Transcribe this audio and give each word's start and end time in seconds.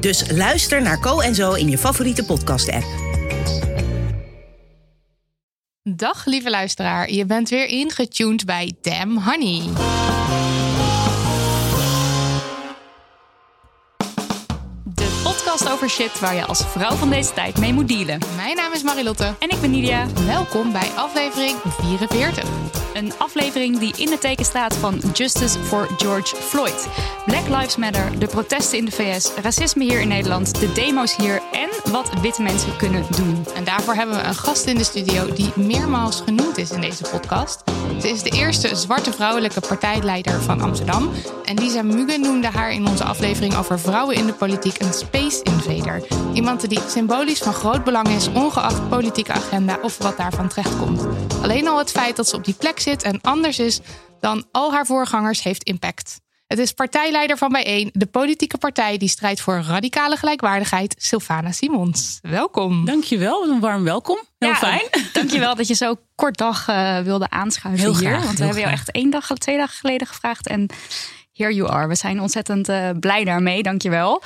Dus 0.00 0.30
luister 0.30 0.82
naar 0.82 1.00
Co 1.00 1.20
en 1.20 1.34
Zo 1.34 1.52
in 1.52 1.70
je 1.70 1.78
favoriete 1.78 2.24
podcast-app. 2.24 2.84
Dag 5.82 6.24
lieve 6.24 6.50
luisteraar, 6.50 7.10
je 7.10 7.26
bent 7.26 7.48
weer 7.48 7.66
ingetuned 7.66 8.44
bij 8.44 8.72
Damn 8.80 9.22
Honey. 9.22 9.62
Podcast 15.56 15.74
over 15.74 15.90
shit 15.90 16.20
waar 16.20 16.34
je 16.34 16.44
als 16.44 16.64
vrouw 16.66 16.94
van 16.96 17.10
deze 17.10 17.32
tijd 17.32 17.58
mee 17.58 17.72
moet 17.72 17.88
dealen. 17.88 18.18
Mijn 18.36 18.56
naam 18.56 18.72
is 18.72 18.82
Marilotte. 18.82 19.34
En 19.38 19.50
ik 19.50 19.60
ben 19.60 19.70
Nidia. 19.70 20.06
Welkom 20.26 20.72
bij 20.72 20.90
aflevering 20.96 21.56
44. 21.80 22.44
Een 22.94 23.12
aflevering 23.18 23.78
die 23.78 23.94
in 23.96 24.10
het 24.10 24.20
teken 24.20 24.44
staat 24.44 24.76
van 24.76 25.00
Justice 25.12 25.58
for 25.58 25.88
George 25.96 26.36
Floyd. 26.36 26.88
Black 27.26 27.48
Lives 27.48 27.76
Matter, 27.76 28.18
de 28.18 28.26
protesten 28.26 28.78
in 28.78 28.84
de 28.84 28.90
VS, 28.90 29.30
racisme 29.42 29.84
hier 29.84 30.00
in 30.00 30.08
Nederland, 30.08 30.60
de 30.60 30.72
demo's 30.72 31.16
hier 31.16 31.42
en 31.52 31.92
wat 31.92 32.10
witte 32.20 32.42
mensen 32.42 32.76
kunnen 32.76 33.04
doen. 33.16 33.46
En 33.54 33.64
daarvoor 33.64 33.94
hebben 33.94 34.16
we 34.16 34.22
een 34.22 34.34
gast 34.34 34.66
in 34.66 34.76
de 34.76 34.84
studio 34.84 35.32
die 35.32 35.52
meermaals 35.54 36.20
genoemd 36.20 36.58
is 36.58 36.70
in 36.70 36.80
deze 36.80 37.02
podcast. 37.10 37.62
Ze 38.00 38.08
is 38.08 38.22
de 38.22 38.30
eerste 38.30 38.76
zwarte 38.76 39.12
vrouwelijke 39.12 39.60
partijleider 39.60 40.42
van 40.42 40.60
Amsterdam. 40.60 41.10
En 41.44 41.58
Lisa 41.58 41.82
Mugen 41.82 42.20
noemde 42.20 42.48
haar 42.48 42.72
in 42.72 42.86
onze 42.86 43.04
aflevering 43.04 43.56
over 43.56 43.80
vrouwen 43.80 44.16
in 44.16 44.26
de 44.26 44.32
politiek 44.32 44.80
een 44.80 44.92
space 44.92 45.42
invader. 45.46 46.02
Iemand 46.34 46.68
die 46.68 46.80
symbolisch 46.88 47.38
van 47.38 47.52
groot 47.52 47.84
belang 47.84 48.08
is, 48.08 48.28
ongeacht 48.28 48.88
politieke 48.88 49.32
agenda 49.32 49.78
of 49.82 49.98
wat 49.98 50.16
daarvan 50.16 50.48
terechtkomt. 50.48 51.06
Alleen 51.42 51.68
al 51.68 51.78
het 51.78 51.90
feit 51.90 52.16
dat 52.16 52.28
ze 52.28 52.36
op 52.36 52.44
die 52.44 52.54
plek 52.54 52.80
zit 52.80 53.02
en 53.02 53.20
anders 53.20 53.58
is 53.58 53.80
dan 54.20 54.44
al 54.52 54.72
haar 54.72 54.86
voorgangers 54.86 55.42
heeft 55.42 55.62
impact. 55.62 56.20
Het 56.46 56.58
is 56.58 56.72
partijleider 56.72 57.36
van 57.38 57.52
Bijeen, 57.52 57.90
de 57.92 58.06
politieke 58.06 58.58
partij 58.58 58.96
die 58.96 59.08
strijdt 59.08 59.40
voor 59.40 59.60
radicale 59.68 60.16
gelijkwaardigheid, 60.16 60.94
Sylvana 60.98 61.52
Simons. 61.52 62.18
Welkom. 62.22 62.84
Dankjewel, 62.84 63.48
een 63.48 63.60
warm 63.60 63.84
welkom. 63.84 64.18
Heel 64.38 64.48
Ja, 64.48 64.54
fijn. 64.56 64.82
Dankjewel 65.12 65.54
dat 65.54 65.68
je 65.68 65.74
zo 65.74 65.94
kort 66.14 66.36
dag 66.36 66.68
eh, 66.68 66.98
wilde 66.98 67.30
aanschuiven 67.30 67.84
Heel 67.84 67.98
hier. 67.98 68.08
graag, 68.08 68.24
want 68.24 68.38
we 68.38 68.44
hebben 68.44 68.62
jou 68.62 68.72
echt 68.72 68.90
één 68.90 69.10
dag, 69.10 69.26
twee 69.26 69.56
dagen 69.56 69.76
geleden 69.76 70.06
gevraagd. 70.06 70.46
En 70.46 70.66
here 71.32 71.54
you 71.54 71.70
are. 71.70 71.88
We 71.88 71.94
zijn 71.94 72.20
ontzettend 72.20 72.68
eh, 72.68 72.90
blij 73.00 73.24
daarmee. 73.24 73.62
Dankjewel. 73.62 74.22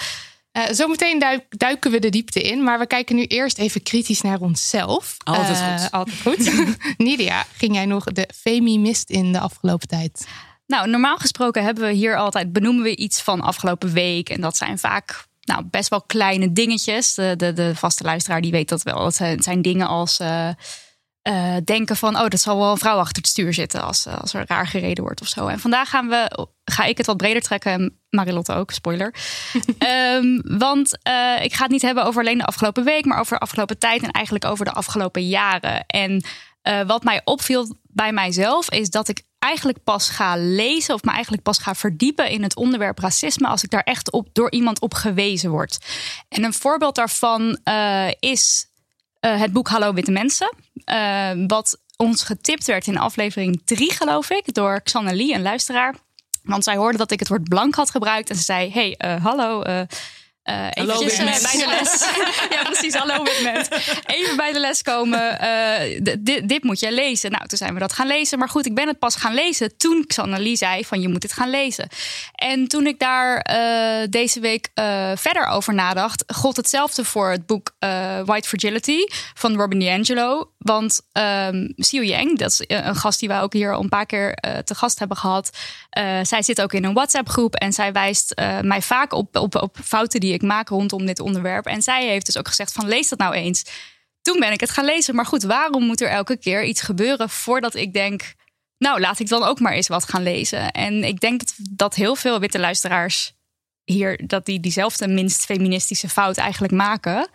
Eh, 0.52 0.62
zometeen 0.70 1.18
duik- 1.18 1.58
duiken 1.58 1.90
we 1.90 1.98
de 1.98 2.08
diepte 2.08 2.42
in, 2.42 2.62
maar 2.64 2.78
we 2.78 2.86
kijken 2.86 3.16
nu 3.16 3.24
eerst 3.24 3.58
even 3.58 3.82
kritisch 3.82 4.20
naar 4.20 4.40
onszelf. 4.40 5.16
Altijd 5.18 5.58
Eh, 5.58 5.80
goed. 5.80 5.90
altijd 5.90 6.20
goed. 6.20 6.76
Nidia, 6.96 7.44
ging 7.56 7.74
jij 7.74 7.86
nog 7.86 8.04
de 8.04 8.28
Femi 8.36 8.78
mist 8.78 9.10
in 9.10 9.32
de 9.32 9.38
afgelopen 9.40 9.88
tijd? 9.88 10.26
Nou, 10.66 10.88
normaal 10.88 11.16
gesproken 11.16 11.64
hebben 11.64 11.84
we 11.86 11.92
hier 11.92 12.16
altijd 12.16 12.52
benoemen 12.52 12.82
we 12.82 12.96
iets 12.96 13.20
van 13.22 13.40
afgelopen 13.40 13.92
week. 13.92 14.28
En 14.28 14.40
dat 14.40 14.56
zijn 14.56 14.78
vaak 14.78 15.24
nou, 15.40 15.64
best 15.64 15.88
wel 15.88 16.02
kleine 16.02 16.52
dingetjes. 16.52 17.14
De, 17.14 17.34
de, 17.36 17.52
de 17.52 17.74
vaste 17.74 18.04
luisteraar 18.04 18.40
die 18.40 18.50
weet 18.50 18.68
dat 18.68 18.82
wel. 18.82 19.04
Het 19.04 19.14
zijn, 19.14 19.34
het 19.34 19.44
zijn 19.44 19.62
dingen 19.62 19.86
als 19.86 20.18
eh, 20.18 20.48
eh, 21.22 21.56
denken 21.64 21.96
van... 21.96 22.16
oh, 22.16 22.28
dat 22.28 22.40
zal 22.40 22.58
wel 22.58 22.70
een 22.70 22.78
vrouw 22.78 22.98
achter 22.98 23.16
het 23.16 23.26
stuur 23.26 23.54
zitten... 23.54 23.82
als, 23.82 24.06
eh, 24.06 24.20
als 24.20 24.34
er 24.34 24.44
raar 24.46 24.66
gereden 24.66 25.04
wordt 25.04 25.20
of 25.20 25.26
zo. 25.28 25.46
En 25.46 25.60
vandaag 25.60 25.88
gaan 25.88 26.08
we, 26.08 26.48
ga 26.64 26.84
ik 26.84 26.96
het 26.96 27.06
wat 27.06 27.16
breder 27.16 27.42
trekken. 27.42 27.72
En 27.72 27.98
Marilotte 28.10 28.52
ook, 28.52 28.70
spoiler. 28.70 29.14
Ehm, 29.78 30.40
want 30.58 30.98
eh, 31.02 31.42
ik 31.42 31.54
ga 31.54 31.62
het 31.62 31.72
niet 31.72 31.82
hebben 31.82 32.04
over 32.04 32.20
alleen 32.20 32.38
de 32.38 32.44
afgelopen 32.44 32.84
week... 32.84 33.04
maar 33.04 33.18
over 33.18 33.34
de 33.34 33.42
afgelopen 33.42 33.78
tijd 33.78 34.02
en 34.02 34.10
eigenlijk 34.10 34.44
over 34.44 34.64
de 34.64 34.72
afgelopen 34.72 35.28
jaren. 35.28 35.86
En 35.86 36.24
wat 36.86 37.04
mij 37.04 37.20
opviel 37.24 37.76
bij 37.82 38.12
mijzelf 38.12 38.70
is 38.70 38.90
dat 38.90 39.08
ik 39.08 39.22
eigenlijk 39.38 39.84
pas 39.84 40.08
ga 40.08 40.36
lezen 40.36 40.94
of 40.94 41.02
me 41.02 41.10
eigenlijk 41.10 41.42
pas 41.42 41.58
ga 41.58 41.74
verdiepen 41.74 42.30
in 42.30 42.42
het 42.42 42.56
onderwerp 42.56 42.98
racisme 42.98 43.46
als 43.46 43.62
ik 43.62 43.70
daar 43.70 43.82
echt 43.82 44.12
op 44.12 44.28
door 44.32 44.50
iemand 44.50 44.80
op 44.80 44.94
gewezen 44.94 45.50
word. 45.50 45.78
En 46.28 46.44
een 46.44 46.52
voorbeeld 46.52 46.94
daarvan 46.94 47.58
is 48.18 48.69
eh, 49.20 49.40
het 49.40 49.52
boek 49.52 49.68
Hallo 49.68 49.92
Witte 49.92 50.10
Mensen, 50.10 50.54
eh, 50.84 51.30
wat 51.46 51.80
ons 51.96 52.22
getipt 52.22 52.66
werd 52.66 52.86
in 52.86 52.98
aflevering 52.98 53.62
3 53.64 53.92
geloof 53.92 54.30
ik 54.30 54.54
door 54.54 54.80
Xanne 54.82 55.14
Lee, 55.14 55.34
een 55.34 55.42
luisteraar. 55.42 55.94
Want 56.42 56.64
zij 56.64 56.76
hoorde 56.76 56.98
dat 56.98 57.10
ik 57.10 57.18
het 57.18 57.28
woord 57.28 57.48
blank 57.48 57.74
had 57.74 57.90
gebruikt 57.90 58.30
en 58.30 58.36
ze 58.36 58.42
zei: 58.42 58.70
Hey, 58.70 58.94
eh, 58.96 59.24
hallo. 59.24 59.62
Eventjes, 60.70 61.18
mens. 61.18 61.42
bij 61.42 61.60
de 61.60 61.66
les. 61.66 62.08
ja, 62.56 62.62
precies. 62.62 62.94
Hallo. 62.94 63.24
Even 64.06 64.36
bij 64.36 64.52
de 64.52 64.60
les 64.60 64.82
komen. 64.82 65.40
eh, 65.40 66.00
dit, 66.20 66.48
dit 66.48 66.62
moet 66.62 66.80
jij 66.80 66.92
lezen. 66.92 67.30
Nou, 67.30 67.46
toen 67.46 67.58
zijn 67.58 67.74
we 67.74 67.80
dat 67.80 67.92
gaan 67.92 68.06
lezen. 68.06 68.38
Maar 68.38 68.48
goed, 68.48 68.66
ik 68.66 68.74
ben 68.74 68.88
het 68.88 68.98
pas 68.98 69.14
gaan 69.16 69.34
lezen 69.34 69.76
toen 69.76 70.04
Xannalie 70.06 70.56
zei 70.56 70.84
van 70.84 71.00
je 71.00 71.08
moet 71.08 71.20
dit 71.20 71.32
gaan 71.32 71.50
lezen. 71.50 71.88
En 72.34 72.68
toen 72.68 72.86
ik 72.86 72.98
daar 72.98 73.44
deze 74.10 74.40
week 74.40 74.68
verder 75.14 75.46
over 75.46 75.74
nadacht, 75.74 76.24
gold 76.26 76.56
hetzelfde 76.56 77.04
voor 77.04 77.30
het 77.30 77.46
boek 77.46 77.72
White 78.24 78.48
Fragility 78.48 78.98
van 79.34 79.56
Robin 79.56 79.78
DiAngelo. 79.78 80.50
Want 80.58 81.00
um, 81.12 81.72
Xiu 81.76 82.04
Yang, 82.04 82.38
dat 82.38 82.50
is 82.50 82.64
een 82.66 82.96
gast 82.96 83.20
die 83.20 83.28
wij 83.28 83.40
ook 83.40 83.52
hier 83.52 83.74
al 83.74 83.82
een 83.82 83.88
paar 83.88 84.06
keer 84.06 84.34
te 84.64 84.74
gast 84.74 84.98
hebben 84.98 85.16
gehad. 85.16 85.50
eh, 85.90 86.18
zij 86.22 86.42
zit 86.42 86.62
ook 86.62 86.72
in 86.72 86.84
een 86.84 86.94
WhatsApp-groep 86.94 87.54
en 87.54 87.72
zij 87.72 87.92
wijst 87.92 88.34
mij 88.62 88.82
vaak 88.82 89.12
op, 89.12 89.36
op, 89.36 89.54
op 89.54 89.76
fouten 89.84 90.20
die 90.20 90.32
ik 90.32 90.39
maak 90.42 90.68
rondom 90.68 91.06
dit 91.06 91.20
onderwerp. 91.20 91.66
En 91.66 91.82
zij 91.82 92.08
heeft 92.08 92.26
dus 92.26 92.38
ook 92.38 92.48
gezegd 92.48 92.72
van 92.72 92.88
lees 92.88 93.08
dat 93.08 93.18
nou 93.18 93.34
eens. 93.34 93.64
Toen 94.22 94.40
ben 94.40 94.52
ik 94.52 94.60
het 94.60 94.70
gaan 94.70 94.84
lezen. 94.84 95.14
Maar 95.14 95.26
goed, 95.26 95.42
waarom 95.42 95.84
moet 95.86 96.00
er 96.00 96.08
elke 96.08 96.36
keer 96.36 96.64
iets 96.64 96.80
gebeuren 96.80 97.30
voordat 97.30 97.74
ik 97.74 97.92
denk... 97.92 98.34
nou, 98.78 99.00
laat 99.00 99.18
ik 99.18 99.28
dan 99.28 99.42
ook 99.42 99.60
maar 99.60 99.72
eens 99.72 99.88
wat 99.88 100.08
gaan 100.08 100.22
lezen. 100.22 100.70
En 100.70 101.04
ik 101.04 101.20
denk 101.20 101.38
dat, 101.40 101.54
dat 101.70 101.94
heel 101.94 102.14
veel 102.16 102.40
witte 102.40 102.58
luisteraars 102.58 103.32
hier... 103.84 104.26
dat 104.26 104.46
die 104.46 104.60
diezelfde 104.60 105.08
minst 105.08 105.44
feministische 105.44 106.08
fout 106.08 106.36
eigenlijk 106.36 106.72
maken... 106.72 107.28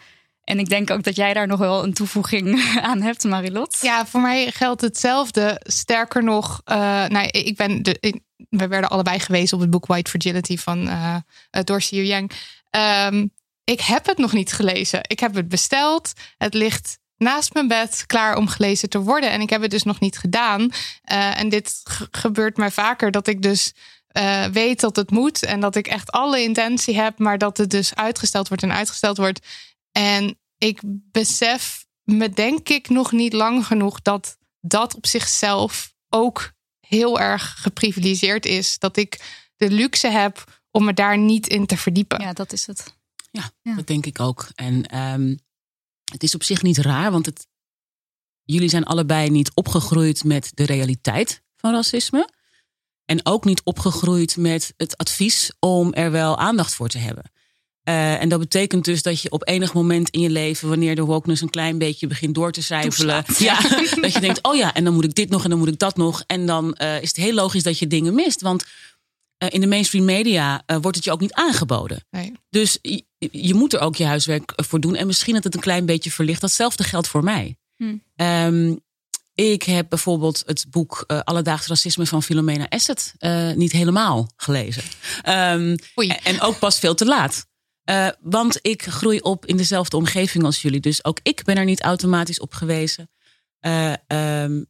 En 0.46 0.60
ik 0.60 0.70
denk 0.70 0.90
ook 0.92 1.04
dat 1.04 1.16
jij 1.16 1.34
daar 1.34 1.48
nog 1.48 1.60
wel 1.60 1.84
een 1.84 1.94
toevoeging 1.94 2.62
aan 2.82 3.02
hebt, 3.02 3.24
Marilot. 3.24 3.78
Ja, 3.82 4.06
voor 4.06 4.22
mij 4.22 4.52
geldt 4.52 4.82
hetzelfde. 4.82 5.62
Sterker 5.64 6.24
nog, 6.24 6.62
eh, 6.64 6.78
nou, 7.06 7.28
ik 7.32 7.56
ben 7.56 7.82
ik- 8.00 8.20
we 8.50 8.68
werden 8.68 8.90
allebei 8.90 9.20
gewezen 9.20 9.56
op 9.56 9.62
het 9.62 9.70
boek 9.70 9.86
White 9.86 10.10
Fragility 10.10 10.58
van 10.58 10.88
uh, 10.88 11.16
Dorsey 11.64 12.04
Yang. 12.04 12.32
Ehm, 12.76 13.28
ik 13.64 13.82
heb 13.82 14.06
het 14.06 14.18
nog 14.18 14.34
niet 14.34 14.54
gelezen. 14.54 15.00
Ik 15.08 15.20
heb 15.20 15.34
het 15.36 15.48
besteld. 15.48 16.14
Het 16.38 16.54
ligt 16.54 16.98
naast 17.18 17.54
mijn 17.54 17.68
bed, 17.68 18.04
klaar 18.06 18.38
om 18.38 18.48
gelezen 18.48 18.90
te 18.90 19.00
worden. 19.00 19.32
En 19.32 19.42
ik 19.42 19.50
heb 19.50 19.62
het 19.62 19.72
dus 19.72 19.84
nog 19.84 20.00
niet 20.00 20.18
gedaan. 20.18 20.70
Eh, 21.02 21.40
en 21.40 21.50
dit 21.50 21.82
ge- 21.84 22.08
gebeurt 22.12 22.58
mij 22.58 22.72
vaker 22.72 23.12
dat 23.12 23.28
ik 23.28 23.42
dus 23.42 23.74
eh, 24.08 24.46
weet 24.46 24.80
dat 24.80 24.96
het 24.96 25.12
moet 25.12 25.44
en 25.44 25.60
dat 25.60 25.76
ik 25.76 25.88
echt 25.88 26.12
alle 26.12 26.42
intentie 26.42 26.96
heb, 26.96 27.20
maar 27.20 27.38
dat 27.38 27.58
het 27.58 27.70
dus 27.70 27.96
uitgesteld 27.96 28.48
wordt 28.48 28.64
en 28.64 28.74
uitgesteld 28.74 29.18
wordt. 29.18 29.48
En 29.92 30.40
ik 30.58 30.80
besef 31.12 31.86
me 32.04 32.30
denk 32.30 32.70
ik 32.70 32.90
nog 32.90 33.12
niet 33.12 33.34
lang 33.34 33.66
genoeg 33.66 34.02
dat 34.02 34.38
dat 34.62 34.96
op 34.96 35.06
zichzelf 35.06 35.94
ook 36.10 36.52
heel 36.80 37.20
erg 37.20 37.56
geprivilegeerd 37.62 38.46
is. 38.46 38.80
Dat 38.80 38.98
ik 38.98 39.20
de 39.58 39.70
luxe 39.72 40.08
heb 40.08 40.44
om 40.76 40.86
me 40.86 40.94
daar 40.94 41.18
niet 41.18 41.48
in 41.48 41.66
te 41.66 41.78
verdiepen. 41.78 42.22
Ja, 42.22 42.34
dat 42.34 42.54
is 42.54 42.66
het. 42.66 42.94
Ja, 43.32 43.52
Ja. 43.62 43.76
dat 43.76 43.88
denk 43.88 44.06
ik 44.06 44.20
ook. 44.20 44.48
En 44.56 44.86
ehm, 44.86 45.36
het 46.12 46.24
is 46.24 46.36
op 46.36 46.44
zich 46.44 46.62
niet 46.62 46.78
raar, 46.78 47.12
want 47.12 47.26
het, 47.26 47.48
jullie 48.44 48.70
zijn 48.70 48.84
allebei 48.84 49.30
niet 49.30 49.52
opgegroeid 49.54 50.24
met 50.24 50.52
de 50.54 50.66
realiteit 50.66 51.42
van 51.56 51.74
racisme. 51.74 52.30
En 53.06 53.26
ook 53.26 53.46
niet 53.46 53.62
opgegroeid 53.64 54.38
met 54.38 54.74
het 54.78 54.98
advies 54.98 55.52
om 55.60 55.94
er 55.94 56.12
wel 56.12 56.38
aandacht 56.38 56.74
voor 56.74 56.88
te 56.88 56.98
hebben. 56.98 57.32
Uh, 57.84 58.22
en 58.22 58.30
dat 58.30 58.40
betekent 58.40 58.86
dus 58.86 59.02
dat 59.02 59.22
je 59.22 59.32
op 59.32 59.48
enig 59.48 59.74
moment 59.74 60.10
in 60.10 60.22
je 60.22 60.30
leven, 60.30 60.70
wanneer 60.70 60.96
de 60.96 61.04
wokeness 61.04 61.42
een 61.42 61.50
klein 61.50 61.78
beetje 61.78 62.08
begint 62.08 62.36
door 62.36 62.52
te 62.52 62.62
cijfelen, 62.62 63.24
ja, 63.38 63.62
dat 64.02 64.14
je 64.14 64.20
denkt, 64.20 64.44
oh 64.44 64.56
ja, 64.56 64.74
en 64.74 64.84
dan 64.84 64.94
moet 64.94 65.04
ik 65.04 65.16
dit 65.16 65.30
nog 65.30 65.44
en 65.44 65.50
dan 65.50 65.60
moet 65.60 65.68
ik 65.68 65.80
dat 65.80 65.98
nog. 65.98 66.24
En 66.28 66.46
dan 66.46 66.78
uh, 66.82 67.02
is 67.02 67.08
het 67.08 67.18
heel 67.18 67.34
logisch 67.34 67.64
dat 67.64 67.80
je 67.80 67.88
dingen 67.88 68.14
mist. 68.14 68.42
Want 68.42 68.66
in 69.38 69.62
de 69.62 69.68
mainstream 69.68 70.06
media 70.06 70.64
wordt 70.82 70.96
het 70.96 71.06
je 71.06 71.12
ook 71.12 71.20
niet 71.20 71.34
aangeboden. 71.34 72.06
Nee. 72.10 72.32
Dus 72.50 72.80
je, 72.82 73.06
je, 73.18 73.54
moet 73.54 73.74
er 73.74 73.80
ook 73.80 73.96
je 73.96 74.06
huiswerk 74.06 74.54
voor 74.56 74.80
doen. 74.80 74.96
En 74.96 75.08
misschien 75.08 75.34
dat 75.34 75.44
het 75.44 75.56
een 75.56 75.62
klein 75.62 75.86
beetje 75.86 76.12
verlicht. 76.12 76.42
Datzelfde 76.42 76.84
geldt 76.84 77.08
voor 77.08 77.24
mij. 77.24 77.58
Hm. 77.76 77.98
Um, 78.16 78.84
ik 79.36 79.64
heb 79.64 79.90
bijvoorbeeld 79.90 80.44
het 80.46 80.66
boek 80.70 81.04
uh, 81.08 81.20
Alledaags 81.20 81.68
Racisme 81.68 82.06
van 82.06 82.24
Philomena 82.24 82.66
Asset 82.70 83.14
uh, 83.20 83.52
niet 83.52 83.72
helemaal 83.72 84.30
gelezen. 84.36 84.84
Um, 85.28 85.76
en 86.24 86.42
ook 86.42 86.60
pas 86.60 86.80
veel 86.80 86.96
te 86.96 87.06
laat. 87.06 87.46
Uh, 87.90 88.08
want 88.22 88.60
ik 88.62 88.84
groei 88.84 89.20
op 89.20 89.46
in 89.46 89.58
dezelfde 89.58 89.98
omgeving 89.98 90.44
als 90.44 90.62
jullie. 90.62 90.80
Dus 90.80 91.06
ook 91.06 91.20
ik 91.24 91.44
ben 91.44 91.56
er 91.56 91.66
niet 91.66 91.82
automatisch 91.82 92.40
op 92.40 92.54
gewezen. 92.54 93.10
Um, 94.08 94.66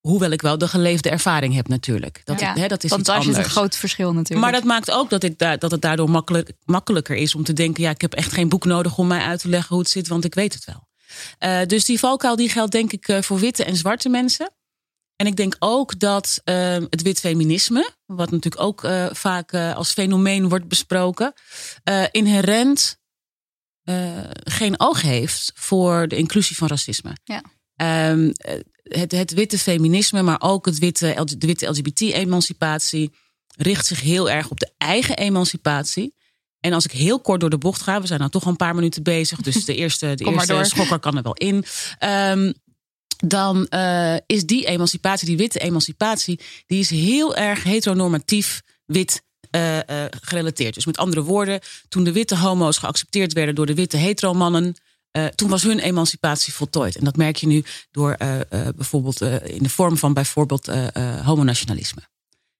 hoewel 0.00 0.30
ik 0.30 0.42
wel 0.42 0.58
de 0.58 0.68
geleefde 0.68 1.10
ervaring 1.10 1.54
heb 1.54 1.68
natuurlijk. 1.68 2.20
Dat, 2.24 2.40
ja, 2.40 2.54
hè, 2.54 2.68
dat 2.68 2.84
is 2.84 2.90
want 2.90 3.02
iets 3.02 3.10
anders. 3.10 3.38
is 3.38 3.44
een 3.44 3.50
groot 3.50 3.76
verschil 3.76 4.12
natuurlijk. 4.12 4.40
Maar 4.40 4.52
dat 4.52 4.64
maakt 4.64 4.90
ook 4.90 5.10
dat, 5.10 5.22
ik 5.22 5.38
da 5.38 5.56
dat 5.56 5.70
het 5.70 5.80
daardoor 5.80 6.10
makkelijk, 6.10 6.52
makkelijker 6.64 7.16
is 7.16 7.34
om 7.34 7.44
te 7.44 7.52
denken... 7.52 7.82
ja, 7.82 7.90
ik 7.90 8.00
heb 8.00 8.14
echt 8.14 8.32
geen 8.32 8.48
boek 8.48 8.64
nodig 8.64 8.98
om 8.98 9.06
mij 9.06 9.20
uit 9.20 9.40
te 9.40 9.48
leggen 9.48 9.68
hoe 9.68 9.78
het 9.78 9.90
zit, 9.90 10.08
want 10.08 10.24
ik 10.24 10.34
weet 10.34 10.54
het 10.54 10.64
wel. 10.64 10.86
Uh, 11.40 11.66
dus 11.66 11.84
die 11.84 11.98
valkuil 11.98 12.36
die 12.36 12.48
geldt 12.48 12.72
denk 12.72 12.92
ik 12.92 13.08
uh, 13.08 13.22
voor 13.22 13.38
witte 13.38 13.64
en 13.64 13.76
zwarte 13.76 14.08
mensen. 14.08 14.52
En 15.16 15.26
ik 15.26 15.36
denk 15.36 15.56
ook 15.58 15.98
dat 15.98 16.40
uh, 16.44 16.54
het 16.90 17.02
wit 17.02 17.20
feminisme, 17.20 17.90
wat 18.06 18.30
natuurlijk 18.30 18.62
ook 18.62 18.88
vaak 19.12 19.54
als 19.54 19.92
fenomeen 19.92 20.48
wordt 20.48 20.68
besproken, 20.68 21.32
inherent 22.10 22.98
geen 24.44 24.80
oog 24.80 25.02
heeft 25.02 25.52
voor 25.54 26.08
de 26.08 26.16
inclusie 26.16 26.56
van 26.56 26.68
racisme. 26.68 27.16
Ja. 27.24 27.42
Um, 28.10 28.32
het, 28.88 29.12
het, 29.12 29.32
witte 29.32 29.58
feminisme, 29.58 30.22
maar 30.22 30.40
ook 30.40 30.66
het 30.66 30.78
witte, 30.78 31.24
de 31.38 31.46
witte 31.46 31.66
LGBT-emancipatie 31.66 33.12
richt 33.56 33.86
zich 33.86 34.00
heel 34.00 34.30
erg 34.30 34.50
op 34.50 34.60
de 34.60 34.70
eigen 34.78 35.16
emancipatie. 35.16 36.14
En 36.60 36.72
als 36.72 36.84
ik 36.84 36.90
heel 36.90 37.20
kort 37.20 37.40
door 37.40 37.50
de 37.50 37.58
bocht 37.58 37.82
ga, 37.82 38.00
we 38.00 38.06
zijn 38.06 38.18
nou 38.18 38.30
toch 38.30 38.44
al 38.44 38.50
een 38.50 38.56
paar 38.56 38.74
minuten 38.74 39.02
bezig, 39.02 39.40
dus 39.40 39.64
de 39.64 39.74
eerste, 39.74 40.14
de 40.14 40.24
eerste 40.24 40.64
schokker 40.64 40.98
kan 40.98 41.16
er 41.16 41.22
wel 41.22 41.34
in. 41.34 41.64
Um, 42.04 42.54
dan 43.26 43.66
uh, 43.70 44.16
is 44.26 44.44
die 44.44 44.66
emancipatie, 44.66 45.26
die 45.26 45.36
witte 45.36 45.58
emancipatie, 45.58 46.40
die 46.66 46.78
is 46.78 46.90
heel 46.90 47.36
erg 47.36 47.62
heteronormatief 47.62 48.62
wit 48.84 49.22
uh, 49.50 49.76
uh, 49.76 49.82
gerelateerd. 50.20 50.74
Dus 50.74 50.86
met 50.86 50.96
andere 50.96 51.22
woorden, 51.22 51.60
toen 51.88 52.04
de 52.04 52.12
witte 52.12 52.36
homo's 52.36 52.78
geaccepteerd 52.78 53.32
werden 53.32 53.54
door 53.54 53.66
de 53.66 53.74
witte 53.74 53.96
heteromannen, 53.96 54.76
uh, 55.12 55.26
toen 55.26 55.48
was 55.48 55.62
hun 55.62 55.78
emancipatie 55.78 56.52
voltooid. 56.52 56.96
En 56.96 57.04
dat 57.04 57.16
merk 57.16 57.36
je 57.36 57.46
nu 57.46 57.64
door 57.90 58.16
bijvoorbeeld 58.76 59.20
in 59.44 59.62
de 59.62 59.68
vorm 59.68 59.96
van 59.96 60.14
bijvoorbeeld 60.14 60.66
homonationalisme. 61.22 62.02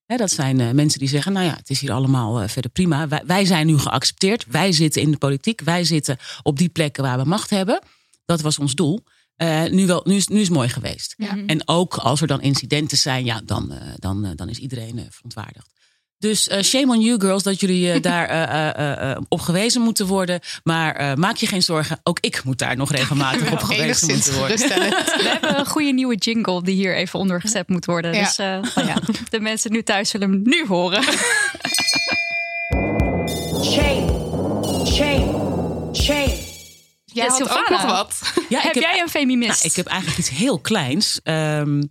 He, 0.05 0.17
dat 0.17 0.31
zijn 0.31 0.75
mensen 0.75 0.99
die 0.99 1.07
zeggen, 1.07 1.33
nou 1.33 1.45
ja, 1.45 1.55
het 1.55 1.69
is 1.69 1.79
hier 1.79 1.91
allemaal 1.91 2.47
verder 2.47 2.71
prima. 2.71 3.07
Wij, 3.07 3.23
wij, 3.25 3.45
zijn 3.45 3.67
nu 3.67 3.77
geaccepteerd. 3.77 4.45
Wij 4.47 4.71
zitten 4.71 5.01
in 5.01 5.11
de 5.11 5.17
politiek. 5.17 5.61
Wij 5.61 5.83
zitten 5.83 6.17
op 6.43 6.57
die 6.57 6.69
plekken 6.69 7.03
waar 7.03 7.17
we 7.17 7.25
macht 7.25 7.49
hebben. 7.49 7.81
Dat 8.25 8.41
was 8.41 8.59
ons 8.59 8.75
doel. 8.75 9.03
Nu, 9.69 9.85
wel, 9.85 10.01
nu, 10.05 10.15
is, 10.15 10.27
nu 10.27 10.39
is 10.39 10.47
het 10.47 10.55
mooi 10.55 10.69
geweest. 10.69 11.13
Ja. 11.17 11.37
En 11.45 11.67
ook 11.67 11.95
als 11.95 12.21
er 12.21 12.27
dan 12.27 12.41
incidenten 12.41 12.97
zijn, 12.97 13.25
ja, 13.25 13.41
dan, 13.45 13.73
dan, 13.95 14.33
dan 14.35 14.49
is 14.49 14.57
iedereen 14.57 15.07
verontwaardigd. 15.09 15.78
Dus 16.19 16.47
uh, 16.47 16.61
shame 16.61 16.93
on 16.93 17.01
you 17.01 17.21
girls 17.21 17.43
dat 17.43 17.59
jullie 17.59 17.95
uh, 17.95 18.01
daar 18.11 18.79
uh, 18.79 19.17
op 19.27 19.41
gewezen 19.41 19.81
moeten 19.81 20.05
worden. 20.05 20.39
Maar 20.63 21.19
maak 21.19 21.35
je 21.35 21.47
geen 21.47 21.63
zorgen, 21.63 21.99
ook 22.03 22.17
ik 22.19 22.43
moet 22.43 22.57
daar 22.57 22.77
nog 22.77 22.91
regelmatig 22.91 23.51
op 23.51 23.59
gewezen 23.71 24.07
moeten 24.07 24.37
worden. 24.37 24.57
We 25.19 25.27
hebben 25.31 25.59
een 25.59 25.65
goede 25.65 25.91
nieuwe 25.91 26.15
jingle 26.15 26.63
die 26.63 26.75
hier 26.75 26.95
even 26.95 27.19
ondergezet 27.19 27.69
moet 27.69 27.85
worden. 27.85 28.13
Ja. 28.13 28.23
Dus 28.23 28.37
nou 28.37 28.87
ja, 28.87 28.95
de 29.29 29.39
mensen 29.39 29.71
nu 29.71 29.83
thuis 29.83 30.09
zullen 30.09 30.31
hem 30.31 30.41
nu 30.43 30.65
horen. 30.67 31.03
Shame, 33.63 34.05
shame, 34.85 35.49
shame. 35.93 36.47
Jij 37.05 37.25
Ja, 37.25 37.31
had 37.31 37.49
ook 37.49 37.69
nog 37.69 37.85
wat. 37.85 38.21
Ja, 38.49 38.59
heb, 38.59 38.75
jij 38.75 38.99
een 38.99 39.09
feminist? 39.09 39.49
Nou, 39.49 39.69
ik 39.69 39.75
heb 39.75 39.85
eigenlijk 39.85 40.19
iets 40.19 40.29
heel 40.29 40.59
kleins. 40.59 41.19
Um, 41.23 41.89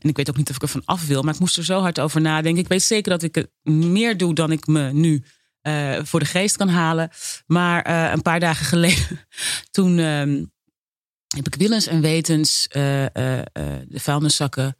en 0.00 0.08
ik 0.08 0.16
weet 0.16 0.30
ook 0.30 0.36
niet 0.36 0.50
of 0.50 0.56
ik 0.56 0.62
er 0.62 0.68
van 0.68 0.82
af 0.84 1.06
wil, 1.06 1.22
maar 1.22 1.34
ik 1.34 1.40
moest 1.40 1.56
er 1.56 1.64
zo 1.64 1.80
hard 1.80 2.00
over 2.00 2.20
nadenken. 2.20 2.62
Ik 2.62 2.68
weet 2.68 2.82
zeker 2.82 3.10
dat 3.10 3.22
ik 3.22 3.34
het 3.34 3.50
meer 3.62 4.16
doe 4.16 4.34
dan 4.34 4.52
ik 4.52 4.66
me 4.66 4.92
nu 4.92 5.24
uh, 5.62 5.98
voor 6.02 6.20
de 6.20 6.26
geest 6.26 6.56
kan 6.56 6.68
halen. 6.68 7.10
Maar 7.46 7.88
uh, 7.88 8.12
een 8.12 8.22
paar 8.22 8.40
dagen 8.40 8.66
geleden, 8.74 9.26
toen 9.70 9.98
uh, 9.98 10.44
heb 11.36 11.46
ik 11.46 11.54
willens 11.54 11.86
en 11.86 12.00
wetens 12.00 12.66
uh, 12.68 12.82
de 13.12 14.00
vuilniszakken 14.00 14.76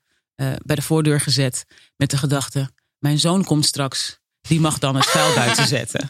bij 0.64 0.76
de 0.76 0.82
voordeur 0.82 1.20
gezet. 1.20 1.64
Met 1.96 2.10
de 2.10 2.16
gedachte, 2.16 2.70
mijn 2.98 3.18
zoon 3.18 3.44
komt 3.44 3.66
straks, 3.66 4.20
die 4.40 4.60
mag 4.60 4.78
dan 4.78 4.96
het 4.96 5.06
vuil 5.06 5.34
buiten 5.44 5.66
zetten. 5.66 6.08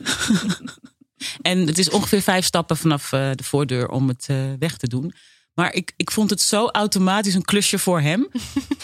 en 1.43 1.67
het 1.67 1.79
is 1.79 1.91
ongeveer 1.91 2.23
vijf 2.23 2.45
stappen 2.45 2.77
vanaf 2.77 3.09
de 3.09 3.43
voordeur 3.43 3.89
om 3.89 4.09
het 4.09 4.27
weg 4.59 4.77
te 4.77 4.89
doen. 4.89 5.15
Maar 5.59 5.75
ik, 5.75 5.93
ik 5.97 6.11
vond 6.11 6.31
het 6.31 6.41
zo 6.41 6.67
automatisch 6.67 7.35
een 7.35 7.45
klusje 7.45 7.79
voor 7.79 8.01
hem. 8.01 8.29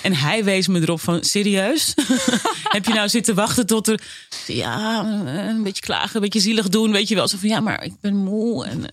En 0.02 0.14
hij 0.14 0.44
wees 0.44 0.68
me 0.68 0.80
erop 0.80 1.00
van, 1.00 1.24
serieus? 1.24 1.94
Heb 2.74 2.84
je 2.84 2.92
nou 2.92 3.08
zitten 3.08 3.34
wachten 3.34 3.66
tot 3.66 3.88
er... 3.88 4.00
Ja, 4.46 5.04
een 5.48 5.62
beetje 5.62 5.82
klagen, 5.82 6.14
een 6.14 6.20
beetje 6.20 6.40
zielig 6.40 6.68
doen. 6.68 6.92
Weet 6.92 7.08
je 7.08 7.14
wel, 7.14 7.28
zo 7.28 7.36
van, 7.38 7.48
ja, 7.48 7.60
maar 7.60 7.84
ik 7.84 8.00
ben 8.00 8.16
moe. 8.16 8.64
En, 8.64 8.84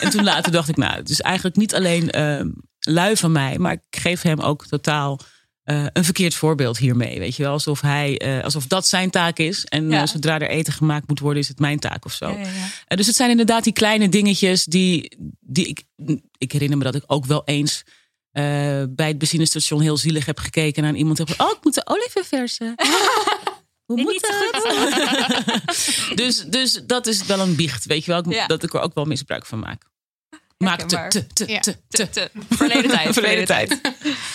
en 0.00 0.10
toen 0.10 0.24
later 0.24 0.52
dacht 0.52 0.68
ik, 0.68 0.76
nou, 0.76 0.96
het 0.96 1.08
is 1.08 1.20
eigenlijk 1.20 1.56
niet 1.56 1.74
alleen 1.74 2.18
uh, 2.18 2.40
lui 2.80 3.16
van 3.16 3.32
mij... 3.32 3.58
maar 3.58 3.72
ik 3.72 4.00
geef 4.00 4.22
hem 4.22 4.40
ook 4.40 4.66
totaal 4.66 5.20
uh, 5.66 5.86
een 5.92 6.04
verkeerd 6.04 6.34
voorbeeld 6.34 6.78
hiermee. 6.78 7.18
Weet 7.18 7.36
je 7.36 7.42
wel, 7.42 7.52
alsof, 7.52 7.80
hij, 7.80 8.20
uh, 8.24 8.44
alsof 8.44 8.66
dat 8.66 8.86
zijn 8.86 9.10
taak 9.10 9.38
is. 9.38 9.64
En 9.64 9.90
ja. 9.90 10.06
zodra 10.06 10.38
er 10.38 10.48
eten 10.48 10.72
gemaakt 10.72 11.08
moet 11.08 11.20
worden, 11.20 11.42
is 11.42 11.48
het 11.48 11.58
mijn 11.58 11.78
taak 11.78 12.04
of 12.04 12.12
zo. 12.12 12.30
Ja, 12.30 12.38
ja, 12.86 12.96
dus 12.96 13.06
het 13.06 13.16
zijn 13.16 13.30
inderdaad 13.30 13.64
die 13.64 13.72
kleine 13.72 14.08
dingetjes 14.08 14.64
die, 14.64 15.16
die 15.40 15.66
ik... 15.66 15.82
Ik 16.38 16.52
herinner 16.52 16.78
me 16.78 16.84
dat 16.84 16.94
ik 16.94 17.02
ook 17.06 17.24
wel 17.24 17.42
eens 17.44 17.84
bij 18.88 19.08
het 19.08 19.18
benzinestation 19.18 19.80
heel 19.80 19.96
zielig 19.96 20.26
heb 20.26 20.38
gekeken 20.38 20.82
naar 20.82 20.94
iemand. 20.94 21.18
Heb, 21.18 21.28
oh, 21.36 21.50
ik 21.50 21.58
moet 21.62 21.74
de 21.74 21.86
olie 21.86 22.10
verversen. 22.10 22.74
Hoe 23.86 24.02
moet 24.02 24.20
dat? 24.20 26.14
dus, 26.20 26.44
dus 26.44 26.80
dat 26.86 27.06
is 27.06 27.26
wel 27.26 27.40
een 27.40 27.56
biecht, 27.56 27.84
weet 27.84 28.04
je 28.04 28.10
wel. 28.10 28.46
Dat 28.46 28.62
ik 28.62 28.74
er 28.74 28.80
ook 28.80 28.94
wel 28.94 29.04
misbruik 29.04 29.46
van 29.46 29.58
maak. 29.58 29.82
Maak 30.64 30.82
te, 30.82 31.06
te, 31.08 31.26
te, 31.26 31.48
Ja. 31.52 31.60
te, 31.60 31.76
Te- 31.88 32.10
te- 32.10 32.30
Verleden 32.50 32.90
tijd. 32.90 33.12
Verleden 33.18 33.44
tijd. 33.44 33.80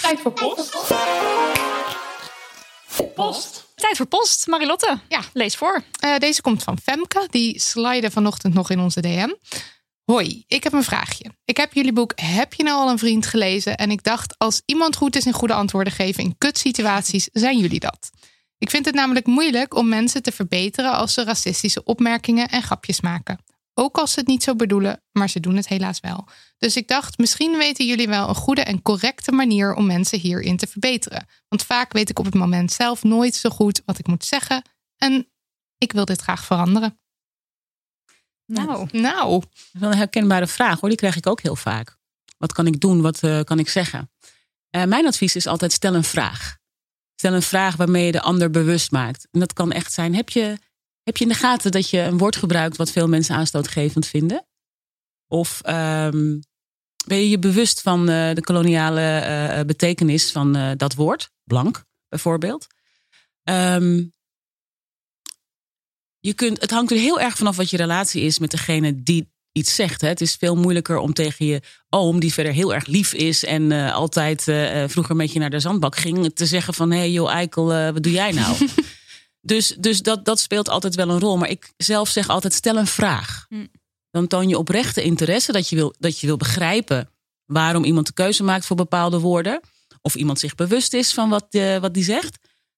Tijd 0.01 0.20
voor 0.20 0.32
post. 0.34 0.78
Post. 3.16 3.66
Tijd 3.75 3.98
voor 3.98 4.06
post. 4.06 4.48
Marilotte, 4.48 5.00
Ja. 5.08 5.22
lees 5.34 5.56
voor. 5.56 5.84
Eh, 6.00 6.18
deze 6.18 6.42
komt 6.42 6.63
van 6.63 6.78
Femke. 6.84 7.28
Die 7.30 7.60
slide 7.60 8.12
vanochtend 8.12 8.54
nog 8.54 8.70
in 8.70 8.80
onze 8.80 9.01
DM. 9.01 9.30
Hoi, 10.04 10.44
ik 10.48 10.63
heb 10.63 10.74
een 10.74 10.84
vraagje. 10.84 11.32
Ik 11.46 11.58
heb 11.58 11.74
jullie 11.74 11.94
boek 11.94 12.13
Heb 12.16 12.54
je 12.54 12.63
nou 12.63 12.78
al 12.82 12.90
een 12.90 13.00
vriend 13.00 13.25
gelezen? 13.25 13.78
En 13.78 13.92
ik 13.92 14.04
dacht, 14.04 14.36
als 14.38 14.62
iemand 14.66 14.96
goed 14.96 15.16
is 15.16 15.25
in 15.25 15.34
goede 15.34 15.54
antwoorden 15.54 15.94
geven 15.94 16.24
in 16.24 16.36
kutsituaties, 16.38 17.30
zijn 17.34 17.58
jullie 17.60 17.80
dat. 17.80 18.10
Ik 18.58 18.70
vind 18.70 18.86
het 18.86 18.96
namelijk 18.96 19.25
moeilijk 19.25 19.75
om 19.75 19.88
mensen 19.90 20.24
te 20.24 20.32
verbeteren 20.32 20.92
als 20.92 21.13
ze 21.13 21.24
racistische 21.24 21.84
opmerkingen 21.84 22.48
en 22.50 22.63
grapjes 22.63 23.01
maken. 23.01 23.40
Ook 23.74 23.98
als 23.98 24.12
ze 24.12 24.20
het 24.20 24.28
niet 24.28 24.44
zo 24.44 24.56
bedoelen, 24.56 25.04
maar 25.12 25.30
ze 25.30 25.40
doen 25.40 25.56
het 25.56 25.68
helaas 25.68 26.00
wel. 26.00 26.28
Dus 26.58 26.75
ik 26.75 26.88
dacht, 26.88 27.18
misschien 27.18 27.58
weten 27.58 27.86
jullie 27.86 28.08
wel 28.08 28.30
een 28.30 28.36
goede 28.36 28.62
en 28.62 28.82
correcte 28.82 29.32
manier 29.32 29.74
om 29.74 29.86
mensen 29.86 30.20
hierin 30.20 30.58
te 30.58 30.68
verbeteren. 30.68 31.28
Want 31.48 31.63
vaak 31.63 31.94
weet 31.94 32.10
ik 32.10 32.20
op 32.20 32.25
het 32.25 32.34
moment 32.34 32.72
zelf 32.72 33.04
nooit 33.04 33.36
zo 33.36 33.50
goed 33.50 33.82
wat 33.86 34.00
ik 34.00 34.08
moet 34.08 34.25
zeggen. 34.25 34.62
En 34.98 35.32
ik 35.78 35.92
wil 35.92 36.06
dit 36.06 36.22
graag 36.22 36.46
veranderen. 36.46 37.00
Nou, 38.46 38.88
Nou, 38.92 39.40
Dat 39.40 39.50
is 39.74 39.80
wel 39.80 39.92
een 39.92 39.98
herkenbare 39.98 40.48
vraag 40.48 40.80
hoor. 40.80 40.90
Die 40.90 40.98
krijg 40.98 41.16
ik 41.16 41.28
ook 41.28 41.42
heel 41.42 41.56
vaak. 41.56 41.98
Wat 42.38 42.54
kan 42.54 42.68
ik 42.68 42.80
doen? 42.80 43.01
Wat 43.01 43.24
uh, 43.24 43.42
kan 43.42 43.60
ik 43.60 43.70
zeggen? 43.70 44.12
Uh, 44.75 44.84
mijn 44.84 45.06
advies 45.06 45.36
is 45.36 45.48
altijd 45.48 45.72
stel 45.72 45.96
een 45.96 46.04
vraag. 46.04 46.58
Stel 47.16 47.34
een 47.34 47.42
vraag 47.42 47.75
waarmee 47.75 48.06
je 48.06 48.12
de 48.12 48.22
ander 48.22 48.50
bewust 48.51 48.92
maakt. 48.92 49.28
En 49.32 49.40
dat 49.40 49.54
kan 49.54 49.72
echt 49.72 49.94
zijn. 49.94 50.16
Heb 50.16 50.30
je, 50.30 50.58
heb 51.03 51.17
je 51.17 51.24
in 51.24 51.29
de 51.29 51.38
gaten 51.38 51.72
dat 51.72 51.89
je 51.89 52.00
een 52.00 52.17
woord 52.17 52.36
gebruikt 52.36 52.77
wat 52.77 52.91
veel 52.91 53.08
mensen 53.08 53.36
aanstootgevend 53.36 54.08
vinden? 54.08 54.46
Of 55.27 55.62
um, 55.65 56.43
ben 57.05 57.17
je 57.17 57.29
je 57.29 57.39
bewust 57.39 57.81
van 57.81 58.10
uh, 58.10 58.34
de 58.34 58.41
koloniale 58.41 59.25
uh, 59.58 59.65
betekenis 59.65 60.31
van 60.31 60.75
dat 60.77 60.96
woord? 60.96 61.31
Blank, 61.43 61.84
bijvoorbeeld. 62.10 62.67
Um, 63.43 64.13
je 66.22 66.34
kunt, 66.34 66.62
het 66.62 66.72
hangt 66.72 66.91
er 66.91 66.98
heel 66.98 67.20
erg 67.20 67.38
vanaf 67.38 67.55
wat 67.55 67.70
je 67.70 67.77
relatie 67.77 68.22
is 68.22 68.39
met 68.39 68.51
degene 68.51 69.03
die 69.03 69.31
iets 69.51 69.75
zegt. 69.75 70.01
Hè. 70.01 70.08
Het 70.08 70.22
is 70.22 70.36
veel 70.36 70.55
moeilijker 70.55 70.98
om 70.98 71.13
tegen 71.13 71.46
je 71.46 71.62
oom, 71.89 72.20
die 72.20 72.34
verder 72.34 72.53
heel 72.53 72.74
erg 72.74 72.86
lief 72.86 73.13
is 73.13 73.46
en 73.46 73.72
eh, 73.72 73.93
altijd 73.93 74.48
eh, 74.48 74.84
eh, 74.84 74.89
vroeger 74.89 75.15
met 75.15 75.34
je 75.34 75.39
naar 75.39 75.50
de 75.50 75.60
zandbak 75.60 75.96
ging, 75.96 76.36
te 76.36 76.46
zeggen 76.46 76.74
van 76.74 76.91
hé 76.91 76.98
hey, 76.98 77.12
joh 77.12 77.31
Eikel, 77.31 77.74
eh, 77.74 77.91
wat 77.91 78.03
doe 78.03 78.12
jij 78.12 78.31
nou? 78.31 78.55
dus 79.41 79.75
dus 79.79 80.01
dat, 80.01 80.25
dat 80.25 80.39
speelt 80.39 80.69
altijd 80.69 80.95
wel 80.95 81.10
een 81.10 81.19
rol. 81.19 81.38
Maar 81.38 81.50
ik 81.50 81.74
zelf 81.77 82.10
zeg 82.10 82.27
altijd 82.27 82.53
stel 82.53 82.77
een 82.77 82.88
vraag. 82.88 83.45
Hm. 83.50 83.65
Dan 84.12 84.27
toon 84.27 84.50
je 84.50 84.57
oprechte 84.57 85.03
interesse 85.03 85.51
dat 85.51 85.69
je 85.69 85.75
wil, 85.75 85.95
dat 86.00 86.19
je 86.19 86.27
wil 86.27 86.38
begrijpen 86.38 87.10
waarom 87.45 87.83
iemand 87.83 88.07
de 88.07 88.13
keuze 88.13 88.43
maakt 88.43 88.65
voor 88.65 88.75
bepaalde 88.75 89.19
woorden. 89.19 89.60
Of 90.01 90.15
iemand 90.15 90.39
zich 90.39 90.55
bewust 90.55 90.93
is 90.93 91.13
van 91.13 91.29
wat, 91.29 91.48
eh, 91.50 91.77
wat 91.77 91.93
die 91.93 92.03
zegt. 92.03 92.38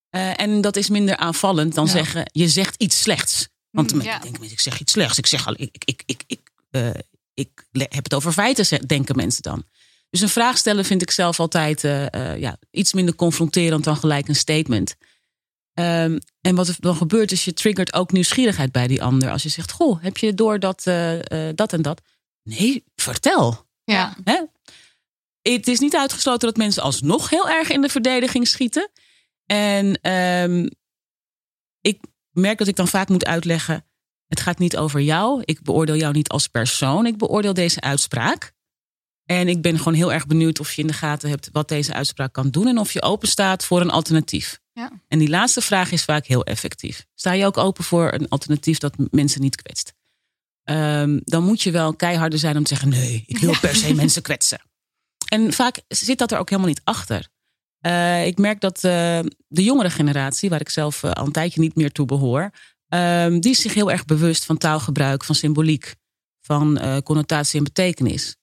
Eh, 0.09 0.39
en 0.39 0.61
dat 0.61 0.75
is 0.75 0.89
minder 0.89 1.17
aanvallend 1.17 1.75
dan 1.75 1.85
Ja. 1.85 1.91
zeggen 1.91 2.29
je 2.31 2.47
zegt 2.47 2.81
iets 2.81 3.01
slechts. 3.01 3.47
Want 3.69 3.91
ja. 3.91 4.19
denken 4.19 4.31
mensen, 4.39 4.51
ik 4.51 4.59
zeg 4.59 4.79
iets 4.79 4.91
slechts. 4.91 5.17
Ik 5.17 5.25
zeg 5.25 5.47
al, 5.47 5.53
ik, 5.57 5.83
ik, 5.85 6.03
ik, 6.05 6.23
ik, 6.27 6.51
eh, 6.69 6.89
ik 7.33 7.65
heb 7.73 8.03
het 8.03 8.13
over 8.13 8.31
feiten, 8.31 8.87
denken 8.87 9.15
mensen 9.15 9.41
dan. 9.41 9.63
Dus 10.09 10.21
een 10.21 10.29
vraag 10.29 10.57
stellen 10.57 10.85
vind 10.85 11.01
ik 11.01 11.11
zelf 11.11 11.39
altijd 11.39 11.81
ja, 12.39 12.57
iets 12.71 12.93
minder 12.93 13.15
confronterend 13.15 13.83
dan 13.83 13.97
gelijk 13.97 14.27
een 14.27 14.35
statement. 14.35 14.95
Ehm, 15.73 16.19
en 16.41 16.55
wat 16.55 16.67
er 16.67 16.75
dan 16.79 16.95
gebeurt 16.95 17.31
is, 17.31 17.45
je 17.45 17.53
triggert 17.53 17.93
ook 17.93 18.11
nieuwsgierigheid 18.11 18.71
bij 18.71 18.87
die 18.87 19.03
ander. 19.03 19.31
Als 19.31 19.43
je 19.43 19.49
zegt, 19.49 19.71
goh, 19.71 20.03
heb 20.03 20.17
je 20.17 20.33
door 20.33 20.59
dat, 20.59 20.87
eh, 20.87 21.47
eh, 21.49 21.55
dat 21.55 21.73
en 21.73 21.81
dat? 21.81 22.01
Nee, 22.43 22.83
vertel. 22.95 23.65
Ja. 23.83 24.15
Hè? 24.23 24.41
Het 25.41 25.67
is 25.67 25.79
niet 25.79 25.95
uitgesloten 25.95 26.47
dat 26.47 26.57
mensen 26.57 26.83
alsnog 26.83 27.29
heel 27.29 27.49
erg 27.49 27.69
in 27.69 27.81
de 27.81 27.89
verdediging 27.89 28.47
schieten. 28.47 28.91
En 29.45 30.01
ehm, 30.01 30.67
ik 31.81 31.99
merk 32.31 32.57
dat 32.57 32.67
ik 32.67 32.75
dan 32.75 32.87
vaak 32.87 33.09
moet 33.09 33.25
uitleggen: 33.25 33.85
het 34.27 34.39
gaat 34.39 34.59
niet 34.59 34.77
over 34.77 35.01
jou. 35.01 35.41
Ik 35.45 35.61
beoordeel 35.61 35.95
jou 35.95 36.13
niet 36.13 36.29
als 36.29 36.47
persoon. 36.47 37.05
Ik 37.05 37.17
beoordeel 37.17 37.53
deze 37.53 37.81
uitspraak. 37.81 38.53
En 39.25 39.47
ik 39.47 39.61
ben 39.61 39.77
gewoon 39.77 39.93
heel 39.93 40.13
erg 40.13 40.27
benieuwd 40.27 40.59
of 40.59 40.73
je 40.73 40.81
in 40.81 40.87
de 40.87 40.93
gaten 40.93 41.29
hebt 41.29 41.49
wat 41.51 41.67
deze 41.67 41.93
uitspraak 41.93 42.33
kan 42.33 42.49
doen 42.49 42.67
en 42.67 42.77
of 42.77 42.91
je 42.91 43.01
open 43.01 43.27
staat 43.27 43.65
voor 43.65 43.81
een 43.81 43.89
alternatief. 43.89 44.59
Ja. 44.73 44.91
En 45.07 45.19
die 45.19 45.29
laatste 45.29 45.61
vraag 45.61 45.91
is 45.91 46.03
vaak 46.03 46.25
heel 46.25 46.43
effectief. 46.43 47.05
Sta 47.15 47.31
je 47.31 47.45
ook 47.45 47.57
open 47.57 47.83
voor 47.83 48.13
een 48.13 48.29
alternatief 48.29 48.77
dat 48.77 48.95
mensen 49.11 49.41
niet 49.41 49.55
kwetst? 49.55 49.93
Ehm, 50.63 51.19
dan 51.23 51.43
moet 51.43 51.61
je 51.61 51.71
wel 51.71 51.95
keiharder 51.95 52.39
zijn 52.39 52.57
om 52.57 52.63
te 52.63 52.69
zeggen: 52.69 52.89
nee, 52.89 53.23
ik 53.27 53.37
wil 53.37 53.59
per 53.61 53.75
se 53.75 53.93
mensen 54.03 54.21
kwetsen. 54.21 54.61
En 55.27 55.53
vaak 55.53 55.81
zit 55.87 56.17
dat 56.17 56.31
er 56.31 56.37
ook 56.37 56.49
helemaal 56.49 56.69
niet 56.69 56.81
achter. 56.83 57.31
Eh, 57.79 58.25
ik 58.25 58.37
merk 58.37 58.61
dat 58.61 58.75
eh, 58.75 59.19
de 59.47 59.63
jongere 59.63 59.89
generatie, 59.89 60.49
waar 60.49 60.59
ik 60.59 60.69
zelf 60.69 61.03
eh, 61.03 61.11
al 61.11 61.25
een 61.25 61.31
tijdje 61.31 61.59
niet 61.59 61.75
meer 61.75 61.91
toe 61.91 62.05
behoor, 62.05 62.51
ehm, 62.87 63.39
die 63.39 63.51
is 63.51 63.61
zich 63.61 63.73
heel 63.73 63.91
erg 63.91 64.05
bewust 64.05 64.45
van 64.45 64.57
taalgebruik, 64.57 65.23
van 65.23 65.35
symboliek, 65.35 65.95
van 66.41 67.01
connotatie 67.03 67.57
en 67.57 67.63
betekenis. 67.63 68.35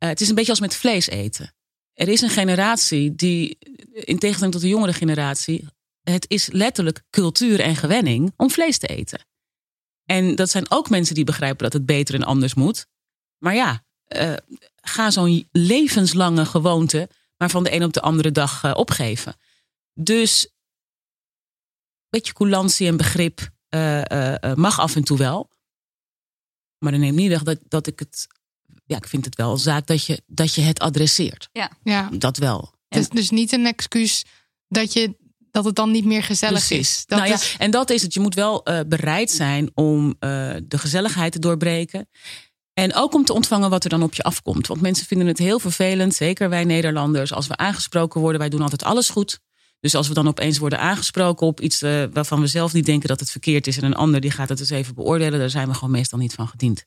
Eh, 0.00 0.08
het 0.08 0.20
is 0.20 0.28
een 0.28 0.34
beetje 0.34 0.50
als 0.50 0.60
met 0.60 0.76
vlees 0.76 1.08
eten. 1.08 1.54
Er 1.92 2.08
is 2.08 2.20
een 2.20 2.30
generatie 2.30 3.14
die, 3.14 3.58
in 3.92 4.18
tegenstelling 4.18 4.52
tot 4.52 4.60
de 4.62 4.68
jongere 4.68 4.92
generatie, 4.92 5.68
het 6.02 6.24
is 6.28 6.48
letterlijk 6.52 7.02
cultuur 7.10 7.60
en 7.60 7.76
gewenning 7.76 8.32
om 8.36 8.50
vlees 8.50 8.78
te 8.78 8.86
eten. 8.86 9.26
En 10.04 10.34
dat 10.34 10.50
zijn 10.50 10.70
ook 10.70 10.90
mensen 10.90 11.14
die 11.14 11.24
begrijpen 11.24 11.62
dat 11.62 11.72
het 11.72 11.86
beter 11.86 12.14
en 12.14 12.22
anders 12.22 12.54
moet. 12.54 12.86
Maar 13.38 13.54
ja, 13.54 13.84
eh, 14.04 14.34
ga 14.76 15.10
zo'n 15.10 15.48
levenslange 15.52 16.44
gewoonte 16.44 17.08
maar 17.36 17.50
van 17.50 17.64
de 17.64 17.74
een 17.74 17.84
op 17.84 17.92
de 17.92 18.00
andere 18.00 18.32
dag 18.32 18.64
eh, 18.64 18.72
opgeven. 18.74 19.36
Dus 19.94 20.44
een 20.44 22.08
beetje 22.08 22.32
coulantie 22.32 22.86
en 22.86 22.96
begrip 22.96 23.50
mag 24.54 24.80
af 24.80 24.96
en 24.96 25.04
toe 25.04 25.18
wel. 25.18 25.50
Maar 26.78 26.92
dat 26.92 27.00
neemt 27.00 27.16
niet 27.16 27.28
weg 27.28 27.42
dat, 27.42 27.58
dat 27.68 27.86
ik 27.86 27.98
het. 27.98 28.26
Ja, 28.90 28.96
ik 28.96 29.06
vind 29.06 29.24
het 29.24 29.36
wel 29.36 29.52
een 29.52 29.58
zaak 29.58 29.86
dat 29.86 30.04
je, 30.04 30.22
dat 30.26 30.54
je 30.54 30.60
het 30.60 30.78
adresseert. 30.78 31.48
ja. 31.82 32.08
Dat 32.12 32.36
wel. 32.36 32.72
Het 32.88 32.98
is 33.00 33.08
dus 33.08 33.30
niet 33.30 33.52
een 33.52 33.66
excuus 33.66 34.24
dat, 34.68 34.92
je, 34.92 35.16
dat 35.50 35.64
het 35.64 35.74
dan 35.74 35.90
niet 35.90 36.04
meer 36.04 36.22
gezellig 36.22 36.70
is. 36.70 37.02
Dat 37.06 37.18
nou 37.18 37.30
ja, 37.30 37.36
is 37.36 37.54
en 37.58 37.70
dat 37.70 37.90
is 37.90 38.02
het. 38.02 38.14
Je 38.14 38.20
moet 38.20 38.34
wel 38.34 38.64
eh, 38.64 38.80
bereid 38.86 39.30
zijn 39.30 39.70
om 39.74 40.08
eh, 40.18 40.54
de 40.64 40.78
gezelligheid 40.78 41.32
te 41.32 41.38
doorbreken. 41.38 42.08
En 42.72 42.94
ook 42.94 43.14
om 43.14 43.24
te 43.24 43.32
ontvangen 43.32 43.70
wat 43.70 43.84
er 43.84 43.90
dan 43.90 44.02
op 44.02 44.14
je 44.14 44.22
afkomt. 44.22 44.66
Want 44.66 44.80
mensen 44.80 45.06
vinden 45.06 45.26
het 45.26 45.38
heel 45.38 45.58
vervelend, 45.58 46.14
zeker 46.14 46.48
wij 46.48 46.64
Nederlanders, 46.64 47.32
als 47.32 47.46
we 47.46 47.56
aangesproken 47.56 48.20
worden. 48.20 48.40
Wij 48.40 48.48
doen 48.48 48.62
altijd 48.62 48.84
alles 48.84 49.08
goed. 49.08 49.40
Dus 49.80 49.94
als 49.94 50.08
we 50.08 50.14
dan 50.14 50.28
opeens 50.28 50.58
worden 50.58 50.78
aangesproken 50.78 51.46
op 51.46 51.60
iets 51.60 51.82
eh, 51.82 52.04
waarvan 52.12 52.40
we 52.40 52.46
zelf 52.46 52.72
niet 52.72 52.86
denken 52.86 53.08
dat 53.08 53.20
het 53.20 53.30
verkeerd 53.30 53.66
is. 53.66 53.76
En 53.76 53.84
een 53.84 53.94
ander 53.94 54.20
die 54.20 54.30
gaat 54.30 54.48
het 54.48 54.60
eens 54.60 54.70
even 54.70 54.94
beoordelen. 54.94 55.38
Daar 55.38 55.50
zijn 55.50 55.68
we 55.68 55.74
gewoon 55.74 55.90
meestal 55.90 56.18
niet 56.18 56.34
van 56.34 56.48
gediend. 56.48 56.84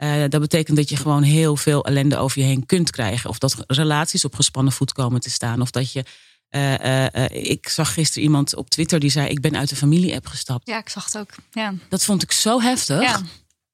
Eh, 0.00 0.24
dat 0.28 0.40
betekent 0.40 0.76
dat 0.76 0.88
je 0.88 0.96
gewoon 0.96 1.22
heel 1.22 1.56
veel 1.56 1.84
ellende 1.84 2.16
over 2.16 2.40
je 2.40 2.46
heen 2.46 2.66
kunt 2.66 2.90
krijgen. 2.90 3.30
Of 3.30 3.38
dat 3.38 3.64
relaties 3.66 4.24
op 4.24 4.34
gespannen 4.34 4.72
voet 4.72 4.92
komen 4.92 5.20
te 5.20 5.30
staan. 5.30 5.60
Of 5.60 5.70
dat 5.70 5.92
je. 5.92 6.04
eh, 6.48 7.14
eh, 7.14 7.50
ik 7.50 7.68
zag 7.68 7.92
gisteren 7.92 8.22
iemand 8.22 8.54
op 8.54 8.70
Twitter 8.70 9.00
die 9.00 9.10
zei: 9.10 9.28
Ik 9.28 9.40
ben 9.40 9.56
uit 9.56 9.68
de 9.68 9.76
familie-app 9.76 10.26
gestapt. 10.26 10.68
Ja, 10.68 10.78
ik 10.78 10.88
zag 10.88 11.04
het 11.04 11.18
ook. 11.18 11.30
Ja. 11.50 11.74
Dat 11.88 12.04
vond 12.04 12.22
ik 12.22 12.32
zo 12.32 12.60
heftig. 12.60 13.00
Ja. 13.00 13.20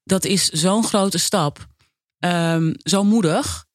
Dat 0.03 0.25
is 0.25 0.47
zo'n 0.49 0.83
grote 0.83 1.17
stap. 1.17 1.67
Ehm, 2.19 2.73
zo 2.83 3.03
moedig. 3.03 3.65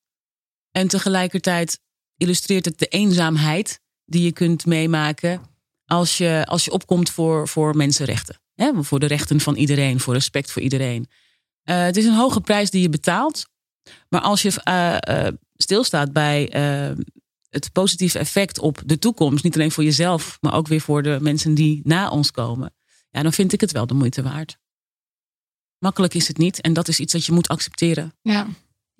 En 0.70 0.88
tegelijkertijd 0.88 1.80
illustreert 2.16 2.64
het 2.64 2.78
de 2.78 2.86
eenzaamheid 2.86 3.80
die 4.04 4.22
je 4.24 4.32
kunt 4.32 4.66
meemaken 4.66 5.40
als 5.86 6.18
je, 6.18 6.44
als 6.46 6.64
je 6.64 6.70
opkomt 6.72 7.10
voor, 7.10 7.48
voor 7.48 7.76
mensenrechten. 7.76 8.40
Hè? 8.54 8.70
Voor 8.84 8.98
de 9.00 9.06
rechten 9.06 9.40
van 9.40 9.56
iedereen, 9.56 10.00
voor 10.00 10.14
respect 10.14 10.50
voor 10.52 10.62
iedereen. 10.62 11.08
Eh, 11.62 11.82
het 11.82 11.96
is 11.96 12.04
een 12.04 12.14
hoge 12.14 12.40
prijs 12.40 12.70
die 12.70 12.82
je 12.82 12.88
betaalt. 12.88 13.50
Maar 14.08 14.20
als 14.20 14.42
je 14.42 14.60
eh, 14.62 15.26
eh, 15.26 15.34
stilstaat 15.56 16.12
bij 16.12 16.50
het 17.48 17.72
positieve 17.72 18.18
effect 18.18 18.58
op 18.58 18.82
de 18.86 18.98
toekomst, 18.98 19.44
niet 19.44 19.54
alleen 19.54 19.70
voor 19.70 19.84
jezelf, 19.84 20.38
maar 20.40 20.54
ook 20.54 20.68
weer 20.68 20.80
voor 20.80 21.02
de 21.02 21.18
mensen 21.20 21.54
die 21.54 21.80
na 21.84 22.10
ons 22.10 22.30
komen, 22.30 22.74
ja, 23.10 23.22
dan 23.22 23.32
vind 23.32 23.52
ik 23.52 23.60
het 23.60 23.72
wel 23.72 23.86
de 23.86 23.94
moeite 23.94 24.22
waard. 24.22 24.58
Makkelijk 25.78 26.14
is 26.14 26.28
het 26.28 26.38
niet 26.38 26.60
en 26.60 26.72
dat 26.72 26.88
is 26.88 27.00
iets 27.00 27.12
dat 27.12 27.26
je 27.26 27.32
moet 27.32 27.48
accepteren. 27.48 28.14
ja. 28.22 28.48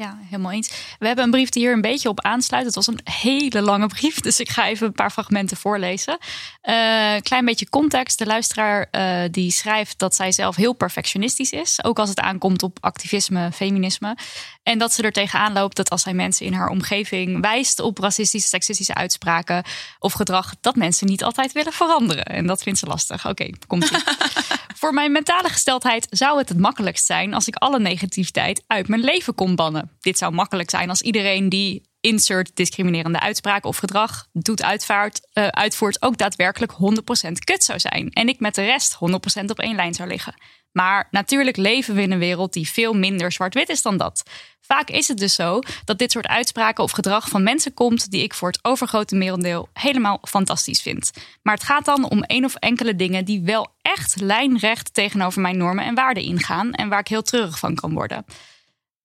Ja, 0.02 0.18
helemaal 0.24 0.52
eens. 0.52 0.68
We 0.98 1.06
hebben 1.06 1.24
een 1.24 1.30
brief 1.30 1.48
die 1.48 1.62
hier 1.62 1.72
een 1.72 1.80
beetje 1.80 2.08
op 2.08 2.20
aansluit. 2.20 2.64
Het 2.64 2.74
was 2.74 2.86
een 2.86 3.00
hele 3.04 3.60
lange 3.60 3.86
brief, 3.86 4.20
dus 4.20 4.40
ik 4.40 4.50
ga 4.50 4.66
even 4.66 4.86
een 4.86 4.92
paar 4.92 5.10
fragmenten 5.10 5.56
voorlezen. 5.56 6.18
Eh, 6.60 6.74
klein 7.20 7.44
beetje 7.44 7.68
context. 7.68 8.18
De 8.18 8.26
luisteraar 8.26 8.88
eh, 8.90 9.22
die 9.30 9.50
schrijft 9.50 9.98
dat 9.98 10.14
zij 10.14 10.32
zelf 10.32 10.56
heel 10.56 10.72
perfectionistisch 10.72 11.50
is. 11.50 11.84
Ook 11.84 11.98
als 11.98 12.08
het 12.08 12.20
aankomt 12.20 12.62
op 12.62 12.78
activisme, 12.80 13.52
feminisme. 13.52 14.16
En 14.62 14.78
dat 14.78 14.92
ze 14.92 15.02
er 15.02 15.12
tegenaan 15.12 15.52
loopt 15.52 15.76
dat 15.76 15.90
als 15.90 16.02
zij 16.02 16.14
mensen 16.14 16.46
in 16.46 16.52
haar 16.52 16.68
omgeving 16.68 17.40
wijst 17.40 17.80
op 17.80 17.98
racistische, 17.98 18.48
seksistische 18.48 18.94
uitspraken 18.94 19.64
of 19.98 20.12
gedrag, 20.12 20.54
dat 20.60 20.76
mensen 20.76 21.06
niet 21.06 21.24
altijd 21.24 21.52
willen 21.52 21.72
veranderen. 21.72 22.24
En 22.24 22.46
dat 22.46 22.62
vindt 22.62 22.78
ze 22.78 22.86
lastig. 22.86 23.28
Oké, 23.28 23.50
komt 23.66 23.90
ie. 23.90 23.98
Voor 24.82 24.94
mijn 24.94 25.12
mentale 25.12 25.48
gesteldheid 25.48 26.06
zou 26.10 26.38
het 26.38 26.48
het 26.48 26.58
makkelijkst 26.58 27.06
zijn 27.06 27.34
als 27.34 27.48
ik 27.48 27.54
alle 27.56 27.80
negativiteit 27.80 28.64
uit 28.66 28.88
mijn 28.88 29.00
leven 29.00 29.34
kon 29.34 29.54
bannen. 29.54 29.90
Dit 30.00 30.18
zou 30.18 30.32
makkelijk 30.32 30.70
zijn 30.70 30.88
als 30.88 31.02
iedereen 31.02 31.48
die 31.48 31.88
insert 32.00 32.56
discriminerende 32.56 33.20
uitspraken 33.20 33.68
of 33.68 33.76
gedrag 33.76 34.26
doet 34.32 34.62
uitvaart, 34.62 35.28
eh, 35.32 35.46
uitvoert 35.46 36.02
ook 36.02 36.16
daadwerkelijk 36.16 36.72
100% 36.72 37.44
kut 37.44 37.64
zou 37.64 37.78
zijn. 37.78 38.10
En 38.10 38.28
ik 38.28 38.40
met 38.40 38.54
de 38.54 38.64
rest 38.64 38.92
100% 38.94 39.50
op 39.50 39.58
één 39.58 39.74
lijn 39.74 39.94
zou 39.94 40.08
liggen. 40.08 40.34
Maar 40.72 41.08
natuurlijk 41.10 41.56
leven 41.56 41.94
we 41.94 42.02
in 42.02 42.12
een 42.12 42.18
wereld 42.18 42.52
die 42.52 42.68
veel 42.68 42.92
minder 42.92 43.32
zwart-wit 43.32 43.68
is 43.68 43.82
dan 43.82 43.96
dat. 43.96 44.22
Vaak 44.60 44.90
is 44.90 45.08
het 45.08 45.18
dus 45.18 45.34
zo 45.34 45.58
dat 45.84 45.98
dit 45.98 46.12
soort 46.12 46.26
uitspraken 46.26 46.84
of 46.84 46.90
gedrag 46.90 47.28
van 47.28 47.42
mensen 47.42 47.74
komt 47.74 48.10
die 48.10 48.22
ik 48.22 48.34
voor 48.34 48.48
het 48.48 48.58
overgrote 48.62 49.14
merendeel 49.16 49.68
helemaal 49.72 50.18
fantastisch 50.28 50.82
vind. 50.82 51.10
Maar 51.42 51.54
het 51.54 51.64
gaat 51.64 51.84
dan 51.84 52.10
om 52.10 52.22
één 52.22 52.44
of 52.44 52.54
enkele 52.54 52.96
dingen 52.96 53.24
die 53.24 53.42
wel 53.42 53.68
echt 53.82 54.20
lijnrecht 54.20 54.94
tegenover 54.94 55.40
mijn 55.40 55.56
normen 55.56 55.84
en 55.84 55.94
waarden 55.94 56.22
ingaan 56.22 56.72
en 56.72 56.88
waar 56.88 57.00
ik 57.00 57.08
heel 57.08 57.22
treurig 57.22 57.58
van 57.58 57.74
kan 57.74 57.92
worden. 57.92 58.24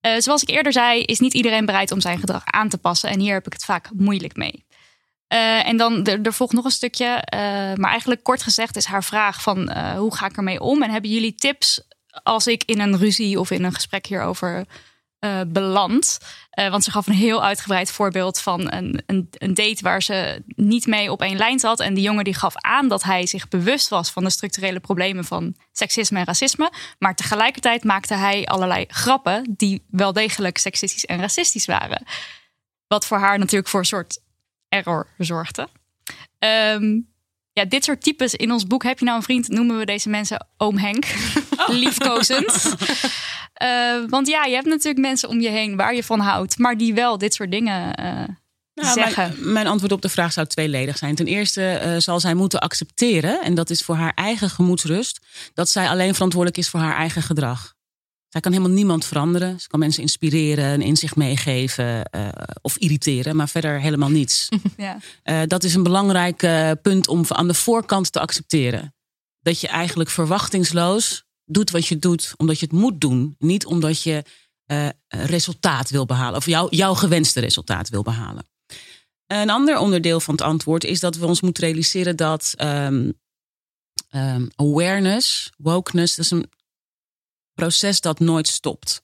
Eh, 0.00 0.12
zoals 0.18 0.42
ik 0.42 0.48
eerder 0.48 0.72
zei, 0.72 1.02
is 1.02 1.18
niet 1.18 1.34
iedereen 1.34 1.66
bereid 1.66 1.92
om 1.92 2.00
zijn 2.00 2.18
gedrag 2.18 2.42
aan 2.44 2.68
te 2.68 2.78
passen 2.78 3.10
en 3.10 3.20
hier 3.20 3.34
heb 3.34 3.46
ik 3.46 3.52
het 3.52 3.64
vaak 3.64 3.90
moeilijk 3.94 4.36
mee. 4.36 4.64
Eh, 5.28 5.66
en 5.66 5.76
dan 5.76 6.04
er, 6.04 6.22
er 6.22 6.32
volgt 6.32 6.52
nog 6.52 6.64
een 6.64 6.70
stukje, 6.70 7.06
eh, 7.06 7.40
maar 7.74 7.90
eigenlijk 7.90 8.22
kort 8.22 8.42
gezegd 8.42 8.76
is 8.76 8.84
haar 8.84 9.04
vraag 9.04 9.42
van 9.42 9.68
eh, 9.68 9.98
hoe 9.98 10.16
ga 10.16 10.26
ik 10.26 10.36
ermee 10.36 10.60
om 10.60 10.82
en 10.82 10.90
hebben 10.90 11.10
jullie 11.10 11.34
tips 11.34 11.80
als 12.22 12.46
ik 12.46 12.62
in 12.64 12.80
een 12.80 12.98
ruzie 12.98 13.40
of 13.40 13.50
in 13.50 13.64
een 13.64 13.74
gesprek 13.74 14.06
hierover 14.06 14.64
beland. 15.46 16.18
Want 16.50 16.84
ze 16.84 16.90
gaf 16.90 17.06
een 17.06 17.12
heel 17.12 17.44
uitgebreid 17.44 17.90
voorbeeld 17.90 18.40
van 18.40 18.72
een, 18.72 19.02
een, 19.06 19.28
een 19.30 19.54
date 19.54 19.82
waar 19.82 20.02
ze 20.02 20.42
niet 20.46 20.86
mee 20.86 21.12
op 21.12 21.22
één 21.22 21.36
lijn 21.36 21.58
zat. 21.58 21.80
En 21.80 21.94
die 21.94 22.04
jongen 22.04 22.24
die 22.24 22.34
gaf 22.34 22.56
aan 22.56 22.88
dat 22.88 23.02
hij 23.02 23.26
zich 23.26 23.48
bewust 23.48 23.88
was 23.88 24.10
van 24.10 24.24
de 24.24 24.30
structurele 24.30 24.80
problemen 24.80 25.24
van 25.24 25.54
seksisme 25.72 26.18
en 26.18 26.24
racisme. 26.24 26.72
Maar 26.98 27.14
tegelijkertijd 27.14 27.84
maakte 27.84 28.14
hij 28.14 28.46
allerlei 28.46 28.84
grappen 28.88 29.54
die 29.56 29.84
wel 29.90 30.12
degelijk 30.12 30.58
seksistisch 30.58 31.04
en 31.04 31.20
racistisch 31.20 31.66
waren. 31.66 32.06
Wat 32.86 33.06
voor 33.06 33.18
haar 33.18 33.38
natuurlijk 33.38 33.68
voor 33.68 33.80
een 33.80 33.86
soort 33.86 34.20
error 34.68 35.06
zorgde. 35.18 35.68
Ehm, 36.38 37.00
ja, 37.52 37.64
dit 37.64 37.84
soort 37.84 38.02
types 38.02 38.34
in 38.34 38.52
ons 38.52 38.66
boek. 38.66 38.82
Heb 38.82 38.98
je 38.98 39.04
nou 39.04 39.16
een 39.16 39.22
vriend? 39.22 39.48
Noemen 39.48 39.78
we 39.78 39.84
deze 39.84 40.08
mensen 40.08 40.46
oom 40.56 40.78
Henk. 40.78 41.06
Liefkozend. 41.66 42.54
Eh, 43.58 44.02
want 44.08 44.28
ja, 44.28 44.44
je 44.44 44.54
hebt 44.54 44.66
natuurlijk 44.66 44.98
mensen 44.98 45.28
om 45.28 45.40
je 45.40 45.48
heen 45.48 45.76
waar 45.76 45.94
je 45.94 46.04
van 46.04 46.20
houdt, 46.20 46.58
maar 46.58 46.76
die 46.76 46.94
wel 46.94 47.18
dit 47.18 47.34
soort 47.34 47.50
dingen 47.50 47.94
eh, 47.94 48.12
Nou, 48.74 48.92
zeggen. 48.92 49.34
Mijn, 49.38 49.52
mijn 49.52 49.66
antwoord 49.66 49.92
op 49.92 50.02
de 50.02 50.08
vraag 50.08 50.32
zou 50.32 50.46
tweeledig 50.46 50.98
zijn. 50.98 51.14
Ten 51.14 51.26
eerste 51.26 51.62
eh, 51.70 51.96
zal 51.96 52.20
zij 52.20 52.34
moeten 52.34 52.60
accepteren, 52.60 53.42
en 53.42 53.54
dat 53.54 53.70
is 53.70 53.82
voor 53.82 53.94
haar 53.94 54.12
eigen 54.14 54.50
gemoedsrust, 54.50 55.26
dat 55.54 55.68
zij 55.68 55.88
alleen 55.88 56.14
verantwoordelijk 56.14 56.60
is 56.60 56.68
voor 56.68 56.80
haar 56.80 56.96
eigen 56.96 57.22
gedrag. 57.22 57.74
Zij 58.28 58.40
kan 58.40 58.52
helemaal 58.52 58.74
niemand 58.74 59.04
veranderen. 59.04 59.60
Ze 59.60 59.68
kan 59.68 59.78
mensen 59.78 60.02
inspireren, 60.02 60.64
een 60.64 60.82
inzicht 60.82 61.16
meegeven 61.16 62.04
eh, 62.04 62.28
of 62.60 62.76
irriteren, 62.76 63.36
maar 63.36 63.48
verder 63.48 63.80
helemaal 63.80 64.08
niets. 64.08 64.48
ja. 64.76 64.98
Eh, 65.22 65.42
dat 65.46 65.64
is 65.64 65.74
een 65.74 65.82
belangrijk 65.82 66.42
eh, 66.42 66.70
punt 66.82 67.08
om 67.08 67.24
aan 67.28 67.48
de 67.48 67.54
voorkant 67.54 68.12
te 68.12 68.20
accepteren. 68.20 68.94
Dat 69.40 69.60
je 69.60 69.68
eigenlijk 69.68 70.10
verwachtingsloos 70.10 71.24
doet 71.44 71.70
wat 71.70 71.86
je 71.86 71.98
doet, 71.98 72.32
omdat 72.36 72.58
je 72.58 72.66
het 72.66 72.74
moet 72.74 73.00
doen. 73.00 73.34
Niet 73.38 73.66
omdat 73.66 74.02
je 74.02 74.24
resultaat 75.08 75.90
wil 75.90 76.06
behalen, 76.06 76.36
of 76.36 76.46
jouw 76.46 76.66
jouw 76.70 76.94
gewenste 76.94 77.40
resultaat 77.40 77.88
wil 77.88 78.02
behalen. 78.02 78.46
Een 79.26 79.50
ander 79.50 79.78
onderdeel 79.78 80.20
van 80.20 80.34
het 80.34 80.42
antwoord 80.42 80.84
is 80.84 81.00
dat 81.00 81.16
we 81.16 81.26
ons 81.26 81.40
moeten 81.40 81.64
realiseren 81.64 82.16
dat 82.16 82.52
ehm, 82.56 83.10
ehm, 84.08 84.46
awareness, 84.56 85.50
wokeness, 85.56 86.16
dat 86.16 86.24
is 86.24 86.30
een 86.30 86.50
proces 87.58 88.00
dat 88.00 88.18
nooit 88.18 88.48
stopt. 88.48 89.02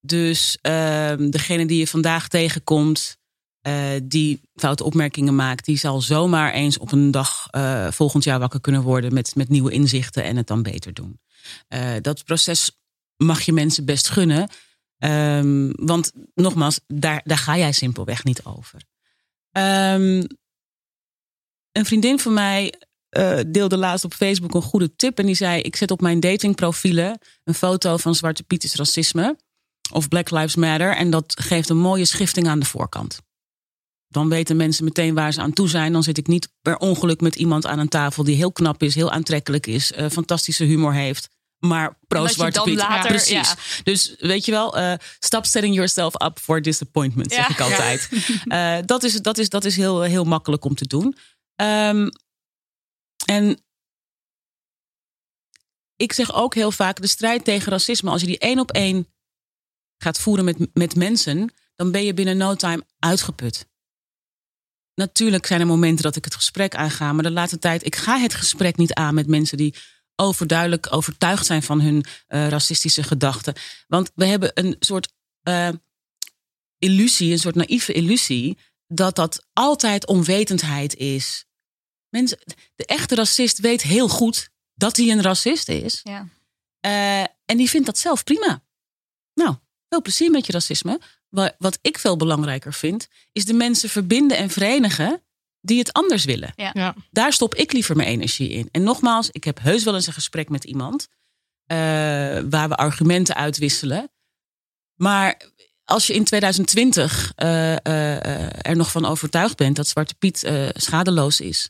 Dus 0.00 0.58
ehm, 0.60 1.30
degene 1.30 1.66
die 1.66 1.78
je 1.78 1.86
vandaag 1.86 2.28
tegenkomt, 2.28 3.18
eh, 3.60 3.90
die 4.02 4.40
foute 4.54 4.84
opmerkingen 4.84 5.34
maakt, 5.34 5.64
die 5.64 5.78
zal 5.78 6.00
zomaar 6.00 6.52
eens 6.52 6.78
op 6.78 6.92
een 6.92 7.10
dag 7.10 7.46
eh, 7.50 7.90
volgend 7.90 8.24
jaar 8.24 8.38
wakker 8.38 8.60
kunnen 8.60 8.82
worden 8.82 9.14
met, 9.14 9.34
met 9.34 9.48
nieuwe 9.48 9.72
inzichten 9.72 10.24
en 10.24 10.36
het 10.36 10.46
dan 10.46 10.62
beter 10.62 10.92
doen. 10.92 11.20
Eh, 11.68 11.94
dat 12.00 12.24
proces 12.24 12.70
mag 13.16 13.40
je 13.40 13.52
mensen 13.52 13.84
best 13.84 14.08
gunnen. 14.08 14.48
Ehm, 14.98 15.70
want 15.72 16.12
nogmaals, 16.34 16.80
daar, 16.86 17.20
daar 17.24 17.38
ga 17.38 17.56
jij 17.56 17.72
simpelweg 17.72 18.24
niet 18.24 18.44
over. 18.44 18.82
Ehm, 19.50 20.24
een 21.72 21.84
vriendin 21.84 22.18
van 22.18 22.32
mij 22.32 22.74
eh, 23.14 23.38
deelde 23.46 23.76
laatst 23.76 24.04
op 24.04 24.14
Facebook 24.14 24.54
een 24.54 24.62
goede 24.62 24.96
tip. 24.96 25.18
En 25.18 25.26
die 25.26 25.34
zei: 25.34 25.60
Ik 25.60 25.76
zet 25.76 25.90
op 25.90 26.00
mijn 26.00 26.20
datingprofielen 26.20 27.18
een 27.44 27.54
foto 27.54 27.96
van 27.96 28.14
Zwarte 28.14 28.42
Piet 28.42 28.64
is 28.64 28.74
racisme. 28.74 29.36
Of 29.92 30.08
Black 30.08 30.30
Lives 30.30 30.54
Matter. 30.56 30.96
En 30.96 31.10
dat 31.10 31.34
geeft 31.40 31.68
een 31.68 31.76
mooie 31.78 32.04
schifting 32.04 32.48
aan 32.48 32.58
de 32.58 32.66
voorkant. 32.66 33.18
Dan 34.08 34.28
weten 34.28 34.56
mensen 34.56 34.84
meteen 34.84 35.14
waar 35.14 35.32
ze 35.32 35.40
aan 35.40 35.52
toe 35.52 35.68
zijn. 35.68 35.92
Dan 35.92 36.02
zit 36.02 36.18
ik 36.18 36.26
niet 36.26 36.48
per 36.62 36.76
ongeluk 36.76 37.20
met 37.20 37.34
iemand 37.34 37.66
aan 37.66 37.78
een 37.78 37.88
tafel 37.88 38.24
die 38.24 38.36
heel 38.36 38.52
knap 38.52 38.82
is, 38.82 38.94
heel 38.94 39.10
aantrekkelijk 39.10 39.66
is, 39.66 39.92
eh, 39.92 40.10
fantastische 40.10 40.64
humor 40.64 40.92
heeft. 40.94 41.28
Maar 41.58 41.98
pro-Zwarte 42.06 42.60
Piet. 42.62 42.76
later- 42.78 43.10
Precies. 43.10 43.30
ja. 43.30 43.54
Dus 43.82 44.14
weet 44.18 44.44
je 44.44 44.50
wel, 44.52 44.76
eh, 44.76 44.92
stop 45.18 45.46
setting 45.46 45.74
yourself 45.74 46.22
up 46.22 46.38
for 46.38 46.62
disappointment, 46.62 47.32
zeg 47.32 47.48
ik 47.48 47.60
altijd. 47.60 48.08
Dat 48.86 49.02
is, 49.02 49.14
dat 49.22 49.38
is, 49.38 49.48
dat 49.48 49.64
is 49.64 49.76
heel, 49.76 50.00
heel 50.02 50.24
makkelijk 50.24 50.64
om 50.64 50.74
te 50.74 50.86
doen. 50.86 51.16
Ehm, 51.56 52.08
en 53.24 53.64
ik 55.96 56.12
zeg 56.12 56.34
ook 56.34 56.54
heel 56.54 56.70
vaak, 56.70 57.00
de 57.00 57.06
strijd 57.06 57.44
tegen 57.44 57.72
racisme, 57.72 58.10
als 58.10 58.20
je 58.20 58.26
die 58.26 58.38
één 58.38 58.58
op 58.58 58.70
één 58.70 59.08
gaat 59.98 60.18
voeren 60.18 60.44
met, 60.44 60.74
met 60.74 60.94
mensen, 60.94 61.52
dan 61.74 61.90
ben 61.90 62.04
je 62.04 62.14
binnen 62.14 62.36
no 62.36 62.54
time 62.54 62.86
uitgeput. 62.98 63.68
Natuurlijk 64.94 65.46
zijn 65.46 65.60
er 65.60 65.66
momenten 65.66 66.04
dat 66.04 66.16
ik 66.16 66.24
het 66.24 66.34
gesprek 66.34 66.74
aanga, 66.74 67.12
maar 67.12 67.22
de 67.22 67.30
laatste 67.30 67.58
tijd, 67.58 67.86
ik 67.86 67.96
ga 67.96 68.18
het 68.18 68.34
gesprek 68.34 68.76
niet 68.76 68.94
aan 68.94 69.14
met 69.14 69.26
mensen 69.26 69.56
die 69.56 69.74
overduidelijk 70.16 70.92
overtuigd 70.92 71.46
zijn 71.46 71.62
van 71.62 71.80
hun 71.80 72.04
eh, 72.26 72.48
racistische 72.48 73.02
gedachten. 73.02 73.54
Want 73.88 74.10
we 74.14 74.24
hebben 74.24 74.50
een 74.54 74.76
soort 74.78 75.12
eh, 75.42 75.68
illusie, 76.78 77.32
een 77.32 77.38
soort 77.38 77.54
naïeve 77.54 77.92
illusie, 77.92 78.58
dat 78.86 79.16
dat 79.16 79.46
altijd 79.52 80.06
onwetendheid 80.06 80.96
is. 80.96 81.46
Mensen, 82.14 82.38
de 82.76 82.86
echte 82.86 83.14
racist 83.14 83.58
weet 83.58 83.82
heel 83.82 84.08
goed 84.08 84.48
dat 84.74 84.96
hij 84.96 85.10
een 85.10 85.22
racist 85.22 85.68
is. 85.68 86.00
Ja. 86.02 86.28
Eh, 86.80 87.20
en 87.44 87.56
die 87.56 87.68
vindt 87.70 87.86
dat 87.86 87.98
zelf 87.98 88.24
prima. 88.24 88.62
Nou, 89.34 89.54
veel 89.88 90.02
plezier 90.02 90.30
met 90.30 90.46
je 90.46 90.52
racisme. 90.52 91.00
Wa- 91.28 91.54
Wat 91.58 91.78
ik 91.82 91.98
veel 91.98 92.16
belangrijker 92.16 92.72
vind, 92.72 93.08
is 93.32 93.44
de 93.44 93.52
mensen 93.52 93.88
verbinden 93.88 94.36
en 94.36 94.50
verenigen 94.50 95.22
die 95.60 95.78
het 95.78 95.92
anders 95.92 96.24
willen. 96.24 96.52
Ja. 96.56 96.94
Daar 97.10 97.32
stop 97.32 97.54
ik 97.54 97.72
liever 97.72 97.96
mijn 97.96 98.08
energie 98.08 98.48
in. 98.48 98.68
En 98.70 98.82
nogmaals, 98.82 99.30
ik 99.30 99.44
heb 99.44 99.60
heus 99.60 99.84
wel 99.84 99.94
eens 99.94 100.06
een 100.06 100.12
gesprek 100.12 100.48
met 100.48 100.64
iemand 100.64 101.06
eh, 101.66 101.76
waar 102.50 102.68
we 102.68 102.74
argumenten 102.76 103.34
uitwisselen. 103.34 104.10
Maar 104.94 105.42
als 105.84 106.06
je 106.06 106.14
in 106.14 106.24
2020 106.24 107.32
eh, 107.36 107.72
eh, 107.72 107.76
eh, 108.24 108.50
er 108.60 108.76
nog 108.76 108.90
van 108.90 109.04
overtuigd 109.04 109.56
bent 109.56 109.76
dat 109.76 109.88
Zwarte 109.88 110.14
Piet 110.14 110.42
eh, 110.42 110.68
schadeloos 110.72 111.40
is. 111.40 111.68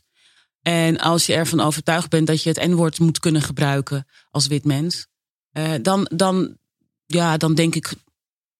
En 0.67 0.97
als 0.97 1.25
je 1.25 1.33
ervan 1.33 1.59
overtuigd 1.59 2.09
bent 2.09 2.27
dat 2.27 2.43
je 2.43 2.49
het 2.49 2.67
N-woord 2.67 2.99
moet 2.99 3.19
kunnen 3.19 3.41
gebruiken 3.41 4.07
als 4.31 4.47
wit 4.47 4.65
mens. 4.65 5.07
eh, 5.51 5.71
dan, 5.81 6.09
dan, 6.13 6.57
ja, 7.05 7.37
dan 7.37 7.55
denk 7.55 7.75
ik, 7.75 7.93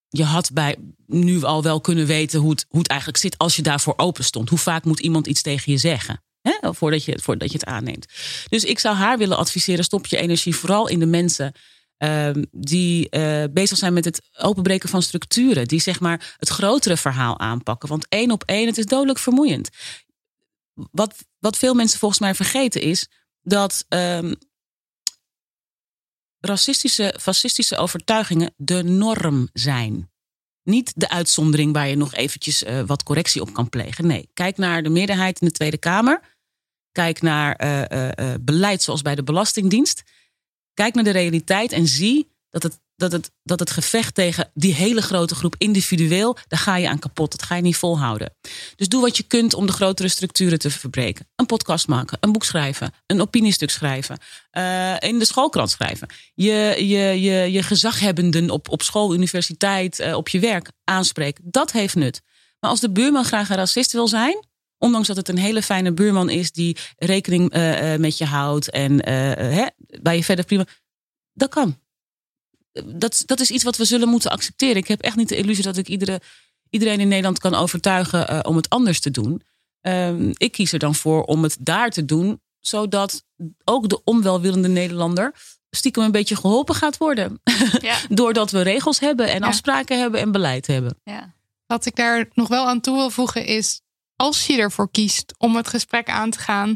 je 0.10 0.24
had 0.24 0.52
bij 0.54 0.76
nu 1.08 1.44
al 1.44 1.64
wel 1.64 1.82
kunnen 1.82 2.06
weten 2.06 2.40
hoe 2.40 2.50
het, 2.50 2.66
hoe 2.70 2.80
het 2.80 2.90
eigenlijk 2.90 3.20
zit 3.20 3.38
als 3.38 3.56
je 3.56 3.62
daarvoor 3.62 3.94
open 3.98 4.24
stond. 4.24 4.50
Hoe 4.50 4.58
vaak 4.58 4.84
moet 4.84 5.00
iemand 5.00 5.28
iets 5.28 5.42
tegen 5.42 5.72
je 5.72 5.78
zeggen? 5.78 6.24
Hè? 6.42 6.74
Voordat, 6.74 7.06
je, 7.06 7.20
voordat 7.22 7.52
je 7.52 7.58
het 7.58 7.68
aanneemt. 7.68 8.06
Dus 8.50 8.64
ik 8.64 8.80
zou 8.80 8.96
haar 8.96 9.18
willen 9.18 9.38
adviseren: 9.38 9.84
stop 9.84 10.06
je 10.06 10.18
energie 10.18 10.56
vooral 10.56 10.88
in 10.88 11.00
de 11.00 11.06
mensen 11.06 11.54
ehm, 11.98 12.44
die 12.52 13.10
eh, 13.10 13.44
bezig 13.52 13.78
zijn 13.78 13.94
met 13.94 14.06
het 14.06 14.22
openbreken 14.38 14.90
van 14.90 15.02
structuren. 15.02 15.68
Die 15.68 15.82
zeg 15.82 16.00
maar 16.00 16.36
het 16.38 16.50
grotere 16.50 16.98
verhaal 16.98 17.40
aanpakken. 17.40 17.90
Want 17.90 18.06
één 18.10 18.32
op 18.32 18.44
één, 18.44 18.68
het 18.68 18.78
is 18.78 18.86
dodelijk 18.86 19.20
vermoeiend. 19.20 19.70
Wat, 20.92 21.26
wat 21.40 21.58
veel 21.58 21.74
mensen 21.74 22.00
volgens 22.00 22.20
mij 22.20 22.36
vergeten 22.36 22.82
is 22.82 23.08
dat 23.42 23.86
ehm, 23.88 24.34
racistische, 26.40 27.16
fascistische 27.20 27.78
overtuigingen 27.78 28.54
de 28.58 28.84
norm 28.84 29.50
zijn. 29.54 30.12
Niet 30.64 30.94
de 30.96 31.10
uitzondering 31.10 31.74
waar 31.74 31.88
je 31.88 31.96
nog 31.96 32.14
eventjes 32.14 32.64
eh, 32.64 32.82
wat 32.86 33.04
correctie 33.04 33.42
op 33.42 33.54
kan 33.54 33.70
plegen. 33.70 34.08
Nee, 34.08 34.30
kijk 34.34 34.58
naar 34.58 34.84
de 34.84 34.90
meerderheid 34.90 35.42
in 35.42 35.48
de 35.48 35.54
Tweede 35.54 35.78
Kamer. 35.78 36.22
Kijk 36.92 37.22
naar 37.22 37.56
eh, 37.56 38.34
eh, 38.34 38.40
beleid 38.42 38.82
zoals 38.82 39.02
bij 39.02 39.16
de 39.16 39.24
Belastingdienst. 39.24 40.04
Kijk 40.74 40.94
naar 40.94 41.04
de 41.04 41.10
realiteit 41.10 41.72
en 41.72 41.88
zie 41.88 42.32
dat 42.50 42.64
het, 42.64 42.80
dat, 42.96 43.12
het, 43.12 43.32
dat 43.44 43.60
het 43.60 43.70
gevecht 43.70 44.16
tegen 44.16 44.52
die 44.54 44.74
hele 44.74 45.02
grote 45.02 45.36
groep 45.36 45.56
individueel, 45.58 46.38
daar 46.48 46.60
ga 46.60 46.78
je 46.78 46.90
aan 46.90 47.00
kapot. 47.00 47.32
Dat 47.32 47.44
ga 47.44 47.56
je 47.56 47.62
niet 47.62 47.78
volhouden. 47.78 48.36
Dus 48.76 48.88
doe 48.88 49.02
wat 49.02 49.18
je 49.18 49.24
kunt 49.24 49.54
om 49.54 49.66
de 49.66 49.72
grotere 49.72 50.08
structuren 50.08 50.60
te 50.60 50.70
verbreken. 50.70 51.28
Een 51.36 51.46
podcast 51.46 51.88
maken, 51.88 52.18
een 52.22 52.32
boek 52.32 52.44
schrijven, 52.44 52.94
een 53.06 53.22
opiniestuk 53.22 53.70
schrijven, 53.70 54.18
eh, 54.50 55.00
in 55.00 55.20
de 55.20 55.26
schoolkrant 55.26 55.70
schrijven. 55.70 56.08
Je, 56.34 56.76
je, 56.78 57.22
je, 57.22 57.52
je 57.52 57.64
gezaghebbenden 57.64 58.50
op, 58.50 58.70
op 58.70 58.82
school, 58.82 59.14
universiteit, 59.14 60.00
eh, 60.00 60.16
op 60.16 60.30
je 60.30 60.40
werk 60.40 60.72
aanspreken. 60.84 61.44
Dat 61.48 61.72
heeft 61.72 61.96
nut. 61.96 62.22
Maar 62.60 62.70
als 62.70 62.80
de 62.80 62.92
buurman 62.92 63.26
graag 63.26 63.50
een 63.50 63.56
racist 63.56 63.92
wil 63.92 64.08
zijn, 64.08 64.46
ondanks 64.78 65.08
dat 65.08 65.18
het 65.18 65.30
een 65.30 65.38
hele 65.38 65.62
fijne 65.62 65.94
buurman 65.94 66.30
is 66.30 66.52
die 66.52 66.78
rekening 66.98 67.52
eh, 67.52 67.96
met 67.96 68.18
je 68.18 68.26
houdt 68.26 68.70
en 68.70 69.06
hè, 69.10 69.66
waar 70.02 70.16
je 70.16 70.24
verder 70.24 70.46
prima. 70.46 70.66
Dat 71.34 71.50
kan. 71.50 71.84
Dat, 72.84 73.24
dat 73.26 73.40
is 73.40 73.52
iets 73.52 73.64
wat 73.64 73.78
we 73.78 73.86
zullen 73.86 74.10
moeten 74.10 74.32
accepteren. 74.32 74.76
Ik 74.76 74.88
heb 74.88 75.02
echt 75.02 75.16
niet 75.16 75.30
de 75.30 75.36
illusie 75.38 75.64
dat 75.64 75.78
ik 75.78 75.88
iedere, 75.88 76.22
iedereen 76.70 77.00
in 77.00 77.08
Nederland 77.08 77.40
kan 77.40 77.56
overtuigen 77.56 78.28
eh, 78.28 78.40
om 78.44 78.56
het 78.56 78.70
anders 78.70 79.00
te 79.00 79.12
doen. 79.12 79.42
Ehm, 79.82 80.32
ik 80.34 80.52
kies 80.52 80.72
er 80.72 80.80
dan 80.80 80.96
voor 80.96 81.24
om 81.24 81.44
het 81.44 81.58
daar 81.60 81.90
te 81.90 82.06
doen, 82.06 82.42
zodat 82.60 83.24
ook 83.64 83.90
de 83.90 84.04
onwelwillende 84.04 84.68
Nederlander 84.68 85.36
stiekem 85.70 86.04
een 86.04 86.12
beetje 86.12 86.36
geholpen 86.36 86.76
gaat 86.76 86.98
worden. 86.98 87.42
Ja. 87.82 87.98
Doordat 88.10 88.52
we 88.52 88.62
regels 88.62 89.00
hebben 89.00 89.28
en 89.28 89.40
Ja. 89.40 89.48
afspraken 89.48 90.00
hebben 90.00 90.20
en 90.20 90.32
beleid 90.32 90.68
hebben. 90.68 91.00
Ja. 91.04 91.34
Wat 91.68 91.86
ik 91.86 91.96
daar 91.96 92.28
nog 92.34 92.48
wel 92.48 92.68
aan 92.68 92.82
toe 92.82 92.96
wil 92.96 93.10
voegen 93.10 93.46
is, 93.46 93.82
als 94.16 94.46
je 94.48 94.58
ervoor 94.58 94.92
kiest 94.92 95.34
om 95.38 95.56
het 95.56 95.68
gesprek 95.68 96.10
aan 96.10 96.30
te 96.30 96.40
gaan, 96.40 96.76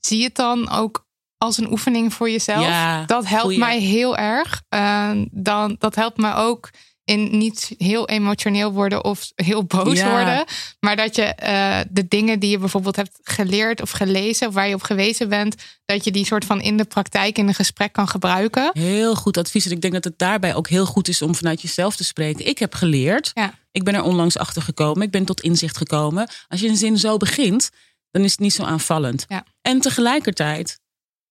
zie 0.00 0.24
het 0.24 0.34
dan 0.34 0.70
ook 0.70 1.06
als 1.42 1.58
een 1.58 1.70
oefening 1.70 2.12
voor 2.12 2.30
jezelf. 2.30 2.66
Ja, 2.66 3.04
dat 3.04 3.26
helpt 3.26 3.42
goeie. 3.44 3.58
mij 3.58 3.78
heel 3.78 4.16
erg. 4.16 4.62
Eh, 4.68 5.10
dan, 5.30 5.76
dat 5.78 5.94
helpt 5.94 6.16
mij 6.16 6.34
ook 6.34 6.70
in 7.04 7.38
niet 7.38 7.74
heel 7.78 8.08
emotioneel 8.08 8.72
worden 8.72 9.04
of 9.04 9.30
heel 9.34 9.64
boos 9.64 9.98
Ja. 9.98 10.10
worden. 10.10 10.44
Maar 10.80 10.96
dat 10.96 11.16
je 11.16 11.22
eh, 11.22 11.78
de 11.90 12.08
dingen 12.08 12.38
die 12.38 12.50
je 12.50 12.58
bijvoorbeeld 12.58 12.96
hebt 12.96 13.18
geleerd 13.22 13.82
of 13.82 13.90
gelezen, 13.90 14.48
of 14.48 14.54
waar 14.54 14.68
je 14.68 14.74
op 14.74 14.82
gewezen 14.82 15.28
bent, 15.28 15.54
dat 15.84 16.04
je 16.04 16.10
die 16.10 16.24
soort 16.26 16.44
van 16.44 16.60
in 16.60 16.76
de 16.76 16.84
praktijk, 16.84 17.38
in 17.38 17.48
een 17.48 17.54
gesprek 17.54 17.92
kan 17.92 18.08
gebruiken. 18.08 18.70
Heel 18.72 19.14
goed 19.14 19.36
advies. 19.36 19.66
En 19.66 19.72
ik 19.72 19.80
denk 19.80 19.92
dat 19.92 20.04
het 20.04 20.18
daarbij 20.18 20.54
ook 20.54 20.68
heel 20.68 20.86
goed 20.86 21.08
is 21.08 21.22
om 21.22 21.34
vanuit 21.34 21.62
jezelf 21.62 21.96
te 21.96 22.04
spreken. 22.04 22.46
Ik 22.46 22.58
heb 22.58 22.74
geleerd. 22.74 23.30
Ja. 23.34 23.54
Ik 23.72 23.84
ben 23.84 23.94
er 23.94 24.02
onlangs 24.02 24.38
achter 24.38 24.62
gekomen. 24.62 25.02
Ik 25.02 25.10
ben 25.10 25.24
tot 25.24 25.40
inzicht 25.40 25.76
gekomen. 25.76 26.28
Als 26.48 26.60
je 26.60 26.68
een 26.68 26.76
zin 26.76 26.98
zo 26.98 27.16
begint, 27.16 27.70
dan 28.10 28.24
is 28.24 28.30
het 28.30 28.40
niet 28.40 28.54
zo 28.54 28.62
aanvallend. 28.62 29.24
Ja. 29.28 29.44
En 29.62 29.80
tegelijkertijd 29.80 30.80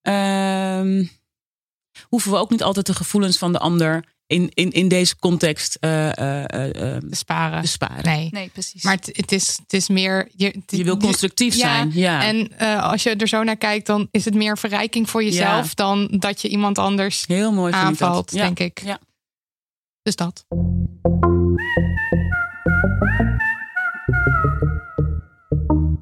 ehm, 0.02 1.04
hoeven 2.08 2.32
we 2.32 2.38
ook 2.38 2.50
niet 2.50 2.64
altijd 2.64 2.86
de 2.86 2.94
gevoelens 2.96 3.38
van 3.38 3.52
de 3.52 3.60
ander 3.60 4.06
in, 4.28 4.50
in, 4.54 4.72
in 4.72 4.88
deze 4.88 5.16
context 5.18 5.76
eh, 5.80 6.18
eh, 6.18 6.44
eh, 6.50 6.96
eh, 6.96 7.02
Besparen. 7.04 7.62
besparen. 7.62 8.04
Nee. 8.06 8.28
Nee, 8.32 8.50
precies. 8.50 8.84
Maar 8.84 8.96
het, 8.96 9.10
het, 9.14 9.32
is, 9.32 9.58
het 9.62 9.74
is 9.74 9.90
meer. 9.90 10.30
Je, 10.36 10.62
Je 10.66 10.84
wil 10.84 10.98
constructief 10.98 11.56
zijn. 11.56 11.92
Ja. 11.94 12.24
En 12.24 12.58
eh, 12.58 12.84
als 12.84 13.04
je 13.04 13.16
er 13.16 13.28
zo 13.28 13.44
naar 13.44 13.58
kijkt, 13.58 13.86
dan 13.86 14.08
is 14.12 14.26
het 14.26 14.34
meer 14.34 14.58
verrijking 14.58 15.10
voor 15.10 15.24
jezelf 15.24 15.66
Ja. 15.68 15.72
dan 15.76 16.08
dat 16.12 16.42
je 16.42 16.48
iemand 16.50 16.78
anders 16.78 17.24
Heel 17.28 17.52
mooi 17.54 17.74
ik 17.74 17.80
aanvalt, 17.80 18.32
Ja. 18.32 18.44
denk 18.44 18.60
ik. 18.60 18.82
Ja. 18.84 19.00
Dus 20.02 20.16
dat. 20.16 20.46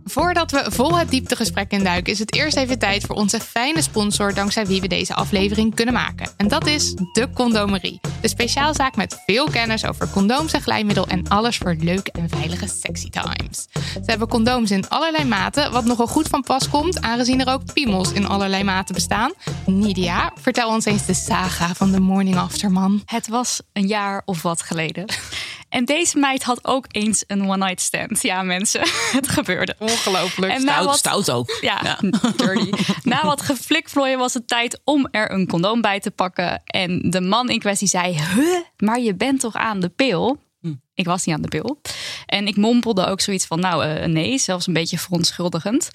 Voordat 0.10 0.52
we 0.52 0.66
vol 0.68 0.98
het 0.98 1.10
dieptegesprek 1.10 1.72
induiken, 1.72 2.14
is 2.14 2.20
het 2.20 2.36
eerst 2.36 2.58
even 2.58 2.80
tijd 2.80 3.04
voor 3.04 3.16
onze 3.16 3.40
fijne 3.40 3.82
sponsor, 3.82 4.34
dankzij 4.34 4.66
wie 4.66 4.82
we 4.82 4.88
deze 4.88 5.14
aflevering 5.14 5.76
kunnen 5.76 5.94
maken. 5.94 6.30
En 6.38 6.48
dat 6.48 6.68
is 6.68 6.94
de 6.94 7.28
Condomerie. 7.34 8.00
De 8.22 8.28
speciaalzaak 8.28 8.96
met 8.96 9.22
veel 9.26 9.50
kennis 9.50 9.86
over 9.86 10.10
condooms 10.10 10.54
en 10.54 10.62
glijmiddel 10.62 11.08
en 11.08 11.28
alles 11.28 11.58
voor 11.58 11.76
leuke 11.80 12.12
en 12.12 12.30
veilige 12.30 12.68
sexy 12.68 13.10
times. 13.10 13.68
Ze 13.94 14.06
hebben 14.06 14.28
condooms 14.28 14.72
in 14.72 14.90
allerlei 14.90 15.26
maten, 15.26 15.72
wat 15.72 15.86
nogal 15.86 16.08
goed 16.08 16.28
van 16.28 16.42
pas 16.42 16.70
komt, 16.70 17.02
aangezien 17.02 17.40
er 17.40 17.54
ook 17.54 17.74
piemels 17.74 18.12
in 18.12 18.28
allerlei 18.28 18.64
maten 18.64 18.96
bestaan. 18.96 19.32
Nidia, 19.66 20.32
vertel 20.42 20.70
ons 20.70 20.86
eens 20.86 21.06
de 21.06 21.14
saga 21.14 21.74
van 21.74 21.92
de 21.92 22.00
Morning 22.00 22.38
After 22.38 22.72
Man. 22.72 23.02
Het 23.06 23.28
was 23.28 23.62
een 23.74 23.88
jaar 23.88 24.22
of 24.26 24.42
wat 24.42 24.62
geleden. 24.62 25.06
En 25.70 25.86
deze 25.86 26.18
meid 26.18 26.44
had 26.44 26.68
ook 26.68 26.86
eens 26.92 27.24
een 27.28 27.50
one-night 27.50 27.82
stand. 27.82 28.22
Ja, 28.22 28.44
mensen, 28.44 28.82
het 29.20 29.28
gebeurde. 29.28 29.76
Ongelooflijk. 29.78 30.52
En 30.52 30.62
Stout, 30.62 30.86
wat, 30.86 30.98
stout 30.98 31.32
ook. 31.32 31.58
Ja, 31.62 32.00
dirty. 32.38 32.72
Na 33.04 33.26
wat 33.26 33.42
geflikvlooien 33.42 34.18
was 34.18 34.34
het 34.34 34.48
tijd 34.48 34.82
om 34.84 35.08
er 35.12 35.32
een 35.32 35.48
condoom 35.48 35.82
bij 35.82 36.00
te 36.00 36.12
pakken. 36.12 36.62
En 36.66 37.10
de 37.10 37.22
man 37.22 37.50
in 37.50 37.60
kwestie 37.60 37.88
zei: 37.88 38.14
Huh, 38.36 38.60
maar 38.78 39.00
je 39.00 39.16
bent 39.16 39.40
toch 39.40 39.56
aan 39.56 39.80
de 39.80 39.90
pil? 39.90 40.38
Ik 40.94 41.06
was 41.06 41.26
niet 41.26 41.36
aan 41.36 41.42
de 41.42 41.48
pil. 41.48 41.82
En 42.26 42.48
ik 42.48 42.56
mompelde 42.56 43.06
ook 43.06 43.22
zoiets 43.22 43.46
van: 43.46 43.60
Nou, 43.60 43.86
eh, 43.86 44.08
nee, 44.08 44.38
zelfs 44.38 44.68
een 44.68 44.74
beetje 44.74 44.98
verontschuldigend. 44.98 45.90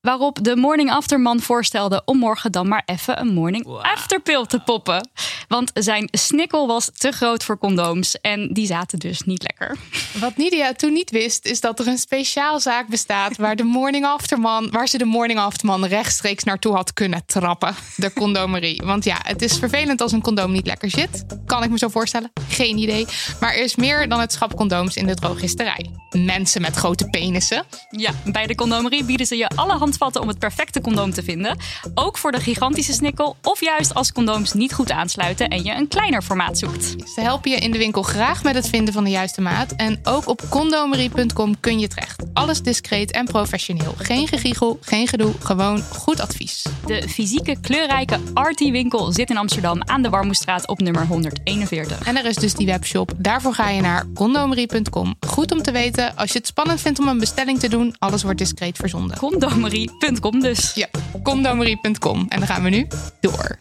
Waarop 0.00 0.44
de 0.44 0.56
morning 0.56 0.90
after 0.90 1.20
man 1.20 1.40
voorstelde 1.40 2.02
om 2.04 2.18
morgen 2.18 2.52
dan 2.52 2.68
maar 2.68 2.82
even 2.86 3.20
een 3.20 3.34
morning 3.34 3.66
after 3.66 4.20
pill 4.20 4.46
te 4.46 4.58
poppen. 4.58 5.08
Want 5.48 5.70
zijn 5.74 6.08
snikkel 6.10 6.66
was 6.66 6.90
te 6.96 7.12
groot 7.12 7.44
voor 7.44 7.58
condooms 7.58 8.20
en 8.20 8.52
die 8.52 8.66
zaten 8.66 8.98
dus 8.98 9.22
niet 9.22 9.42
lekker. 9.42 9.76
Wat 10.20 10.36
Nidia 10.36 10.72
toen 10.72 10.92
niet 10.92 11.10
wist, 11.10 11.46
is 11.46 11.60
dat 11.60 11.78
er 11.78 11.86
een 11.86 11.98
speciaalzaak 11.98 12.88
bestaat 12.88 13.36
waar, 13.36 13.56
de 13.56 13.62
morning 13.62 14.04
after 14.04 14.40
man, 14.40 14.70
waar 14.70 14.88
ze 14.88 14.98
de 14.98 15.04
morning 15.04 15.38
after 15.38 15.66
man 15.66 15.84
rechtstreeks 15.84 16.44
naartoe 16.44 16.74
had 16.74 16.92
kunnen 16.92 17.22
trappen. 17.26 17.74
De 17.96 18.12
condomerie. 18.12 18.82
Want 18.84 19.04
ja, 19.04 19.16
het 19.22 19.42
is 19.42 19.58
vervelend 19.58 20.00
als 20.00 20.12
een 20.12 20.22
condoom 20.22 20.52
niet 20.52 20.66
lekker 20.66 20.90
zit. 20.90 21.24
Kan 21.46 21.62
ik 21.62 21.70
me 21.70 21.78
zo 21.78 21.88
voorstellen. 21.88 22.32
Geen 22.48 22.78
idee. 22.78 23.06
Maar 23.40 23.54
er 23.54 23.62
is 23.62 23.76
meer 23.76 24.08
dan 24.08 24.20
het 24.20 24.32
schap 24.32 24.56
condooms 24.56 24.96
in 24.96 25.06
de 25.06 25.14
drogisterij. 25.14 25.90
Mensen 26.10 26.60
met 26.60 26.76
grote 26.76 27.08
penissen. 27.08 27.64
Ja, 27.90 28.12
bij 28.24 28.46
de 28.46 28.54
condomerie 28.54 29.04
bieden 29.04 29.26
ze 29.26 29.36
je 29.36 29.48
alle 29.48 29.78
handvatten 29.90 30.22
om 30.22 30.28
het 30.28 30.38
perfecte 30.38 30.80
condoom 30.80 31.12
te 31.12 31.22
vinden. 31.22 31.56
Ook 31.94 32.18
voor 32.18 32.32
de 32.32 32.40
gigantische 32.40 32.92
snikkel 32.92 33.36
of 33.42 33.60
juist 33.60 33.94
als 33.94 34.12
condooms 34.12 34.52
niet 34.52 34.72
goed 34.72 34.90
aansluiten 34.90 35.48
en 35.48 35.62
je 35.62 35.74
een 35.74 35.88
kleiner 35.88 36.22
formaat 36.22 36.58
zoekt. 36.58 36.94
Ze 37.14 37.20
helpen 37.20 37.50
je 37.50 37.56
in 37.56 37.70
de 37.70 37.78
winkel 37.78 38.02
graag 38.02 38.42
met 38.42 38.54
het 38.54 38.68
vinden 38.68 38.94
van 38.94 39.04
de 39.04 39.10
juiste 39.10 39.40
maat. 39.40 39.72
En 39.72 40.00
ook 40.04 40.28
op 40.28 40.42
condomerie.com 40.48 41.60
kun 41.60 41.78
je 41.78 41.88
terecht. 41.88 42.22
Alles 42.32 42.62
discreet 42.62 43.10
en 43.10 43.24
professioneel. 43.24 43.94
Geen 43.96 44.28
gegiegel, 44.28 44.78
geen 44.80 45.08
gedoe, 45.08 45.32
gewoon 45.40 45.82
goed 45.82 46.20
advies. 46.20 46.66
De 46.86 47.08
fysieke 47.08 47.56
kleurrijke 47.60 48.18
Artie 48.34 48.72
winkel 48.72 49.12
zit 49.12 49.30
in 49.30 49.36
Amsterdam 49.36 49.82
aan 49.82 50.02
de 50.02 50.08
Warmoestraat 50.08 50.68
op 50.68 50.80
nummer 50.80 51.06
141. 51.06 52.02
En 52.02 52.16
er 52.16 52.24
is 52.24 52.36
dus 52.36 52.54
die 52.54 52.66
webshop. 52.66 53.12
Daarvoor 53.16 53.54
ga 53.54 53.68
je 53.68 53.80
naar 53.80 54.06
condomerie.com. 54.14 55.14
Goed 55.26 55.52
om 55.52 55.62
te 55.62 55.72
weten, 55.72 56.16
als 56.16 56.32
je 56.32 56.38
het 56.38 56.46
spannend 56.46 56.80
vindt 56.80 56.98
om 56.98 57.08
een 57.08 57.18
bestelling 57.18 57.58
te 57.58 57.68
doen, 57.68 57.94
alles 57.98 58.22
wordt 58.22 58.38
discreet 58.38 58.76
verzonden. 58.76 59.18
Dus. 60.40 60.74
Ja, 60.74 60.88
condomerie.com. 61.22 62.26
En 62.28 62.38
dan 62.38 62.48
gaan 62.48 62.62
we 62.62 62.70
nu 62.70 62.86
door. 63.20 63.58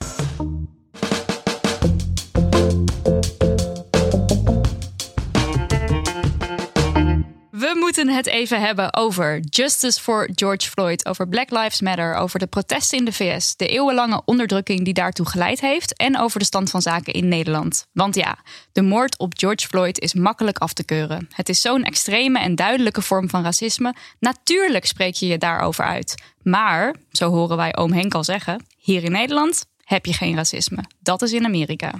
We 7.59 7.75
moeten 7.79 8.07
het 8.07 8.27
even 8.27 8.61
hebben 8.61 8.93
over 8.95 9.39
Justice 9.39 10.01
for 10.01 10.29
George 10.33 10.69
Floyd, 10.69 11.05
over 11.05 11.27
Black 11.27 11.49
Lives 11.49 11.81
Matter, 11.81 12.15
over 12.15 12.39
de 12.39 12.47
protesten 12.47 12.97
in 12.97 13.05
de 13.05 13.11
VS, 13.11 13.55
de 13.55 13.67
eeuwenlange 13.67 14.21
onderdrukking 14.25 14.83
die 14.83 14.93
daartoe 14.93 15.25
geleid 15.25 15.59
heeft 15.59 15.97
en 15.97 16.19
over 16.19 16.39
de 16.39 16.45
stand 16.45 16.69
van 16.69 16.81
zaken 16.81 17.13
in 17.13 17.27
Nederland. 17.27 17.87
Want 17.93 18.15
ja, 18.15 18.37
de 18.71 18.81
moord 18.81 19.17
op 19.17 19.33
George 19.37 19.67
Floyd 19.67 19.99
is 19.99 20.13
makkelijk 20.13 20.57
af 20.57 20.73
te 20.73 20.83
keuren. 20.83 21.27
Het 21.33 21.49
is 21.49 21.61
zo'n 21.61 21.83
extreme 21.83 22.39
en 22.39 22.55
duidelijke 22.55 23.01
vorm 23.01 23.29
van 23.29 23.43
racisme. 23.43 23.95
Natuurlijk 24.19 24.85
spreek 24.85 25.13
je 25.13 25.27
je 25.27 25.37
daarover 25.37 25.85
uit. 25.85 26.23
Maar, 26.41 26.95
zo 27.11 27.29
horen 27.29 27.57
wij 27.57 27.75
oom 27.75 27.91
Henk 27.91 28.13
al 28.13 28.23
zeggen, 28.23 28.65
hier 28.77 29.03
in 29.03 29.11
Nederland 29.11 29.65
heb 29.83 30.05
je 30.05 30.13
geen 30.13 30.35
racisme. 30.35 30.83
Dat 30.99 31.21
is 31.21 31.33
in 31.33 31.45
Amerika. 31.45 31.93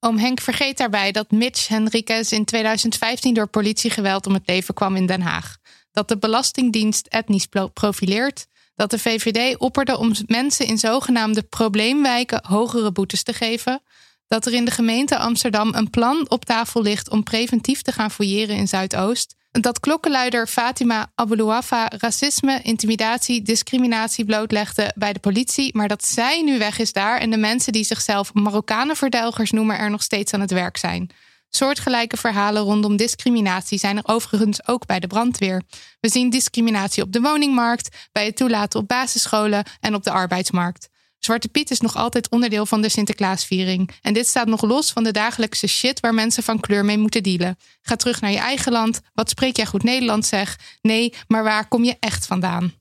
Oom 0.00 0.18
Henk 0.18 0.40
vergeet 0.40 0.76
daarbij 0.76 1.12
dat 1.12 1.30
Mitch 1.30 1.68
Henriquez 1.68 2.32
in 2.32 2.44
2015 2.44 3.34
door 3.34 3.46
politiegeweld 3.46 4.26
om 4.26 4.34
het 4.34 4.46
leven 4.46 4.74
kwam 4.74 4.96
in 4.96 5.06
Den 5.06 5.20
Haag. 5.20 5.56
Dat 5.92 6.08
de 6.08 6.18
Belastingdienst 6.18 7.06
etnisch 7.06 7.46
pro- 7.46 7.68
profileert. 7.68 8.46
Dat 8.74 8.90
de 8.90 8.98
VVD 8.98 9.56
opperde 9.58 9.98
om 9.98 10.12
mensen 10.26 10.66
in 10.66 10.78
zogenaamde 10.78 11.42
probleemwijken 11.42 12.40
hogere 12.46 12.92
boetes 12.92 13.22
te 13.22 13.32
geven. 13.32 13.82
Dat 14.26 14.46
er 14.46 14.52
in 14.52 14.64
de 14.64 14.70
gemeente 14.70 15.18
Amsterdam 15.18 15.74
een 15.74 15.90
plan 15.90 16.30
op 16.30 16.44
tafel 16.44 16.82
ligt 16.82 17.10
om 17.10 17.22
preventief 17.22 17.82
te 17.82 17.92
gaan 17.92 18.10
fouilleren 18.10 18.56
in 18.56 18.68
Zuidoost. 18.68 19.34
Dat 19.50 19.80
klokkenluider 19.80 20.46
Fatima 20.46 21.12
Aboulouafa 21.14 21.90
racisme, 21.98 22.60
intimidatie, 22.62 23.42
discriminatie 23.42 24.24
blootlegde 24.24 24.92
bij 24.94 25.12
de 25.12 25.18
politie, 25.18 25.76
maar 25.76 25.88
dat 25.88 26.06
zij 26.06 26.42
nu 26.42 26.58
weg 26.58 26.78
is 26.78 26.92
daar 26.92 27.18
en 27.18 27.30
de 27.30 27.36
mensen 27.36 27.72
die 27.72 27.84
zichzelf 27.84 28.34
Marokkanenverdelgers 28.34 29.50
noemen 29.50 29.78
er 29.78 29.90
nog 29.90 30.02
steeds 30.02 30.32
aan 30.32 30.40
het 30.40 30.50
werk 30.50 30.76
zijn. 30.76 31.10
Soortgelijke 31.50 32.16
verhalen 32.16 32.62
rondom 32.62 32.96
discriminatie 32.96 33.78
zijn 33.78 33.96
er 33.96 34.06
overigens 34.06 34.66
ook 34.68 34.86
bij 34.86 35.00
de 35.00 35.06
brandweer. 35.06 35.62
We 36.00 36.08
zien 36.08 36.30
discriminatie 36.30 37.02
op 37.02 37.12
de 37.12 37.20
woningmarkt, 37.20 38.08
bij 38.12 38.24
het 38.24 38.36
toelaten 38.36 38.80
op 38.80 38.88
basisscholen 38.88 39.64
en 39.80 39.94
op 39.94 40.02
de 40.02 40.10
arbeidsmarkt. 40.10 40.88
Zwarte 41.18 41.48
Piet 41.48 41.70
is 41.70 41.80
nog 41.80 41.96
altijd 41.96 42.28
onderdeel 42.28 42.66
van 42.66 42.80
de 42.80 42.88
Sinterklaasviering. 42.88 43.90
En 44.02 44.14
dit 44.14 44.26
staat 44.26 44.46
nog 44.46 44.62
los 44.62 44.90
van 44.90 45.04
de 45.04 45.10
dagelijkse 45.10 45.66
shit 45.66 46.00
waar 46.00 46.14
mensen 46.14 46.42
van 46.42 46.60
kleur 46.60 46.84
mee 46.84 46.98
moeten 46.98 47.22
dealen. 47.22 47.58
Ga 47.82 47.96
terug 47.96 48.20
naar 48.20 48.30
je 48.30 48.38
eigen 48.38 48.72
land. 48.72 49.00
Wat 49.14 49.30
spreek 49.30 49.56
jij 49.56 49.66
goed 49.66 49.82
Nederlands 49.82 50.28
zeg? 50.28 50.58
Nee, 50.82 51.14
maar 51.26 51.42
waar 51.42 51.68
kom 51.68 51.84
je 51.84 51.96
echt 52.00 52.26
vandaan? 52.26 52.72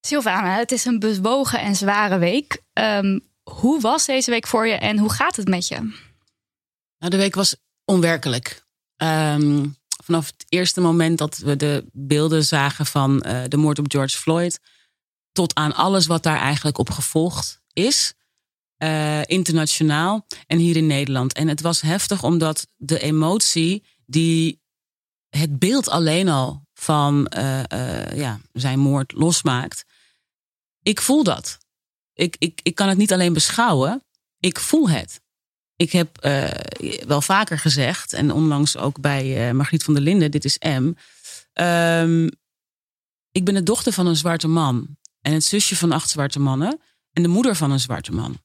Sylvana, 0.00 0.56
het 0.56 0.72
is 0.72 0.84
een 0.84 0.98
bewogen 0.98 1.60
en 1.60 1.76
zware 1.76 2.18
week. 2.18 2.62
Ehm, 2.72 3.18
hoe 3.42 3.80
was 3.80 4.06
deze 4.06 4.30
week 4.30 4.46
voor 4.46 4.66
je 4.66 4.74
en 4.74 4.98
hoe 4.98 5.12
gaat 5.12 5.36
het 5.36 5.48
met 5.48 5.68
je? 5.68 5.80
Nou, 6.98 7.10
de 7.10 7.16
week 7.16 7.34
was 7.34 7.56
onwerkelijk. 7.84 8.64
Ehm, 8.96 9.66
vanaf 10.04 10.26
het 10.26 10.44
eerste 10.48 10.80
moment 10.80 11.18
dat 11.18 11.36
we 11.36 11.56
de 11.56 11.84
beelden 11.92 12.44
zagen 12.44 12.86
van 12.86 13.22
eh, 13.22 13.42
de 13.48 13.56
moord 13.56 13.78
op 13.78 13.90
George 13.90 14.16
Floyd, 14.16 14.60
tot 15.32 15.54
aan 15.54 15.74
alles 15.74 16.06
wat 16.06 16.22
daar 16.22 16.40
eigenlijk 16.40 16.78
op 16.78 16.90
gevolgd 16.90 17.64
is, 17.76 18.14
eh, 18.76 19.22
internationaal 19.24 20.26
en 20.46 20.58
hier 20.58 20.76
in 20.76 20.86
Nederland. 20.86 21.32
En 21.32 21.48
het 21.48 21.60
was 21.60 21.80
heftig 21.80 22.22
omdat 22.22 22.68
de 22.76 22.98
emotie 22.98 23.84
die 24.06 24.60
het 25.28 25.58
beeld 25.58 25.88
alleen 25.88 26.28
al 26.28 26.66
van 26.74 27.26
eh, 27.26 27.70
eh, 27.70 28.16
ja, 28.16 28.40
zijn 28.52 28.78
moord 28.78 29.12
losmaakt. 29.12 29.84
Ik 30.82 31.00
voel 31.00 31.24
dat. 31.24 31.58
Ik, 32.12 32.36
ik, 32.38 32.60
ik 32.62 32.74
kan 32.74 32.88
het 32.88 32.98
niet 32.98 33.12
alleen 33.12 33.32
beschouwen, 33.32 34.04
ik 34.38 34.60
voel 34.60 34.88
het. 34.88 35.20
Ik 35.76 35.92
heb 35.92 36.18
wel 37.06 37.20
vaker 37.20 37.58
gezegd, 37.58 38.12
en 38.12 38.30
onlangs 38.30 38.76
ook 38.76 39.00
bij 39.00 39.54
Margriet 39.54 39.84
van 39.84 39.94
der 39.94 40.02
Linden, 40.02 40.30
dit 40.30 40.44
is 40.44 40.58
M. 40.58 40.92
Ehm, 41.52 42.28
ik 43.30 43.44
ben 43.44 43.54
de 43.54 43.62
dochter 43.62 43.92
van 43.92 44.06
een 44.06 44.16
zwarte 44.16 44.48
man. 44.48 44.96
En 45.20 45.32
het 45.32 45.44
zusje 45.44 45.76
van 45.76 45.92
acht 45.92 46.10
zwarte 46.10 46.38
mannen. 46.38 46.80
En 47.16 47.22
de 47.22 47.28
moeder 47.28 47.56
van 47.56 47.70
een 47.70 47.80
zwarte 47.80 48.12
man. 48.12 48.38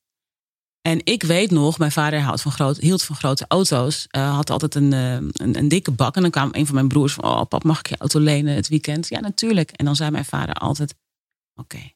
En 0.81 1.01
ik 1.03 1.23
weet 1.23 1.51
nog, 1.51 1.77
mijn 1.77 1.91
vader 1.91 2.19
houdt 2.21 2.41
van 2.41 2.75
hield 2.79 3.03
van 3.03 3.15
grote 3.15 3.45
auto's. 3.47 4.07
eh, 4.09 4.35
had 4.35 4.49
altijd 4.49 4.75
een, 4.75 4.93
eh, 4.93 5.13
een, 5.13 5.57
een 5.57 5.67
dikke 5.67 5.91
bak. 5.91 6.15
En 6.15 6.21
dan 6.21 6.31
kwam 6.31 6.49
een 6.51 6.65
van 6.65 6.75
mijn 6.75 6.87
broers 6.87 7.13
van... 7.13 7.23
Oh, 7.23 7.41
pap, 7.47 7.63
mag 7.63 7.79
ik 7.79 7.87
je 7.87 7.97
auto 7.97 8.19
lenen 8.19 8.55
het 8.55 8.67
weekend? 8.67 9.09
Ja, 9.09 9.19
natuurlijk. 9.19 9.71
En 9.71 9.85
dan 9.85 9.95
zei 9.95 10.11
mijn 10.11 10.25
vader 10.25 10.55
altijd... 10.55 10.95
Oké. 11.55 11.91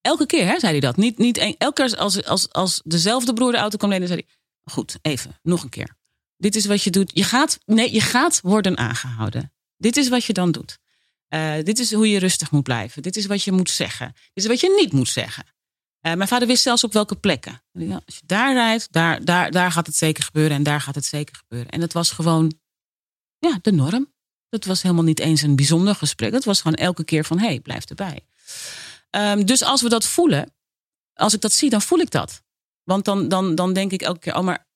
Elke 0.00 0.26
keer 0.26 0.46
hè, 0.46 0.58
zei 0.58 0.72
hij 0.72 0.80
dat. 0.80 0.96
Niet, 0.96 1.18
niet 1.18 1.38
elke 1.58 1.72
keer 1.72 1.96
als, 1.96 2.24
als, 2.24 2.52
als 2.52 2.80
dezelfde 2.84 3.32
broer 3.32 3.52
de 3.52 3.58
auto 3.58 3.76
kwam 3.76 3.90
lenen... 3.90 4.08
zei 4.08 4.24
hij, 4.26 4.36
goed, 4.74 4.98
even, 5.02 5.38
nog 5.42 5.62
een 5.62 5.68
keer. 5.68 5.96
Dit 6.36 6.56
is 6.56 6.66
wat 6.66 6.82
je 6.82 6.90
doet. 6.90 7.10
Je 7.14 7.24
gaat, 7.24 7.58
nee, 7.64 7.92
je 7.92 8.00
gaat 8.00 8.40
worden 8.40 8.78
aangehouden. 8.78 9.52
Dit 9.76 9.96
is 9.96 10.08
wat 10.08 10.24
je 10.24 10.32
dan 10.32 10.52
doet. 10.52 10.78
Eh, 11.28 11.54
dit 11.62 11.78
is 11.78 11.92
hoe 11.92 12.10
je 12.10 12.18
rustig 12.18 12.50
moet 12.50 12.62
blijven. 12.62 13.02
Dit 13.02 13.16
is 13.16 13.26
wat 13.26 13.42
je 13.42 13.52
moet 13.52 13.70
zeggen. 13.70 14.12
Dit 14.32 14.44
is 14.44 14.46
wat 14.46 14.60
je 14.60 14.74
niet 14.80 14.92
moet 14.92 15.08
zeggen. 15.08 15.44
Eh, 16.02 16.14
mijn 16.14 16.28
vader 16.28 16.48
wist 16.48 16.62
zelfs 16.62 16.84
op 16.84 16.92
welke 16.92 17.16
plekken. 17.16 17.62
Als 18.06 18.16
je 18.16 18.22
daar 18.26 18.52
rijdt, 18.52 18.92
daar, 18.92 19.24
daar, 19.24 19.50
daar 19.50 19.72
gaat 19.72 19.86
het 19.86 19.96
zeker 19.96 20.24
gebeuren 20.24 20.56
en 20.56 20.62
daar 20.62 20.80
gaat 20.80 20.94
het 20.94 21.04
zeker 21.04 21.36
gebeuren. 21.36 21.70
En 21.70 21.80
het 21.80 21.92
was 21.92 22.10
gewoon 22.10 22.52
ja, 23.38 23.58
de 23.62 23.72
norm. 23.72 24.12
Dat 24.48 24.64
was 24.64 24.82
helemaal 24.82 25.04
niet 25.04 25.20
eens 25.20 25.42
een 25.42 25.56
bijzonder 25.56 25.94
gesprek. 25.94 26.32
Het 26.32 26.44
was 26.44 26.60
gewoon 26.60 26.76
elke 26.76 27.04
keer 27.04 27.24
van, 27.24 27.38
hé, 27.38 27.46
hey, 27.46 27.60
blijf 27.60 27.84
erbij. 27.84 28.26
Ehm, 29.10 29.44
dus 29.44 29.62
als 29.62 29.82
we 29.82 29.88
dat 29.88 30.06
voelen, 30.06 30.54
als 31.14 31.34
ik 31.34 31.40
dat 31.40 31.52
zie, 31.52 31.70
dan 31.70 31.82
voel 31.82 31.98
ik 31.98 32.10
dat. 32.10 32.42
Want 32.82 33.04
dan, 33.04 33.28
dan, 33.28 33.54
dan 33.54 33.72
denk 33.72 33.92
ik 33.92 34.02
elke 34.02 34.18
keer, 34.18 34.36
oh, 34.36 34.44
maar 34.44 34.66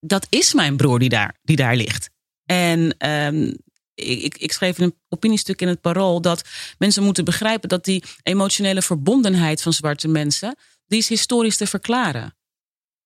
dat 0.00 0.26
is 0.28 0.54
mijn 0.54 0.76
broer 0.76 0.98
die 0.98 1.08
daar, 1.08 1.38
die 1.42 1.56
daar 1.56 1.76
ligt. 1.76 2.10
En 2.44 2.96
ehm, 2.98 3.54
ik, 3.96 4.22
ik, 4.22 4.36
ik 4.36 4.52
schreef 4.52 4.78
een 4.78 4.94
opiniestuk 5.08 5.60
in 5.60 5.68
het 5.68 5.80
parool 5.80 6.20
dat 6.20 6.42
mensen 6.78 7.02
moeten 7.02 7.24
begrijpen 7.24 7.68
dat 7.68 7.84
die 7.84 8.04
emotionele 8.22 8.82
verbondenheid 8.82 9.62
van 9.62 9.72
zwarte 9.72 10.08
mensen, 10.08 10.56
die 10.86 10.98
is 10.98 11.08
historisch 11.08 11.56
te 11.56 11.66
verklaren. 11.66 12.36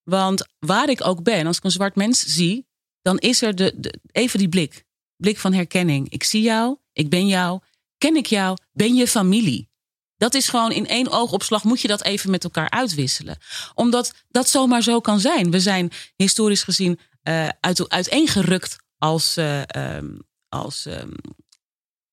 Want 0.02 0.46
waar 0.58 0.88
ik 0.88 1.06
ook 1.06 1.22
ben, 1.22 1.46
als 1.46 1.56
ik 1.56 1.64
een 1.64 1.70
zwart 1.70 1.94
mens 1.94 2.24
zie, 2.26 2.66
dan 3.02 3.18
is 3.18 3.42
er 3.42 3.54
de, 3.54 3.72
de, 3.76 4.00
even 4.12 4.38
die 4.38 4.48
blik. 4.48 4.84
Blik 5.16 5.38
van 5.38 5.52
herkenning. 5.52 6.10
Ik 6.10 6.24
zie 6.24 6.42
jou, 6.42 6.76
ik 6.92 7.10
ben 7.10 7.26
jou, 7.26 7.60
ken 7.98 8.16
ik 8.16 8.26
jou, 8.26 8.58
ben 8.72 8.94
je 8.94 9.08
familie. 9.08 9.68
Dat 10.16 10.34
is 10.34 10.48
gewoon 10.48 10.72
in 10.72 10.86
één 10.86 11.10
oogopslag 11.10 11.64
moet 11.64 11.80
je 11.80 11.88
dat 11.88 12.04
even 12.04 12.30
met 12.30 12.44
elkaar 12.44 12.70
uitwisselen. 12.70 13.38
Omdat 13.74 14.14
dat 14.28 14.48
zomaar 14.48 14.82
zo 14.82 15.00
kan 15.00 15.20
zijn. 15.20 15.50
We 15.50 15.60
zijn 15.60 15.92
historisch 16.16 16.62
gezien 16.62 16.98
uh, 17.28 17.48
uit, 17.60 17.88
uiteengerukt 17.88 18.76
als, 18.98 19.38
uh, 19.38 19.62
um, 19.76 20.28
als 20.50 20.86
um, 20.86 21.14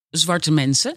zwarte 0.09 0.51
mensen. 0.51 0.95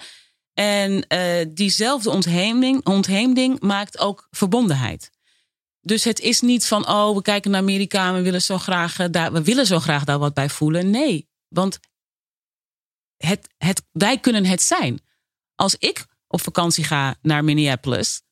En 0.53 1.05
uh, 1.09 1.46
diezelfde 1.55 2.11
ontheemding, 2.11 2.87
ontheemding 2.87 3.61
maakt 3.61 3.98
ook 3.98 4.29
verbondenheid. 4.31 5.11
Dus 5.81 6.05
het 6.05 6.20
is 6.20 6.40
niet 6.40 6.66
van, 6.66 6.88
oh, 6.88 7.14
we 7.14 7.22
kijken 7.22 7.50
naar 7.50 7.61
Amerika 7.61 8.09
en 8.09 8.14
we 8.14 8.22
willen 8.22 8.42
zo 8.42 8.59
graag, 8.59 8.96
daar, 8.96 9.33
we 9.33 9.42
willen 9.42 9.66
zo 9.66 9.79
graag 9.79 10.05
daar 10.05 10.18
wat 10.18 10.35
bij 10.35 10.48
voelen. 10.48 10.90
Nee, 10.90 11.29
want 11.48 11.79
het, 13.16 13.48
het, 13.57 13.83
wij 13.92 14.18
kunnen 14.18 14.44
het 14.44 14.62
zijn. 14.62 15.00
Als 15.55 15.76
ik 15.79 16.07
op 16.26 16.40
vakantie 16.40 16.85
ga 16.85 17.16
naar 17.22 17.44
Minneapolis 17.44 18.22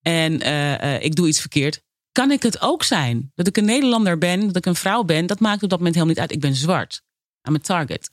en 0.00 0.46
uh, 0.46 1.02
ik 1.02 1.14
doe 1.14 1.28
iets 1.28 1.40
verkeerd, 1.40 1.82
kan 2.12 2.30
ik 2.30 2.42
het 2.42 2.60
ook 2.60 2.82
zijn. 2.82 3.32
Dat 3.34 3.46
ik 3.46 3.56
een 3.56 3.64
Nederlander 3.64 4.18
ben, 4.18 4.46
dat 4.46 4.56
ik 4.56 4.66
een 4.66 4.74
vrouw 4.74 5.02
ben, 5.02 5.26
dat 5.26 5.40
maakt 5.40 5.62
op 5.62 5.68
dat 5.68 5.78
moment 5.78 5.96
helemaal 5.96 6.14
niet 6.14 6.22
uit. 6.22 6.32
Ik 6.32 6.40
ben 6.40 6.54
zwart. 6.54 7.02
I'm 7.48 7.54
a 7.54 7.58
target. 7.58 8.10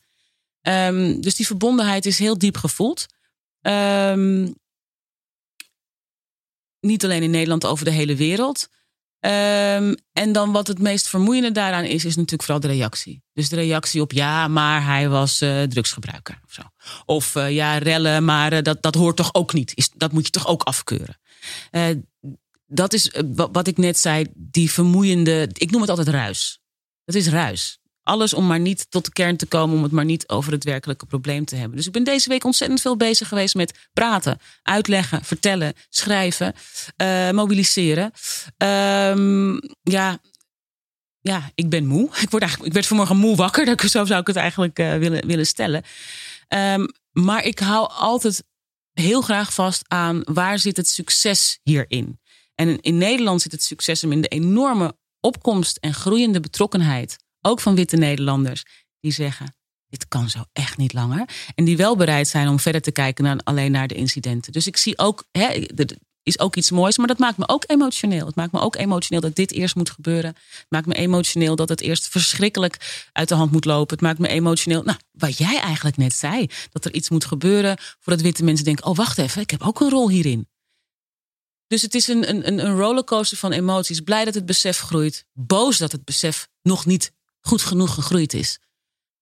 Um, 0.67 1.21
dus 1.21 1.36
die 1.36 1.45
verbondenheid 1.45 2.06
is 2.06 2.19
heel 2.19 2.38
diep 2.38 2.58
gevoeld. 2.58 3.06
Um, 3.62 4.56
niet 6.80 7.04
alleen 7.04 7.23
in 7.23 7.32
Nederland, 7.32 7.65
over 7.65 7.86
de 7.86 7.91
hele 7.91 8.15
wereld. 8.15 8.69
Um, 9.19 9.95
en 10.13 10.32
dan 10.32 10.51
wat 10.51 10.67
het 10.67 10.80
meest 10.80 11.08
vermoeiende 11.08 11.51
daaraan 11.51 11.84
is, 11.84 12.06
is 12.06 12.15
natuurlijk 12.15 12.43
vooral 12.43 12.60
de 12.60 12.67
reactie. 12.67 13.23
Dus 13.34 13.49
de 13.49 13.56
reactie 13.56 14.01
op 14.01 14.12
ja, 14.12 14.47
maar 14.47 14.86
hij 14.86 15.10
was 15.10 15.41
uh, 15.41 15.63
drugsgebruiker 15.63 16.39
of 16.45 16.54
zo. 16.54 16.62
Of 17.06 17.36
uh, 17.36 17.51
ja, 17.51 17.78
rellen, 17.78 18.25
maar 18.25 18.54
uh, 18.54 18.62
dat, 18.62 18.82
dat 18.82 18.95
hoort 18.95 19.15
toch 19.15 19.34
ook 19.34 19.54
niet. 19.54 19.91
Dat 19.95 20.12
moet 20.12 20.25
je 20.25 20.32
toch 20.32 20.47
ook 20.47 20.63
afkeuren. 20.63 21.19
dat 22.65 22.93
is 22.93 23.12
wat 23.36 23.67
ik 23.67 23.78
net 23.78 23.97
zei, 23.97 24.25
die 24.34 24.71
vermoeiende, 24.71 25.49
ik 25.54 25.71
noem 25.71 25.82
het 25.82 25.89
altijd 25.89 26.08
ruis. 26.08 26.60
Dat 27.06 27.15
is 27.15 27.28
ruis. 27.28 27.80
Alles 28.05 28.33
om 28.33 28.47
maar 28.47 28.59
niet 28.59 28.91
tot 28.91 29.05
de 29.05 29.11
kern 29.11 29.37
te 29.37 29.45
komen, 29.45 29.77
om 29.77 29.83
het 29.83 29.91
maar 29.91 30.05
niet 30.05 30.29
over 30.29 30.51
het 30.51 30.63
werkelijke 30.63 31.05
probleem 31.05 31.45
te 31.45 31.55
hebben. 31.55 31.77
Dus 31.77 31.85
ik 31.85 31.91
ben 31.91 32.03
deze 32.03 32.29
week 32.29 32.43
ontzettend 32.43 32.81
veel 32.81 32.97
bezig 32.97 33.27
geweest 33.27 33.55
met 33.55 33.87
praten, 33.93 34.39
uitleggen, 34.63 35.23
vertellen, 35.23 35.73
schrijven, 35.89 36.53
uh, 37.01 37.31
mobiliseren. 37.31 38.11
Um, 38.57 39.59
ja, 39.81 40.19
ja, 41.21 41.51
ik 41.55 41.69
ben 41.69 41.85
moe. 41.85 42.09
Ik, 42.21 42.29
word 42.29 42.41
eigenlijk, 42.41 42.65
ik 42.65 42.73
werd 42.73 42.87
vanmorgen 42.87 43.17
moe 43.17 43.35
wakker, 43.35 43.89
zo 43.89 44.05
zou 44.05 44.19
ik 44.19 44.27
het 44.27 44.35
eigenlijk 44.35 44.79
uh, 44.79 44.97
willen, 44.97 45.27
willen 45.27 45.47
stellen. 45.47 45.83
Um, 46.47 46.87
maar 47.11 47.43
ik 47.43 47.59
hou 47.59 47.89
altijd 47.91 48.43
heel 48.93 49.21
graag 49.21 49.53
vast 49.53 49.83
aan 49.87 50.21
waar 50.23 50.59
zit 50.59 50.77
het 50.77 50.87
succes 50.87 51.59
hierin. 51.63 52.19
En 52.55 52.79
in 52.81 52.97
Nederland 52.97 53.41
zit 53.41 53.51
het 53.51 53.63
succes 53.63 54.01
hem 54.01 54.11
in 54.11 54.21
de 54.21 54.27
enorme 54.27 54.97
opkomst 55.19 55.77
en 55.77 55.93
groeiende 55.93 56.39
betrokkenheid 56.39 57.23
ook 57.45 57.60
van 57.60 57.75
witte 57.75 57.97
Nederlanders, 57.97 58.65
die 58.99 59.12
zeggen: 59.12 59.55
dit 59.89 60.08
kan 60.08 60.29
zo 60.29 60.43
echt 60.53 60.77
niet 60.77 60.93
langer. 60.93 61.29
En 61.55 61.65
die 61.65 61.77
wel 61.77 61.95
bereid 61.95 62.27
zijn 62.27 62.47
om 62.47 62.60
verder 62.60 62.81
te 62.81 62.91
kijken 62.91 63.23
dan 63.23 63.43
alleen 63.43 63.71
naar 63.71 63.88
de 63.88 63.95
incidenten. 63.95 64.51
Dus 64.51 64.67
ik 64.67 64.77
zie 64.77 64.97
ook, 64.97 65.23
hè, 65.31 65.47
er 65.75 65.97
is 66.23 66.39
ook 66.39 66.55
iets 66.55 66.71
moois, 66.71 66.97
maar 66.97 67.08
dat 67.08 67.17
maakt 67.17 67.38
me 67.38 67.47
ook 67.47 67.63
emotioneel. 67.67 68.25
Het 68.25 68.36
maakt 68.36 68.51
me 68.51 68.60
ook 68.60 68.75
emotioneel 68.75 69.21
dat 69.21 69.36
dit 69.36 69.51
eerst 69.51 69.75
moet 69.75 69.89
gebeuren. 69.89 70.29
Het 70.36 70.65
maakt 70.69 70.86
me 70.86 70.93
emotioneel 70.93 71.55
dat 71.55 71.69
het 71.69 71.81
eerst 71.81 72.08
verschrikkelijk 72.08 73.08
uit 73.12 73.27
de 73.27 73.36
hand 73.36 73.51
moet 73.51 73.65
lopen. 73.65 73.95
Het 73.95 74.05
maakt 74.05 74.19
me 74.19 74.27
emotioneel, 74.27 74.84
nou, 74.84 74.97
wat 75.12 75.38
jij 75.38 75.60
eigenlijk 75.60 75.97
net 75.97 76.13
zei, 76.13 76.47
dat 76.71 76.86
er 76.86 76.93
iets 76.93 77.10
moet 77.10 77.25
gebeuren 77.25 77.77
voordat 77.99 78.23
witte 78.23 78.43
mensen 78.43 78.65
denken: 78.65 78.86
oh, 78.86 78.95
wacht 78.95 79.17
even, 79.17 79.41
ik 79.41 79.51
heb 79.51 79.62
ook 79.62 79.79
een 79.79 79.89
rol 79.89 80.10
hierin. 80.10 80.47
Dus 81.67 81.81
het 81.81 81.95
is 81.95 82.08
een, 82.08 82.29
een, 82.29 82.65
een 82.65 82.77
rollercoaster 82.77 83.38
van 83.38 83.51
emoties. 83.51 83.99
Blij 83.99 84.25
dat 84.25 84.34
het 84.34 84.45
besef 84.45 84.79
groeit. 84.79 85.25
Boos 85.34 85.77
dat 85.77 85.91
het 85.91 86.05
besef 86.05 86.47
nog 86.62 86.86
niet 86.86 87.13
goed 87.45 87.62
genoeg 87.62 87.93
gegroeid 87.93 88.34
is. 88.34 88.60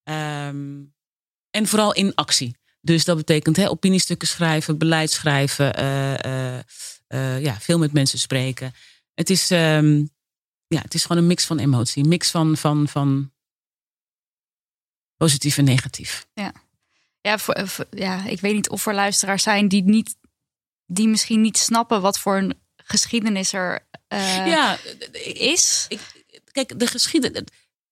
Um, 0.04 0.94
en 1.50 1.68
vooral 1.68 1.94
in 1.94 2.16
actie. 2.16 2.58
Dus 2.82 3.06
dat 3.06 3.18
betekent 3.18 3.56
hè, 3.56 3.70
opiniestukken 3.70 4.28
schrijven, 4.28 4.78
beleid 4.78 5.12
schrijven, 5.12 5.80
uh, 5.80 6.14
uh, 6.26 6.60
uh, 7.08 7.42
ja, 7.42 7.60
veel 7.60 7.78
met 7.78 7.94
mensen 7.94 8.20
spreken. 8.20 8.74
Het 9.14 9.30
is, 9.30 9.50
um, 9.50 10.10
ja, 10.68 10.82
het 10.82 10.94
is 10.94 11.02
gewoon 11.02 11.18
een 11.18 11.28
mix 11.28 11.46
van 11.46 11.60
emotie, 11.60 12.04
een 12.04 12.10
mix 12.10 12.32
van, 12.32 12.58
van, 12.58 12.88
van 12.88 13.32
positief 15.18 15.58
en 15.58 15.64
negatief. 15.64 16.28
Ja, 16.34 16.54
ja, 17.22 17.38
voor, 17.38 17.68
voor, 17.68 17.86
ja, 17.92 18.26
ik 18.26 18.40
weet 18.40 18.54
niet 18.54 18.70
of 18.70 18.86
er 18.86 18.94
luisteraars 18.94 19.44
zijn 19.44 19.68
die, 19.68 19.84
niet, 19.84 20.16
die 20.86 21.08
misschien 21.08 21.42
niet 21.42 21.58
snappen 21.58 22.02
wat 22.02 22.20
voor 22.20 22.38
een 22.38 22.62
geschiedenis 22.76 23.54
er 23.54 23.88
ja, 24.46 24.78
is. 25.24 25.86
Ik, 25.90 26.00
kijk, 26.52 26.80
de 26.80 26.88
geschiedenis 26.88 27.44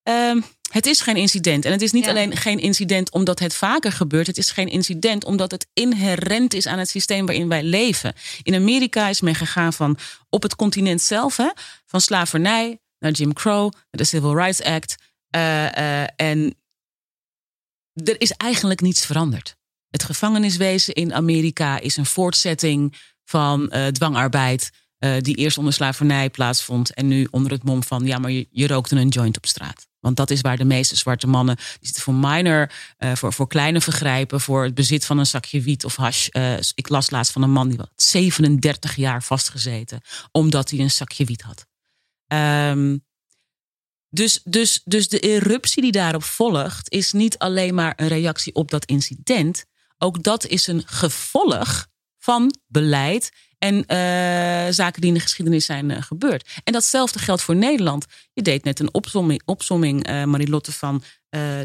Um, 0.04 0.44
het 0.72 0.86
is 0.86 1.02
geen 1.02 1.16
incident. 1.16 1.66
En 1.66 1.72
het 1.72 1.82
is 1.82 1.92
niet 1.92 2.04
ja. 2.04 2.10
alleen 2.10 2.38
geen 2.38 2.60
incident 2.60 3.12
omdat 3.12 3.40
het 3.40 3.56
vaker 3.56 3.92
gebeurt. 3.92 4.28
Het 4.28 4.38
is 4.38 4.52
geen 4.52 4.68
incident 4.68 5.26
omdat 5.26 5.52
het 5.52 5.68
inherent 5.74 6.54
is 6.54 6.68
aan 6.68 6.80
het 6.80 6.90
systeem 6.90 7.26
waarin 7.26 7.48
wij 7.48 7.64
leven. 7.64 8.14
In 8.44 8.56
Amerika 8.56 9.08
is 9.08 9.22
men 9.22 9.36
gegaan 9.36 9.74
van 9.74 9.98
op 10.30 10.44
het 10.44 10.56
continent 10.56 11.02
zelf, 11.02 11.38
hè, 11.38 11.50
van 11.86 12.02
slavernij 12.02 12.80
naar 13.00 13.12
Jim 13.12 13.34
Crow, 13.34 13.72
naar 13.72 13.82
de 13.92 14.04
Civil 14.04 14.36
Rights 14.36 14.62
Act. 14.62 14.96
Uh, 15.36 15.42
uh, 15.42 16.02
en 16.16 16.56
er 17.94 18.22
is 18.22 18.32
eigenlijk 18.32 18.82
niets 18.82 19.06
veranderd. 19.06 19.56
Het 19.90 20.04
gevangeniswezen 20.04 20.94
in 20.94 21.14
Amerika 21.14 21.80
is 21.80 21.98
een 21.98 22.06
voortzetting 22.06 22.96
van 23.26 23.72
uh, 23.74 23.88
dwangarbeid. 23.88 24.70
die 25.20 25.36
eerst 25.36 25.58
onder 25.58 25.74
slavernij 25.74 26.30
plaatsvond 26.30 26.94
en 26.94 27.08
nu 27.08 27.28
onder 27.32 27.52
het 27.52 27.64
mom 27.64 27.84
van 27.84 28.06
ja, 28.06 28.18
maar 28.18 28.32
je, 28.32 28.48
je 28.52 28.68
rookte 28.68 28.96
een 28.96 29.08
joint 29.08 29.38
op 29.38 29.46
straat. 29.46 29.90
Want 30.02 30.16
dat 30.16 30.30
is 30.30 30.42
waar 30.42 30.58
de 30.58 30.66
meeste 30.66 30.96
zwarte 30.96 31.28
mannen 31.28 31.56
die 31.56 31.66
zitten 31.82 32.04
voor 32.04 32.14
minor, 32.14 32.72
uh, 33.00 33.16
voor, 33.16 33.34
voor 33.34 33.48
kleine 33.48 33.82
vergrijpen, 33.82 34.42
voor 34.42 34.64
het 34.64 34.74
bezit 34.74 35.06
van 35.06 35.18
een 35.18 35.26
zakje 35.26 35.62
wiet 35.62 35.86
of 35.86 35.96
hash. 35.96 36.28
Uh, 36.32 36.54
ik 36.76 36.90
las 36.90 37.10
laatst 37.10 37.32
van 37.32 37.42
een 37.42 37.52
man 37.52 37.68
die 37.68 37.78
was 37.78 37.88
37 37.96 38.96
jaar 38.96 39.24
vastgezeten 39.24 40.02
omdat 40.32 40.70
hij 40.70 40.80
een 40.80 40.92
zakje 40.92 41.26
wiet 41.26 41.42
had. 41.42 41.66
Um, 42.34 43.04
dus, 44.14 44.42
dus, 44.44 44.82
dus 44.84 45.10
de 45.10 45.20
eruptie 45.20 45.82
die 45.82 45.92
daarop 45.92 46.24
volgt 46.24 46.92
is 46.92 47.12
niet 47.12 47.38
alleen 47.38 47.74
maar 47.74 47.94
een 47.96 48.08
reactie 48.08 48.56
op 48.56 48.72
dat 48.72 48.86
incident. 48.86 49.66
Ook 49.98 50.24
dat 50.24 50.46
is 50.46 50.68
een 50.68 50.84
gevolg 50.86 51.88
van 52.18 52.56
beleid 52.68 53.32
en 53.62 53.76
uh, 53.76 54.74
zaken 54.74 55.02
die 55.02 55.10
in 55.10 55.14
de 55.14 55.20
geschiedenis 55.20 55.66
zijn 55.66 55.90
uh, 55.90 56.02
gebeurd. 56.02 56.50
En 56.64 56.74
datzelfde 56.74 57.20
geldt 57.20 57.42
voor 57.42 57.56
Nederland. 57.56 58.06
Je 58.34 58.42
deed 58.42 58.64
net 58.64 58.80
een 58.80 58.94
opzomming, 59.46 60.10
uh, 60.10 60.24
Marilotte, 60.24 60.72
van 60.72 61.04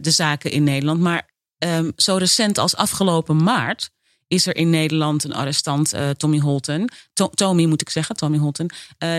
de 0.01 0.11
zaken 0.11 0.51
in 0.51 0.65
Nederland. 0.65 1.01
Maar 1.01 1.31
um, 1.59 1.93
zo 1.97 2.17
recent 2.17 2.59
als 2.59 2.77
afgelopen 2.77 3.43
maart 3.43 3.91
is 4.29 4.47
er 4.47 4.57
in 4.57 4.71
Nederland 4.71 5.25
een 5.25 5.35
arrestant, 5.35 5.95
Tommy 6.17 6.39
Holten. 6.39 6.93
To 7.13 7.29
Tommy 7.29 7.65
moet 7.65 7.81
ik 7.81 7.91
zeggen, 7.91 8.17
Tommy 8.17 8.39
Holten. 8.39 8.75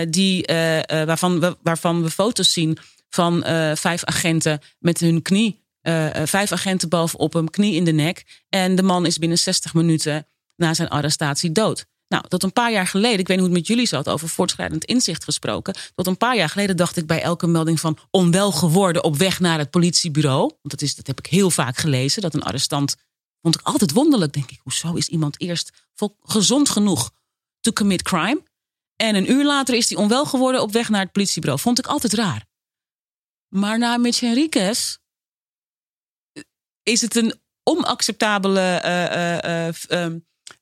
die, 0.08 0.42
waarvan, 0.86 1.40
we, 1.40 1.56
waarvan 1.62 2.02
we 2.02 2.10
foto's 2.10 2.52
zien 2.52 2.78
van 3.08 3.44
vijf 3.76 4.04
agenten 4.04 4.60
met 4.78 5.00
hun 5.00 5.22
knie. 5.22 5.64
vijf 6.24 6.52
agenten 6.52 6.88
bovenop 6.88 7.32
hem, 7.32 7.50
knie 7.50 7.74
in 7.74 7.84
de 7.84 7.92
nek. 7.92 8.44
En 8.48 8.74
de 8.74 8.82
man 8.82 9.06
is 9.06 9.18
binnen 9.18 9.38
60 9.38 9.74
minuten 9.74 10.26
na 10.56 10.74
zijn 10.74 10.88
arrestatie 10.88 11.52
dood. 11.52 11.86
Nou, 12.08 12.28
tot 12.28 12.42
een 12.42 12.52
paar 12.52 12.72
jaar 12.72 12.86
geleden, 12.86 13.18
ik 13.18 13.26
weet 13.26 13.36
niet 13.36 13.46
hoe 13.46 13.56
het 13.56 13.58
met 13.58 13.66
jullie 13.66 13.86
zat, 13.86 14.08
over 14.08 14.28
voortschrijdend 14.28 14.84
inzicht 14.84 15.24
gesproken. 15.24 15.74
Tot 15.94 16.06
een 16.06 16.16
paar 16.16 16.36
jaar 16.36 16.48
geleden 16.48 16.76
dacht 16.76 16.96
ik 16.96 17.06
bij 17.06 17.22
elke 17.22 17.46
melding 17.46 17.80
van 17.80 17.98
onwel 18.10 18.52
geworden 18.52 19.04
op 19.04 19.16
weg 19.16 19.40
naar 19.40 19.58
het 19.58 19.70
politiebureau. 19.70 20.40
Want 20.40 20.60
dat, 20.70 20.82
is, 20.82 20.94
dat 20.94 21.06
heb 21.06 21.18
ik 21.18 21.26
heel 21.26 21.50
vaak 21.50 21.76
gelezen, 21.76 22.22
dat 22.22 22.34
een 22.34 22.42
arrestant. 22.42 22.96
Vond 23.42 23.54
ik 23.54 23.66
altijd 23.66 23.92
wonderlijk, 23.92 24.32
denk 24.32 24.50
ik. 24.50 24.60
Hoezo 24.62 24.94
is 24.94 25.08
iemand 25.08 25.40
eerst 25.40 25.86
gezond 26.22 26.68
genoeg 26.68 27.10
to 27.60 27.72
commit 27.72 28.02
crime? 28.02 28.42
En 28.96 29.14
een 29.14 29.30
uur 29.30 29.44
later 29.44 29.74
is 29.74 29.88
hij 29.88 29.98
onwel 29.98 30.24
geworden 30.24 30.62
op 30.62 30.72
weg 30.72 30.88
naar 30.88 31.00
het 31.02 31.12
politiebureau. 31.12 31.60
Vond 31.60 31.78
ik 31.78 31.86
altijd 31.86 32.12
raar. 32.12 32.46
Maar 33.48 33.78
na 33.78 33.96
Mitch 33.96 34.20
Henriquez 34.20 34.96
is 36.82 37.00
het 37.00 37.16
een 37.16 37.40
onacceptabele 37.62 38.60
eh, 38.60 39.04
eh, 39.04 39.66
eh, 39.66 39.74
f- 39.74 39.86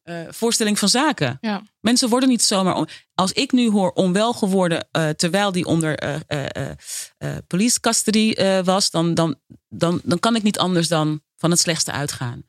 eh, 0.06 0.20
voorstelling 0.30 0.78
van 0.78 0.88
zaken. 0.88 1.38
Ja. 1.40 1.62
Mensen 1.80 2.08
worden 2.08 2.28
niet 2.28 2.42
zomaar. 2.42 2.74
On- 2.74 2.88
Als 3.14 3.32
ik 3.32 3.52
nu 3.52 3.70
hoor 3.70 3.90
onwel 3.90 4.32
geworden 4.32 4.88
eh, 4.90 5.08
terwijl 5.08 5.52
die 5.52 5.64
onder 5.64 5.94
eh, 5.98 7.36
police 7.46 7.80
custody 7.80 8.34
was, 8.64 8.90
dan, 8.90 9.14
dan, 9.14 9.36
dan, 9.68 10.00
dan 10.04 10.18
kan 10.20 10.36
ik 10.36 10.42
niet 10.42 10.58
anders 10.58 10.88
dan 10.88 11.20
van 11.36 11.50
het 11.50 11.60
slechtste 11.60 11.92
uitgaan. 11.92 12.42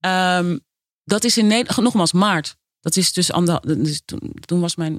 Ehm, 0.00 0.58
dat 1.04 1.24
is 1.24 1.36
in 1.38 1.46
Nederland, 1.46 1.82
nogmaals, 1.82 2.12
maart. 2.12 2.56
Dat 2.80 2.96
is 2.96 3.12
dus, 3.12 3.32
ander, 3.32 3.60
dus 3.82 4.02
toen, 4.04 4.32
toen 4.44 4.60
was 4.60 4.76
mijn 4.76 4.98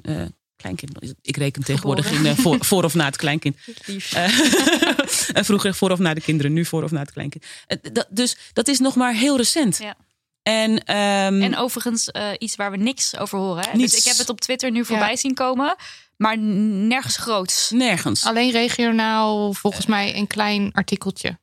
kleinkind. 0.56 1.14
Ik 1.20 1.36
reken 1.36 1.62
tegenwoordig 1.64 2.10
in, 2.10 2.36
voor, 2.36 2.64
voor 2.64 2.84
of 2.84 2.94
na 2.94 3.04
het 3.04 3.16
kleinkind. 3.16 3.56
En 5.32 5.44
vroeger 5.44 5.74
voor 5.74 5.90
of 5.90 5.98
na 5.98 6.14
de 6.14 6.20
kinderen, 6.20 6.52
nu 6.52 6.64
voor 6.64 6.82
of 6.82 6.90
na 6.90 7.00
het 7.00 7.12
kleinkind. 7.12 7.44
Dat- 7.92 8.06
dus 8.10 8.36
dat 8.52 8.68
is 8.68 8.78
nog 8.78 8.94
maar 8.94 9.14
heel 9.14 9.36
recent. 9.36 9.78
Ja. 9.78 9.96
En, 10.44 10.84
ehm, 10.84 11.42
En 11.42 11.56
overigens 11.56 12.10
eh, 12.10 12.28
iets 12.38 12.56
waar 12.56 12.70
we 12.70 12.76
niks 12.76 13.16
over 13.16 13.38
horen. 13.38 13.64
Hè? 13.64 13.76
Niets. 13.76 13.92
Dus 13.92 14.00
ik 14.00 14.10
heb 14.10 14.16
het 14.16 14.28
op 14.28 14.40
Twitter 14.40 14.70
nu 14.70 14.84
voorbij 14.84 15.16
zien 15.16 15.34
komen. 15.34 15.76
Maar 16.16 16.38
nergens 16.38 17.16
groots. 17.16 17.70
nergens. 17.70 18.24
Alleen 18.24 18.50
regionaal 18.50 19.52
volgens 19.52 19.86
mij 19.86 20.16
een 20.16 20.26
klein 20.26 20.72
artikeltje. 20.72 21.38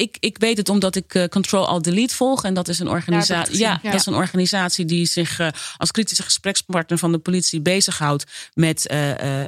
Ik, 0.00 0.16
ik 0.20 0.38
weet 0.38 0.56
het 0.56 0.68
omdat 0.68 0.96
ik 0.96 1.14
eh, 1.14 1.24
Control 1.24 1.66
Alt 1.66 1.84
Delete 1.84 2.14
volg. 2.14 2.44
En 2.44 2.54
dat 2.54 2.68
is 2.68 2.78
een 2.78 2.88
organisatie. 2.88 3.58
Ja, 3.58 3.78
ja. 3.82 3.90
dat 3.90 4.00
is 4.00 4.06
een 4.06 4.14
organisatie 4.14 4.84
die 4.84 5.06
zich 5.06 5.38
eh, 5.38 5.48
als 5.76 5.90
kritische 5.90 6.22
gesprekspartner 6.22 6.98
van 6.98 7.12
de 7.12 7.18
politie 7.18 7.60
bezighoudt 7.60 8.24
met 8.54 8.86
eh, 8.86 8.98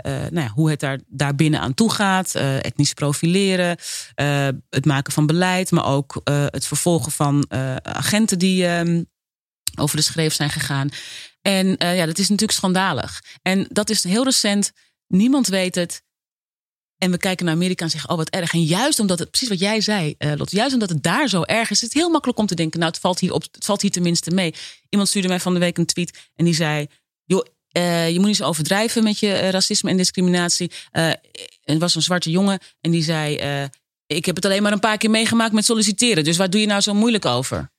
nou 0.03 0.41
ja, 0.41 0.49
hoe 0.55 0.71
het 0.71 0.81
daar, 0.81 0.99
daar 1.07 1.35
binnen 1.35 1.61
aan 1.61 1.75
toe 1.75 1.91
gaat. 1.91 2.35
etnisch 2.35 2.93
profileren, 2.93 3.77
het 4.69 4.85
maken 4.85 5.12
van 5.12 5.27
beleid, 5.27 5.71
maar 5.71 5.87
ook 5.87 6.21
het 6.25 6.67
vervolgen 6.67 7.12
van 7.12 7.47
agenten 7.83 8.38
die 8.38 8.67
ehm, 8.67 9.03
over 9.79 9.97
de 9.97 10.03
schreef 10.03 10.35
zijn 10.35 10.51
gegaan. 10.51 10.88
En 11.43 11.67
ja, 11.79 12.07
dat 12.07 12.19
is 12.19 12.29
natuurlijk 12.29 12.59
schandalig. 12.59 13.23
En 13.43 13.67
dat 13.69 13.91
is 13.91 14.05
heel 14.05 14.25
recent. 14.25 14.73
Niemand 15.07 15.47
weet 15.47 15.75
het. 15.75 16.03
En 17.03 17.11
we 17.11 17.19
kijken 17.19 17.45
naar 17.45 17.55
Amerika 17.55 17.85
en 17.85 17.91
zeggen, 17.91 18.11
oh 18.11 18.17
wat 18.17 18.29
erg. 18.29 18.53
En 18.53 18.62
juist 18.62 18.99
omdat 18.99 19.19
het, 19.19 19.31
precies 19.31 19.49
wat 19.49 19.59
jij 19.59 19.81
zei, 19.81 20.15
eh 20.19 20.33
Lot, 20.37 20.51
juist 20.51 20.73
omdat 20.73 20.88
het 20.88 21.03
daar 21.03 21.29
zo 21.29 21.43
erg 21.43 21.71
is, 21.71 21.77
is 21.77 21.81
het 21.81 21.93
heel 21.93 22.11
makkelijk 22.11 22.38
om 22.38 22.47
te 22.47 22.55
denken, 22.55 22.79
nou 22.79 22.91
het 22.91 23.01
valt 23.01 23.19
hier, 23.21 23.33
op, 23.33 23.43
het 23.43 23.65
valt 23.65 23.83
hier 23.83 23.91
tenminste 23.91 24.31
mee. 24.31 24.55
Iemand 24.88 25.09
stuurde 25.09 25.29
mij 25.29 25.41
van 25.41 25.55
de 25.55 25.61
week 25.61 25.79
een 25.79 25.87
tweet 25.87 26.31
en 26.35 26.45
die 26.45 26.55
zei, 26.55 26.87
joh, 27.25 27.45
eh, 27.69 28.11
je 28.11 28.19
moet 28.19 28.27
niet 28.27 28.37
zo 28.37 28.45
overdrijven 28.45 29.03
met 29.03 29.19
je 29.19 29.33
eh, 29.33 29.51
racisme 29.51 29.91
en 29.91 29.97
discriminatie. 29.97 30.71
Eh, 30.91 31.11
het 31.62 31.79
was 31.79 31.95
een 31.95 32.03
zwarte 32.03 32.31
jongen 32.31 32.59
en 32.81 32.91
die 32.91 33.03
zei, 33.03 33.35
ik 34.07 34.25
heb 34.25 34.37
het 34.37 34.45
alleen 34.45 34.62
maar 34.62 34.73
een 34.73 34.81
paar 34.81 34.99
keer 34.99 35.11
meegemaakt 35.11 35.53
met 35.53 35.65
solliciteren, 35.65 36.25
dus 36.25 36.37
waar 36.37 36.51
doe 36.51 36.61
je 36.61 36.67
nou 36.67 36.81
zo 36.81 36.95
moeilijk 36.95 37.25
over? 37.25 37.71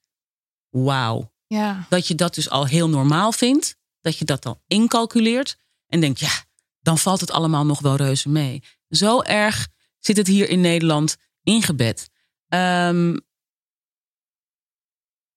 Wauw 0.69 1.31
Ja. 1.47 1.85
dat 1.89 2.07
je 2.07 2.15
dat 2.15 2.35
dus 2.35 2.49
al 2.49 2.65
heel 2.65 2.89
normaal 2.89 3.31
vindt. 3.31 3.75
Dat 4.01 4.17
je 4.17 4.25
dat 4.25 4.45
al 4.45 4.61
incalculeert. 4.67 5.57
En 5.87 5.99
denkt, 5.99 6.19
ja, 6.19 6.45
dan 6.79 6.97
valt 6.97 7.19
het 7.19 7.31
allemaal 7.31 7.65
nog 7.65 7.79
wel 7.79 7.95
reuze 7.95 8.29
mee. 8.29 8.63
Zo 8.95 9.21
erg 9.21 9.67
zit 9.99 10.17
het 10.17 10.27
hier 10.27 10.49
in 10.49 10.61
Nederland 10.61 11.15
ingebed. 11.43 12.09
Ehm, 12.47 13.17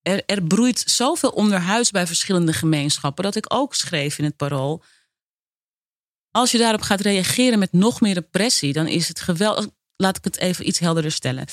er, 0.03 0.25
er 0.27 0.43
broeit 0.43 0.83
zoveel 0.87 1.31
onderhuis 1.31 1.91
bij 1.91 2.07
verschillende 2.07 2.53
gemeenschappen. 2.53 3.25
dat 3.25 3.37
ik 3.37 3.55
ook 3.55 3.75
schreef 3.75 4.19
in 4.19 4.25
het 4.25 4.37
parool. 4.37 4.83
Als 6.31 6.51
je 6.51 6.59
daarop 6.59 6.81
gaat 6.81 7.01
reageren 7.01 7.59
met 7.59 7.73
nog 7.73 8.01
meer 8.01 8.15
repressie, 8.15 8.73
dan 8.73 8.87
is 8.87 9.09
het 9.09 9.21
geweld. 9.21 9.69
Laat 9.97 10.17
ik 10.17 10.25
het 10.25 10.37
even 10.37 10.69
iets 10.69 10.79
helderder 10.79 11.13
stellen. 11.13 11.45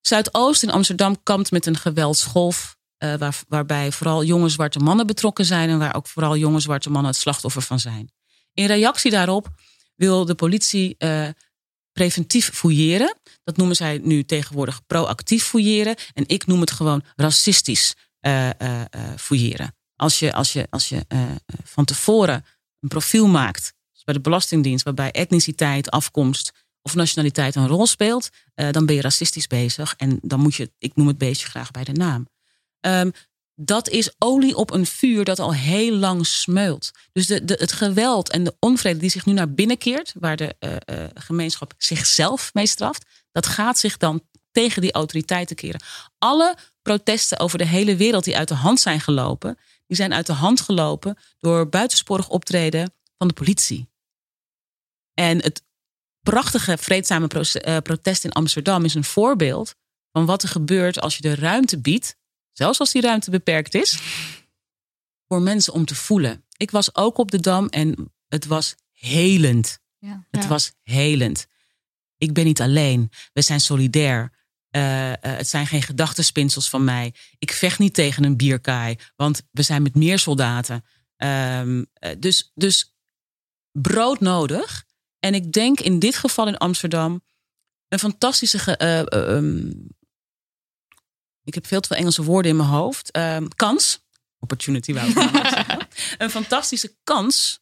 Zuidoost 0.00 0.62
in 0.62 0.70
Amsterdam 0.70 1.22
kampt 1.22 1.50
met 1.50 1.66
een 1.66 1.76
geweldsgolf. 1.76 2.76
eh, 2.96 3.14
waar, 3.14 3.42
waarbij 3.48 3.92
vooral 3.92 4.24
jonge 4.24 4.48
zwarte 4.48 4.78
mannen 4.78 5.06
betrokken 5.06 5.44
zijn. 5.44 5.68
en 5.68 5.78
waar 5.78 5.94
ook 5.94 6.06
vooral 6.06 6.36
jonge 6.36 6.60
zwarte 6.60 6.90
mannen 6.90 7.10
het 7.10 7.20
slachtoffer 7.20 7.62
van 7.62 7.80
zijn. 7.80 8.12
In 8.52 8.66
reactie 8.66 9.10
daarop 9.10 9.48
wil 9.98 10.24
de 10.24 10.34
politie 10.34 10.94
eh, 10.98 11.28
preventief 11.92 12.50
fouilleren. 12.52 13.16
Dat 13.44 13.56
noemen 13.56 13.76
zij 13.76 14.00
nu 14.02 14.24
tegenwoordig 14.24 14.86
proactief 14.86 15.44
fouilleren. 15.44 15.96
En 16.14 16.24
ik 16.26 16.46
noem 16.46 16.60
het 16.60 16.70
gewoon 16.70 17.02
racistisch 17.16 17.94
eh, 18.20 18.60
eh, 18.60 18.84
fouilleren. 19.16 19.74
Als 19.96 20.18
je, 20.18 20.32
als 20.32 20.52
je, 20.52 20.66
als 20.70 20.88
je 20.88 21.06
van 21.64 21.84
tevoren 21.84 22.44
een 22.80 22.88
profiel 22.88 23.26
maakt, 23.26 23.76
bij 24.04 24.14
de 24.14 24.22
Belastingdienst, 24.22 24.84
waarbij 24.84 25.10
etniciteit, 25.10 25.90
afkomst 25.90 26.52
of 26.82 26.94
nationaliteit 26.94 27.54
een 27.54 27.66
rol 27.66 27.86
speelt, 27.86 28.28
dan 28.54 28.86
ben 28.86 28.94
je 28.94 29.00
racistisch 29.00 29.46
bezig. 29.46 29.94
En 29.96 30.18
dan 30.22 30.40
moet 30.40 30.54
je, 30.54 30.72
ik 30.78 30.96
noem 30.96 31.06
het 31.06 31.18
beestje 31.18 31.46
graag 31.46 31.70
bij 31.70 31.84
de 31.84 31.92
naam. 31.92 32.28
Ehm, 32.80 33.10
dat 33.60 33.88
is 33.88 34.14
olie 34.18 34.56
op 34.56 34.70
een 34.70 34.86
vuur 34.86 35.24
dat 35.24 35.38
al 35.38 35.54
heel 35.54 35.94
lang 35.94 36.26
smeult. 36.26 36.90
Dus 37.12 37.26
de, 37.26 37.42
het 37.44 37.72
geweld 37.72 38.30
en 38.30 38.44
de 38.44 38.56
onvrede 38.58 38.98
die 38.98 39.10
zich 39.10 39.26
nu 39.26 39.32
naar 39.32 39.52
binnen 39.52 39.78
keert, 39.78 40.14
waar 40.18 40.36
de 40.36 40.56
eh, 40.58 40.76
eh, 40.84 41.10
gemeenschap 41.14 41.74
zichzelf 41.78 42.54
mee 42.54 42.66
straft, 42.66 43.04
dat 43.32 43.46
gaat 43.46 43.78
zich 43.78 43.96
dan 43.96 44.22
tegen 44.50 44.82
die 44.82 44.92
autoriteiten 44.92 45.56
keren. 45.56 45.82
Alle 46.18 46.56
protesten 46.82 47.38
over 47.38 47.58
de 47.58 47.66
hele 47.66 47.96
wereld 47.96 48.24
die 48.24 48.36
uit 48.36 48.48
de 48.48 48.54
hand 48.54 48.80
zijn 48.80 49.00
gelopen, 49.00 49.58
die 49.86 49.96
zijn 49.96 50.14
uit 50.14 50.26
de 50.26 50.32
hand 50.32 50.60
gelopen 50.60 51.18
door 51.38 51.68
buitensporig 51.68 52.28
optreden 52.28 52.94
van 53.16 53.28
de 53.28 53.34
politie. 53.34 53.88
En 55.14 55.42
het 55.42 55.62
prachtige 56.20 56.78
vreedzame 56.78 57.28
eh, 57.28 57.76
protest 57.76 58.24
in 58.24 58.32
Amsterdam 58.32 58.84
is 58.84 58.94
een 58.94 59.04
voorbeeld 59.04 59.74
van 60.12 60.26
wat 60.26 60.42
er 60.42 60.48
gebeurt 60.48 61.00
als 61.00 61.16
je 61.16 61.22
de 61.22 61.34
ruimte 61.34 61.80
biedt, 61.80 62.16
zelfs 62.58 62.78
als 62.80 62.92
die 62.92 63.02
ruimte 63.02 63.30
beperkt 63.30 63.74
is, 63.74 63.98
voor 65.28 65.40
mensen 65.42 65.72
om 65.72 65.84
te 65.84 65.94
voelen. 65.94 66.44
Ik 66.56 66.70
was 66.70 66.94
ook 66.94 67.18
op 67.18 67.30
de 67.30 67.40
Dam 67.40 67.66
en 67.68 68.12
het 68.28 68.46
was 68.46 68.74
helend. 68.92 69.78
Ja. 69.98 70.26
Het 70.30 70.42
Ja. 70.42 70.48
was 70.48 70.72
helend. 70.82 71.46
Ik 72.16 72.32
ben 72.32 72.44
niet 72.44 72.60
alleen. 72.60 73.10
We 73.32 73.42
zijn 73.42 73.60
solidair. 73.60 74.36
Eh, 74.70 75.12
eh, 75.12 75.16
het 75.20 75.48
zijn 75.48 75.66
geen 75.66 75.82
gedachtenspinsels 75.82 76.68
van 76.68 76.84
mij. 76.84 77.14
Ik 77.38 77.52
vecht 77.52 77.78
niet 77.78 77.94
tegen 77.94 78.24
een 78.24 78.36
bierkaai, 78.36 78.96
want 79.16 79.42
we 79.50 79.62
zijn 79.62 79.82
met 79.82 79.94
meer 79.94 80.18
soldaten. 80.18 80.84
Ehm, 81.16 81.84
eh, 81.92 82.10
dus, 82.18 82.50
dus 82.54 82.94
broodnodig. 83.72 84.84
En 85.18 85.34
ik 85.34 85.52
denk 85.52 85.80
in 85.80 85.98
dit 85.98 86.16
geval 86.16 86.48
in 86.48 86.56
Amsterdam 86.56 87.22
een 87.88 87.98
fantastische. 87.98 88.58
ge- 88.58 88.76
eh, 88.76 88.98
eh, 89.00 89.36
ehm, 89.36 89.72
ik 91.48 91.54
heb 91.54 91.66
veel 91.66 91.80
te 91.80 91.88
veel 91.88 91.96
Engelse 91.96 92.22
woorden 92.22 92.50
in 92.50 92.56
mijn 92.56 92.68
hoofd. 92.68 93.10
Ehm, 93.10 93.46
kans. 93.56 94.06
Opportunity 94.38 94.92
wou 94.92 95.08
ik 95.08 95.14
zeggen. 95.14 95.88
Een 96.18 96.30
fantastische 96.30 96.96
kans 97.04 97.60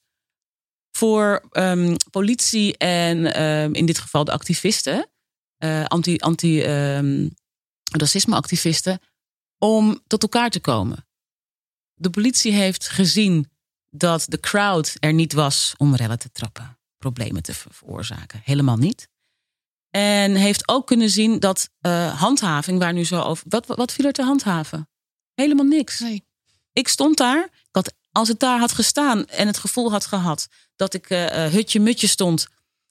voor 0.97 1.49
ehm, 1.51 1.97
politie 2.11 2.77
en 2.77 3.35
ehm, 3.35 3.75
in 3.75 3.87
dit 3.87 3.99
geval 3.99 4.25
de 4.25 4.33
activisten, 4.33 5.11
eh, 5.57 5.85
anti, 5.85 6.17
anti 6.17 6.63
ehm, 6.63 7.29
racisme-activisten, 7.97 9.01
om 9.59 10.01
tot 10.07 10.23
elkaar 10.23 10.51
te 10.51 10.61
komen. 10.61 11.07
De 11.95 12.11
politie 12.11 12.53
heeft 12.53 12.89
gezien 12.89 13.51
dat 13.91 14.25
de 14.29 14.41
crowd 14.41 14.97
er 15.01 15.13
niet 15.13 15.33
was 15.33 15.75
om 15.77 15.95
rellen 15.95 16.19
te 16.19 16.31
trappen, 16.33 16.79
problemen 16.99 17.43
te 17.43 17.55
ver- 17.55 17.75
veroorzaken. 17.75 18.41
Helemaal 18.45 18.77
niet. 18.77 19.09
En 19.97 20.35
heeft 20.35 20.69
ook 20.69 20.87
kunnen 20.87 21.11
zien 21.11 21.39
dat 21.39 21.69
eh, 21.81 22.21
handhaving, 22.21 22.79
waar 22.79 22.93
nu 22.93 23.05
zo 23.05 23.21
over. 23.21 23.45
Wat, 23.49 23.67
wat 23.67 23.93
viel 23.93 24.05
er 24.05 24.13
te 24.13 24.23
handhaven? 24.23 24.89
Helemaal 25.35 25.65
niks. 25.65 25.99
Nee. 26.01 26.25
Ik 26.73 26.89
stond 26.89 27.17
daar. 27.17 27.43
Ik 27.45 27.69
had, 27.73 27.93
als 28.13 28.29
het 28.29 28.41
daar 28.41 28.59
had 28.59 28.73
gestaan 28.73 29.27
en 29.27 29.47
het 29.47 29.59
gevoel 29.59 29.91
had 29.91 30.07
gehad 30.07 30.49
dat 30.77 30.95
ik 30.95 31.11
eh, 31.11 31.45
eh, 31.45 31.53
hutje 31.53 31.81
mutje 31.81 32.07
stond. 32.07 32.47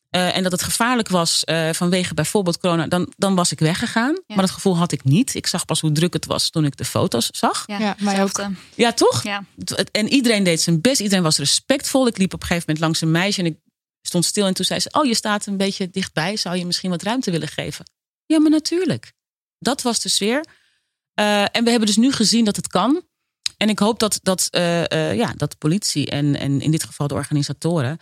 eh, 0.09 0.35
en 0.37 0.43
dat 0.43 0.51
het 0.51 0.63
gevaarlijk 0.63 1.07
was 1.07 1.43
eh, 1.43 1.69
vanwege 1.73 2.13
bijvoorbeeld 2.13 2.57
corona, 2.59 2.87
dan, 2.87 3.13
dan 3.17 3.35
was 3.35 3.51
ik 3.51 3.59
weggegaan. 3.59 4.19
Maar 4.27 4.37
dat 4.37 4.51
gevoel 4.51 4.77
had 4.77 4.91
ik 4.91 5.03
niet. 5.03 5.35
Ik 5.35 5.47
zag 5.47 5.65
pas 5.65 5.81
hoe 5.81 5.91
druk 5.91 6.13
het 6.13 6.25
was 6.25 6.49
toen 6.49 6.65
ik 6.65 6.77
de 6.77 6.85
foto's 6.85 7.27
zag. 7.31 7.63
Ja, 7.65 7.79
Ja, 7.79 7.95
mij 7.99 8.23
ook. 8.23 8.45
Ja, 8.75 8.93
toch? 8.93 9.23
Ja. 9.23 9.43
En 9.91 10.07
iedereen 10.09 10.43
deed 10.43 10.61
zijn 10.61 10.81
best. 10.81 11.01
Iedereen 11.01 11.23
was 11.23 11.37
respectvol. 11.37 12.07
Ik 12.07 12.17
liep 12.17 12.33
op 12.33 12.41
een 12.41 12.47
gegeven 12.47 12.63
moment 12.67 12.85
langs 12.85 13.01
een 13.01 13.11
meisje 13.11 13.39
en 13.39 13.45
ik 13.45 13.57
stond 14.07 14.25
stil. 14.25 14.45
En 14.45 14.53
toen 14.53 14.65
zei 14.65 14.79
ze: 14.79 14.89
Oh, 14.91 15.05
je 15.05 15.15
staat 15.15 15.45
een 15.45 15.57
beetje 15.57 15.89
dichtbij. 15.89 16.37
Zou 16.37 16.55
je 16.57 16.65
misschien 16.65 16.89
wat 16.89 17.01
ruimte 17.01 17.31
willen 17.31 17.47
geven? 17.47 17.85
Ja, 18.25 18.39
maar 18.39 18.51
natuurlijk. 18.51 19.13
Dat 19.59 19.81
was 19.81 20.01
de 20.01 20.09
sfeer. 20.09 20.45
Eh, 21.13 21.41
en 21.41 21.63
we 21.63 21.69
hebben 21.69 21.87
dus 21.87 21.97
nu 21.97 22.11
gezien 22.11 22.45
dat 22.45 22.55
het 22.55 22.67
kan. 22.67 23.03
En 23.57 23.69
ik 23.69 23.79
hoop 23.79 23.99
dat, 23.99 24.19
dat, 24.21 24.47
eh, 24.51 24.91
eh, 24.91 25.17
ja, 25.17 25.33
dat 25.37 25.51
de 25.51 25.57
politie 25.57 26.09
en, 26.09 26.35
en 26.35 26.61
in 26.61 26.71
dit 26.71 26.83
geval 26.83 27.07
de 27.07 27.13
organisatoren 27.13 27.99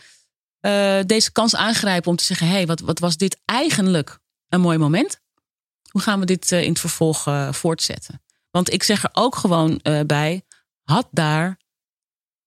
deze 1.05 1.31
kans 1.31 1.55
aangrijpen 1.55 2.09
om 2.09 2.15
te 2.15 2.23
zeggen: 2.23 2.47
hé, 2.47 2.53
hey, 2.53 2.65
wat, 2.65 2.79
wat 2.79 2.99
was 2.99 3.17
dit 3.17 3.41
eigenlijk 3.45 4.19
een 4.49 4.61
mooi 4.61 4.77
moment? 4.77 5.19
Hoe 5.89 6.01
gaan 6.01 6.19
we 6.19 6.25
dit 6.25 6.51
in 6.51 6.69
het 6.69 6.79
vervolg 6.79 7.27
voortzetten? 7.51 8.21
Want 8.51 8.73
ik 8.73 8.83
zeg 8.83 9.03
er 9.03 9.09
ook 9.13 9.35
gewoon 9.35 9.79
bij: 10.05 10.41
had 10.83 11.07
daar 11.11 11.57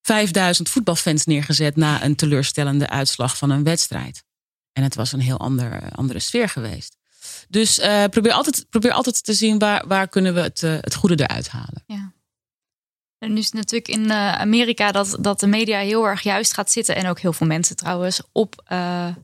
5000 0.07 0.68
voetbalfans 0.68 1.24
neergezet 1.24 1.76
na 1.76 2.04
een 2.04 2.16
teleurstellende 2.16 2.88
uitslag 2.88 3.36
van 3.36 3.50
een 3.50 3.64
wedstrijd. 3.64 4.24
En 4.72 4.82
het 4.82 4.94
was 4.94 5.12
een 5.12 5.20
heel 5.20 5.38
ander, 5.38 5.90
andere 5.92 6.18
sfeer 6.18 6.48
geweest. 6.48 6.96
Dus 7.48 7.78
eh, 7.78 8.04
probeer, 8.04 8.32
altijd, 8.32 8.66
probeer 8.70 8.92
altijd 8.92 9.24
te 9.24 9.32
zien 9.32 9.59
waar, 9.59 9.86
waar 9.86 10.09
kunnen 10.09 10.34
we 10.34 10.40
het, 10.40 10.62
eh, 10.62 10.76
het 10.80 10.94
goede 10.94 11.22
eruit 11.22 11.48
halen. 11.48 11.82
Ja. 11.86 12.12
En 13.18 13.32
nu 13.32 13.38
is 13.38 13.44
het 13.44 13.54
natuurlijk 13.54 13.88
in 13.88 14.11
eh, 14.11 14.32
Amerika 14.32 14.92
dat, 14.92 15.16
dat 15.20 15.40
de 15.40 15.46
media 15.46 15.78
heel 15.78 16.07
erg 16.07 16.22
juist 16.22 16.52
gaat 16.54 16.70
zitten. 16.70 16.96
En 16.96 17.07
ook 17.07 17.20
heel 17.20 17.32
veel 17.32 17.46
mensen 17.46 17.76
trouwens 17.76 18.20
op 18.32 18.62
eh, 18.64 19.14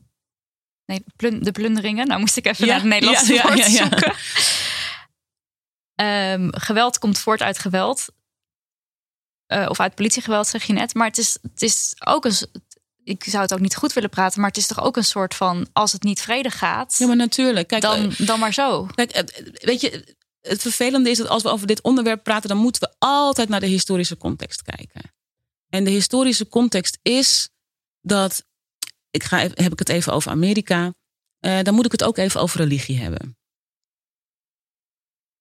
nee, 0.85 1.03
plun- 1.15 1.43
de 1.43 1.51
plunderingen. 1.51 2.07
Nou 2.07 2.19
moest 2.19 2.37
ik 2.37 2.45
even 2.45 2.65
Ja, 2.65 2.71
naar 2.71 2.81
het 2.81 2.89
Nederlandse 2.89 3.33
ja, 3.33 3.41
woord 3.43 3.57
ja, 3.57 3.65
ja. 3.65 3.87
zoeken. 3.87 4.13
Ehm, 5.95 6.49
geweld 6.51 6.97
komt 6.99 7.19
voort 7.19 7.41
uit 7.41 7.59
geweld. 7.59 8.05
Eh, 9.45 9.65
of 9.69 9.79
uit 9.79 9.95
politiegeweld, 9.95 10.47
zeg 10.47 10.63
je 10.63 10.73
net. 10.73 10.93
Maar 10.93 11.07
het 11.07 11.17
is, 11.17 11.37
het 11.41 11.61
is 11.61 11.93
ook 12.05 12.25
een... 12.25 12.33
Ik 13.03 13.23
zou 13.23 13.43
het 13.43 13.53
ook 13.53 13.59
niet 13.59 13.75
goed 13.75 13.93
willen 13.93 14.09
praten, 14.09 14.39
maar 14.39 14.49
het 14.49 14.57
is 14.57 14.67
toch 14.67 14.81
ook 14.83 14.97
een 14.97 15.03
soort 15.03 15.35
van... 15.35 15.67
als 15.73 15.91
het 15.91 16.03
niet 16.03 16.21
vrede 16.21 16.49
gaat, 16.49 16.95
Ja, 16.97 17.07
maar 17.07 17.15
natuurlijk. 17.15 17.67
Kijk, 17.67 17.81
dan, 17.81 18.11
eh, 18.11 18.27
dan 18.27 18.39
maar 18.39 18.53
zo. 18.53 18.85
Kijk, 18.85 19.11
weet 19.65 19.81
je, 19.81 20.15
het 20.41 20.61
vervelende 20.61 21.09
is 21.09 21.17
dat 21.17 21.27
als 21.27 21.43
we 21.43 21.49
over 21.49 21.67
dit 21.67 21.81
onderwerp 21.81 22.23
praten, 22.23 22.49
dan 22.49 22.57
moeten 22.57 22.81
we 22.81 22.95
altijd 22.99 23.49
naar 23.49 23.59
de 23.59 23.65
historische 23.65 24.17
context 24.17 24.61
kijken. 24.61 25.13
En 25.69 25.83
de 25.83 25.89
historische 25.89 26.47
context 26.47 26.99
is 27.01 27.49
dat, 28.01 28.45
ik 29.09 29.23
ga, 29.23 29.41
even- 29.41 29.63
heb 29.63 29.71
ik 29.71 29.79
het 29.79 29.89
even 29.89 30.13
over 30.13 30.31
Amerika, 30.31 30.93
eh, 31.39 31.61
dan 31.61 31.73
moet 31.73 31.85
ik 31.85 31.91
het 31.91 32.03
ook 32.03 32.17
even 32.17 32.41
over 32.41 32.59
religie 32.59 32.97
hebben. 32.99 33.37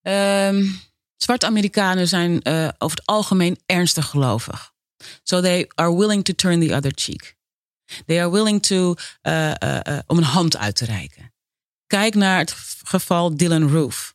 Ehm, 0.02 0.64
zwarte 1.22 1.46
Amerikanen 1.46 2.08
zijn 2.08 2.42
eh, 2.42 2.68
over 2.78 2.96
het 2.96 3.06
algemeen 3.06 3.58
ernstig 3.66 4.06
gelovig. 4.06 4.72
So 5.22 5.40
they 5.40 5.70
are 5.74 5.96
willing 5.96 6.24
to 6.24 6.32
turn 6.34 6.66
the 6.66 6.74
other 6.74 6.92
cheek. 6.94 7.36
They 8.06 8.20
are 8.20 8.30
willing 8.30 8.62
to, 8.62 8.94
eh, 9.20 9.50
eh, 9.86 9.98
om 10.06 10.16
een 10.16 10.24
hand 10.24 10.56
uit 10.56 10.76
te 10.76 10.84
reiken. 10.84 11.32
Kijk 11.86 12.14
naar 12.14 12.38
het 12.38 12.52
geval 12.84 13.36
Dylan 13.36 13.68
Roof. 13.68 14.14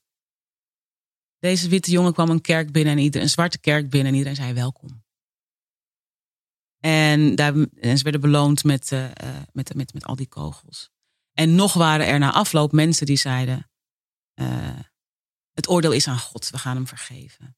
Deze 1.39 1.69
witte 1.69 1.91
jongen 1.91 2.13
kwam 2.13 2.29
een 2.29 2.41
kerk 2.41 2.71
binnen 2.71 2.93
en 2.93 2.99
ieder, 2.99 3.21
een 3.21 3.29
zwarte 3.29 3.59
kerk 3.59 3.89
binnen 3.89 4.11
en 4.11 4.17
iedereen 4.17 4.35
zei 4.35 4.53
welkom. 4.53 5.05
En, 6.79 7.35
daar, 7.35 7.53
en 7.79 7.97
ze 7.97 8.03
werden 8.03 8.21
beloond 8.21 8.63
met, 8.63 8.91
met, 9.51 9.75
met, 9.75 9.93
met 9.93 10.05
al 10.05 10.15
die 10.15 10.27
kogels. 10.27 10.89
En 11.33 11.55
nog 11.55 11.73
waren 11.73 12.07
er 12.07 12.19
na 12.19 12.31
afloop 12.31 12.71
mensen 12.71 13.05
die 13.05 13.17
zeiden: 13.17 13.69
Het 15.57 15.69
oordeel 15.69 15.91
is 15.91 16.07
aan 16.07 16.19
God, 16.19 16.49
we 16.49 16.57
gaan 16.57 16.75
hem 16.75 16.87
vergeven. 16.87 17.57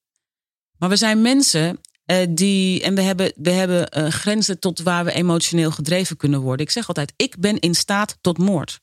Maar 0.78 0.90
we 0.90 0.96
zijn 0.96 1.22
mensen 1.22 1.82
eh, 2.06 2.28
die, 2.30 2.84
en 2.84 2.96
we 2.96 3.02
hebben, 3.02 3.34
we 3.36 3.50
hebben 3.50 3.90
eh, 3.90 4.12
grenzen 4.12 4.60
tot 4.60 4.80
waar 4.80 5.06
we 5.06 5.12
emotioneel 5.12 5.72
gedreven 5.72 6.18
kunnen 6.18 6.42
worden. 6.42 6.66
Ik 6.66 6.72
zeg 6.72 6.88
altijd: 6.88 7.14
Ik 7.16 7.40
ben 7.40 7.60
in 7.60 7.76
staat 7.76 8.18
tot 8.22 8.38
moord. 8.38 8.80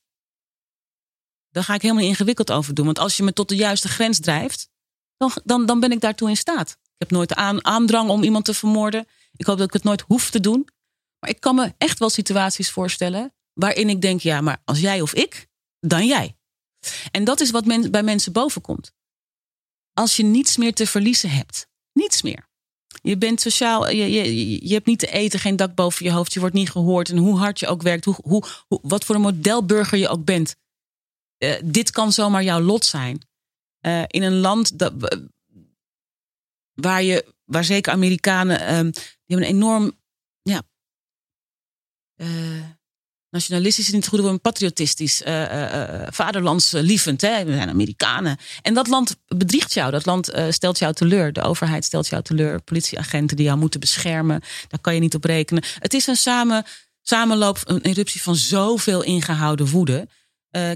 Daar 1.51 1.64
ga 1.64 1.75
ik 1.75 1.83
helemaal 1.83 2.05
ingewikkeld 2.05 2.53
over 2.53 2.75
doen. 2.75 2.85
Want 2.85 2.99
als 2.99 3.17
je 3.17 3.23
me 3.23 3.33
tot 3.33 3.49
de 3.49 3.57
juiste 3.57 3.89
grens 3.89 4.21
drijft, 4.21 4.69
dan, 5.17 5.33
dan, 5.45 5.67
dan 5.67 5.81
ben 5.81 5.93
ik 5.93 6.01
daartoe 6.01 6.29
in 6.29 6.37
staat. 6.37 6.71
Ik 6.71 6.95
heb 6.99 7.11
nooit 7.11 7.35
aan, 7.35 7.64
aandrang 7.64 8.11
om 8.11 8.23
iemand 8.23 8.45
te 8.45 8.55
vermoorden. 8.55 9.07
Ik 9.37 9.47
hoop 9.47 9.59
dat 9.59 9.67
ik 9.67 9.73
het 9.73 9.85
nooit 9.85 10.01
hoef 10.01 10.31
te 10.31 10.41
doen. 10.41 10.69
Maar 11.19 11.31
ik 11.31 11.41
kan 11.41 11.55
me 11.55 11.75
echt 11.79 11.99
wel 11.99 12.11
situaties 12.11 12.71
voorstellen 12.71 13.35
waarin 13.53 13.89
ik 13.89 14.01
denk, 14.01 14.21
ja, 14.21 14.41
maar 14.41 14.62
als 14.64 14.81
jij 14.81 15.01
of 15.01 15.14
ik, 15.14 15.47
dan 15.81 16.07
jij. 16.07 16.37
En 17.11 17.25
dat 17.25 17.41
is 17.41 17.51
wat 17.51 17.91
bij 17.91 18.03
mensen 18.03 18.33
bovenkomt. 18.33 18.95
Als 19.99 20.16
je 20.16 20.22
niets 20.22 20.57
meer 20.57 20.74
te 20.74 20.86
verliezen 20.86 21.30
hebt, 21.30 21.66
niets 21.92 22.22
meer. 22.22 22.49
Je 23.03 23.18
bent 23.18 23.40
sociaal, 23.40 23.88
je, 23.88 24.11
je, 24.11 24.66
je 24.68 24.74
hebt 24.74 24.86
niet 24.86 24.99
te 24.99 25.11
eten, 25.11 25.40
geen 25.40 25.57
dak 25.57 25.74
boven 25.74 26.05
je 26.05 26.12
hoofd, 26.12 26.32
je 26.32 26.40
wordt 26.40 26.55
niet 26.55 26.70
gehoord. 26.70 27.09
En 27.09 27.16
hoe 27.16 27.38
hard 27.38 27.61
je 27.61 27.66
ook 27.66 27.82
werkt, 27.82 28.05
hoe, 28.05 28.14
hoe, 28.22 28.44
wat 28.82 29.05
voor 29.05 29.14
een 29.14 29.20
modelburger 29.20 29.99
je 29.99 30.09
ook 30.09 30.24
bent. 30.24 30.57
eh, 31.36 31.61
dit 31.64 31.90
kan 31.90 32.12
zomaar 32.12 32.42
jouw 32.42 32.61
lot 32.61 32.84
zijn. 32.84 33.18
Eh, 33.80 34.03
in 34.07 34.22
een 34.22 34.36
land 34.36 34.78
dat, 34.78 34.92
waar, 36.72 37.03
je, 37.03 37.34
waar 37.44 37.64
zeker 37.64 37.92
Amerikanen, 37.92 38.61
ehm, 38.61 38.90
die 38.90 39.03
hebben 39.26 39.49
een 39.49 39.55
enorm, 39.55 39.99
ja, 40.42 40.62
eh, 42.14 42.70
nationalistisch 43.37 43.87
is 43.87 43.93
niet 43.93 44.01
het 44.01 44.11
goede 44.11 44.28
woord, 44.28 44.43
patriotistisch, 44.43 45.22
eh, 45.22 46.03
eh, 46.03 46.07
vaderlandslievend. 46.11 47.20
Hè? 47.20 47.45
We 47.45 47.53
zijn 47.53 47.68
Amerikanen. 47.68 48.37
En 48.62 48.74
dat 48.74 48.87
land 48.87 49.16
bedriegt 49.26 49.72
jou, 49.72 49.91
dat 49.91 50.07
land 50.07 50.32
stelt 50.51 50.78
jou 50.78 50.93
teleur. 50.93 51.32
De 51.32 51.43
overheid 51.43 51.84
stelt 51.84 52.07
jou 52.07 52.22
teleur, 52.22 52.61
politieagenten 52.61 53.37
die 53.37 53.47
jou 53.47 53.59
moeten 53.59 53.80
beschermen, 53.80 54.41
daar 54.68 54.80
kan 54.80 54.95
je 54.95 55.01
niet 55.01 55.14
op 55.14 55.24
rekenen. 55.24 55.62
Het 55.78 55.95
is 55.95 56.07
een 56.07 56.16
samen, 56.16 56.64
samenloop, 57.03 57.61
een 57.64 57.80
eruptie 57.80 58.22
van 58.22 58.37
zoveel 58.37 59.03
ingehouden 59.03 59.66
woede. 59.66 60.09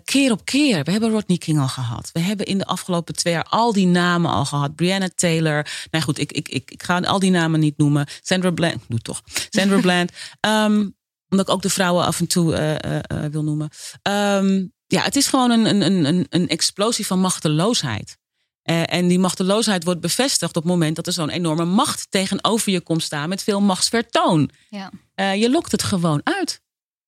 Keer 0.05 0.31
op 0.31 0.45
keer. 0.45 0.85
We 0.85 0.91
hebben 0.91 1.11
Rodney 1.11 1.39
King 1.39 1.59
al 1.59 1.69
gehad. 1.69 2.11
We 2.13 2.21
hebben 2.21 2.47
in 2.47 2.59
de 2.59 2.67
afgelopen 2.67 3.15
twee 3.15 3.33
jaar 3.33 3.47
al 3.49 3.73
die 3.73 3.87
namen 3.87 4.31
al 4.31 4.45
gehad. 4.45 4.75
Brianna 4.75 5.09
Taylor. 5.15 5.67
Nou 5.91 6.05
goed, 6.05 6.19
ik, 6.19 6.33
ik, 6.33 6.49
ik, 6.49 6.71
ik 6.71 6.83
ga 6.83 7.01
al 7.01 7.19
die 7.19 7.31
namen 7.31 7.61
niet 7.61 7.79
noemen. 7.79 8.07
Sandra 8.23 8.51
Bland. 8.51 8.83
Doe 8.89 8.99
toch. 8.99 9.23
Sandra 9.51 9.81
Bland. 9.87 10.13
Ehm, 10.41 10.87
omdat 11.31 11.49
ik 11.49 11.55
ook 11.55 11.63
de 11.63 11.71
vrouwen 11.71 12.05
af 12.05 12.21
en 12.21 12.27
toe 12.27 12.55
eh, 12.55 12.75
eh, 12.75 13.01
eh, 13.25 13.31
wil 13.31 13.43
noemen. 13.45 13.69
Ehm, 14.03 14.67
ja, 14.87 15.03
het 15.03 15.17
is 15.17 15.27
gewoon 15.27 15.51
een, 15.51 15.67
een, 15.83 16.05
een- 16.05 16.27
een, 16.31 16.49
explosie 16.49 17.07
van 17.07 17.21
machteloosheid. 17.21 18.19
En 18.63 19.09
die 19.09 19.19
machteloosheid 19.19 19.85
wordt 19.85 20.01
bevestigd 20.01 20.57
op 20.57 20.63
het 20.63 20.73
moment 20.73 20.97
dat 20.97 21.07
er 21.07 21.13
zo'n 21.13 21.31
enorme 21.31 21.65
macht 21.65 22.07
tegenover 22.11 22.73
je 22.73 22.81
komt 22.81 23.03
staan 23.03 23.29
met 23.29 23.43
veel 23.43 23.61
machtsvertoon. 23.61 24.51
Ja. 24.69 24.91
Je 25.33 25.51
lokt 25.51 25.73
het 25.73 25.83
gewoon 25.83 26.21
uit. 26.25 26.61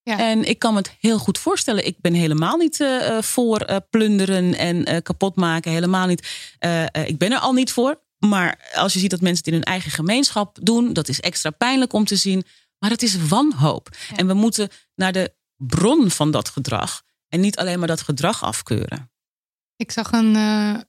Ja. 0.03 0.19
En 0.19 0.43
ik 0.43 0.59
kan 0.59 0.73
me 0.73 0.79
het 0.79 0.95
heel 0.99 1.17
goed 1.17 1.37
voorstellen. 1.37 1.85
Ik 1.85 1.95
ben 2.01 2.13
helemaal 2.13 2.57
niet 2.57 2.85
voor 3.19 3.81
plunderen 3.89 4.57
en 4.57 4.85
eh, 4.85 5.01
kapot 5.01 5.35
maken. 5.35 5.71
Helemaal 5.71 6.07
niet. 6.07 6.27
Ik 7.05 7.17
ben 7.17 7.31
er 7.31 7.39
al 7.39 7.53
niet 7.53 7.71
voor. 7.71 8.01
Maar 8.17 8.71
als 8.75 8.93
je 8.93 8.99
ziet 8.99 9.09
dat 9.09 9.21
mensen 9.21 9.37
het 9.45 9.47
in 9.47 9.59
hun 9.59 9.63
eigen 9.69 9.91
gemeenschap 9.91 10.57
doen, 10.61 10.93
dat 10.93 11.07
is 11.07 11.19
extra 11.19 11.49
pijnlijk 11.49 11.93
om 11.93 12.05
te 12.05 12.15
zien. 12.15 12.43
Maar 12.83 12.91
het 12.91 13.03
is 13.03 13.27
wanhoop. 13.27 13.89
Ja. 14.09 14.15
En 14.15 14.27
we 14.27 14.33
moeten 14.33 14.69
naar 14.95 15.11
de 15.11 15.33
bron 15.55 16.11
van 16.11 16.31
dat 16.31 16.49
gedrag. 16.49 17.03
En 17.29 17.39
niet 17.39 17.57
alleen 17.57 17.79
maar 17.79 17.87
dat 17.87 18.01
gedrag 18.01 18.43
afkeuren. 18.43 19.11
Ik 19.75 19.91
zag 19.91 20.11
een, 20.11 20.35
eh, 20.35 20.79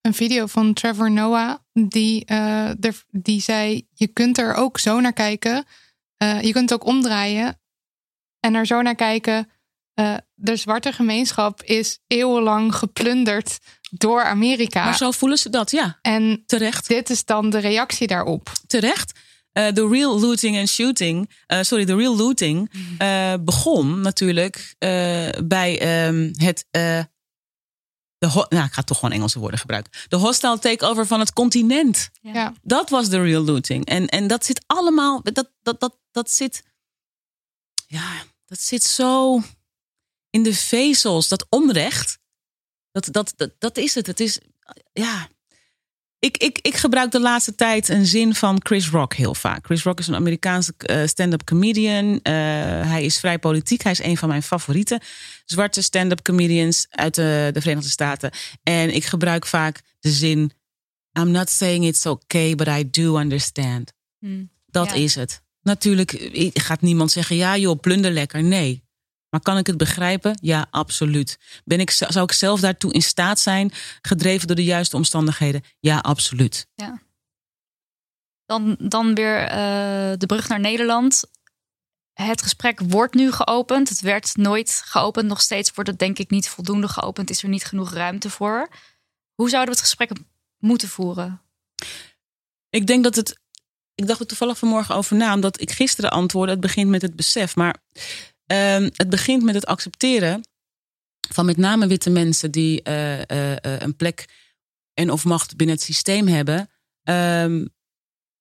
een 0.00 0.14
video 0.14 0.46
van 0.46 0.72
Trevor 0.72 1.10
Noah. 1.10 1.58
Die, 1.72 2.24
eh, 2.24 2.70
die 3.10 3.40
zei: 3.40 3.86
Je 3.92 4.06
kunt 4.06 4.38
er 4.38 4.54
ook 4.54 4.78
zo 4.78 5.00
naar 5.00 5.12
kijken. 5.12 5.64
Eh, 6.16 6.42
je 6.42 6.52
kunt 6.52 6.70
het 6.70 6.80
ook 6.80 6.88
omdraaien. 6.88 7.60
En 8.40 8.54
er 8.54 8.66
zo 8.66 8.82
naar 8.82 8.94
kijken. 8.94 9.50
de 10.34 10.56
zwarte 10.56 10.92
gemeenschap 10.92 11.62
is 11.62 11.98
eeuwenlang 12.06 12.74
geplunderd 12.74 13.58
door 13.90 14.24
Amerika. 14.24 14.84
Maar 14.84 14.96
zo 14.96 15.10
voelen 15.10 15.38
ze 15.38 15.50
dat, 15.50 15.70
ja. 15.70 15.98
En 16.02 16.42
Terecht. 16.46 16.88
dit 16.88 17.10
is 17.10 17.24
dan 17.24 17.50
de 17.50 17.58
reactie 17.58 18.06
daarop. 18.06 18.52
terecht. 18.66 19.12
Eh, 19.56 19.72
De 19.72 19.88
real 19.88 20.20
looting 20.20 20.56
en 20.56 20.68
shooting, 20.68 21.30
eh, 21.46 21.62
sorry, 21.62 21.84
de 21.84 21.94
real 21.94 22.16
looting 22.16 22.70
eh, 22.98 23.34
begon 23.40 24.00
natuurlijk 24.00 24.74
eh, 24.78 25.28
bij 25.44 25.80
ehm, 25.80 26.32
het. 26.36 26.66
eh, 26.70 27.02
de 28.18 28.26
ho- 28.26 28.46
nou, 28.48 28.64
ik 28.64 28.72
ga 28.72 28.82
toch 28.82 28.98
gewoon 28.98 29.14
Engelse 29.14 29.38
woorden 29.38 29.58
gebruiken. 29.58 29.92
De 30.08 30.16
hostile 30.16 30.58
takeover 30.58 31.06
van 31.06 31.20
het 31.20 31.32
continent. 31.32 32.10
Ja. 32.20 32.32
Ja. 32.32 32.52
Dat 32.62 32.90
was 32.90 33.08
de 33.08 33.22
real 33.22 33.42
looting. 33.44 33.84
En, 33.86 34.06
en 34.06 34.26
dat 34.26 34.44
zit 34.44 34.64
allemaal. 34.66 35.22
Dat, 35.22 35.34
dat, 35.62 35.80
dat, 35.80 35.98
dat 36.10 36.30
zit. 36.30 36.62
Ja, 37.86 38.22
dat 38.46 38.60
zit 38.60 38.82
zo 38.84 39.40
in 40.30 40.42
de 40.42 40.54
vezels. 40.54 41.28
Dat 41.28 41.46
onrecht. 41.48 42.18
Dat, 42.92 43.08
dat, 43.10 43.32
dat, 43.36 43.50
dat 43.58 43.76
is 43.76 43.94
het. 43.94 44.06
Het 44.06 44.20
is. 44.20 44.38
Ja. 44.92 45.28
Ik, 46.26 46.36
ik, 46.36 46.58
ik 46.62 46.74
gebruik 46.76 47.10
de 47.10 47.20
laatste 47.20 47.54
tijd 47.54 47.88
een 47.88 48.06
zin 48.06 48.34
van 48.34 48.60
Chris 48.62 48.88
Rock 48.90 49.14
heel 49.14 49.34
vaak. 49.34 49.64
Chris 49.64 49.82
Rock 49.82 49.98
is 49.98 50.06
een 50.06 50.14
Amerikaanse 50.14 50.72
eh, 50.78 51.06
stand-up 51.06 51.44
comedian. 51.44 52.20
Eh, 52.22 52.32
hij 52.88 53.04
is 53.04 53.18
vrij 53.18 53.38
politiek. 53.38 53.82
Hij 53.82 53.92
is 53.92 54.02
een 54.02 54.16
van 54.16 54.28
mijn 54.28 54.42
favoriete 54.42 55.00
zwarte 55.44 55.82
stand-up 55.82 56.22
comedians 56.22 56.86
uit 56.90 57.14
de, 57.14 57.50
de 57.52 57.60
Verenigde 57.60 57.90
Staten. 57.90 58.30
En 58.62 58.94
ik 58.94 59.04
gebruik 59.04 59.46
vaak 59.46 59.80
de 60.00 60.10
zin: 60.10 60.50
I'm 61.18 61.30
not 61.30 61.50
saying 61.50 61.84
it's 61.86 62.06
okay, 62.06 62.54
but 62.54 62.66
I 62.68 62.90
do 62.90 63.18
understand. 63.18 63.92
Hm. 64.18 64.44
Dat 64.66 64.88
Ja. 64.88 64.94
is 64.94 65.14
het. 65.14 65.42
Natuurlijk 65.62 66.30
gaat 66.54 66.80
niemand 66.80 67.10
zeggen: 67.12 67.36
ja, 67.36 67.56
joh, 67.56 67.80
plunder 67.80 68.10
lekker. 68.10 68.42
Nee. 68.42 68.84
Maar 69.30 69.40
kan 69.40 69.58
ik 69.58 69.66
het 69.66 69.76
begrijpen? 69.76 70.38
Ja, 70.42 70.66
absoluut. 70.70 71.38
Ben 71.64 71.80
ik, 71.80 71.90
zou 71.90 72.22
ik 72.22 72.32
zelf 72.32 72.60
daartoe 72.60 72.92
in 72.92 73.02
staat 73.02 73.40
zijn, 73.40 73.72
gedreven 74.02 74.46
door 74.46 74.56
de 74.56 74.64
juiste 74.64 74.96
omstandigheden? 74.96 75.62
Ja, 75.80 75.98
absoluut. 75.98 76.66
Dan, 78.46 78.76
dan 78.78 79.14
weer 79.14 79.42
eh, 79.42 80.12
de 80.18 80.26
brug 80.26 80.48
naar 80.48 80.60
Nederland. 80.60 81.24
Het 82.12 82.42
gesprek 82.42 82.80
wordt 82.80 83.14
nu 83.14 83.32
geopend. 83.32 83.88
Het 83.88 84.00
werd 84.00 84.36
nooit 84.36 84.82
geopend. 84.84 85.26
Nog 85.26 85.40
steeds 85.40 85.70
wordt 85.74 85.90
het 85.90 85.98
denk 85.98 86.18
ik 86.18 86.30
niet 86.30 86.48
voldoende 86.48 86.88
geopend. 86.88 87.30
Is 87.30 87.42
er 87.42 87.48
niet 87.48 87.64
genoeg 87.64 87.92
ruimte 87.92 88.30
voor. 88.30 88.68
Hoe 89.34 89.48
zouden 89.48 89.74
we 89.74 89.80
het 89.80 89.88
gesprek 89.88 90.10
moeten 90.58 90.88
voeren? 90.88 91.42
Ik 92.70 92.86
denk 92.86 93.04
dat 93.04 93.16
het 93.16 93.40
ik 93.96 94.06
dacht 94.06 94.20
er 94.20 94.26
toevallig 94.26 94.58
vanmorgen 94.58 94.94
over 94.94 95.16
na, 95.16 95.34
omdat 95.34 95.60
ik 95.60 95.70
gisteren 95.70 96.10
antwoordde: 96.10 96.52
het 96.52 96.60
begint 96.60 96.90
met 96.90 97.02
het 97.02 97.16
besef. 97.16 97.56
Maar 97.56 97.76
ehm, 98.46 98.90
het 98.92 99.10
begint 99.10 99.42
met 99.42 99.54
het 99.54 99.66
accepteren 99.66 100.42
van 101.28 101.46
met 101.46 101.56
name 101.56 101.86
witte 101.86 102.10
mensen 102.10 102.50
die 102.50 102.82
eh, 102.82 103.30
eh, 103.30 103.52
eh, 103.52 103.80
een 103.80 103.96
plek 103.96 104.28
en 104.94 105.10
of 105.10 105.24
macht 105.24 105.56
binnen 105.56 105.76
het 105.76 105.84
systeem 105.84 106.26
hebben, 106.26 106.70
ehm, 107.02 107.66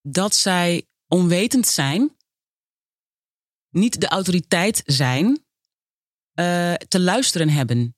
dat 0.01 0.36
zij 0.36 0.88
onwetend 1.08 1.68
zijn, 1.68 2.18
niet 3.70 4.01
de 4.01 4.08
autoriteit 4.08 4.84
zijn, 4.86 5.43
te 6.88 6.99
luisteren 6.99 7.49
hebben. 7.49 7.95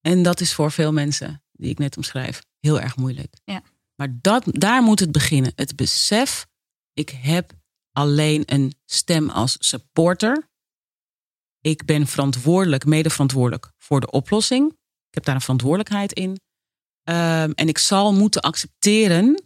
En 0.00 0.22
dat 0.22 0.40
is 0.40 0.54
voor 0.54 0.72
veel 0.72 0.92
mensen, 0.92 1.44
die 1.52 1.70
ik 1.70 1.78
net 1.78 1.96
omschrijf, 1.96 2.42
heel 2.58 2.80
erg 2.80 2.96
moeilijk. 2.96 3.34
Ja. 3.44 3.62
Maar 3.94 4.18
dat, 4.20 4.44
daar 4.46 4.82
moet 4.82 5.00
het 5.00 5.12
beginnen. 5.12 5.52
Het 5.54 5.76
besef, 5.76 6.46
ik 6.92 7.10
heb 7.10 7.59
alleen 7.92 8.42
een 8.46 8.74
stem 8.86 9.30
als 9.30 9.56
supporter. 9.58 10.48
Ik 11.60 11.84
ben 11.84 12.06
verantwoordelijk, 12.06 12.84
mede 12.84 13.10
verantwoordelijk 13.10 13.72
voor 13.78 14.00
de 14.00 14.10
oplossing. 14.10 14.70
Ik 15.08 15.14
heb 15.14 15.24
daar 15.24 15.34
een 15.34 15.40
verantwoordelijkheid 15.40 16.12
in. 16.12 16.40
Ehm, 17.02 17.50
en 17.54 17.68
ik 17.68 17.78
zal 17.78 18.12
moeten 18.12 18.42
accepteren 18.42 19.44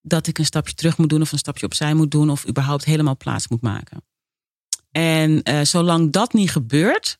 dat 0.00 0.26
ik 0.26 0.38
een 0.38 0.44
stapje 0.44 0.74
terug 0.74 0.98
moet 0.98 1.08
doen 1.08 1.20
of 1.20 1.32
een 1.32 1.38
stapje 1.38 1.66
opzij 1.66 1.94
moet 1.94 2.10
doen 2.10 2.30
of 2.30 2.48
überhaupt 2.48 2.84
helemaal 2.84 3.16
plaats 3.16 3.48
moet 3.48 3.62
maken. 3.62 4.04
En 4.90 5.42
eh, 5.42 5.60
zolang 5.62 6.12
dat 6.12 6.32
niet 6.32 6.50
gebeurt, 6.50 7.18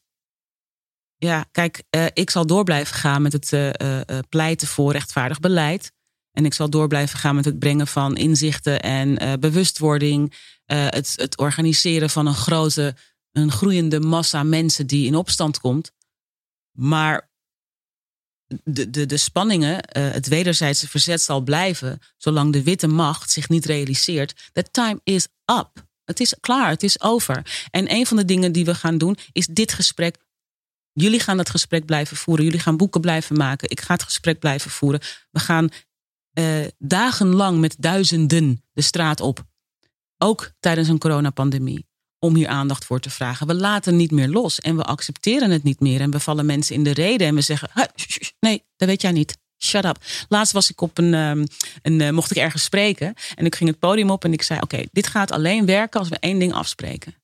ja, 1.16 1.44
kijk, 1.50 1.82
eh, 1.90 2.06
ik 2.12 2.30
zal 2.30 2.46
door 2.46 2.64
blijven 2.64 2.94
gaan 2.94 3.22
met 3.22 3.32
het 3.32 3.52
eh, 3.52 4.18
pleiten 4.28 4.68
voor 4.68 4.92
rechtvaardig 4.92 5.40
beleid. 5.40 5.92
En 6.30 6.44
ik 6.44 6.54
zal 6.54 6.70
door 6.70 6.88
blijven 6.88 7.18
gaan 7.18 7.34
met 7.34 7.44
het 7.44 7.58
brengen 7.58 7.86
van 7.86 8.16
inzichten 8.16 8.80
en 8.80 9.40
bewustwording. 9.40 10.34
Eh, 10.70 10.86
het, 10.88 11.12
het 11.16 11.38
organiseren 11.38 12.10
van 12.10 12.26
een 12.26 12.34
grote, 12.34 12.94
een 13.32 13.50
groeiende 13.50 14.00
massa 14.00 14.42
mensen 14.42 14.86
die 14.86 15.06
in 15.06 15.14
opstand 15.14 15.60
komt. 15.60 15.92
Maar 16.78 17.30
de, 18.64 18.90
de, 18.90 19.06
de 19.06 19.16
spanningen, 19.16 19.82
eh, 19.82 20.10
het 20.10 20.28
wederzijdse 20.28 20.88
verzet 20.88 21.20
zal 21.20 21.40
blijven. 21.40 21.98
zolang 22.16 22.52
de 22.52 22.62
witte 22.62 22.86
macht 22.86 23.30
zich 23.30 23.48
niet 23.48 23.64
realiseert. 23.64 24.50
The 24.52 24.70
time 24.70 25.00
is 25.04 25.28
up. 25.60 25.88
Het 26.04 26.20
is 26.20 26.34
klaar, 26.40 26.68
het 26.68 26.82
is 26.82 27.00
over. 27.00 27.66
En 27.70 27.92
een 27.92 28.06
van 28.06 28.16
de 28.16 28.24
dingen 28.24 28.52
die 28.52 28.64
we 28.64 28.74
gaan 28.74 28.98
doen 28.98 29.16
is 29.32 29.46
dit 29.46 29.72
gesprek. 29.72 30.16
Jullie 30.92 31.20
gaan 31.20 31.36
dat 31.36 31.50
gesprek 31.50 31.84
blijven 31.84 32.16
voeren. 32.16 32.44
Jullie 32.44 32.60
gaan 32.60 32.76
boeken 32.76 33.00
blijven 33.00 33.36
maken. 33.36 33.70
Ik 33.70 33.80
ga 33.80 33.94
het 33.94 34.02
gesprek 34.02 34.38
blijven 34.38 34.70
voeren. 34.70 35.00
We 35.30 35.40
gaan 35.40 35.68
eh, 36.32 36.66
dagenlang 36.78 37.60
met 37.60 37.76
duizenden 37.78 38.64
de 38.72 38.82
straat 38.82 39.20
op. 39.20 39.48
Ook 40.22 40.52
tijdens 40.60 40.88
een 40.88 40.98
coronapandemie. 40.98 41.88
Om 42.18 42.34
hier 42.34 42.48
aandacht 42.48 42.84
voor 42.84 43.00
te 43.00 43.10
vragen. 43.10 43.46
We 43.46 43.54
laten 43.54 43.96
niet 43.96 44.10
meer 44.10 44.28
los 44.28 44.60
en 44.60 44.76
we 44.76 44.82
accepteren 44.82 45.50
het 45.50 45.62
niet 45.62 45.80
meer. 45.80 46.00
En 46.00 46.10
we 46.10 46.20
vallen 46.20 46.46
mensen 46.46 46.74
in 46.74 46.84
de 46.84 46.92
reden 46.92 47.26
en 47.26 47.34
we 47.34 47.40
zeggen: 47.40 47.70
"Huh, 47.74 47.84
sh- 47.94 48.06
sh- 48.06 48.30
nee, 48.40 48.64
dat 48.76 48.88
weet 48.88 49.02
jij 49.02 49.12
niet. 49.12 49.38
Shut 49.62 49.84
up. 49.84 49.98
Laatst 50.28 50.52
was 50.52 50.70
ik 50.70 50.80
op 50.80 50.98
een, 50.98 51.14
ehm, 51.14 51.46
een 51.82 52.00
eh, 52.00 52.10
mocht 52.10 52.30
ik 52.30 52.36
ergens 52.36 52.62
spreken. 52.62 53.14
En 53.34 53.44
ik 53.46 53.54
ging 53.54 53.70
het 53.70 53.78
podium 53.78 54.10
op 54.10 54.24
en 54.24 54.32
ik 54.32 54.42
zei: 54.42 54.60
Oké, 54.60 54.84
dit 54.92 55.06
gaat 55.06 55.30
alleen 55.30 55.66
werken 55.66 56.00
als 56.00 56.08
we 56.08 56.18
één 56.18 56.38
ding 56.38 56.52
afspreken. 56.52 57.14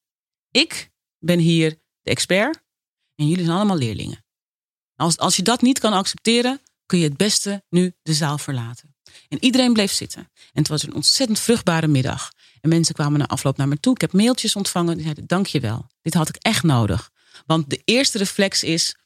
Ik 0.51 0.91
ben 1.19 1.39
hier 1.39 1.71
de 2.01 2.11
expert 2.11 2.63
en 3.15 3.29
jullie 3.29 3.45
zijn 3.45 3.57
allemaal 3.57 3.77
leerlingen. 3.77 4.25
Als, 4.95 5.19
als 5.19 5.37
je 5.37 5.43
dat 5.43 5.63
niet 5.63 5.79
kan 5.79 5.93
accepteren, 5.93 6.61
kun 6.87 6.99
je 6.99 7.05
het 7.05 7.17
beste 7.17 7.65
nu 7.69 7.95
de 8.03 8.15
zaal 8.15 8.39
verlaten. 8.39 8.95
En 9.29 9.45
iedereen 9.45 9.73
bleef 9.73 9.93
zitten. 9.93 10.21
En 10.21 10.63
het 10.63 10.69
was 10.69 10.83
een 10.83 10.95
ontzettend 10.95 11.39
vruchtbare 11.39 11.87
middag. 11.87 12.33
En 12.61 12.69
mensen 12.69 12.95
kwamen 12.95 13.19
na 13.19 13.27
afloop 13.27 13.57
naar 13.57 13.69
me 13.69 13.81
toe. 13.81 13.95
Ik 13.95 14.01
heb 14.01 14.13
mailtjes 14.13 14.57
ontvangen. 14.57 14.95
Die 14.95 15.03
zeiden, 15.03 15.27
dank 15.27 15.47
je 15.47 15.61
wel. 15.61 15.87
Dit 16.03 16.15
had 16.15 16.29
ik 16.29 16.37
echt 16.37 16.63
nodig. 16.63 17.11
Want 17.47 17.71
de 17.71 17.83
eerste 17.85 18.19
reflex 18.19 18.63
is 18.63 18.97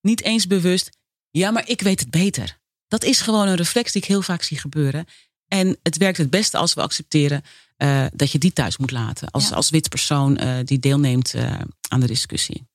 niet 0.00 0.22
eens 0.22 0.46
bewust. 0.46 0.90
Ja, 1.30 1.50
maar 1.50 1.68
ik 1.68 1.80
weet 1.80 2.00
het 2.00 2.10
beter. 2.10 2.58
Dat 2.88 3.04
is 3.04 3.20
gewoon 3.20 3.48
een 3.48 3.56
reflex 3.56 3.92
die 3.92 4.02
ik 4.02 4.08
heel 4.08 4.22
vaak 4.22 4.42
zie 4.42 4.58
gebeuren. 4.58 5.06
En 5.48 5.78
het 5.82 5.96
werkt 5.96 6.18
het 6.18 6.30
beste 6.30 6.56
als 6.56 6.74
we 6.74 6.80
accepteren 6.80 7.42
eh, 7.76 8.06
dat 8.12 8.32
je 8.32 8.38
die 8.38 8.52
thuis 8.52 8.76
moet 8.76 8.90
laten. 8.90 9.30
Als, 9.30 9.48
Ja. 9.48 9.54
als 9.54 9.70
wit 9.70 9.88
persoon 9.88 10.36
eh, 10.36 10.58
die 10.64 10.78
deelneemt 10.78 11.34
eh, 11.34 11.60
aan 11.88 12.00
de 12.00 12.06
discussie. 12.06 12.66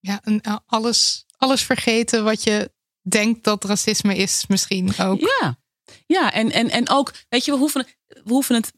Ja, 0.00 0.20
en 0.24 0.40
alles, 0.66 1.24
alles 1.36 1.62
vergeten 1.62 2.24
wat 2.24 2.42
je 2.42 2.72
denkt 3.00 3.44
dat 3.44 3.64
racisme 3.64 4.16
is, 4.16 4.44
misschien 4.48 4.98
ook. 4.98 5.20
Ja, 5.20 5.58
ja 6.06 6.32
en, 6.32 6.50
en, 6.50 6.70
en 6.70 6.88
ook, 6.88 7.12
weet 7.28 7.44
je, 7.44 7.50
we 7.52 7.58
hoeven, 7.58 7.86
we, 8.06 8.20
hoeven 8.24 8.54
het, 8.54 8.72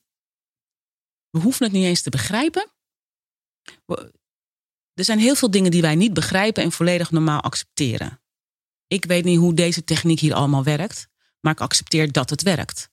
we 1.31 1.39
hoeven 1.39 1.65
het 1.65 1.75
niet 1.75 1.85
eens 1.85 2.03
te 2.03 2.11
begrijpen. 2.11 2.71
Er 4.95 5.05
zijn 5.05 5.19
heel 5.19 5.35
veel 5.35 5.51
dingen 5.51 5.71
die 5.71 5.83
wij 5.83 5.95
niet 5.95 6.15
begrijpen 6.15 6.63
en 6.63 6.73
volledig 6.73 7.11
normaal 7.11 7.41
accepteren. 7.41 8.21
Ik 8.87 9.05
weet 9.05 9.25
niet 9.25 9.39
hoe 9.39 9.55
deze 9.55 9.85
techniek 9.85 10.21
hier 10.21 10.35
allemaal 10.35 10.65
werkt, 10.65 11.09
maar 11.41 11.53
ik 11.53 11.61
accepteer 11.61 12.13
dat 12.13 12.31
het 12.31 12.43
werkt. 12.43 12.91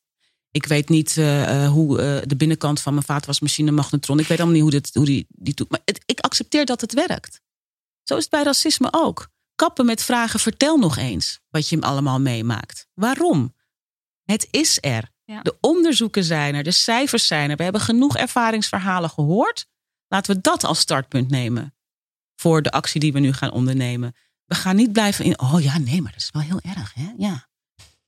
Ik 0.51 0.65
weet 0.65 0.89
niet 0.89 1.17
eh, 1.17 1.63
eh, 1.65 1.71
hoe 1.71 2.01
eh, 2.01 2.21
de 2.25 2.35
binnenkant 2.35 2.81
van 2.81 2.93
mijn 2.93 3.05
vaatwasmachine 3.05 3.71
magnetron. 3.71 4.19
Ik 4.19 4.27
weet 4.27 4.37
allemaal 4.37 4.55
niet 4.55 4.63
hoe, 4.63 4.81
dit, 4.81 4.93
hoe 4.93 5.05
die, 5.05 5.25
die 5.29 5.53
doet. 5.53 5.69
Maar 5.69 5.81
ik 6.05 6.19
accepteer 6.19 6.65
dat 6.65 6.81
het 6.81 6.93
werkt. 6.93 7.41
Zo 8.03 8.15
is 8.15 8.21
het 8.21 8.31
bij 8.31 8.43
racisme 8.43 8.87
ook. 8.91 9.27
Kappen 9.55 9.85
met 9.85 10.03
vragen, 10.03 10.39
vertel 10.39 10.77
nog 10.77 10.97
eens 10.97 11.39
wat 11.49 11.69
je 11.69 11.81
allemaal 11.81 12.19
meemaakt. 12.19 12.87
Waarom? 12.93 13.55
Het 14.23 14.47
is 14.51 14.77
er. 14.81 15.11
Ja. 15.27 15.41
De 15.41 15.57
onderzoeken 15.61 16.23
zijn 16.23 16.55
er, 16.55 16.63
de 16.63 16.71
cijfers 16.71 17.27
zijn 17.27 17.49
er. 17.49 17.55
We 17.55 17.63
hebben 17.63 17.81
genoeg 17.81 18.17
ervaringsverhalen 18.17 19.09
gehoord. 19.09 19.67
Laten 20.07 20.35
we 20.35 20.41
dat 20.41 20.63
als 20.63 20.79
startpunt 20.79 21.29
nemen 21.29 21.75
voor 22.35 22.61
de 22.61 22.71
actie 22.71 22.99
die 22.99 23.13
we 23.13 23.19
nu 23.19 23.33
gaan 23.33 23.51
ondernemen. 23.51 24.15
We 24.45 24.55
gaan 24.55 24.75
niet 24.75 24.91
blijven 24.91 25.25
in, 25.25 25.39
oh 25.39 25.61
ja, 25.61 25.77
nee, 25.77 26.01
maar 26.01 26.11
dat 26.11 26.21
is 26.21 26.29
wel 26.31 26.41
heel 26.41 26.59
erg, 26.61 26.93
hè? 26.93 27.13
Ja. 27.17 27.47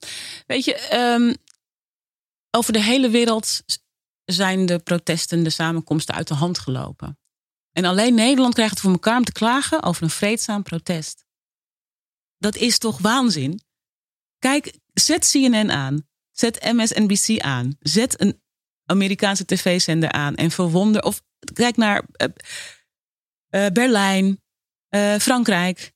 Weet 0.46 0.64
je, 0.64 0.74
ehm, 0.74 1.34
over 2.50 2.72
de 2.72 2.82
hele 2.82 3.08
wereld 3.08 3.60
zijn 4.24 4.66
de 4.66 4.78
protesten, 4.78 5.42
de 5.42 5.50
samenkomsten 5.50 6.14
uit 6.14 6.28
de 6.28 6.34
hand 6.34 6.58
gelopen. 6.58 7.18
En 7.72 7.84
alleen 7.84 8.14
Nederland 8.14 8.54
krijgt 8.54 8.72
het 8.72 8.80
voor 8.80 8.90
elkaar 8.92 9.16
om 9.16 9.24
te 9.24 9.32
klagen 9.32 9.82
over 9.82 10.02
een 10.02 10.10
vreedzaam 10.10 10.62
protest. 10.62 11.24
Dat 12.38 12.56
is 12.56 12.78
toch 12.78 12.98
waanzin? 12.98 13.60
Kijk, 14.38 14.78
zet 14.92 15.30
CNN 15.30 15.70
aan. 15.70 16.06
Zet 16.30 16.72
MSNBC 16.72 17.40
aan. 17.40 17.76
Zet 17.80 18.20
een 18.20 18.42
Amerikaanse 18.84 19.44
tv-zender 19.44 20.12
aan. 20.12 20.34
En 20.34 20.50
verwonder. 20.50 21.02
Of 21.02 21.22
kijk 21.52 21.76
naar 21.76 22.02
eh, 22.12 22.28
eh, 23.48 23.72
Berlijn, 23.72 24.42
eh, 24.88 25.14
Frankrijk. 25.14 25.92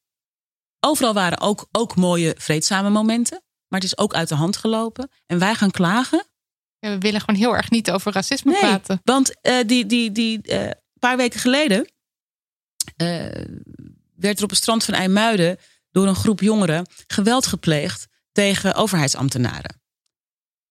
Overal 0.80 1.14
waren 1.14 1.40
ook, 1.40 1.68
ook 1.72 1.96
mooie 1.96 2.34
vreedzame 2.38 2.90
momenten. 2.90 3.42
Maar 3.68 3.80
het 3.80 3.92
is 3.92 3.98
ook 3.98 4.14
uit 4.14 4.28
de 4.28 4.34
hand 4.34 4.56
gelopen. 4.56 5.10
En 5.26 5.38
wij 5.38 5.54
gaan 5.54 5.70
klagen. 5.70 6.26
Ja, 6.78 6.90
we 6.90 6.98
willen 6.98 7.20
gewoon 7.20 7.40
heel 7.40 7.56
erg 7.56 7.70
niet 7.70 7.90
over 7.90 8.12
racisme 8.12 8.58
praten. 8.58 9.00
want 9.04 9.34
die, 9.66 9.86
die, 9.86 10.12
die 10.12 10.40
paar 10.98 11.16
weken 11.16 11.40
geleden 11.40 11.92
werd 14.16 14.38
er 14.38 14.44
op 14.44 14.50
het 14.50 14.58
strand 14.58 14.84
van 14.84 14.94
IJmuiden 14.94 15.58
door 15.90 16.06
een 16.06 16.14
groep 16.14 16.40
jongeren 16.40 16.86
geweld 17.06 17.46
gepleegd 17.46 18.08
tegen 18.32 18.74
overheidsambtenaren. 18.74 19.82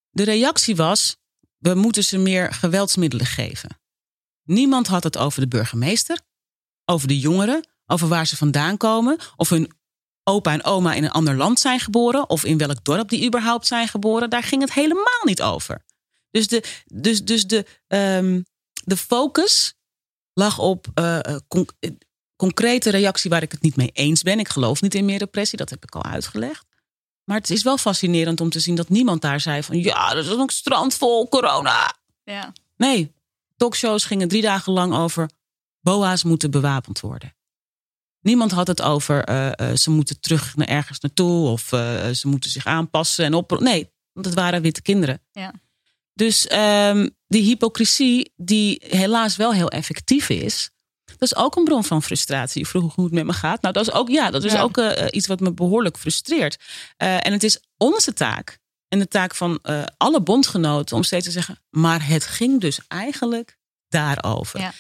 De 0.10 0.24
reactie 0.24 0.76
was: 0.76 1.18
we 1.58 1.74
moeten 1.74 2.04
ze 2.04 2.18
meer 2.18 2.54
geweldsmiddelen 2.54 3.26
geven. 3.26 3.80
Niemand 4.44 4.88
had 4.88 5.04
het 5.04 5.18
over 5.18 5.42
de 5.42 5.48
burgemeester. 5.48 6.20
over 6.86 7.08
de 7.08 7.20
jongeren, 7.20 7.68
over 7.86 8.08
waar 8.08 8.28
ze 8.28 8.38
vandaan 8.38 8.78
komen, 8.78 9.18
of 9.36 9.50
hun 9.50 9.72
opa 10.24 10.52
en 10.52 10.64
oma 10.64 10.94
in 10.94 11.04
een 11.04 11.12
ander 11.12 11.36
land 11.36 11.60
zijn 11.60 11.80
geboren, 11.80 12.30
of 12.30 12.44
in 12.44 12.58
welk 12.58 12.84
dorp 12.84 13.10
die 13.10 13.26
überhaupt 13.26 13.68
zijn 13.68 13.88
geboren. 13.88 14.30
Daar 14.30 14.44
ging 14.44 14.62
het 14.62 14.74
helemaal 14.74 15.22
niet 15.24 15.42
over. 15.42 15.86
Dus 16.32 16.48
de, 16.48 16.64
dus, 16.86 17.24
dus 17.24 17.48
de, 17.48 17.66
ehm, 17.88 18.42
de 18.84 18.98
focus 18.98 19.74
lag 20.34 20.60
op 20.60 20.88
eh, 20.94 21.20
eh, 21.20 21.36
eh, 21.80 21.92
concrete 22.36 22.90
reactie 22.90 23.30
waar 23.30 23.42
ik 23.42 23.52
het 23.52 23.62
niet 23.62 23.76
mee 23.76 23.90
eens 23.94 24.22
ben. 24.22 24.40
Ik 24.40 24.50
geloof 24.50 24.82
niet 24.82 24.96
in 24.96 25.06
meer 25.06 25.18
repressie, 25.18 25.58
dat 25.58 25.70
heb 25.70 25.84
ik 25.84 25.96
al 25.96 26.04
uitgelegd. 26.04 26.66
Maar 27.32 27.40
het 27.40 27.50
is 27.50 27.64
wel 27.64 27.78
fascinerend 27.78 28.42
om 28.42 28.50
te 28.50 28.60
zien 28.60 28.76
dat 28.76 28.90
niemand 28.90 29.22
daar 29.22 29.40
zei 29.40 29.64
van 29.64 29.82
ja, 29.82 30.14
dat 30.14 30.26
is 30.26 30.32
een 30.32 30.50
strand 30.50 30.94
vol 30.94 31.28
corona. 31.30 31.96
Ja. 32.24 32.54
Nee, 32.78 33.14
talkshows 33.58 34.06
gingen 34.06 34.28
drie 34.28 34.42
dagen 34.42 34.74
lang 34.74 34.94
over 34.94 35.30
boa's 35.82 36.24
moeten 36.24 36.52
bewapend 36.52 37.00
worden. 37.00 37.36
Niemand 38.22 38.52
had 38.52 38.68
het 38.68 38.82
over 38.82 39.24
eh, 39.24 39.52
eh, 39.70 39.76
ze 39.76 39.92
moeten 39.92 40.20
terug 40.20 40.56
naar 40.56 40.68
ergens 40.68 41.00
naartoe 41.00 41.48
of 41.48 41.72
eh, 41.72 42.10
ze 42.10 42.28
moeten 42.28 42.50
zich 42.50 42.66
aanpassen 42.66 43.26
en 43.26 43.34
op. 43.34 43.60
Nee, 43.60 43.90
want 44.14 44.26
het 44.26 44.36
waren 44.36 44.62
witte 44.62 44.82
kinderen. 44.82 45.22
Ja. 45.32 45.54
Dus 46.14 46.48
ehm, 46.48 47.10
die 47.28 47.44
hypocrisie, 47.44 48.34
die 48.36 48.82
helaas 48.88 49.36
wel 49.36 49.54
heel 49.54 49.70
effectief 49.70 50.30
is, 50.30 50.70
dat 51.22 51.32
is 51.32 51.36
ook 51.36 51.56
een 51.56 51.64
bron 51.64 51.84
van 51.84 52.04
frustratie. 52.04 52.62
Je 52.62 52.68
vroeg 52.68 52.96
hoe 52.96 53.06
het 53.06 53.14
met 53.14 53.26
me 53.26 53.34
gaat. 53.34 53.62
Nou, 53.62 53.74
dat 53.74 53.88
is 53.88 53.94
ook, 53.94 54.10
ja, 54.10 54.32
dat 54.32 54.44
is 54.44 54.52
Ja. 54.52 54.62
ook 54.62 54.78
eh, 54.78 55.08
iets 55.10 55.28
wat 55.28 55.40
me 55.40 55.54
behoorlijk 55.54 55.98
frustreert. 55.98 56.60
Eh, 56.98 57.26
en 57.26 57.32
het 57.32 57.44
is 57.44 57.60
onze 57.78 58.14
taak 58.14 58.60
en 58.88 59.00
de 59.00 59.08
taak 59.08 59.36
van 59.36 59.60
eh, 59.62 59.84
alle 59.98 60.22
bondgenoten 60.22 60.96
om 60.96 61.04
steeds 61.04 61.26
te 61.26 61.32
zeggen, 61.32 61.60
maar 61.70 62.08
het 62.08 62.26
ging 62.26 62.62
dus 62.62 62.80
eigenlijk 62.88 63.58
daarover. 63.88 64.60
Ja. 64.60 64.74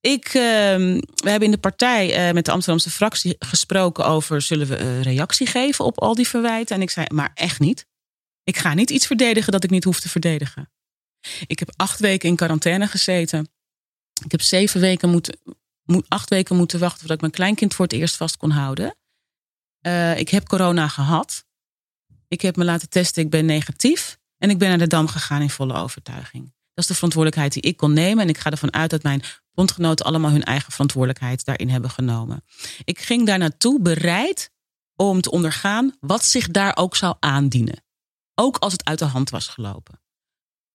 Ik, 0.00 0.24
ehm, 0.24 1.00
we 1.14 1.30
hebben 1.30 1.42
in 1.48 1.50
de 1.50 1.58
partij 1.58 2.32
met 2.32 2.44
de 2.44 2.50
Amsterdamse 2.50 2.90
fractie 2.90 3.36
gesproken 3.38 4.06
over 4.06 4.42
zullen 4.42 4.66
we 4.66 5.00
reactie 5.00 5.46
geven 5.46 5.84
op 5.84 6.00
al 6.00 6.14
die 6.14 6.28
verwijten. 6.28 6.76
En 6.76 6.82
ik 6.82 6.90
zei, 6.90 7.06
maar 7.14 7.30
echt 7.34 7.60
niet. 7.60 7.86
Ik 8.44 8.56
ga 8.56 8.74
niet 8.74 8.90
iets 8.90 9.06
verdedigen 9.06 9.52
dat 9.52 9.64
ik 9.64 9.70
niet 9.70 9.84
hoef 9.84 10.00
te 10.00 10.08
verdedigen. 10.08 10.70
Ik 11.46 11.58
heb 11.58 11.72
acht 11.76 12.00
weken 12.00 12.28
in 12.28 12.36
quarantaine 12.36 12.86
gezeten. 12.86 13.48
Ik 14.24 14.30
heb 14.30 14.42
zeven 14.42 14.80
weken 14.80 15.10
moeten, 15.10 15.38
moet, 15.44 15.57
acht 16.08 16.28
weken 16.28 16.56
moeten 16.56 16.78
wachten 16.78 16.98
voordat 16.98 17.16
ik 17.16 17.22
mijn 17.22 17.32
kleinkind 17.32 17.74
voor 17.74 17.84
het 17.84 17.94
eerst 17.94 18.16
vast 18.16 18.36
kon 18.36 18.50
houden. 18.50 18.96
Eh, 19.80 20.18
ik 20.18 20.28
heb 20.28 20.46
corona 20.46 20.88
gehad. 20.88 21.46
Ik 22.28 22.40
heb 22.40 22.56
me 22.56 22.64
laten 22.64 22.88
testen, 22.88 23.22
ik 23.22 23.30
ben 23.30 23.44
negatief. 23.44 24.18
En 24.38 24.50
ik 24.50 24.58
ben 24.58 24.68
naar 24.68 24.78
de 24.78 24.86
Dam 24.86 25.08
gegaan 25.08 25.42
in 25.42 25.50
volle 25.50 25.74
overtuiging. 25.74 26.44
Dat 26.44 26.84
is 26.84 26.86
de 26.86 26.94
verantwoordelijkheid 26.94 27.52
die 27.52 27.62
ik 27.62 27.76
kon 27.76 27.92
nemen. 27.92 28.22
En 28.22 28.28
ik 28.28 28.38
ga 28.38 28.50
ervan 28.50 28.72
uit 28.72 28.90
dat 28.90 29.02
mijn 29.02 29.22
bondgenoten 29.52 30.06
allemaal 30.06 30.30
hun 30.30 30.44
eigen 30.44 30.72
verantwoordelijkheid 30.72 31.44
daarin 31.44 31.68
hebben 31.68 31.90
genomen. 31.90 32.44
Ik 32.84 32.98
ging 32.98 33.26
daar 33.26 33.38
naartoe 33.38 33.80
bereid 33.80 34.50
om 34.96 35.20
te 35.20 35.30
ondergaan 35.30 35.96
wat 36.00 36.24
zich 36.24 36.48
daar 36.48 36.76
ook 36.76 36.96
zou 36.96 37.16
aandienen. 37.20 37.84
Ook 38.34 38.56
als 38.56 38.72
het 38.72 38.84
uit 38.84 38.98
de 38.98 39.04
hand 39.04 39.30
was 39.30 39.48
gelopen. 39.48 40.00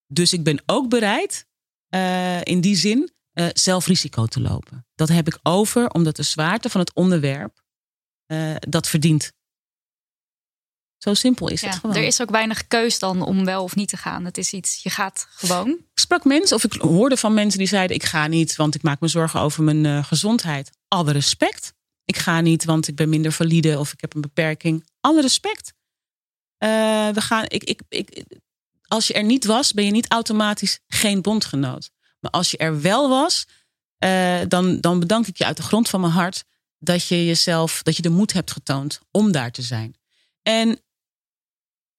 Dus 0.06 0.32
ik 0.32 0.44
ben 0.44 0.62
ook 0.66 0.88
bereid 0.88 1.46
eh, 1.88 2.42
in 2.42 2.60
die 2.60 2.76
zin 2.76 3.12
eh, 3.34 3.46
zelf 3.52 3.86
risico 3.86 4.26
te 4.26 4.40
lopen. 4.40 4.86
Dat 4.94 5.08
heb 5.08 5.26
ik 5.26 5.38
over 5.42 5.90
omdat 5.90 6.16
de 6.16 6.22
zwaarte 6.22 6.70
van 6.70 6.80
het 6.80 6.94
onderwerp 6.94 7.62
eh, 8.26 8.54
dat 8.58 8.88
verdient. 8.88 9.32
Zo 10.96 11.14
simpel 11.14 11.48
is 11.48 11.60
het 11.60 11.74
gewoon. 11.74 11.96
er 11.96 12.02
is 12.02 12.20
ook 12.20 12.30
weinig 12.30 12.66
keus 12.66 12.98
dan 12.98 13.22
om 13.22 13.44
wel 13.44 13.62
of 13.62 13.74
niet 13.74 13.88
te 13.88 13.96
gaan. 13.96 14.24
Het 14.24 14.38
is 14.38 14.52
iets, 14.52 14.82
je 14.82 14.90
gaat 14.90 15.26
gewoon. 15.30 15.68
Ik 15.68 16.00
sprak 16.00 16.24
mensen 16.24 16.56
of 16.56 16.64
ik 16.64 16.72
hoorde 16.72 17.16
van 17.16 17.34
mensen 17.34 17.58
die 17.58 17.68
zeiden: 17.68 17.96
Ik 17.96 18.04
ga 18.04 18.26
niet, 18.26 18.56
want 18.56 18.74
ik 18.74 18.82
maak 18.82 19.00
me 19.00 19.08
zorgen 19.08 19.40
over 19.40 19.62
mijn 19.62 19.86
eh, 19.86 20.04
gezondheid. 20.04 20.70
Alle 20.88 21.12
respect. 21.12 21.74
Ik 22.04 22.16
ga 22.16 22.40
niet, 22.40 22.64
want 22.64 22.88
ik 22.88 22.96
ben 22.96 23.08
minder 23.08 23.32
valide 23.32 23.78
of 23.78 23.92
ik 23.92 24.00
heb 24.00 24.14
een 24.14 24.20
beperking. 24.20 24.86
Alle 25.00 25.20
respect. 25.20 25.72
We 26.58 27.20
gaan, 27.20 27.44
ik, 27.48 27.64
ik, 27.64 27.80
ik, 27.88 28.24
als 28.88 29.06
je 29.06 29.14
er 29.14 29.24
niet 29.24 29.44
was, 29.44 29.72
ben 29.72 29.84
je 29.84 29.90
niet 29.90 30.10
automatisch 30.10 30.80
geen 30.88 31.22
bondgenoot. 31.22 31.90
Maar 32.24 32.32
als 32.32 32.50
je 32.50 32.56
er 32.56 32.80
wel 32.80 33.08
was, 33.08 33.46
eh, 33.98 34.40
dan, 34.48 34.80
dan 34.80 35.00
bedank 35.00 35.26
ik 35.26 35.38
je 35.38 35.44
uit 35.44 35.56
de 35.56 35.62
grond 35.62 35.88
van 35.88 36.00
mijn 36.00 36.12
hart 36.12 36.44
dat 36.78 37.06
je 37.06 37.26
jezelf, 37.26 37.82
dat 37.82 37.96
je 37.96 38.02
de 38.02 38.10
moed 38.10 38.32
hebt 38.32 38.50
getoond 38.50 39.00
om 39.10 39.32
daar 39.32 39.50
te 39.50 39.62
zijn. 39.62 39.94
En 40.42 40.80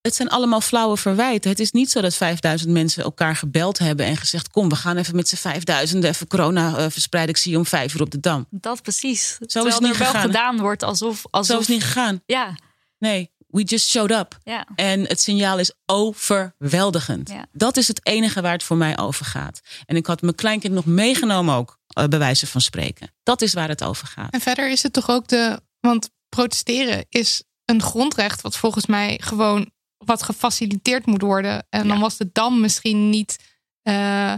het 0.00 0.14
zijn 0.14 0.28
allemaal 0.28 0.60
flauwe 0.60 0.96
verwijten. 0.96 1.50
Het 1.50 1.60
is 1.60 1.70
niet 1.70 1.90
zo 1.90 2.00
dat 2.00 2.14
5000 2.14 2.70
mensen 2.70 3.02
elkaar 3.02 3.36
gebeld 3.36 3.78
hebben 3.78 4.06
en 4.06 4.16
gezegd: 4.16 4.50
Kom, 4.50 4.68
we 4.68 4.76
gaan 4.76 4.96
even 4.96 5.16
met 5.16 5.28
z'n 5.28 5.36
5000 5.36 6.04
even 6.04 6.26
corona 6.26 6.76
eh, 6.76 6.86
verspreiden. 6.88 7.34
Ik 7.34 7.40
zie 7.40 7.52
je 7.52 7.58
om 7.58 7.66
vijf 7.66 7.94
uur 7.94 8.02
op 8.02 8.10
de 8.10 8.20
dam. 8.20 8.46
Dat 8.50 8.82
precies. 8.82 9.36
is 9.40 9.52
Terwijl 9.52 9.74
het 9.74 9.82
niet 9.82 9.92
er 9.92 10.12
wel 10.12 10.22
gedaan 10.22 10.58
wordt 10.58 10.82
alsof... 10.82 11.24
alsof 11.30 11.54
Zo 11.54 11.60
is 11.60 11.66
het 11.66 11.76
niet 11.76 11.84
gegaan. 11.84 12.22
Ja, 12.26 12.56
Nee, 12.98 13.30
we 13.56 13.62
just 13.62 13.88
showed 13.88 14.10
up. 14.10 14.38
ja. 14.42 14.66
En 14.74 15.00
het 15.06 15.20
signaal 15.20 15.58
is 15.58 15.72
overweldigend. 15.86 17.28
Ja. 17.30 17.46
Dat 17.52 17.76
is 17.76 17.88
het 17.88 18.06
enige 18.06 18.40
waar 18.40 18.52
het 18.52 18.62
voor 18.62 18.76
mij 18.76 18.98
over 18.98 19.24
gaat. 19.24 19.60
En 19.86 19.96
ik 19.96 20.06
had 20.06 20.22
mijn 20.22 20.34
kleinkind 20.34 20.74
nog 20.74 20.84
meegenomen 20.84 21.54
ook, 21.54 21.78
eh, 21.86 22.04
bij 22.04 22.18
wijze 22.18 22.46
van 22.46 22.60
spreken. 22.60 23.14
Dat 23.22 23.42
is 23.42 23.54
waar 23.54 23.68
het 23.68 23.84
over 23.84 24.06
gaat. 24.06 24.32
En 24.32 24.40
verder 24.40 24.70
is 24.70 24.82
het 24.82 24.92
toch 24.92 25.10
ook 25.10 25.28
de. 25.28 25.60
Want 25.80 26.10
protesteren 26.28 27.06
is 27.08 27.42
een 27.64 27.82
grondrecht, 27.82 28.40
wat 28.40 28.56
volgens 28.56 28.86
mij 28.86 29.20
gewoon 29.22 29.70
wat 29.96 30.22
gefaciliteerd 30.22 31.06
moet 31.06 31.22
worden. 31.22 31.66
En 31.70 31.88
dan 31.88 32.00
was 32.00 32.16
de 32.16 32.28
dam 32.32 32.60
misschien 32.60 33.10
niet 33.10 33.36
eh, 33.82 34.32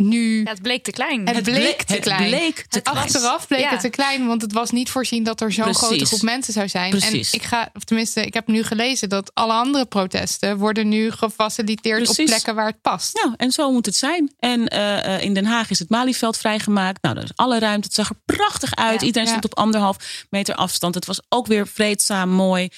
nu. 0.00 0.42
Ja, 0.42 0.50
het 0.50 0.62
bleek 0.62 0.84
te 0.84 0.90
klein. 0.90 1.28
Het 1.28 1.42
bleek 1.42 1.82
te 1.82 1.92
het 1.92 2.02
klein. 2.02 2.28
bleek 2.28 2.64
te 2.68 2.80
klein. 2.80 2.98
Achteraf 2.98 3.46
bleek 3.46 3.60
Ja. 3.60 3.70
het 3.70 3.80
te 3.80 3.88
klein, 3.88 4.26
want 4.26 4.42
het 4.42 4.52
was 4.52 4.70
niet 4.70 4.90
voorzien 4.90 5.24
dat 5.24 5.40
er 5.40 5.52
zo'n 5.52 5.74
grote 5.74 6.06
groep 6.06 6.22
mensen 6.22 6.52
zou 6.52 6.68
zijn. 6.68 6.90
Precies. 6.90 7.32
En 7.32 7.38
ik 7.38 7.46
ga, 7.46 7.70
of 7.74 7.84
tenminste, 7.84 8.24
ik 8.24 8.34
heb 8.34 8.46
nu 8.46 8.62
gelezen 8.62 9.08
dat 9.08 9.30
alle 9.34 9.52
andere 9.52 9.86
protesten 9.86 10.56
worden 10.58 10.88
nu 10.88 11.10
gefaciliteerd 11.10 12.08
op 12.08 12.24
plekken 12.24 12.54
waar 12.54 12.66
het 12.66 12.80
past. 12.80 13.14
Nou, 13.22 13.34
en 13.36 13.52
zo 13.52 13.72
moet 13.72 13.86
het 13.86 13.96
zijn. 13.96 14.32
En 14.38 14.68
eh, 14.68 15.14
eh, 15.14 15.22
in 15.22 15.34
Den 15.34 15.44
Haag 15.44 15.70
is 15.70 15.78
het 15.78 15.88
Malieveld 15.88 16.36
vrijgemaakt. 16.36 17.02
Nou, 17.02 17.14
daar 17.14 17.24
is 17.24 17.32
alle 17.34 17.58
ruimte. 17.58 17.86
Het 17.86 17.96
zag 17.96 18.08
er 18.08 18.20
prachtig 18.36 18.74
uit. 18.74 19.00
Ja, 19.00 19.06
Iedereen 19.06 19.28
ja. 19.28 19.34
stond 19.34 19.44
op 19.52 19.58
anderhalf 19.58 19.96
meter 20.30 20.54
afstand. 20.54 20.94
Het 20.94 21.06
was 21.06 21.20
ook 21.28 21.46
weer 21.46 21.66
vreedzaam, 21.66 22.28
mooi. 22.30 22.68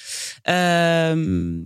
Ehm, 0.43 1.61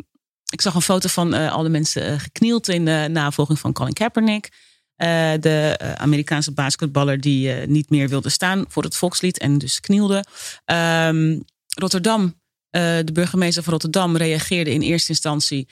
ik 0.49 0.61
zag 0.61 0.75
een 0.75 0.83
foto 0.83 1.09
van 1.09 1.35
eh, 1.35 1.53
alle 1.53 1.69
mensen 1.69 2.21
geknield 2.21 2.69
in 2.69 2.85
de 2.85 3.09
navolging 3.11 3.59
van 3.59 3.73
Colin 3.73 3.93
Kaepernick. 3.93 4.49
Eh, 4.97 5.33
de 5.41 5.77
eh, 5.79 5.93
Amerikaanse 5.93 6.53
basketballer 6.53 7.21
die 7.21 7.53
eh, 7.53 7.67
niet 7.67 7.91
meer 7.91 8.09
wilde 8.09 8.29
staan 8.29 8.65
voor 8.69 8.83
het 8.83 8.97
volkslied 8.97 9.39
en 9.39 9.59
dus 9.59 9.81
knielde. 9.81 10.25
Ehm, 10.65 11.39
Rotterdam, 11.75 12.45
de 12.71 13.13
burgemeester 13.13 13.63
van 13.63 13.73
Rotterdam 13.73 14.17
reageerde 14.17 14.71
in 14.71 14.81
eerste 14.81 15.11
instantie 15.11 15.69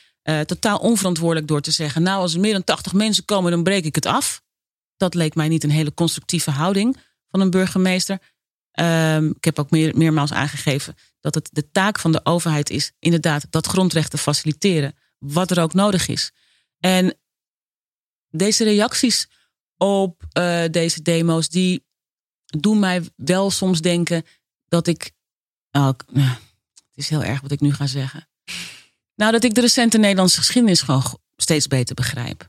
totaal 0.47 0.79
onverantwoordelijk 0.79 1.49
door 1.49 1.61
te 1.61 1.71
zeggen: 1.71 2.03
Nou, 2.03 2.21
als 2.21 2.35
er 2.35 2.41
meer 2.41 2.53
dan 2.53 2.65
80 2.65 2.93
mensen 2.93 3.25
komen, 3.25 3.51
dan 3.51 3.63
breek 3.63 3.85
ik 3.85 3.95
het 3.95 4.07
af. 4.07 4.43
Dat 4.97 5.15
leek 5.15 5.35
mij 5.35 5.49
niet 5.49 5.65
een 5.65 5.71
hele 5.71 5.95
constructieve 5.95 6.51
houding 6.51 6.97
van 7.31 7.41
een 7.41 7.51
burgemeester. 7.51 8.19
Ehm, 8.71 9.27
ik 9.27 9.45
heb 9.45 9.59
ook 9.59 9.71
meer, 9.71 9.97
meermaals 9.97 10.33
aangegeven 10.33 10.95
dat 11.21 11.35
het 11.35 11.49
de 11.53 11.71
taak 11.71 11.99
van 11.99 12.13
de 12.13 12.21
overheid 12.25 12.71
is, 12.71 12.93
inderdaad, 12.99 13.47
dat 13.51 13.67
grondrecht 13.67 14.11
te 14.11 14.19
faciliteren, 14.19 14.95
wat 15.19 15.51
er 15.51 15.63
ook 15.63 15.75
nodig 15.75 16.09
is. 16.09 16.33
En 16.79 17.15
deze 18.37 18.65
reacties 18.65 19.29
op 19.77 20.25
eh, 20.33 20.65
deze 20.71 21.03
demo's, 21.03 21.49
die 21.49 21.85
doen 22.45 22.79
mij 22.79 23.03
wel 23.17 23.51
soms 23.51 23.81
denken 23.81 24.25
dat 24.69 24.87
ik. 24.87 25.13
Oh, 25.71 25.89
het 26.15 26.95
is 26.95 27.09
heel 27.09 27.25
erg 27.25 27.41
wat 27.41 27.51
ik 27.51 27.61
nu 27.61 27.73
ga 27.73 27.87
zeggen. 27.87 28.29
Nou, 29.15 29.33
dat 29.33 29.45
ik 29.45 29.55
de 29.55 29.61
recente 29.61 29.99
Nederlandse 29.99 30.39
geschiedenis 30.39 30.83
gewoon 30.83 31.19
steeds 31.37 31.67
beter 31.67 31.95
begrijp. 31.95 32.49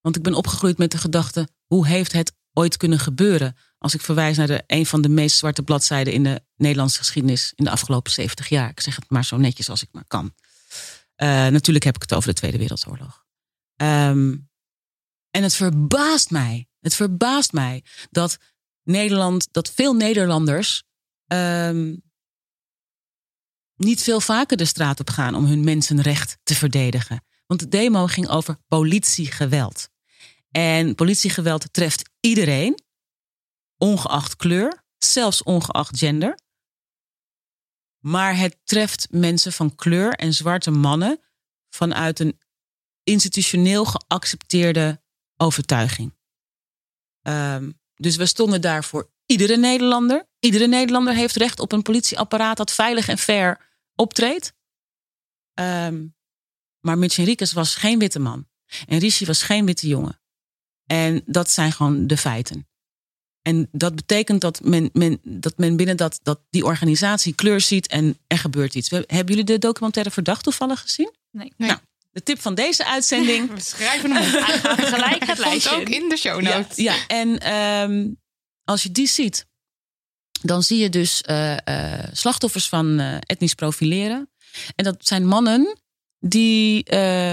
Want 0.00 0.16
ik 0.16 0.22
ben 0.22 0.34
opgegroeid 0.34 0.78
met 0.78 0.90
de 0.90 0.98
gedachte: 0.98 1.48
hoe 1.66 1.86
heeft 1.86 2.12
het 2.12 2.32
ooit 2.52 2.76
kunnen 2.76 2.98
gebeuren? 2.98 3.56
Als 3.78 3.94
ik 3.94 4.00
verwijs 4.00 4.36
naar 4.36 4.46
de, 4.46 4.64
een 4.66 4.86
van 4.86 5.02
de 5.02 5.08
meest 5.08 5.36
zwarte 5.36 5.62
bladzijden 5.62 6.12
in 6.12 6.22
de 6.22 6.42
Nederlandse 6.56 6.98
geschiedenis 6.98 7.52
in 7.54 7.64
de 7.64 7.70
afgelopen 7.70 8.12
70 8.12 8.48
jaar. 8.48 8.70
Ik 8.70 8.80
zeg 8.80 8.96
het 8.96 9.10
maar 9.10 9.24
zo 9.24 9.36
netjes 9.36 9.70
als 9.70 9.82
ik 9.82 9.88
maar 9.92 10.04
kan. 10.06 10.34
Eh, 11.14 11.28
natuurlijk 11.28 11.84
heb 11.84 11.94
ik 11.94 12.02
het 12.02 12.14
over 12.14 12.28
de 12.28 12.34
Tweede 12.34 12.58
Wereldoorlog. 12.58 13.24
Ehm, 13.76 14.34
en 15.36 15.42
het 15.42 15.54
verbaast 15.54 16.30
mij, 16.30 16.68
het 16.80 16.94
verbaast 16.94 17.52
mij 17.52 17.84
dat 18.10 18.38
Nederland, 18.82 19.48
dat 19.52 19.72
veel 19.72 19.94
Nederlanders 19.94 20.82
ehm, 21.26 21.96
niet 23.74 24.02
veel 24.02 24.20
vaker 24.20 24.56
de 24.56 24.64
straat 24.64 25.00
op 25.00 25.10
gaan 25.10 25.34
om 25.34 25.44
hun 25.44 25.64
mensenrecht 25.64 26.38
te 26.42 26.54
verdedigen. 26.54 27.24
Want 27.46 27.60
de 27.60 27.68
demo 27.68 28.06
ging 28.06 28.28
over 28.28 28.58
politiegeweld. 28.68 29.88
En 30.50 30.94
politiegeweld 30.94 31.72
treft 31.72 32.10
iedereen, 32.20 32.84
ongeacht 33.76 34.36
kleur, 34.36 34.84
zelfs 34.98 35.42
ongeacht 35.42 35.98
gender. 35.98 36.38
Maar 37.98 38.36
het 38.36 38.58
treft 38.64 39.06
mensen 39.10 39.52
van 39.52 39.74
kleur 39.74 40.12
en 40.12 40.34
zwarte 40.34 40.70
mannen 40.70 41.20
vanuit 41.68 42.20
een 42.20 42.40
institutioneel 43.02 43.84
geaccepteerde 43.84 45.04
overtuiging. 45.36 46.14
Ehm, 47.22 47.70
dus 47.94 48.16
we 48.16 48.26
stonden 48.26 48.60
daar 48.60 48.84
voor 48.84 49.10
Iedere 49.26 49.56
Nederlander, 49.56 50.28
iedere 50.38 50.66
Nederlander 50.66 51.14
heeft 51.14 51.36
recht 51.36 51.60
op 51.60 51.72
een 51.72 51.82
politieapparaat 51.82 52.56
dat 52.56 52.72
veilig 52.72 53.08
en 53.08 53.18
fair 53.18 53.68
optreedt. 53.94 54.52
Ehm, 55.54 56.06
maar 56.80 56.98
Mitch 56.98 57.16
Henriquez 57.16 57.52
was 57.52 57.74
geen 57.74 57.98
witte 57.98 58.18
man. 58.18 58.46
En 58.86 58.98
Rishi 58.98 59.24
was 59.26 59.42
geen 59.42 59.66
witte 59.66 59.88
jongen. 59.88 60.20
En 60.84 61.22
dat 61.26 61.50
zijn 61.50 61.72
gewoon 61.72 62.06
de 62.06 62.16
feiten. 62.16 62.68
En 63.42 63.68
dat 63.72 63.94
betekent 63.94 64.40
dat 64.40 64.60
men, 64.64 64.90
men, 64.92 65.18
dat 65.22 65.58
men 65.58 65.76
binnen 65.76 65.96
dat, 65.96 66.20
dat 66.22 66.40
die 66.50 66.64
organisatie 66.64 67.34
kleur 67.34 67.60
ziet 67.60 67.86
en 67.86 68.18
er 68.26 68.38
gebeurt 68.38 68.74
iets. 68.74 68.88
We- 68.88 69.04
Hebben 69.06 69.26
jullie 69.34 69.44
de 69.44 69.58
documentaire 69.58 70.10
Verdacht 70.12 70.42
toevallig 70.44 70.80
gezien? 70.80 71.14
Nee. 71.30 71.52
Nee. 71.56 71.68
Nou, 71.68 71.80
de 72.16 72.22
tip 72.22 72.40
van 72.40 72.54
deze 72.54 72.86
uitzending. 72.86 73.50
We 73.54 73.60
schrijven 73.60 74.16
hem 74.16 74.44
gelijk 74.84 75.24
het 75.26 75.38
lijstje 75.38 75.76
ook 75.76 75.88
in 75.88 76.08
de 76.08 76.16
show 76.16 76.42
notes. 76.42 76.76
ja, 76.76 77.06
en 77.06 77.38
ehm, 77.38 78.12
als 78.64 78.82
je 78.82 78.90
die 78.90 79.06
ziet, 79.06 79.46
dan 80.42 80.62
zie 80.62 80.78
je 80.78 80.88
dus 80.88 81.22
eh, 81.22 81.56
eh, 81.66 82.08
slachtoffers 82.12 82.68
van 82.68 82.98
eh, 82.98 83.16
etnisch 83.20 83.54
profileren. 83.54 84.30
En 84.74 84.84
dat 84.84 85.06
zijn 85.06 85.26
mannen 85.26 85.78
die, 86.18 86.84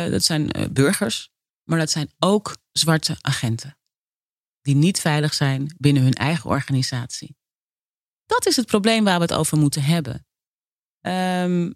dat 0.09 0.23
zijn 0.23 0.51
burgers, 0.71 1.29
maar 1.63 1.79
dat 1.79 1.91
zijn 1.91 2.11
ook 2.19 2.57
zwarte 2.71 3.17
agenten. 3.21 3.77
Die 4.61 4.75
niet 4.75 4.99
veilig 4.99 5.34
zijn 5.34 5.75
binnen 5.77 6.03
hun 6.03 6.13
eigen 6.13 6.49
organisatie. 6.49 7.36
Dat 8.25 8.45
is 8.45 8.55
het 8.55 8.65
probleem 8.65 9.03
waar 9.03 9.15
we 9.15 9.21
het 9.21 9.34
over 9.34 9.57
moeten 9.57 9.84
hebben. 9.84 10.27
Ehm, 11.01 11.71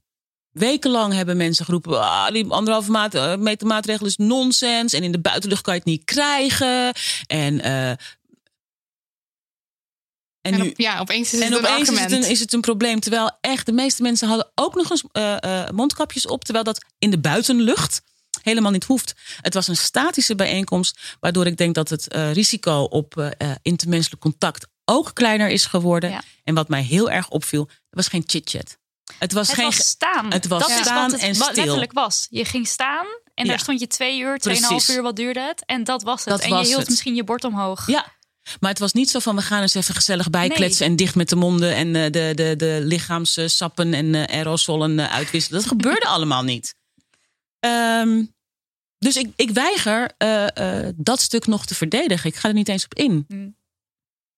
wekenlang 0.57 1.13
hebben 1.13 1.37
mensen 1.37 1.65
geroepen: 1.65 2.01
ah, 2.01 2.31
die 2.31 2.49
anderhalve 2.49 2.91
maat, 2.91 3.13
eh, 3.13 3.35
meter 3.35 3.67
maatregel 3.67 4.05
is 4.05 4.17
nonsens. 4.17 4.93
En 4.93 5.03
in 5.03 5.11
de 5.11 5.19
buitenlucht 5.19 5.61
kan 5.61 5.73
je 5.73 5.79
het 5.79 5.89
niet 5.89 6.03
krijgen. 6.03 6.93
En, 7.27 7.61
eh, 7.61 7.89
en, 7.89 7.97
En 10.41 10.59
nu, 10.59 10.69
op, 10.69 10.79
ja, 10.79 10.99
opeens 10.99 11.33
is 11.33 11.39
het 11.39 11.41
en 11.41 11.57
een 11.57 11.65
opeens 11.65 11.89
is 11.89 11.99
het, 11.99 12.11
een, 12.11 12.29
is 12.29 12.39
het 12.39 12.53
een 12.53 12.61
probleem. 12.61 12.99
Terwijl 12.99 13.37
echt 13.41 13.65
de 13.65 13.71
meeste 13.71 14.01
mensen 14.01 14.27
hadden 14.27 14.51
ook 14.55 14.75
nog 14.75 14.89
eens 14.89 15.03
eh, 15.11 15.69
mondkapjes 15.73 16.27
op. 16.27 16.43
Terwijl 16.43 16.65
dat 16.65 16.85
in 16.99 17.09
de 17.09 17.19
buitenlucht 17.19 18.01
helemaal 18.41 18.71
niet 18.71 18.83
hoeft. 18.83 19.13
Het 19.41 19.53
was 19.53 19.67
een 19.67 19.75
statische 19.75 20.35
bijeenkomst. 20.35 20.99
Waardoor 21.19 21.45
ik 21.45 21.57
denk 21.57 21.75
dat 21.75 21.89
het 21.89 22.07
risico 22.13 22.81
op 22.81 23.35
intermenselijk 23.61 24.21
contact 24.21 24.67
ook 24.85 25.11
kleiner 25.13 25.49
is 25.49 25.65
geworden. 25.65 26.09
Ja. 26.09 26.21
En 26.43 26.55
wat 26.55 26.69
mij 26.69 26.83
heel 26.83 27.09
erg 27.09 27.29
opviel, 27.29 27.67
er 27.69 27.75
was 27.89 28.07
geen 28.07 28.23
chit-chat. 28.25 28.77
Het 29.19 29.33
was 29.33 29.47
Het 29.47 29.55
geen. 29.55 29.65
was 29.65 29.75
staan. 29.75 30.31
het 30.31 30.47
was 30.47 30.61
dat 30.61 30.69
is 30.69 30.89
wat 30.89 31.11
het 31.11 31.21
en 31.21 31.37
letterlijk 31.37 31.91
was. 31.91 32.27
Je 32.29 32.45
ging 32.45 32.67
staan 32.67 33.05
en 33.33 33.45
Ja. 33.45 33.49
daar 33.49 33.59
stond 33.59 33.79
je 33.79 33.87
twee 33.87 34.19
uur, 34.19 34.37
tweeënhalf 34.37 34.89
uur, 34.89 35.01
wat 35.01 35.15
duurde 35.15 35.39
het? 35.39 35.63
En 35.65 35.83
dat 35.83 36.03
was 36.03 36.19
het. 36.19 36.29
Dat 36.29 36.41
en 36.41 36.49
was 36.49 36.61
je 36.61 36.67
hield 36.67 36.79
het. 36.79 36.89
misschien 36.89 37.15
je 37.15 37.23
bord 37.23 37.43
omhoog. 37.43 37.87
Ja. 37.87 38.15
Maar 38.59 38.69
het 38.69 38.79
was 38.79 38.93
niet 38.93 39.09
zo 39.09 39.19
van 39.19 39.35
we 39.35 39.41
gaan 39.41 39.61
eens 39.61 39.73
even 39.73 39.95
gezellig 39.95 40.29
bijkletsen 40.29 40.85
en 40.85 40.95
dicht 40.95 41.15
met 41.15 41.29
de 41.29 41.35
monden 41.35 41.75
en 41.75 41.95
eh, 41.95 42.11
de, 42.11 42.31
de, 42.35 42.53
de 42.55 42.79
lichaamssappen 42.83 43.93
en 43.93 44.15
eh, 44.15 44.37
aerosolen 44.37 44.99
eh, 44.99 45.13
uitwisselen. 45.13 45.59
Dat 45.59 45.69
gebeurde 45.69 46.05
allemaal 46.15 46.43
niet. 46.43 46.75
Ehm, 47.59 48.23
dus 48.97 49.15
ik, 49.15 49.31
ik 49.35 49.49
weiger 49.49 50.11
dat 50.95 51.21
stuk 51.21 51.47
nog 51.47 51.65
te 51.65 51.75
verdedigen. 51.75 52.29
Ik 52.29 52.35
ga 52.35 52.47
er 52.47 52.53
niet 52.53 52.69
eens 52.69 52.85
op 52.85 52.93
in. 52.93 53.25
Hmm. 53.27 53.55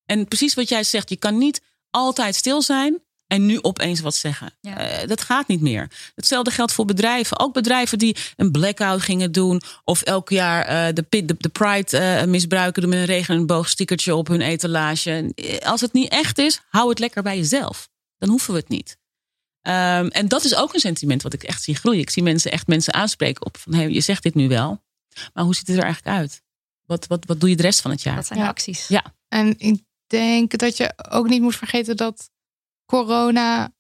En 0.05 0.27
precies 0.27 0.53
wat 0.53 0.69
jij 0.69 0.83
zegt, 0.83 1.09
je 1.09 1.15
kan 1.17 1.37
niet 1.37 1.61
altijd 1.89 2.35
stil 2.35 2.61
zijn 2.61 3.01
en 3.29 3.45
nu 3.45 3.61
opeens 3.61 3.99
wat 3.99 4.15
zeggen. 4.15 4.53
Ja. 4.61 4.77
Eh, 4.77 5.07
dat 5.07 5.21
gaat 5.21 5.47
niet 5.47 5.61
meer. 5.61 5.91
Hetzelfde 6.15 6.51
geldt 6.51 6.71
voor 6.71 6.85
bedrijven. 6.85 7.39
Ook 7.39 7.53
bedrijven 7.53 7.97
die 7.97 8.15
een 8.35 8.51
blackout 8.51 9.01
gingen 9.01 9.31
doen. 9.31 9.61
Of 9.83 10.01
elk 10.01 10.29
jaar 10.29 10.65
eh, 10.65 10.93
de, 10.93 11.01
pit- 11.03 11.27
de, 11.27 11.35
de 11.37 11.49
Pride 11.49 11.97
eh, 11.97 12.25
misbruiken. 12.25 12.81
Doen 12.81 12.91
met 12.91 12.99
een 12.99 13.05
regen 13.05 13.47
en 13.47 14.13
op 14.15 14.27
hun 14.27 14.41
etalage. 14.41 15.33
Als 15.65 15.81
het 15.81 15.93
niet 15.93 16.09
echt 16.11 16.37
is, 16.37 16.61
hou 16.69 16.89
het 16.89 16.99
lekker 16.99 17.23
bij 17.23 17.37
jezelf. 17.37 17.89
Dan 18.17 18.29
hoeven 18.29 18.53
we 18.53 18.59
het 18.59 18.69
niet. 18.69 18.97
Ehm, 19.61 20.07
en 20.07 20.27
dat 20.27 20.43
is 20.43 20.55
ook 20.55 20.73
een 20.73 20.79
sentiment 20.79 21.21
wat 21.21 21.33
ik 21.33 21.43
echt 21.43 21.63
zie 21.63 21.75
groeien. 21.75 21.99
Ik 22.01 22.09
zie 22.09 22.23
mensen 22.23 22.51
echt 22.51 22.67
mensen 22.67 22.93
aanspreken 22.93 23.45
op 23.45 23.57
van... 23.57 23.73
Hey, 23.73 23.89
je 23.89 24.01
zegt 24.01 24.23
dit 24.23 24.35
nu 24.35 24.47
wel, 24.47 24.83
maar 25.33 25.43
hoe 25.43 25.55
ziet 25.55 25.67
het 25.67 25.77
er 25.77 25.83
eigenlijk 25.83 26.17
uit? 26.17 26.41
Wat, 26.85 27.07
wat, 27.07 27.25
wat 27.25 27.39
doe 27.39 27.49
je 27.49 27.55
de 27.55 27.61
rest 27.63 27.81
van 27.81 27.91
het 27.91 28.01
jaar? 28.01 28.15
Dat 28.15 28.25
zijn 28.27 28.39
Ja. 28.39 28.45
de 28.45 28.51
acties. 28.51 28.87
Ja. 28.87 29.03
En 29.27 29.55
ik 29.57 29.81
denk 30.07 30.57
dat 30.57 30.77
je 30.77 30.93
ook 31.09 31.27
niet 31.27 31.41
moet 31.41 31.55
vergeten 31.55 31.97
dat 31.97 32.29
corona 32.89 33.71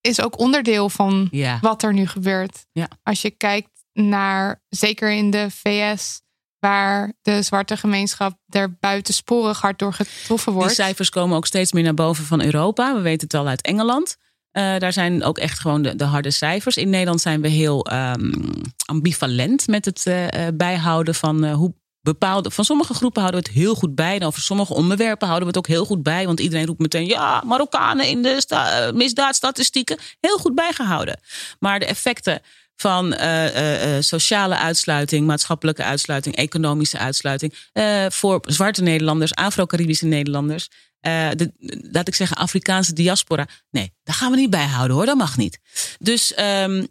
is 0.00 0.20
ook 0.20 0.38
onderdeel 0.38 0.88
van 0.90 1.28
Ja. 1.30 1.58
wat 1.60 1.82
er 1.82 1.92
nu 1.92 2.06
gebeurt. 2.06 2.66
Ja. 2.72 2.88
Als 3.02 3.22
je 3.22 3.30
kijkt 3.30 3.70
naar, 3.92 4.62
zeker 4.68 5.10
in 5.12 5.30
de 5.30 5.46
VS, 5.50 6.20
waar 6.58 7.12
de 7.22 7.42
zwarte 7.42 7.76
gemeenschap 7.76 8.38
er 8.48 8.76
buitensporig 8.80 9.60
hard 9.60 9.78
door 9.78 9.92
getroffen 9.92 10.52
Die 10.52 10.60
wordt. 10.60 10.74
cijfers 10.74 11.10
komen 11.10 11.36
ook 11.36 11.46
steeds 11.46 11.72
meer 11.72 11.82
naar 11.82 11.94
boven 11.94 12.24
van 12.24 12.42
Europa. 12.42 12.94
We 12.94 13.00
weten 13.00 13.26
het 13.28 13.36
al 13.36 13.46
uit 13.48 13.62
Engeland. 13.62 14.16
Eh, 14.50 14.78
daar 14.78 14.92
zijn 14.92 15.22
ook 15.24 15.38
echt 15.38 15.58
gewoon 15.60 15.82
de, 15.82 15.96
de 15.96 16.04
harde 16.04 16.30
cijfers. 16.30 16.76
In 16.76 16.90
Nederland 16.90 17.20
zijn 17.20 17.40
we 17.40 17.48
heel 17.48 17.86
ehm, 17.86 18.32
ambivalent 18.86 19.66
met 19.66 19.84
het 19.84 20.06
eh, 20.06 20.46
eh, 20.46 20.54
bijhouden 20.56 21.14
van 21.14 21.50
hoe 21.50 21.74
bepaalde. 22.06 22.50
Van 22.50 22.64
sommige 22.64 22.94
groepen 22.94 23.20
houden 23.20 23.42
we 23.42 23.48
het 23.48 23.58
heel 23.58 23.74
goed 23.74 23.94
bij. 23.94 24.14
En 24.14 24.22
over 24.22 24.42
sommige 24.42 24.74
onderwerpen 24.74 25.26
houden 25.28 25.48
we 25.48 25.56
het 25.56 25.64
ook 25.66 25.74
heel 25.74 25.84
goed 25.84 26.02
bij. 26.02 26.26
Want 26.26 26.40
iedereen 26.40 26.66
roept 26.66 26.80
meteen: 26.80 27.06
ja, 27.06 27.42
Marokkanen 27.44 28.06
in 28.06 28.22
de 28.22 28.44
eh, 28.48 28.92
misdaadstatistieken. 28.92 29.98
Heel 30.20 30.38
goed 30.38 30.54
bijgehouden. 30.54 31.20
Maar 31.58 31.78
de 31.78 31.86
effecten 31.86 32.40
van 32.76 33.12
eh, 33.12 33.96
eh, 33.96 34.02
sociale 34.02 34.56
uitsluiting, 34.56 35.26
maatschappelijke 35.26 35.82
uitsluiting, 35.82 36.36
economische 36.36 36.98
uitsluiting. 36.98 37.54
voor 38.08 38.40
zwarte 38.46 38.82
Nederlanders, 38.82 39.34
Afro-Caribische 39.34 40.06
Nederlanders. 40.06 40.68
de, 41.00 41.52
laat 41.92 42.08
ik 42.08 42.14
zeggen, 42.14 42.36
Afrikaanse 42.36 42.92
diaspora. 42.92 43.46
Nee, 43.70 43.92
daar 44.02 44.14
gaan 44.14 44.30
we 44.30 44.36
niet 44.36 44.50
bijhouden 44.50 44.96
hoor, 44.96 45.06
dat 45.06 45.16
mag 45.16 45.36
niet. 45.36 45.58
Dus 45.98 46.34
ehm, 46.34 46.86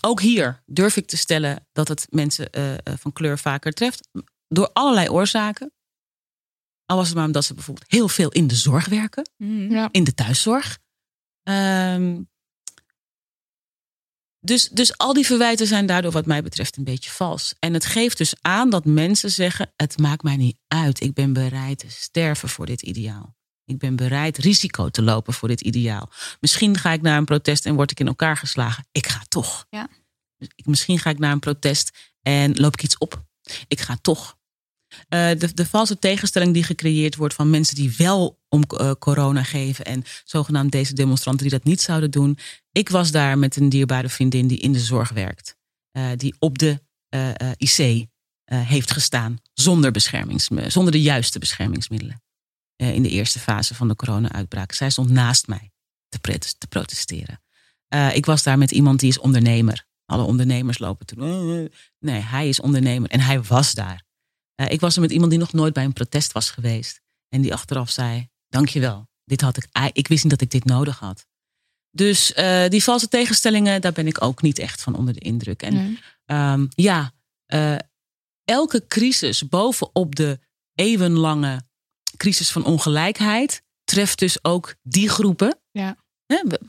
ook 0.00 0.20
hier 0.20 0.62
durf 0.66 0.96
ik 0.96 1.06
te 1.06 1.16
stellen 1.16 1.66
dat 1.72 1.88
het 1.88 2.06
mensen 2.10 2.48
van 3.00 3.12
kleur 3.12 3.38
vaker 3.38 3.72
treft. 3.72 4.08
Door 4.48 4.70
allerlei 4.72 5.08
oorzaken. 5.08 5.72
Al 6.84 6.96
was 6.96 7.06
het 7.06 7.16
maar 7.16 7.26
omdat 7.26 7.44
ze 7.44 7.54
bijvoorbeeld 7.54 7.90
heel 7.90 8.08
veel 8.08 8.30
in 8.30 8.46
de 8.46 8.54
zorg 8.54 8.86
werken. 8.86 9.30
Ja. 9.68 9.88
in 9.90 10.04
de 10.04 10.14
thuiszorg. 10.14 10.78
Ehm, 11.42 12.22
dus, 14.40 14.68
dus 14.68 14.98
al 14.98 15.12
die 15.12 15.26
verwijten 15.26 15.66
zijn 15.66 15.86
daardoor 15.86 16.12
wat 16.12 16.26
mij 16.26 16.42
betreft 16.42 16.76
een 16.76 16.84
beetje 16.84 17.10
vals. 17.10 17.54
En 17.58 17.74
het 17.74 17.84
geeft 17.84 18.18
dus 18.18 18.34
aan 18.40 18.70
dat 18.70 18.84
mensen 18.84 19.30
zeggen: 19.30 19.72
het 19.76 19.98
maakt 19.98 20.22
mij 20.22 20.36
niet 20.36 20.58
uit. 20.68 21.00
Ik 21.00 21.14
ben 21.14 21.32
bereid 21.32 21.78
te 21.78 21.90
sterven 21.90 22.48
voor 22.48 22.66
dit 22.66 22.82
ideaal. 22.82 23.34
Ik 23.64 23.78
ben 23.78 23.96
bereid 23.96 24.38
risico 24.38 24.88
te 24.88 25.02
lopen 25.02 25.32
voor 25.32 25.48
dit 25.48 25.60
ideaal. 25.60 26.10
Misschien 26.40 26.78
ga 26.78 26.92
ik 26.92 27.02
naar 27.02 27.18
een 27.18 27.24
protest 27.24 27.66
en 27.66 27.74
word 27.74 27.90
ik 27.90 28.00
in 28.00 28.06
elkaar 28.06 28.36
geslagen. 28.36 28.86
Ik 28.92 29.06
ga 29.06 29.22
toch. 29.28 29.66
Ja. 29.70 29.88
Misschien 30.64 30.98
ga 30.98 31.10
ik 31.10 31.18
naar 31.18 31.32
een 31.32 31.38
protest 31.38 32.14
en 32.22 32.54
loop 32.54 32.72
ik 32.72 32.82
iets 32.82 32.98
op. 32.98 33.24
Ik 33.68 33.80
ga 33.80 33.98
toch. 34.02 34.36
Eh, 35.08 35.28
de, 35.38 35.54
de 35.54 35.66
valse 35.66 35.98
tegenstelling 35.98 36.54
die 36.54 36.62
gecreëerd 36.62 37.16
wordt 37.16 37.34
van 37.34 37.50
mensen 37.50 37.74
die 37.74 37.94
wel 37.96 38.40
om 38.48 38.62
eh, 38.62 38.90
corona 38.98 39.42
geven 39.42 39.84
en 39.84 40.04
zogenaamd 40.24 40.72
deze 40.72 40.94
demonstranten 40.94 41.48
die 41.48 41.56
dat 41.56 41.64
niet 41.64 41.80
zouden 41.80 42.10
doen. 42.10 42.38
Ik 42.72 42.88
was 42.88 43.10
daar 43.10 43.38
met 43.38 43.56
een 43.56 43.68
dierbare 43.68 44.08
vriendin 44.08 44.46
die 44.46 44.58
in 44.58 44.72
de 44.72 44.80
zorg 44.80 45.10
werkt, 45.10 45.56
eh, 45.90 46.10
die 46.16 46.34
op 46.38 46.58
de 46.58 46.84
IC 47.56 48.06
heeft 48.50 48.90
gestaan 48.90 49.38
zonder, 49.52 49.90
beschermings, 49.90 50.48
zonder 50.66 50.92
de 50.92 51.02
juiste 51.02 51.38
beschermingsmiddelen 51.38 52.22
in 52.76 53.02
de 53.02 53.08
eerste 53.08 53.38
fase 53.38 53.74
van 53.74 53.88
de 53.88 53.96
corona-uitbraak. 53.96 54.72
Zij 54.72 54.90
stond 54.90 55.10
naast 55.10 55.46
mij 55.46 55.72
te, 56.08 56.38
te 56.58 56.66
protesteren. 56.66 57.42
Ik 58.12 58.26
was 58.26 58.42
daar 58.42 58.58
met 58.58 58.70
iemand 58.70 59.00
die 59.00 59.08
is 59.08 59.18
ondernemer. 59.18 59.86
Alle 60.06 60.22
ondernemers 60.22 60.78
lopen 60.78 61.06
toen. 61.06 61.70
Nee, 61.98 62.20
hij 62.20 62.48
is 62.48 62.60
ondernemer 62.60 63.10
en 63.10 63.20
hij 63.20 63.42
was 63.42 63.72
daar. 63.72 64.04
Eh, 64.56 64.70
ik 64.70 64.80
was 64.80 64.94
er 64.94 65.00
met 65.00 65.10
iemand 65.10 65.30
die 65.30 65.40
nog 65.40 65.52
nooit 65.52 65.72
bij 65.72 65.84
een 65.84 65.92
protest 65.92 66.32
was 66.32 66.50
geweest. 66.50 67.00
En 67.28 67.40
die 67.40 67.52
achteraf 67.52 67.90
zei: 67.90 68.28
Dankjewel. 68.48 69.08
Dit 69.24 69.40
had 69.40 69.56
ik, 69.56 69.68
ik 69.92 70.08
wist 70.08 70.22
niet 70.22 70.32
dat 70.32 70.40
ik 70.40 70.50
dit 70.50 70.64
nodig 70.64 70.98
had. 70.98 71.26
Dus 71.90 72.32
eh, 72.32 72.68
die 72.68 72.82
valse 72.82 73.08
tegenstellingen, 73.08 73.80
daar 73.80 73.92
ben 73.92 74.06
ik 74.06 74.22
ook 74.22 74.42
niet 74.42 74.58
echt 74.58 74.82
van 74.82 74.94
onder 74.94 75.14
de 75.14 75.20
indruk. 75.20 75.62
En 75.62 75.74
Nee. 75.74 75.98
Ehm, 76.24 76.66
ja, 76.68 77.12
eh, 77.46 77.76
elke 78.44 78.86
crisis 78.86 79.48
bovenop 79.48 80.14
de 80.14 80.38
eeuwenlange 80.74 81.62
crisis 82.16 82.50
van 82.50 82.64
ongelijkheid 82.64 83.62
treft 83.84 84.18
dus 84.18 84.44
ook 84.44 84.74
die 84.82 85.08
groepen. 85.08 85.58
Ja. 85.70 85.96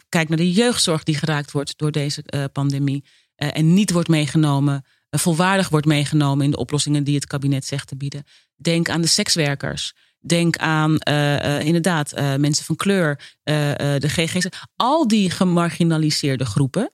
Kijk 0.10 0.30
naar 0.30 0.38
de 0.38 0.52
jeugdzorg 0.52 1.04
die 1.04 1.16
geraakt 1.16 1.52
wordt 1.52 1.78
door 1.78 1.92
deze 1.92 2.50
pandemie 2.54 3.04
en 3.38 3.74
niet 3.74 3.92
wordt 3.92 4.10
meegenomen, 4.10 4.86
eh, 5.10 5.20
volwaardig 5.20 5.70
wordt 5.70 5.86
meegenomen 5.86 6.46
in 6.46 6.52
de 6.52 6.58
oplossingen 6.58 7.04
die 7.04 7.16
het 7.16 7.28
kabinet 7.28 7.66
zegt 7.66 7.88
te 7.88 7.96
bieden. 7.96 8.24
Denk 8.56 8.90
aan 8.90 9.02
de 9.02 9.08
sekswerkers. 9.08 9.94
Denk 10.20 10.58
aan 10.58 10.98
eh, 10.98 11.58
eh, 11.58 11.66
inderdaad 11.66 12.12
eh, 12.12 12.36
mensen 12.36 12.66
van 12.66 12.76
kleur, 12.76 13.36
eh, 13.44 13.96
eh, 13.96 14.02
de 14.02 14.10
GG's. 14.10 14.48
Al 14.76 15.08
die 15.08 15.30
gemarginaliseerde 15.30 16.46
groepen 16.46 16.94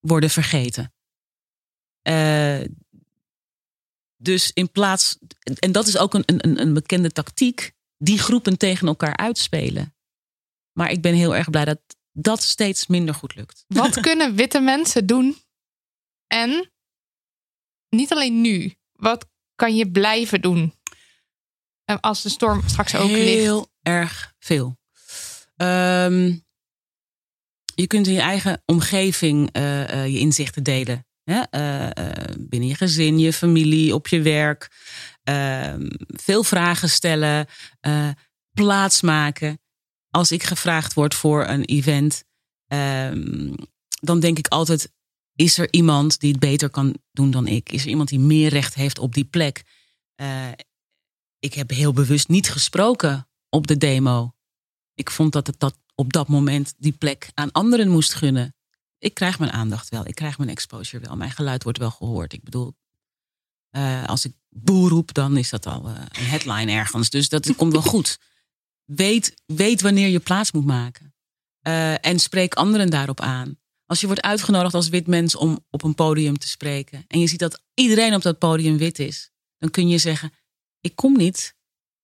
worden 0.00 0.30
vergeten. 0.30 0.92
Eh, 2.02 2.60
dus 4.16 4.50
in 4.52 4.70
plaats, 4.70 5.18
en 5.58 5.72
dat 5.72 5.86
is 5.86 5.98
ook 5.98 6.14
een, 6.14 6.22
een, 6.26 6.60
een 6.60 6.74
bekende 6.74 7.10
tactiek 7.10 7.72
die 7.98 8.18
groepen 8.18 8.58
tegen 8.58 8.86
elkaar 8.86 9.16
uitspelen. 9.16 9.94
Maar 10.72 10.90
ik 10.90 11.02
ben 11.02 11.14
heel 11.14 11.36
erg 11.36 11.50
blij 11.50 11.64
dat 11.64 11.80
dat 12.12 12.42
steeds 12.42 12.86
minder 12.86 13.14
goed 13.14 13.34
lukt. 13.34 13.64
Wat 13.68 14.00
kunnen 14.08 14.34
witte 14.34 14.60
mensen 14.60 15.06
doen? 15.06 15.36
En 16.26 16.72
niet 17.88 18.12
alleen 18.12 18.40
nu. 18.40 18.74
Wat 18.92 19.26
kan 19.54 19.76
je 19.76 19.90
blijven 19.90 20.40
doen? 20.40 20.74
En 21.84 22.00
Als 22.00 22.22
de 22.22 22.28
storm 22.28 22.68
straks 22.68 22.94
ook 22.94 23.10
ligt. 23.10 23.24
Heel 23.24 23.68
erg 23.82 24.34
veel. 24.38 24.78
Ehm, 25.56 26.34
je 27.74 27.86
kunt 27.86 28.06
in 28.06 28.12
je 28.12 28.20
eigen 28.20 28.62
omgeving 28.64 29.52
eh, 29.52 29.90
eh, 30.02 30.12
je 30.12 30.18
inzichten 30.18 30.62
delen. 30.62 31.06
Eh, 31.24 31.42
eh, 31.90 32.34
binnen 32.38 32.68
je 32.68 32.74
gezin, 32.74 33.18
je 33.18 33.32
familie, 33.32 33.94
op 33.94 34.08
je 34.08 34.22
werk. 34.22 34.70
Ehm, 35.22 35.88
veel 36.06 36.42
vragen 36.44 36.88
stellen. 36.88 37.46
eh 37.80 38.10
plaats 38.52 39.00
maken. 39.00 39.58
Als 40.10 40.32
ik 40.32 40.42
gevraagd 40.42 40.94
word 40.94 41.14
voor 41.14 41.46
een 41.46 41.64
event, 41.64 42.24
ehm, 42.66 43.54
dan 44.00 44.20
denk 44.20 44.38
ik 44.38 44.48
altijd: 44.48 44.92
is 45.36 45.58
er 45.58 45.72
iemand 45.72 46.20
die 46.20 46.30
het 46.30 46.40
beter 46.40 46.70
kan 46.70 46.96
doen 47.12 47.30
dan 47.30 47.46
ik? 47.46 47.72
Is 47.72 47.82
er 47.82 47.88
iemand 47.88 48.08
die 48.08 48.18
meer 48.18 48.48
recht 48.48 48.74
heeft 48.74 48.98
op 48.98 49.14
die 49.14 49.24
plek? 49.24 49.64
Eh, 50.14 50.48
ik 51.38 51.54
heb 51.54 51.70
heel 51.70 51.92
bewust 51.92 52.28
niet 52.28 52.50
gesproken 52.50 53.28
op 53.48 53.66
de 53.66 53.76
demo. 53.76 54.34
Ik 54.94 55.10
vond 55.10 55.32
dat 55.32 55.46
het 55.46 55.60
dat 55.60 55.78
op 55.94 56.12
dat 56.12 56.28
moment 56.28 56.74
die 56.78 56.92
plek 56.92 57.30
aan 57.34 57.52
anderen 57.52 57.88
moest 57.88 58.14
gunnen. 58.14 58.54
Ik 58.98 59.14
krijg 59.14 59.38
mijn 59.38 59.50
aandacht 59.50 59.88
wel. 59.88 60.06
Ik 60.06 60.14
krijg 60.14 60.38
mijn 60.38 60.50
exposure 60.50 61.06
wel. 61.06 61.16
Mijn 61.16 61.30
geluid 61.30 61.62
wordt 61.62 61.78
wel 61.78 61.90
gehoord. 61.90 62.32
Ik 62.32 62.42
bedoel, 62.42 62.74
eh, 63.70 64.04
als 64.04 64.24
ik 64.24 64.32
boer 64.48 64.90
roep, 64.90 65.14
dan 65.14 65.36
is 65.36 65.50
dat 65.50 65.66
al 65.66 65.88
eh, 65.88 65.94
een 66.12 66.26
headline 66.26 66.72
ergens. 66.72 67.10
Dus 67.10 67.28
dat 67.28 67.56
komt 67.56 67.72
wel 67.72 67.82
goed. 67.82 68.18
Weet, 68.84 69.34
weet 69.46 69.80
wanneer 69.80 70.08
je 70.08 70.20
plaats 70.20 70.52
moet 70.52 70.66
maken. 70.66 71.14
En 72.00 72.18
spreek 72.18 72.54
anderen 72.54 72.90
daarop 72.90 73.20
aan. 73.20 73.58
Als 73.86 74.00
je 74.00 74.06
wordt 74.06 74.22
uitgenodigd 74.22 74.74
als 74.74 74.88
wit 74.88 75.06
mens 75.06 75.36
om 75.36 75.64
op 75.70 75.82
een 75.82 75.94
podium 75.94 76.38
te 76.38 76.48
spreken. 76.48 77.04
En 77.08 77.20
je 77.20 77.26
ziet 77.26 77.38
dat 77.38 77.62
iedereen 77.74 78.14
op 78.14 78.22
dat 78.22 78.38
podium 78.38 78.78
wit 78.78 78.98
is. 78.98 79.30
Dan 79.58 79.70
kun 79.70 79.88
je 79.88 79.98
zeggen, 79.98 80.32
ik 80.80 80.96
kom 80.96 81.16
niet 81.16 81.54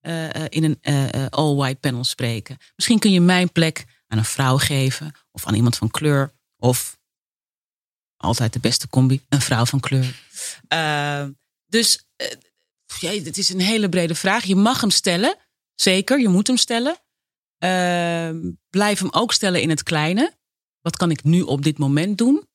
eh, 0.00 0.34
eh, 0.34 0.46
in 0.48 0.64
een 0.64 0.78
eh, 0.80 1.26
all-white 1.26 1.80
panel 1.80 2.04
spreken. 2.04 2.56
Misschien 2.76 2.98
kun 2.98 3.12
je 3.12 3.20
mijn 3.20 3.52
plek 3.52 3.84
aan 4.06 4.18
een 4.18 4.24
vrouw 4.24 4.58
geven. 4.58 5.12
Of 5.30 5.46
aan 5.46 5.54
iemand 5.54 5.76
van 5.76 5.90
kleur. 5.90 6.32
Of 6.56 7.00
altijd 8.16 8.52
de 8.52 8.58
beste 8.58 8.88
combi, 8.88 9.24
een 9.28 9.40
vrouw 9.40 9.64
van 9.64 9.80
kleur. 9.80 10.22
Eh, 10.68 11.26
dus 11.66 12.04
ja, 13.00 13.10
het 13.10 13.38
is 13.38 13.48
een 13.48 13.60
hele 13.60 13.88
brede 13.88 14.14
vraag. 14.14 14.44
Je 14.44 14.56
mag 14.56 14.80
hem 14.80 14.90
stellen. 14.90 15.36
Zeker, 15.74 16.20
je 16.20 16.28
moet 16.28 16.46
hem 16.46 16.56
stellen. 16.56 16.96
Eh, 17.58 18.30
blijf 18.70 18.98
hem 18.98 19.10
ook 19.10 19.32
stellen 19.32 19.62
in 19.62 19.70
het 19.70 19.82
kleine. 19.82 20.36
Wat 20.82 20.96
kan 20.96 21.10
ik 21.10 21.24
nu 21.24 21.40
op 21.40 21.62
dit 21.62 21.78
moment 21.78 22.18
doen? 22.18 22.46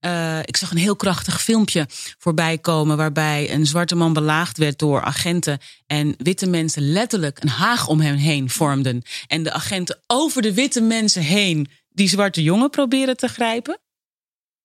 Eh, 0.00 0.38
ik 0.38 0.56
zag 0.56 0.70
een 0.70 0.76
heel 0.76 0.96
krachtig 0.96 1.42
filmpje 1.42 1.86
voorbij 2.18 2.58
komen 2.58 2.96
waarbij 2.96 3.52
een 3.52 3.66
zwarte 3.66 3.94
man 3.94 4.12
belaagd 4.12 4.58
werd 4.58 4.78
door 4.78 5.02
agenten 5.02 5.58
en 5.86 6.14
witte 6.18 6.46
mensen 6.46 6.92
letterlijk 6.92 7.42
een 7.42 7.48
haag 7.48 7.88
om 7.88 8.00
hem 8.00 8.14
heen 8.14 8.50
vormden. 8.50 9.02
En 9.26 9.42
de 9.42 9.52
agenten 9.52 10.00
over 10.06 10.42
de 10.42 10.54
witte 10.54 10.80
mensen 10.80 11.22
heen 11.22 11.68
die 11.88 12.08
zwarte 12.08 12.42
jongen 12.42 12.70
proberen 12.70 13.16
te 13.16 13.28
grijpen. 13.28 13.80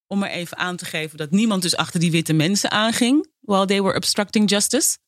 Om 0.06 0.22
er 0.22 0.30
even 0.30 0.56
aan 0.56 0.76
te 0.76 0.84
geven 0.84 1.18
dat 1.18 1.30
niemand 1.30 1.62
dus 1.62 1.76
achter 1.76 2.00
die 2.00 2.10
witte 2.10 2.32
mensen 2.32 2.70
aanging 2.70 3.28
while 3.40 3.66
they 3.66 3.82
were 3.82 3.96
obstructing 3.96 4.50
justice. 4.50 4.98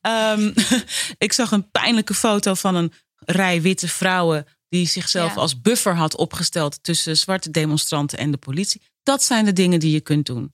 Ehm, 0.00 0.52
ik 1.26 1.32
zag 1.32 1.50
een 1.50 1.70
pijnlijke 1.70 2.14
foto 2.14 2.54
van 2.54 2.74
een 2.74 2.92
rij 3.18 3.62
witte 3.62 3.88
vrouwen 3.88 4.46
die 4.68 4.86
zichzelf 4.86 5.34
Ja. 5.34 5.40
als 5.40 5.60
buffer 5.60 5.94
had 5.94 6.16
opgesteld 6.16 6.82
tussen 6.82 7.16
zwarte 7.16 7.50
demonstranten 7.50 8.18
en 8.18 8.30
de 8.30 8.36
politie. 8.36 8.82
Dat 9.02 9.22
zijn 9.22 9.44
de 9.44 9.52
dingen 9.52 9.80
die 9.80 9.92
je 9.92 10.00
kunt 10.00 10.26
doen. 10.26 10.52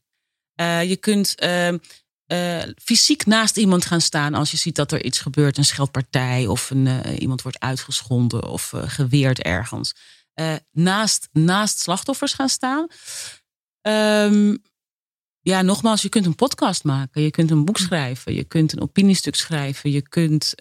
Eh, 0.55 0.85
je 0.89 0.97
kunt 0.97 1.35
ehm, 1.35 1.79
eh, 2.27 2.63
fysiek 2.83 3.27
naast 3.27 3.57
iemand 3.57 3.85
gaan 3.85 4.01
staan 4.01 4.35
als 4.35 4.51
je 4.51 4.57
ziet 4.57 4.77
dat 4.77 4.93
er 4.93 5.05
iets 5.05 5.19
gebeurt, 5.21 5.59
een 5.59 5.65
scheldpartij 5.65 6.47
of 6.47 6.71
een, 6.71 6.87
eh, 6.87 7.21
iemand 7.21 7.43
wordt 7.43 7.61
uitgeschonden 7.61 8.49
of 8.49 8.73
geweerd 8.75 9.39
ergens. 9.43 9.95
Naast, 10.73 11.29
naast 11.33 11.79
slachtoffers 11.79 12.33
gaan 12.33 12.49
staan. 12.49 12.87
Ehm, 13.81 14.57
ja, 15.41 15.63
nogmaals, 15.63 16.03
je 16.03 16.09
kunt 16.09 16.27
een 16.27 16.35
podcast 16.35 16.85
maken, 16.85 17.23
je 17.23 17.31
kunt 17.31 17.51
een 17.51 17.65
boek 17.65 17.79
schrijven, 17.79 18.35
je 18.35 18.45
kunt 18.45 18.73
een 18.73 18.81
opiniestuk 18.81 19.35
schrijven, 19.35 19.91
je 19.91 20.09
kunt. 20.09 20.55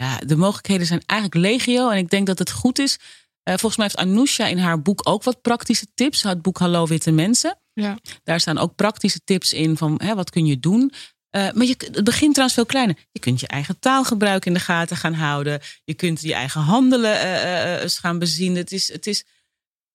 Ja, 0.00 0.18
de 0.18 0.36
mogelijkheden 0.36 0.86
zijn 0.86 1.02
eigenlijk 1.06 1.40
legio. 1.40 1.88
En 1.88 1.98
ik 1.98 2.10
denk 2.10 2.26
dat 2.26 2.38
het 2.38 2.50
goed 2.50 2.78
is. 2.78 2.98
Eh, 3.42 3.54
volgens 3.56 3.76
mij 3.76 3.86
heeft 3.86 3.98
Anousha 3.98 4.46
in 4.46 4.58
haar 4.58 4.82
boek 4.82 5.08
ook 5.08 5.22
wat 5.22 5.42
praktische 5.42 5.86
tips. 5.94 6.22
Het 6.22 6.42
boek 6.42 6.58
Hallo 6.58 6.86
Witte 6.86 7.10
Mensen. 7.10 7.58
Ja. 7.72 7.98
Daar 8.24 8.40
staan 8.40 8.58
ook 8.58 8.74
praktische 8.74 9.20
tips 9.24 9.52
in 9.52 9.76
van 9.76 10.00
hè, 10.02 10.14
wat 10.14 10.30
kun 10.30 10.46
je 10.46 10.58
doen. 10.58 10.92
Eh, 11.30 11.52
maar 11.52 11.66
je, 11.66 11.74
het 11.92 12.04
begint 12.04 12.30
trouwens 12.30 12.54
veel 12.54 12.66
kleiner. 12.66 12.96
Je 13.12 13.20
kunt 13.20 13.40
je 13.40 13.46
eigen 13.46 13.78
taalgebruik 13.78 14.46
in 14.46 14.54
de 14.54 14.60
gaten 14.60 14.96
gaan 14.96 15.14
houden. 15.14 15.60
Je 15.84 15.94
kunt 15.94 16.20
je 16.20 16.34
eigen 16.34 16.60
handelen 16.60 17.80
eens 17.80 17.98
gaan 17.98 18.18
bezien. 18.18 18.56
Het 18.56 18.72
is, 18.72 18.92
het 18.92 19.06
is, 19.06 19.24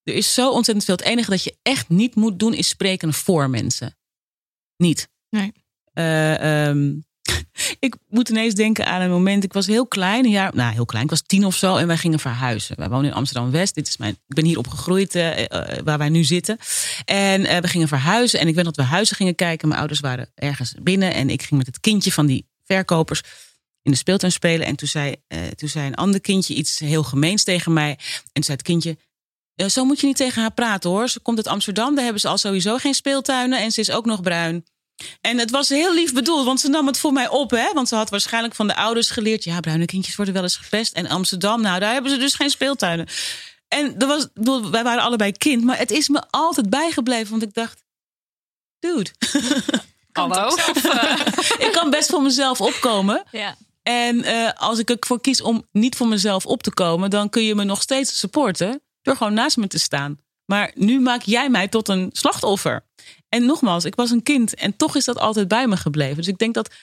er 0.03 0.13
is 0.13 0.33
zo 0.33 0.51
ontzettend 0.51 0.85
veel. 0.85 0.95
Het 0.95 1.05
enige 1.05 1.29
dat 1.29 1.43
je 1.43 1.57
echt 1.61 1.89
niet 1.89 2.15
moet 2.15 2.39
doen 2.39 2.53
is 2.53 2.67
spreken 2.67 3.13
voor 3.13 3.49
mensen. 3.49 3.97
Niet. 4.77 5.09
Nee. 5.29 5.53
Eh, 5.93 6.67
ehm, 6.67 6.93
ik 7.79 7.95
moet 8.09 8.29
ineens 8.29 8.53
denken 8.53 8.85
aan 8.85 9.01
een 9.01 9.09
moment. 9.09 9.43
Ik 9.43 9.53
was 9.53 9.67
heel 9.67 9.87
klein, 9.87 10.25
een 10.25 10.31
jaar, 10.31 10.55
nou 10.55 10.73
heel 10.73 10.85
klein, 10.85 11.03
ik 11.03 11.09
was 11.09 11.21
tien 11.21 11.45
of 11.45 11.55
zo 11.55 11.75
en 11.75 11.87
wij 11.87 11.97
gingen 11.97 12.19
verhuizen. 12.19 12.75
Wij 12.77 12.89
wonen 12.89 13.09
in 13.09 13.15
Amsterdam 13.15 13.51
West. 13.51 13.75
Dit 13.75 13.87
is 13.87 13.97
mijn, 13.97 14.11
ik 14.27 14.35
ben 14.35 14.45
hier 14.45 14.57
opgegroeid 14.57 15.15
eh, 15.15 15.45
waar 15.83 15.97
wij 15.97 16.09
nu 16.09 16.23
zitten. 16.23 16.57
En 17.05 17.45
eh, 17.45 17.57
we 17.57 17.67
gingen 17.67 17.87
verhuizen. 17.87 18.39
En 18.39 18.47
ik 18.47 18.55
weet 18.55 18.65
dat 18.65 18.75
we 18.75 18.83
huizen 18.83 19.15
gingen 19.15 19.35
kijken. 19.35 19.67
Mijn 19.67 19.79
ouders 19.79 19.99
waren 19.99 20.31
ergens 20.35 20.73
binnen 20.81 21.13
en 21.13 21.29
ik 21.29 21.41
ging 21.41 21.57
met 21.57 21.67
het 21.67 21.79
kindje 21.79 22.11
van 22.11 22.25
die 22.25 22.47
verkopers 22.63 23.21
in 23.81 23.91
de 23.91 23.97
speeltuin 23.97 24.31
spelen. 24.31 24.67
En 24.67 24.75
toen 24.75 24.87
zei, 24.87 25.15
toen 25.55 25.69
zei 25.69 25.87
een 25.87 25.95
ander 25.95 26.21
kindje 26.21 26.53
iets 26.53 26.79
heel 26.79 27.03
gemeens 27.03 27.43
tegen 27.43 27.73
mij. 27.73 27.89
En 27.89 28.31
toen 28.33 28.43
zei 28.43 28.57
het 28.57 28.65
kindje. 28.65 28.97
"Eh, 29.55 29.67
zo 29.67 29.85
moet 29.85 29.99
je 29.99 30.07
niet 30.07 30.17
tegen 30.17 30.41
haar 30.41 30.53
praten 30.53 30.89
hoor. 30.89 31.09
Ze 31.09 31.19
komt 31.19 31.37
uit 31.37 31.47
Amsterdam, 31.47 31.95
daar 31.95 32.03
hebben 32.03 32.21
ze 32.21 32.27
al 32.27 32.37
sowieso 32.37 32.77
geen 32.77 32.93
speeltuinen. 32.93 33.59
En 33.59 33.71
ze 33.71 33.79
is 33.79 33.91
ook 33.91 34.05
nog 34.05 34.21
bruin. 34.21 34.65
En 35.21 35.37
het 35.37 35.51
was 35.51 35.69
heel 35.69 35.93
lief 35.93 36.13
bedoeld, 36.13 36.45
want 36.45 36.59
ze 36.59 36.69
nam 36.69 36.87
het 36.87 36.99
voor 36.99 37.13
mij 37.13 37.29
op. 37.29 37.51
Hè? 37.51 37.73
Want 37.73 37.87
ze 37.87 37.95
had 37.95 38.09
waarschijnlijk 38.09 38.55
van 38.55 38.67
de 38.67 38.75
ouders 38.75 39.09
geleerd... 39.09 39.43
ja, 39.43 39.59
bruine 39.59 39.85
kindjes 39.85 40.15
worden 40.15 40.33
wel 40.33 40.43
eens 40.43 40.55
gepest. 40.55 40.93
En 40.93 41.07
Amsterdam, 41.07 41.61
nou, 41.61 41.79
daar 41.79 41.93
hebben 41.93 42.11
ze 42.11 42.17
dus 42.17 42.33
geen 42.33 42.49
speeltuinen. 42.49 43.07
En 43.67 43.99
er 43.99 44.07
was, 44.07 44.27
bedoel, 44.33 44.69
wij 44.71 44.83
waren 44.83 45.03
allebei 45.03 45.31
kind, 45.31 45.63
maar 45.63 45.77
het 45.77 45.91
is 45.91 46.07
me 46.07 46.23
altijd 46.29 46.69
bijgebleven. 46.69 47.29
Want 47.29 47.43
ik 47.43 47.53
dacht, 47.53 47.83
dude, 48.79 49.09
Hallo? 50.15 50.47
ik 51.65 51.69
kan 51.71 51.89
best 51.89 52.09
voor 52.09 52.21
mezelf 52.21 52.61
opkomen. 52.61 53.23
Ja. 53.31 53.55
En 53.83 54.23
eh, 54.23 54.51
als 54.55 54.79
ik 54.79 54.89
ervoor 54.89 55.21
kies 55.21 55.41
om 55.41 55.67
niet 55.71 55.95
voor 55.95 56.07
mezelf 56.07 56.45
op 56.45 56.63
te 56.63 56.73
komen... 56.73 57.09
dan 57.09 57.29
kun 57.29 57.43
je 57.43 57.55
me 57.55 57.63
nog 57.63 57.81
steeds 57.81 58.19
supporten 58.19 58.81
door 59.01 59.15
gewoon 59.15 59.33
naast 59.33 59.57
me 59.57 59.67
te 59.67 59.79
staan. 59.79 60.19
Maar 60.45 60.71
nu 60.75 60.99
maak 60.99 61.21
jij 61.21 61.49
mij 61.49 61.67
tot 61.67 61.89
een 61.89 62.09
slachtoffer. 62.11 62.85
En 63.29 63.45
nogmaals, 63.45 63.85
ik 63.85 63.95
was 63.95 64.09
een 64.11 64.23
kind 64.23 64.55
en 64.55 64.75
toch 64.77 64.95
is 64.95 65.05
dat 65.05 65.19
altijd 65.19 65.47
bij 65.47 65.67
me 65.67 65.77
gebleven. 65.77 66.15
Dus 66.15 66.27
ik 66.27 66.37
denk 66.37 66.53
dat 66.53 66.73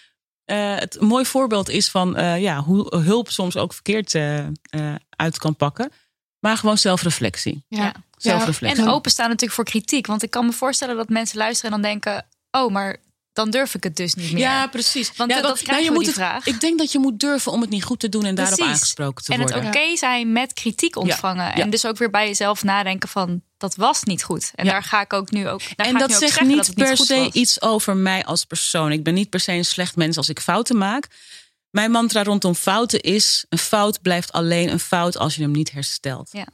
eh, 0.44 0.74
het 0.76 1.00
een 1.00 1.06
mooi 1.06 1.24
voorbeeld 1.24 1.68
is 1.68 1.88
van 1.88 2.16
eh, 2.16 2.40
ja, 2.40 2.60
hoe 2.60 2.96
hulp 2.96 3.30
soms 3.30 3.56
ook 3.56 3.72
verkeerd 3.72 4.14
eh, 4.14 4.38
eh, 4.38 4.94
uit 5.16 5.38
kan 5.38 5.56
pakken. 5.56 5.92
Maar 6.40 6.56
gewoon 6.56 6.78
zelfreflectie. 6.78 7.64
Ja. 7.68 7.92
Zelfreflectie. 8.16 8.82
En 8.84 8.88
openstaan 8.90 9.26
natuurlijk 9.26 9.52
voor 9.54 9.64
kritiek. 9.64 10.06
Want 10.06 10.22
ik 10.22 10.30
kan 10.30 10.46
me 10.46 10.52
voorstellen 10.52 10.96
dat 10.96 11.08
mensen 11.08 11.38
luisteren 11.38 11.72
en 11.76 11.80
dan 11.82 11.90
denken... 11.90 12.26
oh, 12.50 12.72
maar 12.72 12.96
dan 13.32 13.50
durf 13.50 13.74
ik 13.74 13.84
het 13.84 13.96
dus 13.96 14.14
niet 14.14 14.32
meer. 14.32 14.42
Ja, 14.42 14.66
precies. 14.66 15.16
Want 15.16 15.30
ja, 15.30 15.36
dat- 15.40 15.46
dat 15.48 15.62
krijgen 15.62 15.84
je 15.84 15.90
moet 15.90 15.98
die 15.98 16.08
het- 16.08 16.16
vraag. 16.16 16.46
Ik 16.46 16.60
denk 16.60 16.78
dat 16.78 16.92
je 16.92 16.98
moet 16.98 17.20
durven 17.20 17.52
om 17.52 17.60
het 17.60 17.70
niet 17.70 17.84
goed 17.84 18.00
te 18.00 18.08
doen 18.08 18.24
en 18.24 18.34
daarop 18.34 18.60
aangesproken 18.60 19.24
te 19.24 19.32
en 19.32 19.40
het 19.40 19.50
worden. 19.52 19.68
oké 19.70 19.96
zijn 19.96 20.32
met 20.32 20.52
kritiek 20.52 20.96
ontvangen. 20.96 21.44
Ja. 21.44 21.54
En 21.54 21.70
dus 21.70 21.86
ook 21.86 21.96
weer 21.98 22.10
bij 22.10 22.26
jezelf 22.26 22.62
nadenken 22.62 23.08
van... 23.08 23.42
dat 23.62 23.74
was 23.74 24.02
niet 24.02 24.22
goed. 24.22 24.50
En 24.54 24.64
Ja. 24.64 24.70
daar 24.70 24.82
ga 24.82 25.00
ik 25.00 25.12
ook 25.12 25.30
nu 25.30 25.48
ook 25.48 25.60
daar 25.76 25.86
en 25.86 25.98
dat 25.98 26.12
zegt 26.12 26.40
niet 26.40 26.56
dat 26.56 26.66
niet 26.66 26.76
per 26.76 26.96
se 26.96 27.14
was. 27.18 27.32
iets 27.32 27.62
over 27.62 27.96
mij 27.96 28.24
als 28.24 28.44
persoon. 28.44 28.92
Ik 28.92 29.02
ben 29.04 29.14
niet 29.14 29.30
per 29.30 29.40
se 29.40 29.52
een 29.52 29.64
slecht 29.64 29.96
mens 29.96 30.16
als 30.16 30.28
ik 30.28 30.40
fouten 30.40 30.78
maak. 30.78 31.06
Mijn 31.70 31.90
mantra 31.90 32.22
rondom 32.22 32.54
fouten 32.54 33.00
is: 33.00 33.44
een 33.48 33.58
fout 33.58 34.02
blijft 34.02 34.32
alleen 34.32 34.68
een 34.70 34.80
fout 34.80 35.16
als 35.16 35.34
je 35.34 35.42
hem 35.42 35.50
niet 35.50 35.70
herstelt. 35.72 36.28
Ja. 36.32 36.46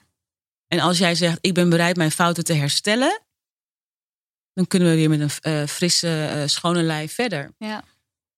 En 0.69 0.81
als 0.81 0.99
jij 0.99 1.15
zegt: 1.15 1.39
ik 1.41 1.55
ben 1.55 1.69
bereid 1.69 1.97
mijn 1.97 2.11
fouten 2.11 2.45
te 2.45 2.53
herstellen, 2.53 3.21
dan 4.55 4.67
kunnen 4.67 4.89
we 4.89 4.95
weer 4.95 5.09
met 5.09 5.21
een 5.21 5.31
eh, 5.41 5.67
frisse, 5.67 6.25
eh, 6.27 6.43
schone 6.47 6.83
lei 6.83 7.09
verder. 7.09 7.51
Ja. 7.59 7.85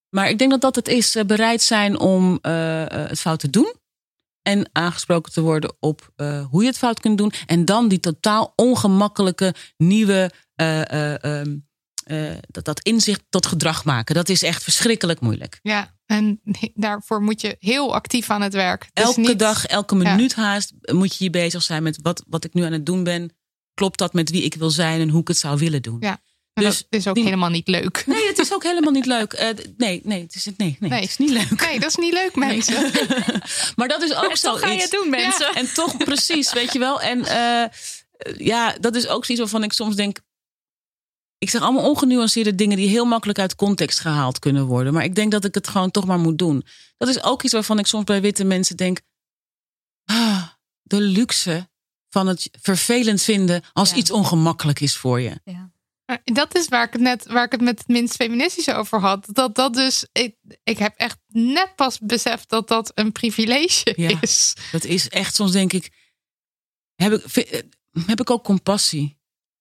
Maar 0.09 0.29
ik 0.29 0.39
denk 0.39 0.51
dat 0.51 0.61
dat 0.61 0.77
het 0.77 0.89
is: 0.89 1.15
eh, 1.15 1.25
bereid 1.25 1.63
zijn 1.63 1.99
om 1.99 2.39
het 2.43 3.21
fout 3.21 3.41
te 3.41 3.51
doen. 3.51 3.75
En 4.43 4.69
aangesproken 4.73 5.33
te 5.33 5.41
worden 5.41 5.77
op 5.81 6.11
eh, 6.17 6.45
hoe 6.51 6.61
je 6.63 6.69
het 6.69 6.79
fout 6.79 7.01
kunt 7.01 7.19
doen. 7.19 7.33
En 7.47 7.65
dan 7.65 7.89
die 7.89 8.01
totaal 8.01 8.53
ongemakkelijke 8.57 9.55
nieuwe. 9.77 10.31
eh, 10.55 10.81
eh, 11.15 11.25
ehm, 11.25 11.57
eh, 12.05 12.33
dat, 12.49 12.65
dat 12.65 12.81
inzicht 12.83 13.23
tot 13.29 13.47
gedrag 13.47 13.85
maken. 13.85 14.15
Dat 14.15 14.29
is 14.29 14.43
echt 14.43 14.63
verschrikkelijk 14.63 15.21
moeilijk. 15.21 15.59
Ja, 15.63 15.95
En 16.07 16.41
daarvoor 16.75 17.23
moet 17.23 17.41
je 17.41 17.57
heel 17.59 17.95
actief 17.95 18.31
aan 18.31 18.43
het 18.43 18.53
werk. 18.53 18.91
Dus 18.93 19.05
elke 19.05 19.21
niet- 19.21 19.39
dag, 19.39 19.67
elke 19.67 19.97
Ja. 19.97 20.15
minuut 20.15 20.35
haast 20.35 20.73
moet 20.93 21.13
je 21.13 21.19
hier 21.19 21.31
bezig 21.31 21.63
zijn 21.63 21.83
met 21.83 21.99
wat, 22.03 22.23
wat 22.29 22.45
ik 22.45 22.55
nu 22.55 22.63
aan 22.63 22.73
het 22.73 22.87
doen 22.87 23.05
ben. 23.05 23.31
Klopt 23.75 23.99
dat 23.99 24.13
met 24.13 24.31
wie 24.31 24.43
ik 24.43 24.55
wil 24.55 24.71
zijn 24.71 25.01
en 25.01 25.09
hoe 25.09 25.21
ik 25.21 25.29
het 25.29 25.37
zou 25.37 25.59
willen 25.59 25.83
doen? 25.83 25.97
Ja. 26.01 26.19
En 26.61 26.71
Dus 26.71 26.79
dat 26.89 27.01
is 27.01 27.07
ook 27.07 27.15
die- 27.15 27.25
helemaal 27.25 27.49
niet 27.51 27.69
leuk. 27.69 28.03
Nee, 28.07 28.27
het 28.27 28.39
is 28.39 28.53
ook 28.53 28.63
helemaal 28.63 28.93
niet 28.93 29.07
leuk. 29.07 29.33
Eh, 29.33 29.49
nee, 29.77 30.01
nee, 30.05 30.23
het 30.23 30.35
is, 30.35 30.45
nee, 30.45 30.55
nee, 30.57 30.77
Nee. 30.91 31.01
het 31.01 31.09
is 31.11 31.17
niet 31.17 31.31
leuk. 31.31 31.61
Nee, 31.67 31.81
dat 31.81 31.89
is 31.89 31.97
niet 31.97 32.13
leuk, 32.13 32.35
mensen. 32.35 32.91
Maar 33.77 33.89
dat 33.89 34.03
is 34.03 34.15
ook 34.15 34.37
zo 34.37 34.55
ga 34.55 34.69
je 34.71 34.81
het 34.81 34.91
doen, 34.91 35.11
mensen. 35.11 35.55
En 35.55 35.73
toch 35.75 35.97
precies, 35.97 36.53
weet 36.53 36.73
je 36.73 36.79
wel. 36.79 37.01
En 37.01 37.25
eh, 37.25 37.65
ja, 38.37 38.73
dat 38.81 38.95
is 38.97 39.07
ook 39.09 39.25
zoiets 39.25 39.43
waarvan 39.45 39.63
ik 39.63 39.73
soms 39.73 39.97
denk. 39.97 40.21
Ik 41.39 41.51
zeg 41.51 41.63
allemaal 41.63 41.89
ongenuanceerde 41.89 42.55
dingen 42.55 42.77
die 42.77 42.89
heel 42.89 43.05
makkelijk 43.05 43.39
uit 43.39 43.55
context 43.55 44.01
gehaald 44.01 44.39
kunnen 44.39 44.67
worden. 44.67 44.93
Maar 44.93 45.05
ik 45.05 45.15
denk 45.15 45.31
dat 45.33 45.45
ik 45.45 45.55
het 45.55 45.69
gewoon 45.69 45.91
toch 45.91 46.07
maar 46.07 46.19
moet 46.19 46.39
doen. 46.39 46.65
Dat 46.97 47.09
is 47.09 47.23
ook 47.23 47.43
iets 47.43 47.53
waarvan 47.53 47.79
ik 47.79 47.87
soms 47.87 48.05
bij 48.05 48.21
witte 48.21 48.45
mensen 48.45 48.77
denk. 48.77 49.01
Ah, 50.05 50.47
de 50.83 51.01
luxe 51.01 51.69
van 52.09 52.27
het 52.27 52.51
vervelend 52.63 53.23
vinden 53.23 53.63
als 53.73 53.91
Ja. 53.91 53.97
iets 53.97 54.11
ongemakkelijk 54.11 54.81
is 54.81 54.97
voor 54.97 55.21
je. 55.21 55.41
Maar 55.45 55.71
Dat 56.25 56.57
is 56.57 56.69
waar 56.69 56.87
ik 56.87 56.93
het 56.93 57.03
net 57.03 57.27
waar 57.27 57.45
ik 57.45 57.53
het 57.53 57.61
met 57.61 57.79
het 57.79 57.89
minst 57.89 58.15
feministisch 58.15 58.71
over 58.71 59.01
had. 59.01 59.27
Dat 59.33 59.55
dat 59.55 59.75
dus. 59.75 60.07
Ik, 60.13 60.37
ik 60.63 60.79
heb 60.79 60.95
echt 60.97 61.19
net 61.27 61.73
pas 61.77 61.99
beseft 61.99 62.49
dat 62.49 62.69
dat 62.69 62.93
een 62.95 63.13
privilege 63.13 63.93
Ja. 63.97 64.19
is. 64.21 64.55
Dat 64.73 64.85
is 64.85 65.09
echt, 65.09 65.35
soms 65.35 65.53
denk 65.53 65.73
ik, 65.73 65.91
heb 66.95 67.13
ik, 67.13 67.65
heb 68.07 68.21
ik 68.21 68.31
ook 68.31 68.45
compassie. 68.45 69.19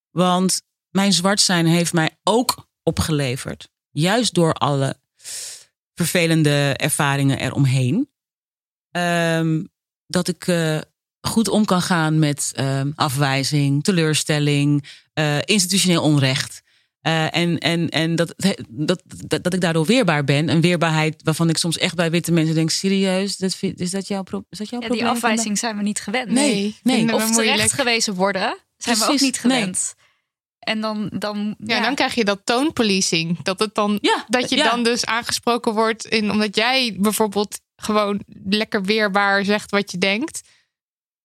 Want 0.09 0.61
mijn 0.89 1.13
zwart 1.13 1.39
zijn 1.41 1.65
heeft 1.65 1.93
mij 1.93 2.17
ook 2.23 2.69
opgeleverd. 2.83 3.69
Juist 3.89 4.33
door 4.33 4.53
alle 4.53 4.99
vervelende 5.93 6.73
ervaringen 6.77 7.39
eromheen. 7.39 8.09
ehm, 8.91 9.63
dat 10.07 10.27
ik 10.27 10.47
eh, 10.47 10.79
goed 11.21 11.47
om 11.47 11.65
kan 11.65 11.81
gaan 11.81 12.19
met 12.19 12.51
ehm, 12.55 12.91
afwijzing, 12.95 13.83
teleurstelling, 13.83 14.83
eh, 15.13 15.37
institutioneel 15.45 16.01
onrecht. 16.03 16.61
Eh, 17.01 17.35
en 17.35 17.57
en, 17.57 17.89
en 17.89 18.15
dat, 18.15 18.33
dat, 18.69 19.01
dat, 19.07 19.43
dat 19.43 19.53
ik 19.53 19.61
daardoor 19.61 19.85
weerbaar 19.85 20.23
ben. 20.23 20.49
Een 20.49 20.61
weerbaarheid 20.61 21.21
waarvan 21.23 21.49
ik 21.49 21.57
soms 21.57 21.77
echt 21.77 21.95
bij 21.95 22.11
witte 22.11 22.31
mensen 22.31 22.55
denk: 22.55 22.69
serieus, 22.69 23.37
dat, 23.37 23.55
vind- 23.55 23.79
is 23.79 23.91
dat 23.91 24.07
jouw, 24.07 24.23
pro- 24.23 24.43
is 24.49 24.57
dat 24.57 24.69
jouw 24.69 24.79
Ja, 24.81 24.87
die 24.87 24.95
probleem? 24.97 25.15
afwijzing 25.15 25.57
zijn 25.57 25.77
we 25.77 25.83
niet 25.83 25.99
gewend. 25.99 26.29
Nee, 26.31 26.75
nee. 26.83 27.05
we 27.05 27.13
Of 27.15 27.27
moeilijk. 27.29 27.55
terecht 27.55 27.73
gewezen 27.73 28.13
worden, 28.13 28.57
zijn 28.77 28.97
we 28.97 29.07
ook 29.07 29.19
niet 29.19 29.39
gewend. 29.39 29.93
En 30.59 30.81
dan, 30.81 31.09
dan, 31.13 31.55
Ja, 31.65 31.81
dan 31.81 31.95
krijg 31.95 32.13
je 32.15 32.25
dat 32.25 32.39
toonpolicing. 32.43 33.41
Dat, 33.43 33.59
het 33.59 33.75
dan, 33.75 33.97
Ja, 34.01 34.25
dat 34.27 34.49
je 34.49 34.55
ja. 34.55 34.69
dan 34.69 34.83
dus 34.83 35.05
aangesproken 35.05 35.73
wordt 35.73 36.05
in, 36.05 36.31
omdat 36.31 36.55
jij 36.55 36.95
bijvoorbeeld 36.99 37.59
gewoon 37.75 38.21
lekker 38.43 38.83
weerbaar 38.83 39.45
zegt 39.45 39.71
wat 39.71 39.91
je 39.91 39.97
denkt. 39.97 40.41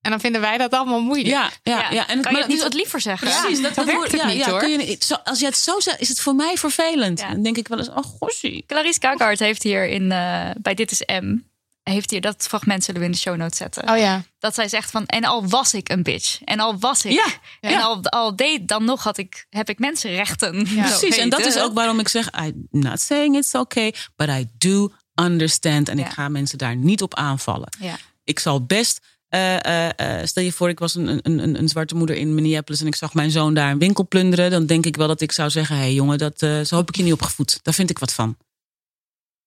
En 0.04 0.10
dan 0.10 0.20
vinden 0.20 0.40
wij 0.40 0.58
dat 0.58 0.72
allemaal 0.72 1.00
moeilijk. 1.00 1.28
Ja, 1.28 1.50
ja, 1.62 1.90
ja. 1.90 2.06
En 2.08 2.16
het- 2.16 2.26
kan 2.26 2.32
je 2.34 2.38
het 2.38 2.48
niet 2.48 2.58
dat- 2.58 2.66
wat 2.68 2.74
liever 2.74 3.00
zeggen? 3.00 3.28
Precies, 3.28 3.62
dat, 3.62 3.74
zo 3.74 3.84
werkt 3.84 4.10
ja, 4.12 4.26
niet, 4.26 4.36
ja, 4.36 4.50
hoor. 4.50 4.58
kun 4.58 4.70
je, 4.70 4.98
als 5.24 5.38
je 5.38 5.46
het 5.46 5.56
zo 5.56 5.80
zegt, 5.80 6.00
is 6.00 6.08
het 6.08 6.20
voor 6.20 6.34
mij 6.34 6.56
vervelend. 6.56 7.20
Ja. 7.20 7.28
Dan 7.30 7.42
denk 7.42 7.56
ik 7.56 7.68
wel 7.68 7.78
eens, 7.78 7.88
oh 7.88 8.04
gossie. 8.20 8.64
Clarice 8.66 8.98
Kakart 8.98 9.38
heeft 9.38 9.62
hier 9.62 9.86
in, 9.88 10.12
eh, 10.12 10.50
bij 10.60 10.74
Dit 10.74 10.90
is 10.90 11.02
M... 11.22 11.36
Heeft 11.82 12.10
hier, 12.10 12.20
dat 12.20 12.42
fragment 12.48 12.84
zullen 12.84 13.00
we 13.00 13.06
in 13.06 13.12
de 13.12 13.18
show 13.18 13.36
notes 13.36 13.56
zetten. 13.58 13.88
Oh 13.90 13.96
ja. 13.98 14.22
Dat 14.38 14.54
zij 14.54 14.68
zegt 14.68 14.90
van, 14.90 15.06
en 15.06 15.24
al 15.24 15.48
was 15.48 15.74
ik 15.74 15.88
een 15.88 16.02
bitch. 16.02 16.40
En 16.44 16.60
al 16.60 16.78
was 16.78 17.04
ik. 17.04 17.12
Ja, 17.12 17.24
En 17.60 17.70
ja. 17.70 17.80
al, 17.80 18.02
al 18.04 18.36
deed, 18.36 18.68
dan 18.68 18.84
nog 18.84 19.02
had 19.02 19.18
ik, 19.18 19.46
heb 19.50 19.68
ik 19.68 19.78
mensenrechten. 19.78 20.68
Precies, 20.74 21.16
en 21.16 21.28
dat 21.28 21.40
is 21.46 21.58
ook 21.58 21.74
waarom 21.74 21.98
ik 22.00 22.08
zeg, 22.08 22.30
I'm 22.44 22.66
not 22.70 23.00
saying 23.00 23.36
it's 23.36 23.54
okay, 23.54 23.94
but 24.16 24.28
I 24.28 24.46
do 24.58 24.92
understand. 25.22 25.88
En 25.88 25.98
Ja. 25.98 26.06
ik 26.06 26.12
ga 26.12 26.28
mensen 26.28 26.58
daar 26.58 26.76
niet 26.76 27.02
op 27.02 27.14
aanvallen. 27.14 27.68
Ja. 27.80 27.96
Ik 28.24 28.38
zal 28.38 28.64
best, 28.64 29.00
eh, 29.34 30.26
stel 30.26 30.42
je 30.42 30.52
voor, 30.52 30.68
ik 30.68 30.78
was 30.78 30.94
een, 30.94 31.20
een, 31.22 31.58
een, 31.58 31.68
zwarte 31.68 31.94
moeder 31.94 32.16
in 32.16 32.34
Minneapolis 32.34 32.80
en 32.80 32.86
ik 32.86 32.94
zag 32.94 33.14
mijn 33.14 33.30
zoon 33.30 33.54
daar 33.54 33.70
een 33.70 33.78
winkel 33.78 34.08
plunderen. 34.08 34.50
Dan 34.50 34.66
denk 34.66 34.86
ik 34.86 34.96
wel 34.96 35.06
dat 35.06 35.20
ik 35.20 35.32
zou 35.32 35.50
zeggen, 35.50 35.76
hé 35.76 35.82
hey, 35.82 35.94
jongen, 35.94 36.18
dat, 36.18 36.38
zo 36.38 36.76
heb 36.76 36.88
ik 36.88 36.96
je 36.96 37.02
niet 37.02 37.12
opgevoed. 37.12 37.60
Daar 37.62 37.74
vind 37.74 37.90
ik 37.90 37.98
wat 37.98 38.12
van. 38.12 38.36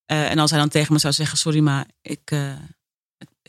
En 0.06 0.40
als 0.40 0.50
hij 0.50 0.60
dan 0.60 0.70
tegen 0.70 0.94
me 0.94 1.00
zou 1.00 1.14
zeggen, 1.14 1.38
sorry, 1.38 1.60
maar 1.60 1.86
ik, 2.02 2.32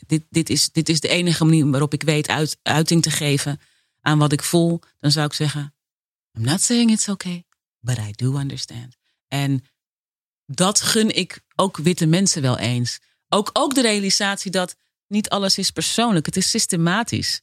dit, 0.07 0.23
dit, 0.29 0.49
is, 0.49 0.71
dit 0.71 0.89
is 0.89 0.99
de 0.99 1.07
enige 1.07 1.45
manier 1.45 1.69
waarop 1.69 1.93
ik 1.93 2.03
weet 2.03 2.27
uit, 2.27 2.57
uiting 2.61 3.01
te 3.01 3.11
geven 3.11 3.59
aan 4.01 4.17
wat 4.17 4.31
ik 4.31 4.43
voel. 4.43 4.79
Dan 4.99 5.11
zou 5.11 5.25
ik 5.25 5.33
zeggen, 5.33 5.73
I'm 6.37 6.43
not 6.43 6.61
saying 6.61 6.91
it's 6.91 7.07
okay, 7.07 7.45
but 7.79 7.97
I 7.97 8.11
do 8.11 8.37
understand. 8.37 8.97
En 9.27 9.65
dat 10.45 10.81
gun 10.81 11.15
ik 11.15 11.41
ook 11.55 11.77
witte 11.77 12.05
mensen 12.05 12.41
wel 12.41 12.57
eens. 12.57 12.99
Ook, 13.29 13.49
ook 13.53 13.75
de 13.75 13.81
realisatie 13.81 14.51
dat 14.51 14.75
niet 15.09 15.29
alles 15.29 15.57
is 15.57 15.71
persoonlijk. 15.71 16.25
Het 16.25 16.37
is 16.37 16.49
systematisch. 16.49 17.41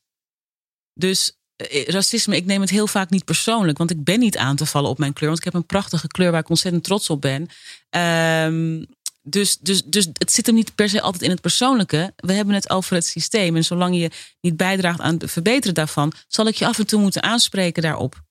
Dus 0.95 1.39
eh, 1.57 1.87
racisme, 1.87 2.37
ik 2.37 2.45
neem 2.45 2.61
het 2.61 2.71
heel 2.71 2.87
vaak 2.87 3.11
niet 3.11 3.25
persoonlijk. 3.25 3.79
Want 3.79 3.91
ik 3.91 4.05
ben 4.05 4.19
niet 4.19 4.37
aan 4.37 4.57
te 4.57 4.67
vallen 4.67 4.91
op 4.91 4.99
mijn 4.99 5.13
kleur. 5.13 5.29
Want 5.29 5.39
ik 5.39 5.53
heb 5.53 5.55
een 5.55 5.67
prachtige 5.67 6.07
kleur 6.07 6.31
waar 6.31 6.41
ik 6.41 6.49
ontzettend 6.49 6.85
trots 6.85 7.11
op 7.11 7.21
ben. 7.21 7.49
Ehm, 7.91 8.85
dus, 9.23 9.59
dus, 9.59 9.85
dus 9.85 10.09
het 10.13 10.33
zit 10.33 10.47
hem 10.47 10.55
niet 10.55 10.75
per 10.75 10.89
se 10.89 11.01
altijd 11.01 11.23
in 11.23 11.31
het 11.31 11.41
persoonlijke. 11.41 12.13
We 12.17 12.33
hebben 12.33 12.55
het 12.55 12.71
over 12.71 12.95
het 12.95 13.07
systeem. 13.07 13.57
En 13.57 13.65
zolang 13.65 13.97
je 13.97 14.11
niet 14.41 14.57
bijdraagt 14.57 15.01
aan 15.01 15.17
het 15.17 15.31
verbeteren 15.31 15.75
daarvan, 15.75 16.13
zal 16.29 16.47
ik 16.47 16.55
je 16.55 16.67
af 16.67 16.79
en 16.79 16.87
toe 16.87 17.01
moeten 17.01 17.23
aanspreken 17.23 17.83
daarop. 17.83 18.25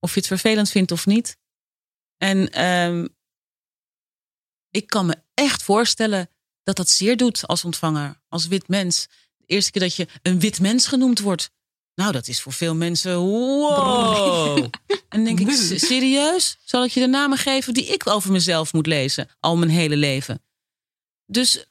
Of 0.00 0.12
je 0.12 0.18
het 0.18 0.28
vervelend 0.28 0.70
vindt 0.70 0.92
of 0.92 1.06
niet. 1.06 1.36
En 2.16 2.50
ehm, 2.50 3.06
ik 4.70 4.86
kan 4.86 5.06
me 5.06 5.16
echt 5.34 5.62
voorstellen 5.62 6.30
dat 6.66 6.76
dat 6.76 6.88
zeer 6.88 7.16
doet 7.16 7.46
als 7.46 7.64
ontvanger, 7.64 8.20
als 8.28 8.46
wit 8.46 8.68
mens. 8.68 9.06
De 9.36 9.44
eerste 9.46 9.70
keer 9.70 9.82
dat 9.82 9.96
je 9.96 10.06
een 10.22 10.40
wit 10.40 10.60
mens 10.60 10.86
genoemd 10.86 11.20
wordt. 11.20 11.50
Nou, 11.94 12.12
dat 12.12 12.28
is 12.28 12.40
voor 12.42 12.52
veel 12.52 12.74
mensen 12.74 13.16
wow. 13.18 14.58
En 15.08 15.24
dan 15.24 15.24
denk 15.24 15.40
ik, 15.40 15.50
"S- 15.50 15.86
serieus? 15.86 16.56
Zal 16.64 16.84
ik 16.84 16.90
je 16.90 17.00
de 17.00 17.06
namen 17.06 17.38
geven 17.38 17.74
die 17.74 17.86
ik 17.86 18.06
over 18.06 18.32
mezelf 18.32 18.72
moet 18.72 18.86
lezen? 18.86 19.28
Al 19.40 19.56
mijn 19.56 19.70
hele 19.70 19.96
leven. 19.96 20.42
Dus 21.26 21.66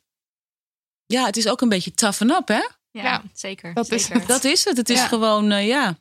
ja, 1.06 1.26
het 1.26 1.38
is 1.38 1.48
ook 1.48 1.62
een 1.62 1.70
beetje 1.70 1.94
toughen 1.94 2.30
up, 2.32 2.48
hè? 2.48 2.54
Ja, 2.92 3.04
Ja, 3.04 3.24
zeker. 3.34 3.74
dat 3.74 3.92
is 3.92 4.08
het. 4.08 4.28
Dat 4.28 4.44
is 4.44 4.66
het. 4.66 4.78
Het 4.78 4.90
is 4.90 4.98
Ja. 5.00 5.08
gewoon, 5.08 5.52
eh, 5.52 5.68
ja. 5.68 5.98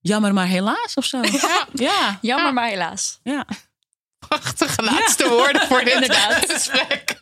Jammer, 0.00 0.32
maar 0.34 0.46
helaas 0.46 0.94
of 0.94 1.04
zo. 1.04 1.20
Ja. 1.42 1.68
Ja, 1.72 2.18
Jammer, 2.22 2.46
Ja. 2.46 2.52
maar 2.52 2.68
helaas. 2.68 3.18
ja. 3.22 3.46
Prachtige 4.18 4.82
laatste 4.82 5.28
woorden 5.28 5.66
voor 5.66 5.84
dit 5.84 5.94
Inderdaad. 5.94 6.52
gesprek. 6.52 7.18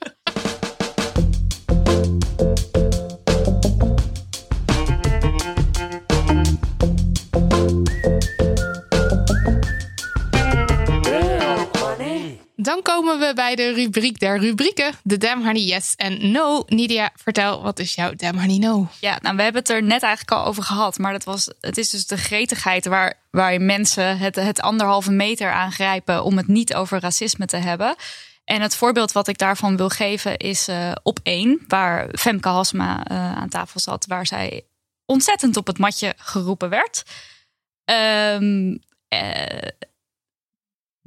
Dan 12.66 12.82
komen 12.82 13.18
we 13.18 13.32
bij 13.34 13.54
de 13.54 13.72
rubriek 13.72 14.18
der 14.18 14.38
rubrieken. 14.38 14.94
De 15.02 15.16
Damn 15.16 15.44
Honey 15.44 15.62
Yes 15.62 15.94
en 15.96 16.30
No. 16.30 16.64
Nidia, 16.66 17.10
vertel, 17.14 17.62
wat 17.62 17.78
is 17.78 17.94
jouw 17.94 18.14
Damn 18.14 18.38
Honey 18.38 18.58
No? 18.58 18.88
Ja, 19.00 19.18
nou, 19.22 19.36
we 19.36 19.42
hebben 19.42 19.60
het 19.60 19.70
er 19.70 19.82
net 19.82 20.02
eigenlijk 20.02 20.30
al 20.30 20.46
over 20.46 20.62
gehad. 20.62 20.98
Maar 20.98 21.12
dat 21.12 21.24
was, 21.24 21.50
het 21.60 21.78
is 21.78 21.90
dus 21.90 22.06
de 22.06 22.16
gretigheid 22.16 22.86
waar, 22.86 23.14
waar 23.30 23.60
mensen 23.60 24.18
het, 24.18 24.36
het 24.36 24.60
anderhalve 24.60 25.10
meter 25.10 25.50
aangrijpen 25.50 26.24
om 26.24 26.36
het 26.36 26.46
niet 26.46 26.74
over 26.74 27.00
racisme 27.00 27.46
te 27.46 27.56
hebben. 27.56 27.94
En 28.44 28.60
het 28.60 28.76
voorbeeld 28.76 29.12
wat 29.12 29.28
ik 29.28 29.38
daarvan 29.38 29.76
wil 29.76 29.88
geven 29.88 30.36
is 30.36 30.68
eh, 30.68 30.92
op 31.02 31.18
één, 31.22 31.64
waar 31.68 32.08
Femke 32.12 32.48
Hasma 32.48 33.04
eh, 33.04 33.36
aan 33.36 33.48
tafel 33.48 33.80
zat, 33.80 34.06
waar 34.06 34.26
zij 34.26 34.64
ontzettend 35.04 35.56
op 35.56 35.66
het 35.66 35.78
matje 35.78 36.14
geroepen 36.16 36.68
werd. 36.68 37.02
Ehm, 37.84 38.76
eh, 39.08 39.68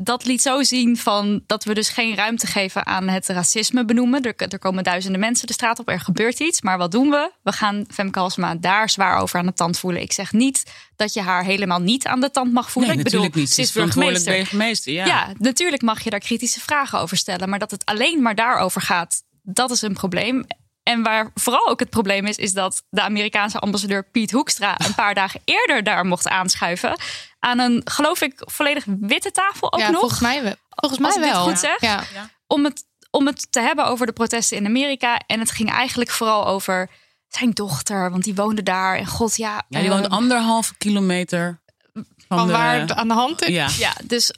dat 0.01 0.25
liet 0.25 0.41
zo 0.41 0.63
zien 0.63 0.97
van 0.97 1.43
dat 1.45 1.63
we 1.63 1.73
dus 1.73 1.89
geen 1.89 2.15
ruimte 2.15 2.47
geven 2.47 2.85
aan 2.85 3.07
het 3.07 3.27
racisme 3.27 3.85
benoemen. 3.85 4.21
Er, 4.21 4.35
er 4.35 4.59
komen 4.59 4.83
duizenden 4.83 5.19
mensen 5.19 5.47
de 5.47 5.53
straat 5.53 5.79
op, 5.79 5.89
er 5.89 5.99
gebeurt 5.99 6.39
iets. 6.39 6.61
Maar 6.61 6.77
wat 6.77 6.91
doen 6.91 7.09
we? 7.09 7.31
We 7.43 7.51
gaan 7.51 7.85
Femke 7.89 8.19
Halsema 8.19 8.55
daar 8.55 8.89
zwaar 8.89 9.21
over 9.21 9.39
aan 9.39 9.45
de 9.45 9.53
tand 9.53 9.79
voelen. 9.79 10.01
Ik 10.01 10.11
zeg 10.11 10.31
niet 10.31 10.63
dat 10.95 11.13
je 11.13 11.21
haar 11.21 11.43
helemaal 11.43 11.79
niet 11.79 12.05
aan 12.05 12.21
de 12.21 12.31
tand 12.31 12.53
mag 12.53 12.71
voelen. 12.71 12.91
Nee, 12.91 12.99
ik 12.99 13.03
bedoel, 13.03 13.21
natuurlijk 13.21 13.49
niet. 13.49 13.55
ze 13.55 13.61
is 13.61 14.23
burgemeester. 14.23 14.93
Ja. 14.93 15.05
Ja, 15.05 15.33
natuurlijk 15.37 15.81
mag 15.81 16.03
je 16.03 16.09
daar 16.09 16.19
kritische 16.19 16.59
vragen 16.59 16.99
over 16.99 17.17
stellen. 17.17 17.49
Maar 17.49 17.59
dat 17.59 17.71
het 17.71 17.85
alleen 17.85 18.21
maar 18.21 18.35
daarover 18.35 18.81
gaat, 18.81 19.23
dat 19.41 19.71
is 19.71 19.81
een 19.81 19.93
probleem. 19.93 20.45
En 20.89 21.03
waar 21.03 21.31
vooral 21.33 21.67
ook 21.67 21.79
het 21.79 21.89
probleem 21.89 22.25
is, 22.25 22.37
is 22.37 22.53
dat 22.53 22.83
de 22.89 23.01
Amerikaanse 23.01 23.59
ambassadeur 23.59 24.03
Piet 24.03 24.31
Hoekstra 24.31 24.79
een 24.85 24.95
paar 24.95 25.13
dagen 25.13 25.41
eerder 25.45 25.83
daar 25.83 26.05
mocht 26.05 26.27
aanschuiven. 26.27 26.99
Aan 27.39 27.59
een, 27.59 27.81
geloof 27.85 28.21
ik, 28.21 28.33
volledig 28.35 28.83
witte 28.99 29.31
tafel 29.31 29.73
ook 29.73 29.79
ja, 29.79 29.89
nog. 29.89 29.99
volgens 29.99 30.19
mij 30.19 30.43
wel. 30.43 30.55
Volgens 30.69 31.01
Als 31.01 31.15
mij 31.15 31.23
dit 31.25 31.33
wel. 31.33 31.43
goed 31.43 31.59
zeg. 31.59 31.81
Ja. 31.81 32.03
Om, 32.47 32.63
het, 32.63 32.83
om 33.11 33.25
het 33.25 33.47
te 33.51 33.59
hebben 33.59 33.85
over 33.85 34.05
de 34.05 34.11
protesten 34.11 34.57
in 34.57 34.65
Amerika. 34.65 35.19
En 35.27 35.39
het 35.39 35.51
ging 35.51 35.71
eigenlijk 35.71 36.09
vooral 36.09 36.47
over 36.47 36.89
zijn 37.27 37.51
dochter, 37.51 38.11
want 38.11 38.23
die 38.23 38.35
woonde 38.35 38.63
daar. 38.63 38.97
En 38.97 39.05
god, 39.07 39.37
ja. 39.37 39.63
Ja, 39.69 39.79
die 39.79 39.89
woont 39.89 40.09
anderhalve 40.09 40.77
kilometer 40.77 41.61
van, 41.93 42.05
Van 42.37 42.47
de- 42.47 42.53
waar 42.53 42.79
het 42.79 42.93
aan 42.93 43.07
de 43.07 43.13
hand 43.13 43.41
is. 43.41 43.47
Ja. 43.55 43.67
Ja, 43.77 43.93
dus 44.03 44.33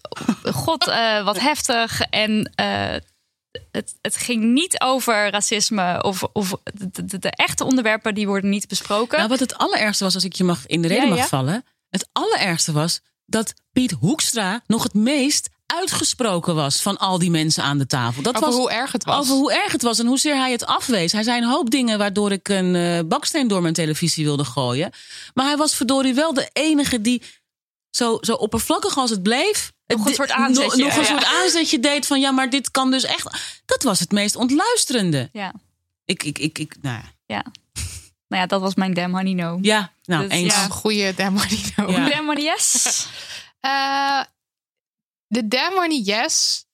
god, 0.53 0.87
eh, 0.87 1.23
wat 1.23 1.39
heftig. 1.39 2.01
En 2.01 2.51
eh, 2.55 2.95
het, 3.71 3.95
het 4.01 4.15
ging 4.17 4.43
niet 4.43 4.79
over 4.81 5.29
racisme 5.29 6.03
of, 6.03 6.23
of 6.33 6.53
de, 6.73 7.05
de- 7.05 7.19
de 7.19 7.31
echte 7.31 7.63
onderwerpen 7.63 8.13
die 8.15 8.27
worden 8.27 8.49
niet 8.49 8.67
besproken. 8.67 9.17
Nou, 9.17 9.29
wat 9.29 9.39
het 9.39 9.57
allerergste 9.57 10.03
was, 10.03 10.13
als 10.13 10.23
ik 10.23 10.33
je 10.35 10.43
mag 10.43 10.65
in 10.67 10.81
de 10.81 10.87
reden 10.87 11.03
Ja, 11.03 11.09
mag 11.09 11.17
ja. 11.17 11.27
vallen. 11.27 11.65
Het 11.89 12.09
allerergste 12.11 12.71
was 12.71 13.01
dat 13.25 13.53
Piet 13.71 13.91
Hoekstra 13.91 14.61
nog 14.67 14.83
het 14.83 14.93
meest 14.93 15.49
uitgesproken 15.65 16.55
was 16.55 16.81
van 16.81 16.97
al 16.97 17.19
die 17.19 17.29
mensen 17.31 17.63
aan 17.63 17.77
de 17.77 17.85
tafel. 17.85 18.21
Dat 18.21 18.35
Over 18.35 18.47
was 18.47 18.57
hoe 18.57 18.71
erg 18.71 18.91
het 18.91 19.03
was. 19.03 19.19
Over 19.19 19.33
hoe 19.35 19.53
erg 19.53 19.71
het 19.71 19.81
was 19.81 19.99
en 19.99 20.05
hoezeer 20.07 20.35
hij 20.35 20.51
het 20.51 20.65
afwees. 20.65 21.11
Hij 21.11 21.23
zei 21.23 21.37
een 21.41 21.47
hoop 21.49 21.69
dingen 21.69 21.97
waardoor 21.97 22.31
ik 22.31 22.47
een 22.49 22.75
eh, 22.75 22.99
baksteen 23.05 23.47
door 23.47 23.61
mijn 23.61 23.73
televisie 23.73 24.25
wilde 24.25 24.43
gooien. 24.45 24.91
Maar 25.33 25.45
hij 25.45 25.57
was 25.57 25.75
verdorie 25.75 26.13
wel 26.13 26.33
de 26.33 26.49
enige 26.53 27.01
die 27.01 27.21
zo, 27.89 28.17
zo 28.21 28.33
oppervlakkig 28.33 28.97
als 28.97 29.09
het 29.09 29.23
bleef. 29.23 29.71
Nog 29.97 30.05
een 30.07 30.13
soort 30.13 30.31
aanzetje, 30.31 30.83
Nog, 30.83 30.87
nog 30.87 30.95
een 30.95 31.01
ja. 31.01 31.07
soort 31.07 31.25
aanzetje 31.25 31.79
deed 31.79 32.07
van 32.07 32.19
ja, 32.19 32.31
maar 32.31 32.49
dit 32.49 32.71
kan 32.71 32.91
dus 32.91 33.03
echt. 33.03 33.59
Dat 33.65 33.83
was 33.83 33.99
het 33.99 34.11
meest 34.11 34.35
ontluisterende. 34.35 35.29
ja. 35.33 35.53
Ik, 36.05 36.23
ik, 36.23 36.39
ik, 36.39 36.59
ik, 36.59 36.75
nou 36.81 36.97
ja. 36.97 37.11
ja. 37.25 37.45
Nou 38.27 38.41
ja, 38.41 38.45
dat 38.45 38.61
was 38.61 38.75
mijn 38.75 38.93
Damn 38.93 39.13
Honey 39.15 39.33
No. 39.33 39.57
ja, 39.61 39.93
nou 40.03 40.23
Dus 40.23 40.31
eens. 40.31 40.53
Ja, 40.53 40.67
een. 40.69 41.91
Ja. 41.91 42.09
Damn 42.09 42.25
Honey 42.25 42.43
Yes. 42.43 43.07
Eh, 43.59 44.23
de 45.27 45.47
Demony 45.47 46.01
Yes 46.01 46.65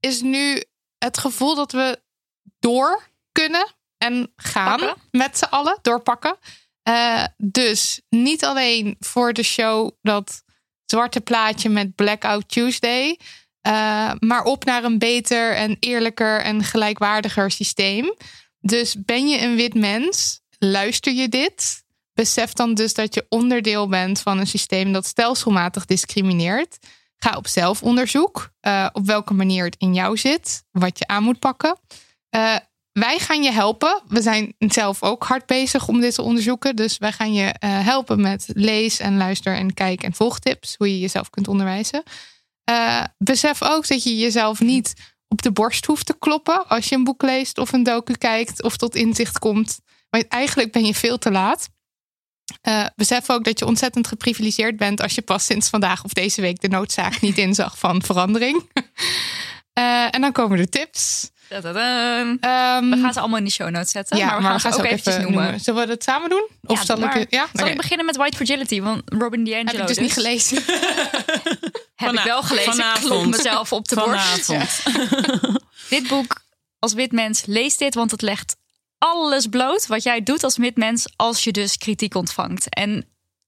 is 0.00 0.20
nu 0.20 0.62
het 0.98 1.18
gevoel 1.18 1.54
dat 1.54 1.72
we 1.72 2.02
door 2.58 3.08
kunnen 3.32 3.74
en 3.98 4.32
gaan 4.36 4.78
Pakken. 4.78 5.02
met 5.10 5.38
z'n 5.38 5.44
allen, 5.44 5.78
doorpakken. 5.82 6.36
Eh, 6.82 7.24
dus 7.36 8.00
niet 8.08 8.44
alleen 8.44 8.96
voor 9.00 9.32
de 9.32 9.42
show 9.42 9.90
dat 10.02 10.43
zwarte 10.94 11.20
plaatje 11.20 11.68
met 11.68 11.94
Blackout 11.94 12.48
Tuesday, 12.48 13.18
eh, 13.60 14.12
maar 14.18 14.42
op 14.42 14.64
naar 14.64 14.84
een 14.84 14.98
beter 14.98 15.54
en 15.54 15.76
eerlijker 15.80 16.40
en 16.40 16.64
gelijkwaardiger 16.64 17.50
systeem. 17.50 18.14
Dus 18.60 18.96
ben 19.04 19.28
je 19.28 19.40
een 19.40 19.56
wit 19.56 19.74
mens, 19.74 20.40
luister 20.58 21.12
je 21.12 21.28
dit, 21.28 21.84
besef 22.12 22.52
dan 22.52 22.74
dus 22.74 22.94
dat 22.94 23.14
je 23.14 23.26
onderdeel 23.28 23.88
bent 23.88 24.20
van 24.20 24.38
een 24.38 24.46
systeem 24.46 24.92
dat 24.92 25.06
stelselmatig 25.06 25.84
discrimineert. 25.84 26.78
Ga 27.16 27.36
op 27.36 27.46
zelfonderzoek 27.46 28.50
eh, 28.60 28.88
op 28.92 29.06
welke 29.06 29.34
manier 29.34 29.64
het 29.64 29.76
in 29.78 29.94
jou 29.94 30.16
zit, 30.16 30.64
wat 30.70 30.98
je 30.98 31.06
aan 31.06 31.22
moet 31.22 31.38
pakken. 31.38 31.78
Eh, 32.28 32.56
wij 32.94 33.18
gaan 33.18 33.42
je 33.42 33.52
helpen. 33.52 34.02
We 34.08 34.22
zijn 34.22 34.54
zelf 34.58 35.02
ook 35.02 35.24
hard 35.24 35.46
bezig 35.46 35.88
om 35.88 36.00
dit 36.00 36.14
te 36.14 36.22
onderzoeken. 36.22 36.76
Dus 36.76 36.98
wij 36.98 37.12
gaan 37.12 37.32
je 37.32 37.44
eh, 37.44 37.84
helpen 37.84 38.20
met 38.20 38.46
lees 38.52 38.98
en 38.98 39.16
luister 39.16 39.56
en 39.56 39.74
kijk 39.74 40.02
en 40.02 40.14
volgtips. 40.14 40.74
Hoe 40.78 40.88
je 40.88 41.00
jezelf 41.00 41.30
kunt 41.30 41.48
onderwijzen. 41.48 42.02
Eh, 42.64 43.04
besef 43.18 43.62
ook 43.62 43.88
dat 43.88 44.02
je 44.02 44.18
jezelf 44.18 44.60
niet 44.60 44.94
op 45.28 45.42
de 45.42 45.52
borst 45.52 45.86
hoeft 45.86 46.06
te 46.06 46.18
kloppen 46.18 46.68
als 46.68 46.88
je 46.88 46.94
een 46.94 47.04
boek 47.04 47.22
leest 47.22 47.58
of 47.58 47.72
een 47.72 47.82
docu 47.82 48.14
kijkt 48.14 48.62
of 48.62 48.76
tot 48.76 48.94
inzicht 48.94 49.38
komt. 49.38 49.80
Want 50.10 50.28
eigenlijk 50.28 50.72
ben 50.72 50.84
je 50.84 50.94
veel 50.94 51.18
te 51.18 51.30
laat. 51.30 51.68
Eh, 52.60 52.86
besef 52.96 53.30
ook 53.30 53.44
dat 53.44 53.58
je 53.58 53.66
ontzettend 53.66 54.06
geprivilegeerd 54.06 54.76
bent 54.76 55.00
als 55.00 55.14
je 55.14 55.22
pas 55.22 55.44
sinds 55.44 55.68
vandaag 55.68 56.04
of 56.04 56.12
deze 56.12 56.40
week 56.40 56.60
de 56.60 56.68
noodzaak 56.68 57.20
niet 57.20 57.38
inzag 57.38 57.78
van 57.78 58.02
verandering. 58.02 58.62
En 60.10 60.20
dan 60.20 60.32
komen 60.32 60.58
de 60.58 60.68
tips. 60.68 61.30
Ehm, 61.48 62.90
We 62.90 62.98
gaan 63.02 63.12
ze 63.12 63.20
allemaal 63.20 63.38
in 63.38 63.44
de 63.44 63.50
show 63.50 63.70
notes 63.70 63.90
zetten. 63.90 64.16
ja, 64.16 64.38
maar 64.38 64.52
we 64.52 64.58
gaan 64.60 64.72
ze 64.72 64.78
ook 64.78 64.84
eventjes 64.84 65.16
noemen. 65.16 65.60
Zullen 65.60 65.80
we 65.80 65.86
dat 65.86 66.02
samen 66.02 66.30
doen? 66.30 66.48
Of 66.62 66.78
Ja, 66.78 66.84
zal 66.84 66.96
ik 66.96 67.02
maar. 67.04 67.26
Ja, 67.28 67.46
Zal 67.52 67.66
ik 67.66 67.76
beginnen 67.76 68.06
met 68.06 68.16
White 68.16 68.36
Fragility? 68.36 68.80
Want 68.80 69.02
Robin 69.04 69.44
DiAngelo 69.44 69.70
Heb 69.70 69.80
ik 69.80 69.86
dus 69.86 69.98
niet 69.98 70.12
gelezen. 70.12 70.62
Heb 71.94 72.12
ik 72.12 72.20
wel 72.24 72.42
gelezen. 72.42 72.72
Ik 72.72 72.78
klop 72.78 73.00
Vanavond. 73.00 73.36
mezelf 73.36 73.72
op 73.72 73.88
de 73.88 73.94
borst. 73.94 74.44
Vanavond. 74.44 74.82
Dit 75.88 76.08
boek 76.08 76.42
als 76.78 76.92
wit 76.92 77.12
mens, 77.12 77.42
lees 77.46 77.76
dit, 77.76 77.94
want 77.94 78.10
het 78.10 78.22
legt 78.22 78.56
alles 78.98 79.46
bloot 79.46 79.86
wat 79.86 80.02
jij 80.02 80.22
doet 80.22 80.44
als 80.44 80.56
wit 80.56 80.76
mens 80.76 81.12
als 81.16 81.44
je 81.44 81.52
dus 81.52 81.76
kritiek 81.78 82.14
ontvangt. 82.14 82.74
En 82.74 83.06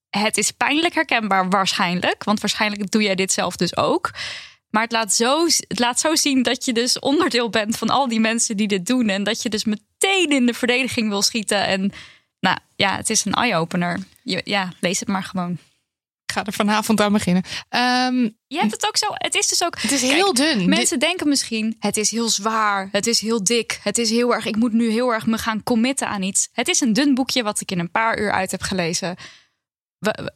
het 0.09 0.37
is 0.37 0.51
pijnlijk 0.51 0.93
herkenbaar 0.93 1.49
waarschijnlijk, 1.49 2.23
want 2.23 2.39
waarschijnlijk 2.39 2.91
doe 2.91 3.01
jij 3.01 3.15
dit 3.15 3.31
zelf 3.31 3.55
dus 3.55 3.77
ook. 3.77 4.11
Maar 4.69 4.83
het 4.83 4.91
laat, 4.91 5.13
zo, 5.13 5.45
het 5.45 5.79
laat 5.79 5.99
zo 5.99 6.15
zien 6.15 6.43
dat 6.43 6.65
je 6.65 6.73
dus 6.73 6.99
onderdeel 6.99 7.49
bent 7.49 7.77
van 7.77 7.89
al 7.89 8.07
die 8.07 8.19
mensen 8.19 8.57
die 8.57 8.67
dit 8.67 8.85
doen. 8.85 9.09
En 9.09 9.23
dat 9.23 9.41
je 9.41 9.49
dus 9.49 9.63
meteen 9.65 10.29
in 10.29 10.45
de 10.45 10.53
verdediging 10.53 11.09
wil 11.09 11.21
schieten. 11.21 11.65
En 11.65 11.91
nou 12.39 12.57
ja, 12.75 12.95
het 12.95 13.09
is 13.09 13.25
een 13.25 13.33
eye-opener. 13.33 13.99
Ja, 14.23 14.71
lees 14.79 14.99
het 14.99 15.07
maar 15.07 15.23
gewoon. 15.23 15.51
Ik 16.25 16.33
ga 16.33 16.45
er 16.45 16.53
vanavond 16.53 17.01
aan 17.01 17.13
beginnen. 17.13 17.43
Ehm, 17.69 18.29
Je 18.47 18.57
hebt 18.59 18.71
het 18.71 18.87
ook 18.87 18.97
zo. 18.97 19.05
Het 19.09 19.35
is 19.35 19.47
dus 19.47 19.63
ook. 19.63 19.81
het 19.81 19.91
is 19.91 19.99
Kijk, 19.99 20.13
heel 20.13 20.33
dun. 20.33 20.69
Mensen 20.69 20.99
denken 20.99 21.27
misschien, 21.27 21.75
het 21.79 21.97
is 21.97 22.11
heel 22.11 22.29
zwaar, 22.29 22.89
het 22.91 23.07
is 23.07 23.19
heel 23.19 23.43
dik, 23.43 23.79
het 23.83 23.97
is 23.97 24.09
heel 24.09 24.33
erg, 24.33 24.45
ik 24.45 24.55
moet 24.55 24.73
nu 24.73 24.89
heel 24.89 25.13
erg 25.13 25.25
me 25.25 25.37
gaan 25.37 25.63
committen 25.63 26.07
aan 26.07 26.21
iets. 26.21 26.49
Het 26.51 26.67
is 26.67 26.79
een 26.81 26.93
dun 26.93 27.13
boekje 27.15 27.43
wat 27.43 27.61
ik 27.61 27.71
in 27.71 27.79
een 27.79 27.91
paar 27.91 28.19
uur 28.19 28.31
uit 28.31 28.51
heb 28.51 28.61
gelezen. 28.61 29.15
We- 29.97 30.19
we- 30.23 30.33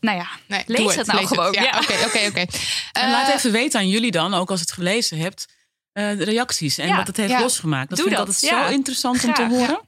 nou 0.00 0.18
ja, 0.18 0.26
Nee, 0.46 0.62
lees 0.66 0.78
doe 0.78 0.92
het 0.92 1.06
nou 1.06 1.18
lees 1.18 1.28
gewoon. 1.28 1.52
Ja, 1.52 1.62
Ja. 1.62 1.78
Oké, 1.78 1.92
oké, 2.06 2.26
oké. 2.28 2.44
En 2.92 3.10
laat 3.10 3.28
Eh, 3.28 3.34
even 3.34 3.52
weten 3.52 3.80
aan 3.80 3.88
jullie 3.88 4.10
dan, 4.10 4.34
ook 4.34 4.50
als 4.50 4.58
je 4.60 4.64
het 4.64 4.74
gelezen 4.74 5.18
hebt, 5.18 5.46
eh, 5.92 6.16
de 6.16 6.24
reacties 6.24 6.78
en 6.78 6.88
Ja, 6.88 6.96
wat 6.96 7.06
het 7.06 7.16
heeft 7.16 7.30
ja. 7.30 7.40
losgemaakt. 7.40 7.88
Dat 7.88 7.98
Doe 7.98 8.08
vind 8.08 8.20
ik 8.20 8.26
dat, 8.26 8.34
altijd 8.34 8.52
ja. 8.52 8.66
zo 8.68 8.74
interessant 8.74 9.24
om 9.24 9.34
te 9.34 9.46
horen. 9.46 9.80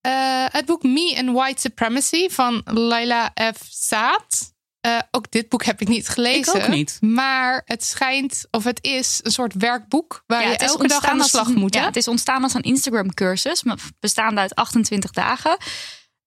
Eh, 0.00 0.44
het 0.48 0.64
boek 0.66 0.82
Me 0.82 1.14
and 1.18 1.30
White 1.36 1.60
Supremacy 1.60 2.28
van 2.28 2.62
Laila 2.64 3.32
F. 3.54 3.60
Saad. 3.70 4.54
Eh, 4.80 4.98
ook 5.10 5.30
dit 5.30 5.48
boek 5.48 5.64
heb 5.64 5.80
ik 5.80 5.88
niet 5.88 6.08
gelezen. 6.08 6.56
Ik 6.56 6.62
ook 6.62 6.68
niet. 6.68 6.98
Maar 7.00 7.62
het 7.64 7.84
schijnt, 7.84 8.44
of 8.50 8.64
het 8.64 8.78
is 8.84 9.20
een 9.22 9.30
soort 9.30 9.54
werkboek 9.54 10.22
waar 10.26 10.40
Ja, 10.40 10.46
je 10.46 10.52
het 10.52 10.62
elke 10.62 10.86
dag 10.88 11.04
aan 11.04 11.18
de 11.18 11.24
slag 11.24 11.48
moet. 11.48 11.74
Ja, 11.74 11.84
het 11.84 11.96
is 11.96 12.08
ontstaan 12.08 12.42
als 12.42 12.54
een 12.54 12.62
Instagram-cursus, 12.62 13.62
maar 13.62 13.78
bestaande 14.00 14.40
uit 14.40 14.54
28 14.54 15.10
dagen. 15.10 15.56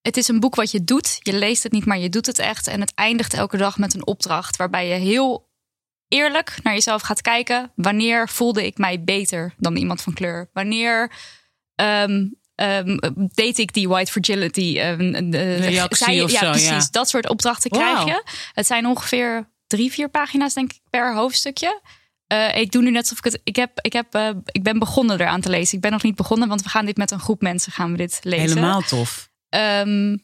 Het 0.01 0.17
is 0.17 0.27
een 0.27 0.39
boek 0.39 0.55
wat 0.55 0.71
je 0.71 0.83
doet. 0.83 1.19
Je 1.19 1.33
leest 1.33 1.63
het 1.63 1.71
niet, 1.71 1.85
maar 1.85 1.99
je 1.99 2.09
doet 2.09 2.25
het 2.25 2.39
echt. 2.39 2.67
En 2.67 2.79
het 2.79 2.91
eindigt 2.95 3.33
elke 3.33 3.57
dag 3.57 3.77
met 3.77 3.93
een 3.93 4.07
opdracht 4.07 4.55
waarbij 4.55 4.87
je 4.87 4.93
heel 4.93 5.49
eerlijk 6.07 6.59
naar 6.63 6.73
jezelf 6.73 7.01
gaat 7.01 7.21
kijken. 7.21 7.71
Wanneer 7.75 8.29
voelde 8.29 8.65
ik 8.65 8.77
mij 8.77 9.03
beter 9.03 9.53
dan 9.57 9.75
iemand 9.75 10.01
van 10.01 10.13
kleur? 10.13 10.49
Wanneer 10.53 11.11
ehm 11.75 12.27
ehm, 12.55 12.97
deed 13.15 13.57
ik 13.57 13.73
die 13.73 13.89
white 13.89 14.11
fragility? 14.11 14.79
ehm, 14.79 15.29
de, 15.29 15.55
Reactie 15.55 16.23
of 16.23 16.31
ja, 16.31 16.39
zo, 16.39 16.49
precies. 16.49 16.69
ja. 16.69 16.87
Dat 16.91 17.09
soort 17.09 17.29
opdrachten 17.29 17.71
krijg 17.71 18.05
je. 18.05 18.23
Het 18.53 18.67
zijn 18.67 18.85
ongeveer 18.85 19.49
drie, 19.67 19.91
vier 19.91 20.09
pagina's, 20.09 20.53
denk 20.53 20.71
ik, 20.71 20.81
per 20.89 21.15
hoofdstukje. 21.15 21.81
Eh, 22.27 22.57
ik 22.57 22.71
doe 22.71 22.81
nu 22.81 22.91
net 22.91 23.01
alsof 23.01 23.17
ik 23.17 23.23
het. 23.23 23.41
Ik, 23.43 23.55
heb, 23.55 23.71
ik, 23.81 23.93
heb, 23.93 24.13
eh, 24.13 24.29
ik 24.45 24.63
ben 24.63 24.79
begonnen 24.79 25.21
eraan 25.21 25.41
te 25.41 25.49
lezen. 25.49 25.75
Ik 25.75 25.81
ben 25.81 25.91
nog 25.91 26.03
niet 26.03 26.15
begonnen, 26.15 26.47
want 26.47 26.61
we 26.61 26.69
gaan 26.69 26.85
dit 26.85 26.97
met 26.97 27.11
een 27.11 27.19
groep 27.19 27.41
mensen 27.41 27.71
gaan 27.71 27.91
we 27.91 27.97
dit 27.97 28.19
lezen. 28.21 28.47
Helemaal 28.47 28.81
tof. 28.81 29.28
Ehm, 29.49 30.17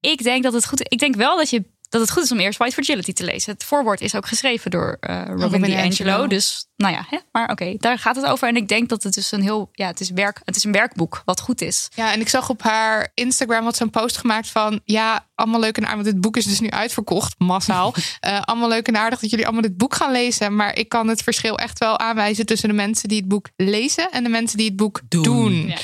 ik 0.00 0.22
denk 0.22 0.42
dat 0.42 0.52
het 0.52 0.66
goed 0.66 0.92
Ik 0.92 0.98
denk 0.98 1.14
wel 1.14 1.36
dat, 1.36 1.50
je, 1.50 1.64
dat 1.88 2.00
het 2.00 2.10
goed 2.10 2.22
is 2.22 2.32
om 2.32 2.38
eerst 2.38 2.58
White 2.58 2.74
Fragility 2.74 3.12
te 3.12 3.24
lezen. 3.24 3.52
Het 3.52 3.64
voorwoord 3.64 4.00
is 4.00 4.14
ook 4.14 4.26
geschreven 4.26 4.70
door 4.70 4.96
eh, 5.00 5.22
Robin, 5.26 5.40
Robin 5.40 5.62
DiAngelo. 5.62 6.04
DiAngelo. 6.04 6.26
Dus 6.26 6.66
nou 6.76 6.94
ja, 6.94 7.06
hè? 7.10 7.18
maar 7.32 7.50
oké, 7.50 7.74
daar 7.78 7.98
gaat 7.98 8.16
het 8.16 8.24
over. 8.24 8.48
En 8.48 8.56
ik 8.56 8.68
denk 8.68 8.88
dat 8.88 9.02
het 9.02 9.14
dus 9.14 9.32
een 9.32 9.42
heel. 9.42 9.68
Ja, 9.72 9.86
het 9.86 10.00
is, 10.00 10.10
werk, 10.10 10.40
het 10.44 10.56
is 10.56 10.64
een 10.64 10.72
werkboek 10.72 11.22
wat 11.24 11.40
goed 11.40 11.60
is. 11.60 11.88
Ja, 11.94 12.12
en 12.12 12.20
ik 12.20 12.28
zag 12.28 12.48
op 12.48 12.62
haar 12.62 13.10
Instagram 13.14 13.72
ze 13.72 13.82
een 13.82 13.90
post 13.90 14.16
gemaakt 14.16 14.48
van... 14.48 14.80
ja, 14.84 15.26
allemaal 15.34 15.60
leuk 15.60 15.76
en 15.76 15.82
aardig, 15.82 16.02
want 16.02 16.14
dit 16.14 16.20
boek 16.20 16.36
is 16.36 16.44
dus 16.44 16.60
nu 16.60 16.70
uitverkocht, 16.70 17.34
massaal. 17.38 17.94
Eh, 18.20 18.40
allemaal 18.40 18.68
leuk 18.68 18.88
en 18.88 18.96
aardig 18.96 19.20
dat 19.20 19.30
jullie 19.30 19.44
allemaal 19.44 19.62
dit 19.62 19.76
boek 19.76 19.94
gaan 19.94 20.12
lezen. 20.12 20.56
Maar 20.56 20.78
ik 20.78 20.88
kan 20.88 21.08
het 21.08 21.22
verschil 21.22 21.58
echt 21.58 21.78
wel 21.78 21.98
aanwijzen 21.98 22.46
tussen 22.46 22.68
de 22.68 22.74
mensen 22.74 23.08
die 23.08 23.18
het 23.18 23.28
boek 23.28 23.48
lezen... 23.56 24.10
en 24.10 24.22
de 24.22 24.28
mensen 24.28 24.58
die 24.58 24.66
het 24.66 24.76
boek 24.76 25.00
doen. 25.08 25.22
Doen. 25.22 25.66
Ja. 25.66 25.76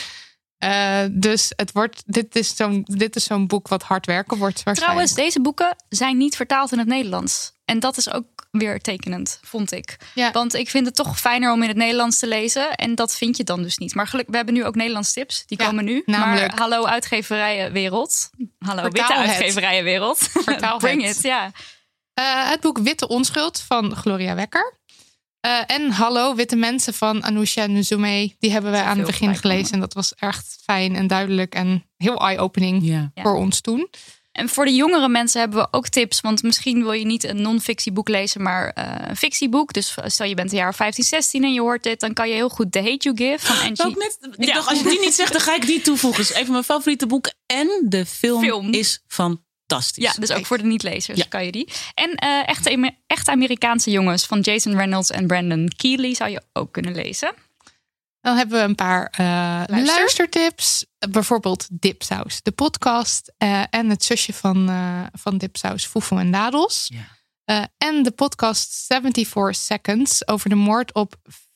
Eh, 0.62 0.98
dus 1.10 1.52
het 1.56 1.72
wordt, 1.72 2.02
dit 2.06 2.36
is 2.36 2.56
zo'n 2.56 2.82
dit 2.84 3.16
is 3.16 3.24
zo'n 3.24 3.46
boek 3.46 3.68
wat 3.68 3.82
hard 3.82 4.06
werken 4.06 4.38
wordt. 4.38 4.62
Trouwens, 4.74 5.14
deze 5.14 5.40
boeken 5.40 5.76
zijn 5.88 6.16
niet 6.16 6.36
vertaald 6.36 6.72
in 6.72 6.78
het 6.78 6.86
Nederlands. 6.88 7.52
En 7.64 7.80
dat 7.80 7.96
is 7.96 8.12
ook 8.12 8.24
weer 8.50 8.80
tekenend, 8.80 9.38
vond 9.42 9.72
ik. 9.72 9.96
Ja. 10.14 10.30
Want 10.30 10.54
ik 10.54 10.70
vind 10.70 10.86
het 10.86 10.94
toch 10.94 11.18
fijner 11.20 11.52
om 11.52 11.62
in 11.62 11.68
het 11.68 11.76
Nederlands 11.76 12.18
te 12.18 12.26
lezen. 12.26 12.74
En 12.74 12.94
dat 12.94 13.16
vind 13.16 13.36
je 13.36 13.44
dan 13.44 13.62
dus 13.62 13.78
niet. 13.78 13.94
Maar 13.94 14.06
gelukkig, 14.06 14.30
we 14.30 14.36
hebben 14.36 14.54
nu 14.54 14.64
ook 14.64 14.74
Nederlands 14.74 15.12
tips. 15.12 15.46
Die 15.46 15.58
Ja, 15.60 15.66
komen 15.66 15.84
nu. 15.84 16.02
namelijk- 16.06 16.50
Maar 16.50 16.60
hallo 16.60 16.84
uitgeverijenwereld. 16.84 18.30
Hallo 18.58 18.82
Vertaal 18.82 19.08
witte 19.08 19.20
het. 19.22 19.30
uitgeverijenwereld. 19.30 20.18
Vertaal 20.18 20.78
Bring 20.84 21.02
het. 21.06 21.16
it, 21.16 21.22
ja. 21.22 21.50
Eh, 22.14 22.50
het 22.50 22.60
boek 22.60 22.78
Witte 22.78 23.08
Onschuld 23.08 23.60
van 23.60 23.96
Gloria 23.96 24.34
Wekker. 24.34 24.78
Eh, 25.42 25.60
en 25.66 25.90
Hallo, 25.90 26.34
Witte 26.34 26.56
Mensen 26.56 26.94
van 26.94 27.22
Anousha 27.24 27.66
Nzume. 27.66 28.34
Die 28.38 28.50
hebben 28.50 28.70
wij 28.70 28.82
aan 28.82 28.96
het 28.98 29.06
begin 29.06 29.36
gelezen. 29.36 29.72
En 29.72 29.80
dat 29.80 29.94
was 29.94 30.14
echt 30.14 30.58
fijn 30.64 30.96
en 30.96 31.06
duidelijk 31.06 31.54
en 31.54 31.84
heel 31.96 32.16
eye-opening 32.16 32.84
Ja. 32.84 33.10
Ja. 33.14 33.22
voor 33.22 33.34
ons 33.36 33.60
toen. 33.60 33.88
En 34.32 34.48
voor 34.48 34.64
de 34.64 34.74
jongere 34.74 35.08
mensen 35.08 35.40
hebben 35.40 35.58
we 35.58 35.68
ook 35.70 35.88
tips. 35.88 36.20
Want 36.20 36.42
misschien 36.42 36.82
wil 36.82 36.92
je 36.92 37.04
niet 37.04 37.24
een 37.24 37.42
non-fictieboek 37.42 38.08
lezen, 38.08 38.42
maar 38.42 38.68
eh, 38.70 39.08
een 39.08 39.16
fictieboek. 39.16 39.72
Dus 39.72 39.94
stel 40.04 40.26
je 40.26 40.34
bent 40.34 40.50
een 40.52 40.58
jaar 40.58 40.68
of 40.68 40.76
15, 40.76 41.04
16 41.04 41.44
en 41.44 41.52
je 41.52 41.60
hoort 41.60 41.82
dit, 41.82 42.00
dan 42.00 42.12
kan 42.12 42.28
je 42.28 42.34
heel 42.34 42.48
goed 42.48 42.72
The 42.72 42.78
Hate 42.78 42.96
You 43.12 43.16
Give 43.16 43.46
van 43.46 43.56
Angie. 43.56 43.84
Ook 43.84 43.96
net, 43.96 44.18
ik 44.36 44.44
Ja. 44.46 44.54
dacht, 44.54 44.68
als 44.68 44.78
je 44.78 44.84
die 44.88 45.00
niet 45.00 45.14
zegt, 45.14 45.32
dan 45.32 45.40
ga 45.40 45.54
ik 45.54 45.66
die 45.66 45.80
toevoegen. 45.80 46.22
is 46.22 46.32
even 46.32 46.52
mijn 46.52 46.64
favoriete 46.64 47.06
boek. 47.06 47.32
En 47.46 47.68
de 47.88 48.06
film, 48.06 48.40
Film. 48.42 48.72
is 48.72 49.02
fantastisch. 49.72 50.04
Ja, 50.04 50.12
dus 50.20 50.30
ook 50.30 50.46
voor 50.46 50.58
de 50.58 50.64
niet-lezers 50.64 51.18
Ja. 51.18 51.24
kan 51.28 51.44
je 51.44 51.52
die. 51.52 51.68
En 51.94 52.14
eh 52.14 52.48
echte, 52.48 52.94
echte 53.06 53.30
Amerikaanse 53.30 53.90
jongens 53.90 54.26
van 54.26 54.40
Jason 54.40 54.76
Reynolds 54.76 55.10
en 55.10 55.26
Brandon 55.26 55.72
Keeley 55.76 56.14
zou 56.14 56.30
je 56.30 56.42
ook 56.52 56.72
kunnen 56.72 56.94
lezen. 56.94 57.34
Dan 58.20 58.36
hebben 58.36 58.58
we 58.58 58.64
een 58.64 58.74
paar 58.74 59.06
eh, 59.10 59.26
Luister. 59.66 59.96
luistertips. 59.96 60.86
Bijvoorbeeld 61.10 61.66
Dipsaus, 61.70 62.42
de 62.42 62.50
podcast. 62.52 63.32
eh, 63.38 63.62
en 63.70 63.90
het 63.90 64.04
zusje 64.04 64.32
van, 64.32 64.68
eh, 64.68 65.02
van 65.12 65.38
Dipsaus, 65.38 65.84
Foefo 65.86 66.16
en 66.18 66.30
Dadels. 66.30 66.90
Ja. 66.94 67.06
Eh, 67.44 67.64
en 67.78 68.02
de 68.02 68.10
podcast 68.10 68.84
74 68.86 69.56
Seconds 69.56 70.26
over 70.28 70.48
de 70.48 70.54
moord 70.54 70.94
op 70.94 71.14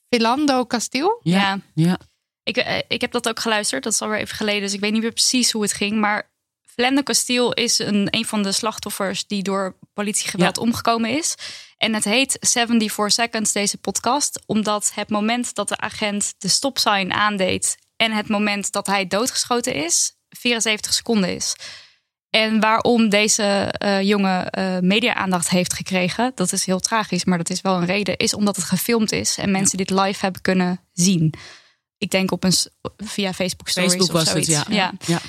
Philando 0.09 0.67
Castile. 0.67 1.19
Ja. 1.23 1.59
ja. 1.75 1.99
Ik, 2.43 2.85
ik 2.89 3.01
heb 3.01 3.13
dat 3.13 3.29
ook 3.29 3.41
geluisterd, 3.41 3.83
dat 3.83 3.93
is 3.93 4.01
alweer 4.03 4.19
even 4.19 4.37
geleden. 4.37 4.61
Dus 4.63 4.73
ik 4.73 4.81
weet 4.81 4.93
niet 4.93 5.03
meer 5.03 5.13
precies 5.13 5.51
hoe 5.53 5.63
het 5.63 5.73
ging. 5.73 5.97
Maar 6.01 6.31
Flende 6.77 7.03
Castile 7.03 7.55
is 7.55 7.79
een, 7.79 8.09
een 8.11 8.25
van 8.25 8.43
de 8.43 8.53
slachtoffers 8.53 9.27
die 9.27 9.43
door 9.43 9.77
politiegeweld 9.95 10.57
Ja. 10.57 10.63
omgekomen 10.63 11.11
is. 11.11 11.35
En 11.79 11.95
het 11.95 12.05
heet 12.05 12.37
74 12.41 13.13
Seconds, 13.25 13.53
deze 13.53 13.79
podcast. 13.79 14.43
Omdat 14.47 14.93
het 14.95 15.09
moment 15.09 15.55
dat 15.55 15.69
de 15.69 15.77
agent 15.77 16.35
de 16.39 16.49
stopsign 16.49 17.11
aandeed... 17.13 17.77
en 17.97 18.13
het 18.13 18.29
moment 18.29 18.73
dat 18.73 18.87
hij 18.87 19.07
doodgeschoten 19.07 19.75
is, 19.75 20.17
74 20.29 20.93
seconden 20.93 21.35
is. 21.35 21.57
En 22.31 22.61
waarom 22.61 23.09
deze 23.09 23.43
eh, 23.43 24.03
jongen 24.03 24.51
eh, 24.51 24.79
media-aandacht 24.79 25.49
heeft 25.49 25.73
gekregen, 25.73 26.33
dat 26.35 26.53
is 26.53 26.67
heel 26.67 26.81
tragisch, 26.81 27.25
maar 27.25 27.39
dat 27.39 27.51
is 27.51 27.61
wel 27.61 27.75
een 27.77 27.87
reden, 27.87 28.17
is 28.17 28.35
omdat 28.35 28.57
het 28.57 28.65
gefilmd 28.65 29.13
is 29.13 29.39
en 29.39 29.51
mensen 29.51 29.79
dit 29.79 29.91
live 29.91 30.21
hebben 30.21 30.43
kunnen 30.43 30.81
zien. 30.93 31.35
Ik 31.99 32.11
denk 32.11 32.31
op 32.31 32.45
een 32.45 32.55
via 32.97 33.33
Facebook 33.33 33.69
Stories 33.69 33.91
Facebook 33.93 34.15
of 34.15 34.25
was 34.25 34.33
het, 34.33 34.45
zoiets. 34.45 34.69
ja. 34.69 34.75
ja. 34.77 34.93
ja. 35.07 35.21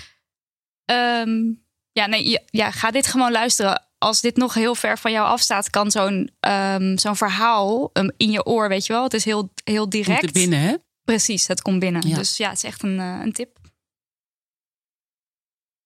Ehm, 0.87 1.51
ja, 1.91 2.05
nee, 2.05 2.37
ja, 2.45 2.71
ga 2.71 2.91
dit 2.91 3.07
gewoon 3.07 3.31
luisteren. 3.31 3.85
Als 3.97 4.21
dit 4.21 4.35
nog 4.37 4.53
heel 4.53 4.75
ver 4.75 4.97
van 4.97 5.11
jou 5.11 5.27
afstaat, 5.27 5.69
kan 5.69 5.91
zo'n 5.91 6.29
ehm, 6.39 6.97
zo'n 6.97 7.15
verhaal 7.15 7.89
um, 7.93 8.11
in 8.17 8.31
je 8.31 8.45
oor, 8.45 8.69
weet 8.69 8.85
je 8.85 8.93
wel. 8.93 9.03
Het 9.03 9.13
is 9.13 9.25
heel, 9.25 9.49
heel 9.63 9.89
direct. 9.89 10.19
Komt 10.19 10.35
er 10.35 10.41
binnen, 10.41 10.59
hè? 10.59 10.75
Precies, 11.03 11.47
het 11.47 11.61
komt 11.61 11.79
binnen. 11.79 12.07
Ja. 12.07 12.15
Dus 12.15 12.37
ja, 12.37 12.49
het 12.49 12.57
is 12.57 12.63
echt 12.63 12.83
een, 12.83 12.99
eh, 12.99 13.19
een 13.23 13.33
tip. 13.33 13.57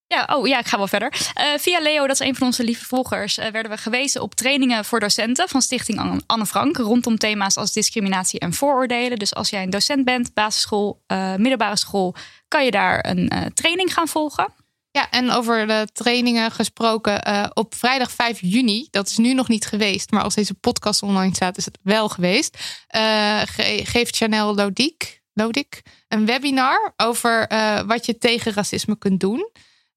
Ja, 0.08 0.28
oh 0.36 0.48
ja, 0.48 0.60
ik 0.60 0.66
ga 0.66 0.78
wel 0.78 0.88
verder. 0.88 1.32
Eh, 1.34 1.46
via 1.58 1.80
Leo, 1.80 2.08
dat 2.08 2.22
is 2.22 2.28
een 2.28 2.36
van 2.36 2.48
onze 2.48 2.64
lieve 2.64 2.86
volgers, 2.86 3.38
eh, 3.38 3.52
werden 3.52 3.72
we 3.72 3.78
gewezen 3.78 4.22
op 4.22 4.36
trainingen 4.36 4.86
voor 4.86 5.00
docenten 5.00 5.50
van 5.50 5.62
Stichting 5.62 6.24
Anne- 6.26 6.46
Frank 6.46 6.78
rondom 6.78 7.18
thema's 7.18 7.58
als 7.58 7.74
discriminatie 7.74 8.40
en 8.40 8.54
vooroordelen. 8.54 9.20
Dus 9.20 9.34
als 9.34 9.50
jij 9.50 9.64
een 9.64 9.70
docent 9.70 10.06
bent, 10.06 10.34
basisschool, 10.34 11.04
middelbare 11.38 11.78
school, 11.78 12.16
kan 12.48 12.66
je 12.66 12.72
daar 12.72 13.06
een 13.06 13.52
training 13.54 13.94
gaan 13.94 14.08
volgen. 14.08 14.54
Ja, 14.92 15.10
en 15.10 15.30
over 15.32 15.68
de 15.68 15.88
trainingen 15.94 16.52
gesproken. 16.52 17.22
eh, 17.24 17.46
op 17.54 17.76
vrijdag 17.76 18.12
5 18.12 18.40
juni, 18.42 18.88
dat 18.90 19.08
is 19.08 19.18
nu 19.18 19.34
nog 19.34 19.48
niet 19.48 19.66
geweest, 19.66 20.12
maar 20.12 20.24
als 20.24 20.36
deze 20.36 20.54
podcast 20.54 21.04
online 21.04 21.36
staat, 21.36 21.58
is 21.58 21.66
het 21.66 21.78
wel 21.84 22.10
geweest. 22.10 22.58
eh, 22.88 23.42
ge- 23.46 23.82
geeft 23.84 24.16
Chanel 24.16 24.56
Lodiek, 24.56 25.22
Lodik 25.34 25.82
een 26.08 26.26
webinar 26.26 26.94
over 26.98 27.48
eh, 27.48 27.82
wat 27.82 28.06
je 28.06 28.18
tegen 28.18 28.54
racisme 28.54 28.98
kunt 28.98 29.20
doen. 29.20 29.50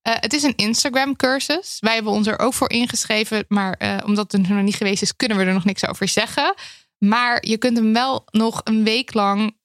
Het 0.02 0.32
is 0.32 0.42
een 0.42 0.56
Instagram-cursus. 0.56 1.76
Wij 1.80 1.94
hebben 1.94 2.12
ons 2.12 2.26
er 2.26 2.38
ook 2.38 2.54
voor 2.54 2.70
ingeschreven, 2.70 3.44
maar 3.48 4.00
omdat 4.04 4.32
het 4.32 4.48
nog 4.48 4.62
niet 4.62 4.74
geweest 4.74 5.02
is, 5.02 5.16
kunnen 5.16 5.36
we 5.36 5.44
er 5.44 5.52
nog 5.52 5.64
niks 5.64 5.86
over 5.86 6.08
zeggen. 6.08 6.54
Maar 6.98 7.46
je 7.46 7.58
kunt 7.58 7.76
hem 7.76 7.92
wel 7.92 8.24
nog 8.30 8.60
een 8.64 8.84
week 8.84 9.14
lang 9.14 9.56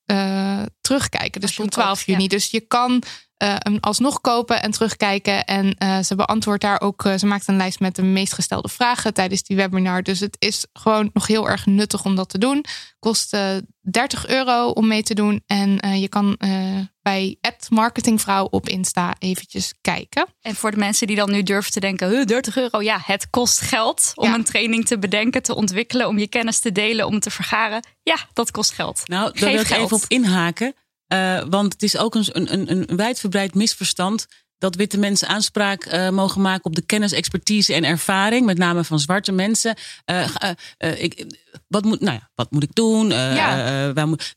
terugkijken. 0.81 1.41
Dus 1.41 1.55
tot 1.55 1.71
12 1.71 1.87
koopt, 1.89 2.05
juni. 2.05 2.21
ja. 2.23 2.27
Dus 2.27 2.49
je 2.51 2.59
kan 2.59 3.03
eh, 3.39 3.55
hem 3.57 3.77
alsnog 3.79 4.21
kopen 4.21 4.61
en 4.61 4.71
terugkijken. 4.71 5.45
En 5.45 5.73
eh, 5.77 5.99
ze 5.99 6.15
beantwoordt 6.15 6.61
daar 6.61 6.81
ook. 6.81 7.05
eh, 7.05 7.17
ze 7.17 7.25
maakt 7.25 7.47
een 7.47 7.57
lijst 7.57 7.79
met 7.79 7.95
de 7.95 8.01
meest 8.03 8.33
gestelde 8.33 8.69
vragen 8.69 9.13
tijdens 9.13 9.43
die 9.43 9.57
webinar. 9.57 10.03
Dus 10.03 10.19
het 10.19 10.35
is 10.39 10.65
gewoon 10.73 11.09
nog 11.13 11.27
heel 11.27 11.49
erg 11.49 11.65
nuttig 11.65 12.05
om 12.05 12.15
dat 12.15 12.29
te 12.29 12.37
doen. 12.37 12.65
Kost 12.99 13.33
eh 13.33 13.55
30 13.91 14.27
euro 14.27 14.69
om 14.69 14.87
mee 14.87 15.03
te 15.03 15.13
doen. 15.13 15.43
En 15.45 15.79
eh, 15.79 16.01
je 16.01 16.07
kan 16.07 16.35
eh, 16.37 16.77
bij 17.01 17.37
Marketingvrouw 17.69 18.45
op 18.45 18.69
Insta 18.69 19.15
eventjes 19.19 19.73
kijken. 19.81 20.25
En 20.41 20.55
voor 20.55 20.71
de 20.71 20.77
mensen 20.77 21.07
die 21.07 21.15
dan 21.15 21.31
nu 21.31 21.43
durven 21.43 21.71
te 21.71 21.79
denken, 21.79 22.09
"Huh, 22.09 22.25
30 22.25 22.57
euro, 22.57 22.81
ja, 22.81 22.99
het 23.05 23.29
kost 23.29 23.61
geld 23.61 24.11
om 24.15 24.27
Ja. 24.27 24.33
een 24.35 24.43
training 24.43 24.85
te 24.85 24.99
bedenken, 24.99 25.41
te 25.43 25.55
ontwikkelen, 25.55 26.07
om 26.07 26.17
je 26.19 26.27
kennis 26.27 26.59
te 26.59 26.71
delen, 26.71 27.05
om 27.07 27.19
te 27.19 27.29
vergaren. 27.31 27.83
Ja, 28.03 28.17
dat 28.33 28.51
kost 28.51 28.71
geld. 28.71 29.01
Nou, 29.05 29.23
daar 29.23 29.33
Geef 29.43 29.51
wil 29.51 29.61
ik 29.61 29.67
geld. 29.67 29.83
even 29.83 29.95
op 29.97 30.03
inhaken. 30.07 30.73
Eh, 31.09 31.43
want 31.49 31.73
het 31.73 31.83
is 31.83 31.97
ook 31.97 32.15
een, 32.15 32.25
een, 32.31 32.53
een, 32.53 32.89
een 32.89 32.97
wijdverbreid 32.97 33.55
misverstand 33.55 34.27
dat 34.59 34.75
witte 34.75 34.97
mensen 34.97 35.27
aanspraak 35.27 35.83
eh, 35.83 36.09
mogen 36.09 36.41
maken 36.41 36.65
op 36.65 36.75
de 36.75 36.85
kennis, 36.85 37.11
expertise 37.11 37.73
en 37.73 37.83
ervaring, 37.83 38.45
met 38.45 38.57
name 38.57 38.83
van 38.83 38.99
zwarte 38.99 39.31
mensen. 39.31 39.75
Eh, 40.05 41.03
ik, 41.03 41.25
wat, 41.67 41.83
moet, 41.83 41.99
nou 41.99 42.13
ja, 42.13 42.29
wat 42.35 42.51
moet 42.51 42.63
ik 42.63 42.75
doen? 42.75 43.11
Eh, 43.11 43.35
Ja. 43.35 43.93
waar 43.93 44.07
moet, 44.07 44.35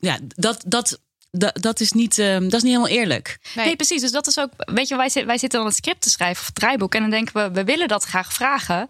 ja, 0.00 0.18
dat, 0.22 0.62
dat, 0.66 1.00
dat, 1.30 1.62
dat, 1.62 1.80
is 1.80 1.92
niet, 1.92 2.16
dat 2.16 2.52
is 2.52 2.62
niet 2.62 2.62
helemaal 2.62 2.88
eerlijk. 2.88 3.38
Nee. 3.54 3.76
precies. 3.76 4.00
Dus 4.00 4.10
dat 4.10 4.26
is 4.26 4.38
ook, 4.38 4.50
weet 4.56 4.88
je, 4.88 4.96
wij, 4.96 5.10
wij 5.26 5.38
zitten 5.38 5.58
dan 5.58 5.68
het 5.68 5.76
script 5.76 6.02
te 6.02 6.10
schrijven 6.10 6.40
of 6.40 6.46
het 6.46 6.54
draaiboek 6.54 6.94
en 6.94 7.00
dan 7.00 7.10
denken 7.10 7.34
we, 7.34 7.50
we 7.50 7.64
willen 7.64 7.88
dat 7.88 8.04
graag 8.04 8.32
vragen. 8.32 8.86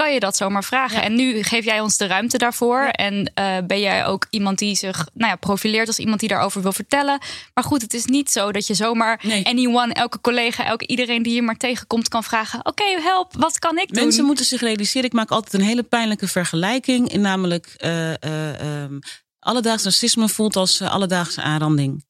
Kan 0.00 0.12
je 0.12 0.20
dat 0.20 0.36
zomaar 0.36 0.64
vragen? 0.64 0.96
Ja. 0.96 1.02
En 1.02 1.14
nu 1.14 1.42
geef 1.42 1.64
jij 1.64 1.80
ons 1.80 1.96
de 1.96 2.06
ruimte 2.06 2.38
daarvoor. 2.38 2.82
En 2.82 3.32
eh, 3.34 3.56
ben 3.66 3.80
jij 3.80 4.06
ook 4.06 4.26
iemand 4.30 4.58
die 4.58 4.76
zich 4.76 5.08
nou 5.14 5.30
ja, 5.30 5.36
profileert 5.36 5.86
als 5.86 5.98
iemand 5.98 6.20
die 6.20 6.28
daarover 6.28 6.62
wil 6.62 6.72
vertellen. 6.72 7.18
Maar 7.54 7.64
goed, 7.64 7.82
het 7.82 7.94
is 7.94 8.04
niet 8.04 8.30
zo 8.30 8.52
dat 8.52 8.66
je 8.66 8.74
zomaar 8.74 9.20
Nee. 9.22 9.46
anyone, 9.46 9.92
elke 9.92 10.20
collega, 10.20 10.64
elke 10.64 10.86
iedereen 10.86 11.22
die 11.22 11.34
je 11.34 11.42
maar 11.42 11.56
tegenkomt 11.56 12.08
kan 12.08 12.24
vragen. 12.24 12.66
Oké, 12.66 12.84
help, 12.84 13.34
wat 13.38 13.58
kan 13.58 13.78
ik 13.78 13.92
doen? 13.92 14.02
Mensen 14.02 14.24
moeten 14.24 14.44
zich 14.44 14.60
realiseren. 14.60 15.06
Ik 15.06 15.12
maak 15.12 15.30
altijd 15.30 15.54
een 15.54 15.68
hele 15.68 15.82
pijnlijke 15.82 16.28
vergelijking. 16.28 17.12
In 17.12 17.20
namelijk 17.20 17.74
eh 17.76 18.22
eh, 18.22 18.60
ehm, 18.60 18.98
alledaags 19.38 19.84
racisme 19.84 20.28
voelt 20.28 20.56
als 20.56 20.82
alledaagse 20.82 21.42
aanranding. 21.42 22.04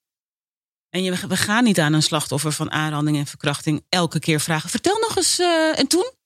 En 0.91 1.03
je, 1.03 1.27
we 1.29 1.37
gaan 1.37 1.65
niet 1.65 1.81
aan 1.81 1.93
een 1.93 2.03
slachtoffer 2.03 2.53
van 2.53 2.71
aanranding 2.71 3.17
en 3.17 3.27
verkrachting 3.27 3.85
elke 3.89 4.19
keer 4.19 4.41
vragen. 4.41 4.71
Vertel 4.71 4.99
nog 5.01 5.17
eens. 5.17 5.39
en 5.75 5.87
toen? 5.87 6.19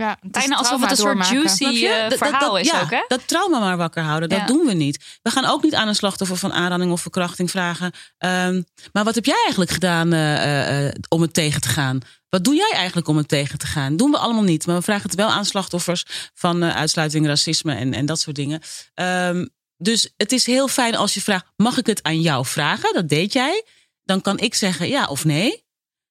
Ja, 0.00 0.08
het 0.10 0.18
is 0.22 0.30
Bijna 0.30 0.56
alsof 0.56 0.80
het 0.80 0.90
een 0.90 0.96
soort 0.96 1.08
doormaken. 1.08 1.34
juicy 1.36 1.64
Dat- 1.88 2.10
dat- 2.10 2.18
verhaal 2.18 2.50
dat- 2.52 2.60
is 2.60 2.70
ja, 2.70 2.80
ook, 2.80 2.90
hè? 2.90 3.04
Dat 3.08 3.28
trauma 3.28 3.58
maar 3.58 3.76
wakker 3.76 4.02
houden, 4.02 4.28
dat 4.28 4.38
Ja. 4.38 4.46
doen 4.46 4.66
we 4.66 4.72
niet. 4.72 5.18
We 5.22 5.30
gaan 5.30 5.44
ook 5.44 5.62
niet 5.62 5.74
aan 5.74 5.88
een 5.88 5.94
slachtoffer 5.94 6.36
van 6.36 6.52
aanranding 6.52 6.92
of 6.92 7.00
verkrachting 7.00 7.50
vragen. 7.50 7.92
ehm, 8.18 8.62
maar 8.92 9.04
wat 9.04 9.14
heb 9.14 9.24
jij 9.24 9.40
eigenlijk 9.44 9.70
gedaan 9.70 10.12
eh, 10.12 10.86
eh, 10.86 10.94
om 11.08 11.20
het 11.20 11.34
tegen 11.34 11.60
te 11.60 11.68
gaan? 11.68 11.98
Wat 12.28 12.44
doe 12.44 12.54
jij 12.54 12.70
eigenlijk 12.74 13.08
om 13.08 13.16
het 13.16 13.28
tegen 13.28 13.58
te 13.58 13.66
gaan? 13.66 13.96
Doen 13.96 14.10
we 14.10 14.18
allemaal 14.18 14.42
niet. 14.42 14.66
Maar 14.66 14.76
we 14.76 14.82
vragen 14.82 15.02
het 15.02 15.14
wel 15.14 15.28
aan 15.30 15.44
slachtoffers 15.44 16.04
van 16.34 16.64
uitsluiting, 16.64 17.26
racisme 17.26 17.74
en, 17.74 17.94
en 17.94 18.06
dat 18.06 18.20
soort 18.20 18.36
dingen. 18.36 18.60
Ehm, 18.94 19.46
dus 19.76 20.12
het 20.16 20.32
is 20.32 20.46
heel 20.46 20.68
fijn 20.68 20.94
als 20.96 21.14
je 21.14 21.20
vraagt: 21.20 21.44
mag 21.56 21.78
ik 21.78 21.86
het 21.86 22.02
aan 22.02 22.20
jou 22.20 22.46
vragen? 22.46 22.94
Dat 22.94 23.08
deed 23.08 23.32
jij. 23.32 23.64
Dan 24.04 24.20
kan 24.20 24.38
ik 24.38 24.54
zeggen 24.54 24.88
ja 24.88 25.06
of 25.06 25.24
nee. 25.24 25.64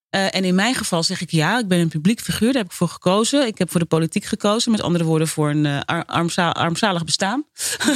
Eh, 0.10 0.36
en 0.36 0.44
in 0.44 0.56
mijn 0.56 0.76
geval 0.76 1.04
zeg 1.04 1.22
ik 1.22 1.32
ja, 1.32 1.60
ik 1.60 1.68
ben 1.68 1.80
een 1.80 1.90
publiek 1.90 2.22
figuur, 2.22 2.52
daar 2.52 2.62
heb 2.62 2.72
ik 2.72 2.78
voor 2.78 2.88
gekozen. 2.88 3.48
Ik 3.48 3.58
heb 3.58 3.72
voor 3.72 3.80
de 3.80 3.86
politiek 3.86 4.26
gekozen, 4.26 4.72
met 4.72 4.82
andere 4.82 5.04
woorden 5.04 5.28
voor 5.28 5.50
een 5.50 5.66
eh, 5.66 5.80
ar- 5.86 6.06
armza- 6.06 6.50
armzalig 6.50 7.04
bestaan. 7.04 7.46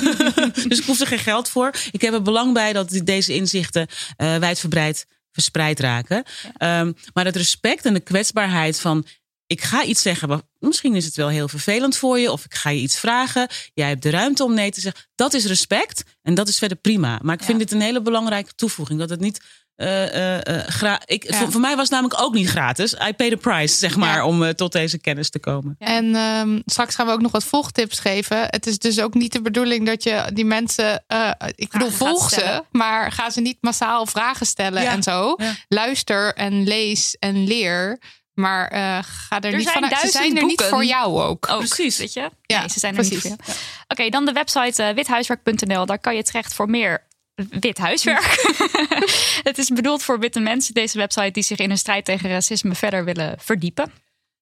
dus 0.67 0.79
ik 0.79 0.85
hoef 0.85 0.99
er 0.99 1.07
geen 1.07 1.19
geld 1.19 1.49
voor. 1.49 1.71
Ik 1.91 2.01
heb 2.01 2.13
er 2.13 2.21
belang 2.21 2.53
bij 2.53 2.73
dat 2.73 3.01
deze 3.03 3.33
inzichten 3.33 3.87
eh 4.17 4.37
wijdverbreid 4.37 5.05
verspreid 5.31 5.79
raken. 5.79 6.23
Ehm, 6.57 6.91
maar 7.13 7.25
het 7.25 7.35
respect 7.35 7.85
en 7.85 7.93
de 7.93 7.99
kwetsbaarheid 7.99 8.79
van 8.79 9.05
ik 9.47 9.61
ga 9.61 9.83
iets 9.83 10.01
zeggen, 10.01 10.29
maar 10.29 10.41
misschien 10.59 10.95
is 10.95 11.05
het 11.05 11.15
wel 11.15 11.27
heel 11.27 11.47
vervelend 11.47 11.97
voor 11.97 12.19
je, 12.19 12.31
of 12.31 12.45
ik 12.45 12.53
ga 12.53 12.69
je 12.69 12.81
iets 12.81 12.99
vragen. 12.99 13.47
Jij 13.73 13.87
hebt 13.87 14.03
de 14.03 14.09
ruimte 14.09 14.43
om 14.43 14.53
nee 14.53 14.71
te 14.71 14.81
zeggen. 14.81 15.01
Dat 15.15 15.33
is 15.33 15.45
respect 15.45 16.03
en 16.21 16.33
dat 16.33 16.47
is 16.47 16.57
verder 16.57 16.77
prima. 16.77 17.19
Maar 17.21 17.35
ik 17.35 17.43
vind 17.43 17.59
dit 17.59 17.71
een 17.71 17.81
hele 17.81 18.01
belangrijke 18.01 18.55
toevoeging. 18.55 18.99
Dat 18.99 19.09
het 19.09 19.19
niet. 19.19 19.41
Eh, 19.83 20.35
eh, 20.37 20.57
eh, 20.59 20.67
gra- 20.67 21.01
ik, 21.05 21.29
Ja. 21.31 21.37
voor, 21.37 21.51
voor 21.51 21.61
mij 21.61 21.71
was 21.75 21.81
het 21.83 21.91
namelijk 21.91 22.21
ook 22.21 22.33
niet 22.33 22.47
gratis. 22.49 22.93
I 22.93 23.13
pay 23.13 23.29
the 23.29 23.37
price, 23.37 23.75
zeg 23.77 23.95
maar, 23.95 24.15
Ja. 24.15 24.25
om 24.25 24.43
eh, 24.43 24.49
tot 24.49 24.71
deze 24.71 24.97
kennis 24.99 25.29
te 25.29 25.39
komen. 25.39 25.75
En 25.79 26.15
ehm, 26.15 26.59
straks 26.65 26.95
gaan 26.95 27.05
we 27.05 27.11
ook 27.11 27.21
nog 27.21 27.31
wat 27.31 27.43
volgtips 27.43 27.99
geven. 27.99 28.37
Het 28.49 28.67
is 28.67 28.77
dus 28.79 28.99
ook 28.99 29.13
niet 29.13 29.31
de 29.33 29.41
bedoeling 29.41 29.85
dat 29.85 30.03
je 30.03 30.25
die 30.33 30.45
mensen. 30.45 31.03
eh, 31.07 31.31
ik 31.55 31.69
bedoel, 31.71 31.89
volg 31.89 32.29
ze, 32.29 32.39
stellen. 32.39 32.65
maar 32.71 33.11
ga 33.11 33.29
ze 33.29 33.41
niet 33.41 33.57
massaal 33.61 34.05
vragen 34.05 34.45
stellen 34.45 34.81
Ja. 34.81 34.91
en 34.91 35.03
zo. 35.03 35.33
Ja. 35.37 35.53
Luister 35.67 36.33
en 36.33 36.63
lees 36.63 37.15
en 37.19 37.43
leer. 37.47 37.99
Maar 38.33 38.67
eh, 38.67 38.97
ga 39.01 39.39
er, 39.39 39.51
Er 39.51 39.57
niet 39.57 39.69
vanuit. 39.69 39.99
Ze 39.99 40.07
zijn 40.07 40.37
er 40.37 40.45
niet 40.45 40.61
voor 40.63 40.83
jou 40.85 41.21
ook. 41.21 41.49
ook. 41.49 41.57
Precies. 41.57 41.97
Weet 41.97 42.13
je? 42.13 42.29
Ja, 42.45 42.59
nee, 42.59 42.69
ze 42.69 42.79
zijn 42.79 42.97
er 42.97 43.03
niet 43.03 43.19
voor 43.19 43.29
jou. 43.29 43.39
Oké, 43.87 44.09
dan 44.09 44.25
de 44.25 44.31
website 44.31 44.91
withuiswerk.nl. 44.95 45.85
Daar 45.85 45.99
kan 45.99 46.15
je 46.15 46.23
terecht 46.23 46.53
voor 46.53 46.69
meer 46.69 47.03
wit 47.35 47.77
huiswerk. 47.77 48.55
het 49.49 49.57
is 49.57 49.69
bedoeld 49.69 50.03
voor 50.03 50.19
witte 50.19 50.39
mensen, 50.39 50.73
deze 50.73 50.97
website, 50.97 51.31
die 51.31 51.43
zich 51.43 51.59
in 51.59 51.67
hun 51.67 51.77
strijd 51.77 52.05
tegen 52.05 52.29
racisme 52.29 52.75
verder 52.75 53.05
willen 53.05 53.35
verdiepen. 53.39 53.91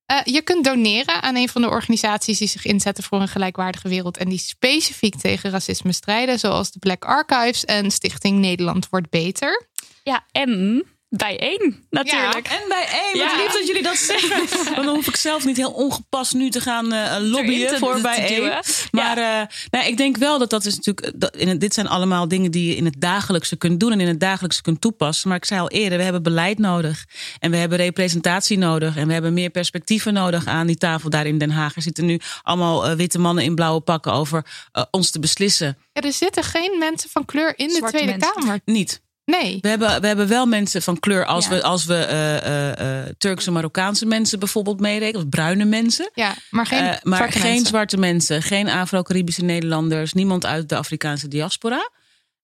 Eh, 0.05 0.19
je 0.23 0.41
kunt 0.41 0.63
doneren 0.63 1.21
aan 1.21 1.35
een 1.35 1.49
van 1.49 1.61
de 1.61 1.69
organisaties 1.69 2.37
die 2.37 2.47
zich 2.47 2.65
inzetten 2.65 3.03
voor 3.03 3.21
een 3.21 3.27
gelijkwaardige 3.27 3.89
wereld 3.89 4.17
en 4.17 4.29
die 4.29 4.39
specifiek 4.39 5.15
tegen 5.15 5.51
racisme 5.51 5.91
strijden, 5.91 6.39
zoals 6.39 6.71
de 6.71 6.79
Black 6.79 7.05
Archives 7.05 7.65
en 7.65 7.91
Stichting 7.91 8.39
Nederland 8.39 8.89
wordt 8.89 9.09
beter. 9.09 9.67
Ja, 10.03 10.25
en 10.31 10.83
bijeen, 11.17 11.83
natuurlijk. 11.89 12.47
En 12.47 12.67
bij 12.67 12.87
één, 12.91 13.23
wat 13.23 13.31
Ja. 13.31 13.37
lief 13.43 13.51
dat 13.51 13.67
jullie 13.67 13.83
dat 13.83 13.95
zeggen. 14.11 14.37
Want 14.73 14.75
dan 14.75 14.87
hoef 14.95 15.07
ik 15.07 15.15
zelf 15.15 15.45
niet 15.45 15.57
heel 15.57 15.71
ongepast 15.71 16.33
nu 16.33 16.49
te 16.49 16.61
gaan 16.61 16.93
eh, 16.93 17.15
lobbyen 17.19 17.67
te- 17.67 17.77
voor 17.77 17.95
te 17.95 18.01
bij 18.01 18.27
één. 18.27 18.59
Maar 18.91 19.17
eh, 19.17 19.47
nou, 19.69 19.85
ik 19.87 19.97
denk 19.97 20.17
wel 20.17 20.39
dat 20.39 20.49
dat 20.49 20.65
is 20.65 20.75
natuurlijk. 20.75 21.11
Dat, 21.21 21.35
in 21.35 21.47
het, 21.47 21.59
dit 21.59 21.73
zijn 21.73 21.87
allemaal 21.87 22.27
dingen 22.27 22.51
die 22.51 22.67
je 22.67 22.75
in 22.75 22.85
het 22.85 22.95
dagelijkse 22.97 23.55
kunt 23.55 23.79
doen 23.79 23.91
en 23.91 23.99
in 23.99 24.07
het 24.07 24.19
dagelijkse 24.19 24.61
kunt 24.61 24.81
toepassen. 24.81 25.27
Maar 25.27 25.37
ik 25.37 25.45
zei 25.45 25.59
al 25.59 25.69
eerder, 25.69 25.97
we 25.97 26.03
hebben 26.03 26.23
beleid 26.23 26.57
nodig. 26.59 27.05
En 27.39 27.51
we 27.51 27.57
hebben 27.57 27.77
representatie 27.77 28.57
nodig. 28.57 28.97
En 28.97 29.07
we 29.07 29.13
hebben 29.13 29.33
meer 29.33 29.49
perspectieven 29.49 30.13
nodig 30.13 30.45
aan 30.45 30.67
die 30.67 30.77
tafel 30.77 31.09
daar 31.09 31.25
in 31.25 31.37
Den 31.37 31.51
Haag. 31.51 31.75
Er 31.75 31.81
zitten 31.81 32.05
nu 32.05 32.19
allemaal 32.43 32.85
eh, 32.87 32.95
witte 32.95 33.19
mannen 33.19 33.43
in 33.43 33.55
blauwe 33.55 33.81
pakken 33.81 34.13
over 34.13 34.45
eh, 34.71 34.83
ons 34.91 35.11
te 35.11 35.19
beslissen. 35.19 35.77
Ja, 35.93 36.01
er 36.01 36.13
zitten 36.13 36.43
geen 36.43 36.75
mensen 36.79 37.09
van 37.09 37.25
kleur 37.25 37.53
in 37.59 37.67
de 37.67 37.81
Tweede 37.87 38.11
mensen. 38.11 38.33
Kamer. 38.33 38.59
Niet. 38.65 39.01
Nee. 39.25 39.57
We 39.61 39.67
hebben, 39.67 40.01
we 40.01 40.07
hebben 40.07 40.27
wel 40.27 40.45
mensen 40.45 40.81
van 40.81 40.99
kleur 40.99 41.25
als 41.25 41.45
Ja. 41.45 41.51
we, 41.51 41.63
als 41.63 41.85
we 41.85 41.95
eh, 41.95 42.37
eh, 42.37 43.01
eh, 43.01 43.09
Turkse 43.17 43.51
Marokkaanse 43.51 44.05
mensen 44.05 44.39
bijvoorbeeld 44.39 44.79
meerekenen. 44.79 45.21
Of 45.21 45.29
bruine 45.29 45.65
mensen. 45.65 46.09
Ja, 46.13 46.35
maar 46.49 46.65
geen 46.65 46.99
maar 47.03 47.17
zwarte 47.17 47.39
geen 47.39 47.49
mensen. 47.49 47.67
zwarte 47.67 47.97
mensen, 47.97 48.41
geen 48.41 48.69
Afro-Caribische 48.69 49.43
Nederlanders, 49.43 50.13
niemand 50.13 50.45
uit 50.45 50.69
de 50.69 50.75
Afrikaanse 50.75 51.27
diaspora. 51.27 51.89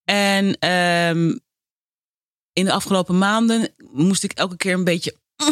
En 0.04 0.58
ehm, 0.58 1.36
in 2.52 2.64
de 2.64 2.72
afgelopen 2.72 3.18
maanden 3.18 3.68
moest 3.92 4.24
ik 4.24 4.32
elke 4.32 4.56
keer 4.56 4.74
een 4.74 4.84
beetje 4.84 5.16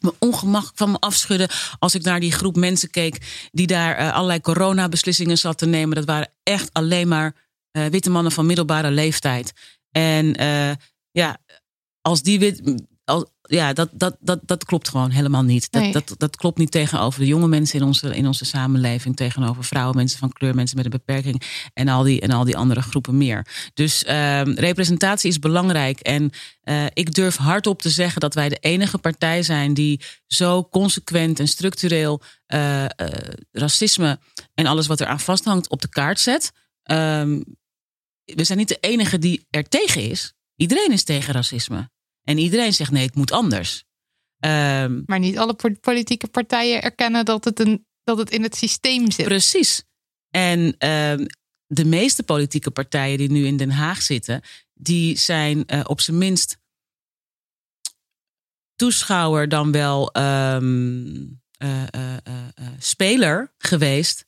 mijn 0.00 0.14
ongemak 0.18 0.70
van 0.74 0.90
me 0.90 0.98
afschudden 0.98 1.48
als 1.78 1.94
ik 1.94 2.02
naar 2.02 2.20
die 2.20 2.32
groep 2.32 2.56
mensen 2.56 2.90
keek 2.90 3.48
die 3.52 3.66
daar 3.66 4.12
allerlei 4.12 4.40
coronabeslissingen 4.40 5.38
zat 5.38 5.58
te 5.58 5.66
nemen. 5.66 5.96
Dat 5.96 6.04
waren 6.04 6.30
echt 6.42 6.70
alleen 6.72 7.08
maar 7.08 7.34
witte 7.70 8.10
mannen 8.10 8.32
van 8.32 8.46
middelbare 8.46 8.90
leeftijd. 8.90 9.52
En 9.90 10.34
eh, 10.34 10.70
ja, 11.10 11.38
als 12.00 12.22
die 12.22 12.38
wit. 12.38 12.82
Al, 13.04 13.32
ja, 13.42 13.72
dat, 13.72 13.88
dat, 13.92 14.16
dat, 14.20 14.40
dat 14.44 14.64
klopt 14.64 14.88
gewoon 14.88 15.10
helemaal 15.10 15.42
niet. 15.42 15.70
Dat, 15.70 15.82
Nee. 15.82 15.92
dat, 15.92 16.14
dat 16.16 16.36
klopt 16.36 16.58
niet 16.58 16.70
tegenover 16.70 17.20
de 17.20 17.26
jonge 17.26 17.46
mensen 17.48 17.80
in 17.80 17.86
onze, 17.86 18.16
in 18.16 18.26
onze 18.26 18.44
samenleving. 18.44 19.16
Tegenover 19.16 19.64
vrouwen, 19.64 19.96
mensen 19.96 20.18
van 20.18 20.32
kleur, 20.32 20.54
mensen 20.54 20.76
met 20.76 20.84
een 20.84 20.90
beperking. 20.90 21.42
En 21.74 21.88
al 21.88 22.02
die, 22.02 22.20
en 22.20 22.30
al 22.30 22.44
die 22.44 22.56
andere 22.56 22.82
groepen 22.82 23.16
meer. 23.16 23.46
Dus 23.74 24.04
ehm, 24.04 24.50
representatie 24.50 25.30
is 25.30 25.38
belangrijk. 25.38 26.00
En 26.00 26.30
eh, 26.60 26.84
ik 26.92 27.14
durf 27.14 27.36
hardop 27.36 27.82
te 27.82 27.90
zeggen 27.90 28.20
dat 28.20 28.34
wij 28.34 28.48
de 28.48 28.58
enige 28.60 28.98
partij 28.98 29.42
zijn 29.42 29.74
die 29.74 30.00
zo 30.26 30.68
consequent 30.70 31.40
en 31.40 31.48
structureel 31.48 32.22
eh, 32.46 32.84
racisme 33.52 34.18
en 34.54 34.66
alles 34.66 34.86
wat 34.86 35.00
eraan 35.00 35.20
vasthangt 35.20 35.68
op 35.68 35.82
de 35.82 35.88
kaart 35.88 36.20
zet. 36.20 36.52
Ehm, 36.82 37.40
we 38.34 38.44
zijn 38.44 38.58
niet 38.58 38.68
de 38.68 38.78
enige 38.80 39.18
die 39.18 39.46
er 39.50 39.68
tegen 39.68 40.02
is. 40.10 40.32
Iedereen 40.56 40.92
is 40.92 41.04
tegen 41.04 41.34
racisme. 41.34 41.90
En 42.22 42.38
iedereen 42.38 42.74
zegt 42.74 42.90
nee, 42.90 43.06
het 43.06 43.14
moet 43.14 43.32
anders. 43.32 43.84
Ehm, 44.38 45.02
Maar 45.06 45.18
niet 45.18 45.38
alle 45.38 45.54
po- 45.54 45.74
politieke 45.80 46.28
partijen 46.28 46.82
erkennen 46.82 47.24
dat 47.24 47.44
het, 47.44 47.60
een, 47.60 47.86
dat 48.04 48.18
het 48.18 48.30
in 48.30 48.42
het 48.42 48.56
systeem 48.56 49.10
zit. 49.10 49.26
precies. 49.26 49.82
En 50.30 50.74
ehm, 50.78 51.26
de 51.66 51.84
meeste 51.84 52.22
politieke 52.22 52.70
partijen 52.70 53.18
die 53.18 53.30
nu 53.30 53.46
in 53.46 53.56
Den 53.56 53.70
Haag 53.70 54.02
zitten, 54.02 54.42
die 54.74 55.16
zijn 55.16 55.66
eh, 55.66 55.80
op 55.86 56.00
zijn 56.00 56.18
minst 56.18 56.58
toeschouwer 58.76 59.48
dan 59.48 59.72
wel 59.72 60.12
ehm, 60.12 61.26
eh, 61.56 61.82
eh, 61.82 62.16
eh, 62.16 62.48
eh, 62.54 62.66
speler 62.78 63.54
geweest. 63.58 64.26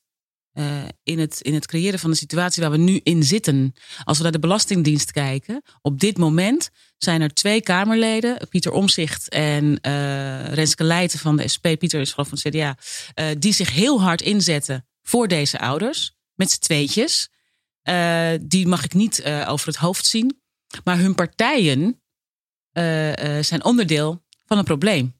Eh, 0.52 0.82
in, 1.02 1.18
het, 1.18 1.40
in 1.40 1.54
het 1.54 1.66
creëren 1.66 1.98
van 1.98 2.10
de 2.10 2.16
situatie 2.16 2.62
waar 2.62 2.70
we 2.70 2.76
nu 2.76 3.00
in 3.02 3.22
zitten. 3.22 3.74
Als 4.04 4.16
we 4.16 4.22
naar 4.22 4.32
de 4.32 4.38
Belastingdienst 4.38 5.12
kijken, 5.12 5.62
op 5.82 6.00
dit 6.00 6.18
moment 6.18 6.70
zijn 6.96 7.20
er 7.20 7.34
twee 7.34 7.62
Kamerleden, 7.62 8.48
Pieter 8.48 8.72
Omzicht 8.72 9.28
en 9.28 9.80
eh 9.80 10.52
Renske 10.52 10.84
Leijten 10.84 11.18
van 11.18 11.36
de 11.36 11.48
SP, 11.54 11.66
Pieter 11.78 12.00
is 12.00 12.12
geloof 12.12 12.28
van 12.28 12.38
het 12.42 12.54
CDA, 12.54 12.76
eh, 13.14 13.26
die 13.38 13.52
zich 13.52 13.72
heel 13.72 14.02
hard 14.02 14.22
inzetten 14.22 14.86
voor 15.02 15.28
deze 15.28 15.58
ouders, 15.58 16.16
met 16.34 16.50
z'n 16.50 16.60
tweetjes. 16.60 17.28
Die 18.40 18.66
mag 18.66 18.84
ik 18.84 18.94
niet 18.94 19.24
over 19.24 19.66
het 19.66 19.76
hoofd 19.76 20.06
zien. 20.06 20.40
Maar 20.84 20.98
hun 20.98 21.14
partijen 21.14 22.02
zijn 23.40 23.64
onderdeel 23.64 24.24
van 24.46 24.58
een 24.58 24.64
probleem. 24.64 25.19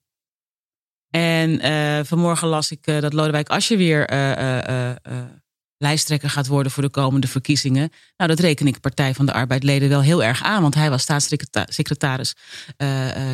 En 1.10 1.60
eh, 1.60 2.04
vanmorgen 2.04 2.48
las 2.48 2.70
ik 2.70 2.86
eh, 2.86 3.00
dat 3.00 3.12
Lodewijk 3.12 3.48
Asscher 3.48 3.76
weer 3.76 4.06
eh, 4.06 4.90
lijsttrekker 5.76 6.30
gaat 6.30 6.46
worden 6.46 6.72
voor 6.72 6.82
de 6.82 6.90
komende 6.90 7.28
verkiezingen. 7.28 7.90
Nou, 8.16 8.30
dat 8.30 8.38
reken 8.38 8.66
ik 8.66 8.80
Partij 8.80 9.14
van 9.14 9.26
de 9.26 9.32
Arbeidleden 9.32 9.88
wel 9.88 10.02
heel 10.02 10.24
erg 10.24 10.42
aan. 10.42 10.62
Want 10.62 10.74
hij 10.74 10.90
was 10.90 11.02
staatssecretaris 11.02 12.34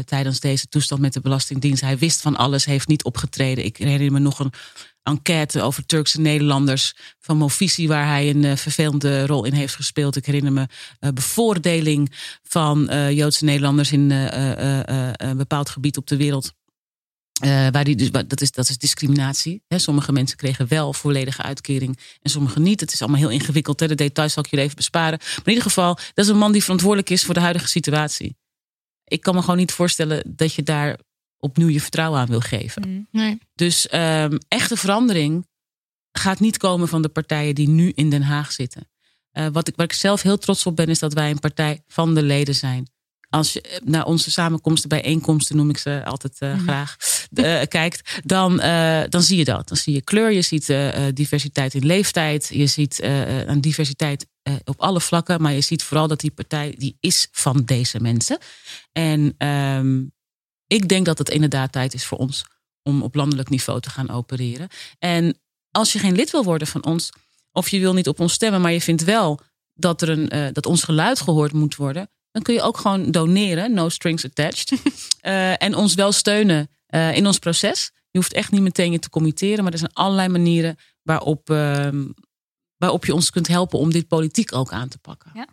tijdens 0.04 0.40
deze 0.40 0.66
toestand 0.68 1.00
met 1.00 1.12
de 1.12 1.20
Belastingdienst. 1.20 1.80
Hij 1.80 1.98
wist 1.98 2.20
van 2.20 2.36
alles, 2.36 2.64
heeft 2.64 2.88
niet 2.88 3.04
opgetreden. 3.04 3.64
Ik 3.64 3.76
herinner 3.76 4.12
me 4.12 4.18
nog 4.18 4.38
een 4.38 4.52
enquête 5.02 5.62
over 5.62 5.86
Turkse 5.86 6.20
Nederlanders 6.20 6.94
van 7.18 7.36
Movisie, 7.36 7.88
waar 7.88 8.06
hij 8.06 8.30
een 8.30 8.58
vervelende 8.58 9.26
rol 9.26 9.44
in 9.44 9.52
heeft 9.52 9.74
gespeeld. 9.74 10.16
Ik 10.16 10.26
herinner 10.26 10.52
me 10.52 10.66
eh, 10.98 11.10
bevoordeling 11.10 12.12
van 12.42 12.84
Joodse 13.12 13.44
Nederlanders 13.44 13.92
in 13.92 14.10
een 14.10 15.36
bepaald 15.36 15.70
gebied 15.70 15.96
op 15.96 16.06
de 16.06 16.16
wereld. 16.16 16.54
Eh, 17.40 17.68
waar 17.70 17.84
die 17.84 17.96
dus, 17.96 18.10
dat, 18.10 18.40
is, 18.40 18.50
dat 18.50 18.68
is 18.68 18.78
discriminatie. 18.78 19.62
Hè. 19.68 19.78
Sommige 19.78 20.12
mensen 20.12 20.36
kregen 20.36 20.68
wel 20.68 20.92
volledige 20.92 21.42
uitkering 21.42 21.98
en 22.22 22.30
sommige 22.30 22.60
niet. 22.60 22.80
Het 22.80 22.92
is 22.92 23.00
allemaal 23.00 23.20
heel 23.20 23.30
ingewikkeld. 23.30 23.80
Hè. 23.80 23.88
De 23.88 23.94
details 23.94 24.32
zal 24.32 24.42
ik 24.44 24.50
jullie 24.50 24.64
even 24.64 24.76
besparen. 24.76 25.18
Maar 25.18 25.44
in 25.44 25.48
ieder 25.48 25.62
geval, 25.62 25.94
dat 25.94 26.24
is 26.24 26.28
een 26.28 26.38
man 26.38 26.52
die 26.52 26.62
verantwoordelijk 26.62 27.10
is 27.10 27.24
voor 27.24 27.34
de 27.34 27.40
huidige 27.40 27.68
situatie. 27.68 28.36
Ik 29.04 29.20
kan 29.20 29.34
me 29.34 29.40
gewoon 29.40 29.56
niet 29.56 29.72
voorstellen 29.72 30.22
dat 30.36 30.54
je 30.54 30.62
daar 30.62 30.98
opnieuw 31.38 31.68
je 31.68 31.80
vertrouwen 31.80 32.20
aan 32.20 32.26
wil 32.26 32.40
geven. 32.40 32.88
Mm. 32.88 33.06
Nee. 33.10 33.38
Dus 33.54 33.88
ehm, 33.88 34.38
echte 34.48 34.76
verandering 34.76 35.46
gaat 36.12 36.40
niet 36.40 36.56
komen 36.56 36.88
van 36.88 37.02
de 37.02 37.08
partijen 37.08 37.54
die 37.54 37.68
nu 37.68 37.92
in 37.94 38.10
Den 38.10 38.22
Haag 38.22 38.52
zitten. 38.52 38.88
Eh, 39.30 39.46
wat 39.52 39.68
ik, 39.68 39.76
waar 39.76 39.86
ik 39.86 39.92
zelf 39.92 40.22
heel 40.22 40.38
trots 40.38 40.66
op 40.66 40.76
ben, 40.76 40.86
is 40.86 40.98
dat 40.98 41.12
wij 41.12 41.30
een 41.30 41.38
partij 41.38 41.82
van 41.86 42.14
de 42.14 42.22
leden 42.22 42.54
zijn. 42.54 42.88
Als 43.30 43.52
je 43.52 43.60
eh, 43.60 43.80
naar 43.84 44.04
onze 44.04 44.30
samenkomsten, 44.30 44.88
bijeenkomsten 44.88 45.56
noem 45.56 45.70
ik 45.70 45.78
ze 45.78 46.04
altijd 46.04 46.38
eh, 46.38 46.58
graag, 46.58 46.96
eh, 47.34 47.60
kijkt, 47.68 48.20
dan, 48.24 48.60
eh, 48.60 49.02
dan 49.08 49.22
zie 49.22 49.36
je 49.36 49.44
dat. 49.44 49.68
Dan 49.68 49.76
zie 49.76 49.94
je 49.94 50.02
kleur, 50.02 50.32
je 50.32 50.42
ziet 50.42 50.68
eh, 50.68 51.04
diversiteit 51.14 51.74
in 51.74 51.86
leeftijd, 51.86 52.50
je 52.52 52.66
ziet 52.66 53.02
een 53.46 53.60
diversiteit 53.60 54.26
op 54.64 54.80
alle 54.80 55.00
vlakken, 55.00 55.42
maar 55.42 55.52
je 55.52 55.60
ziet 55.60 55.82
vooral 55.82 56.08
dat 56.08 56.20
die 56.20 56.30
partij 56.30 56.74
die 56.78 56.96
is 57.00 57.28
van 57.32 57.62
deze 57.64 58.00
mensen. 58.00 58.38
En 58.92 59.34
ehm, 59.38 60.02
ik 60.66 60.88
denk 60.88 61.06
dat 61.06 61.18
het 61.18 61.28
inderdaad 61.28 61.72
tijd 61.72 61.94
is 61.94 62.04
voor 62.04 62.18
ons 62.18 62.44
om 62.82 63.02
op 63.02 63.14
landelijk 63.14 63.48
niveau 63.48 63.80
te 63.80 63.90
gaan 63.90 64.10
opereren. 64.10 64.68
En 64.98 65.38
als 65.70 65.92
je 65.92 65.98
geen 65.98 66.14
lid 66.14 66.30
wil 66.30 66.44
worden 66.44 66.66
van 66.66 66.84
ons, 66.84 67.10
of 67.52 67.68
je 67.68 67.78
wil 67.78 67.94
niet 67.94 68.08
op 68.08 68.20
ons 68.20 68.32
stemmen, 68.32 68.60
maar 68.60 68.72
je 68.72 68.80
vindt 68.80 69.04
wel 69.04 69.40
dat, 69.74 70.02
er 70.02 70.08
een, 70.08 70.52
dat 70.52 70.66
ons 70.66 70.82
geluid 70.82 71.20
gehoord 71.20 71.52
moet 71.52 71.76
worden, 71.76 72.10
dan 72.36 72.42
kun 72.42 72.54
je 72.54 72.62
ook 72.62 72.78
gewoon 72.78 73.10
doneren, 73.10 73.72
no 73.72 73.88
strings 73.88 74.24
attached. 74.24 74.72
En 75.58 75.74
ons 75.74 75.94
wel 75.94 76.12
steunen 76.12 76.68
eh, 76.86 77.16
in 77.16 77.26
ons 77.26 77.38
proces. 77.38 77.90
Je 78.10 78.18
hoeft 78.18 78.32
echt 78.32 78.50
niet 78.50 78.62
meteen 78.62 78.92
je 78.92 78.98
te 78.98 79.10
committeren, 79.10 79.64
maar 79.64 79.72
er 79.72 79.78
zijn 79.78 79.92
allerlei 79.92 80.28
manieren 80.28 80.76
waarop, 81.02 81.50
ehm, 81.50 82.08
waarop 82.76 83.04
je 83.04 83.14
ons 83.14 83.30
kunt 83.30 83.48
helpen 83.48 83.78
om 83.78 83.92
dit 83.92 84.08
politiek 84.08 84.54
ook 84.54 84.72
aan 84.72 84.88
te 84.88 84.98
pakken. 84.98 85.30
Ja. 85.34 85.46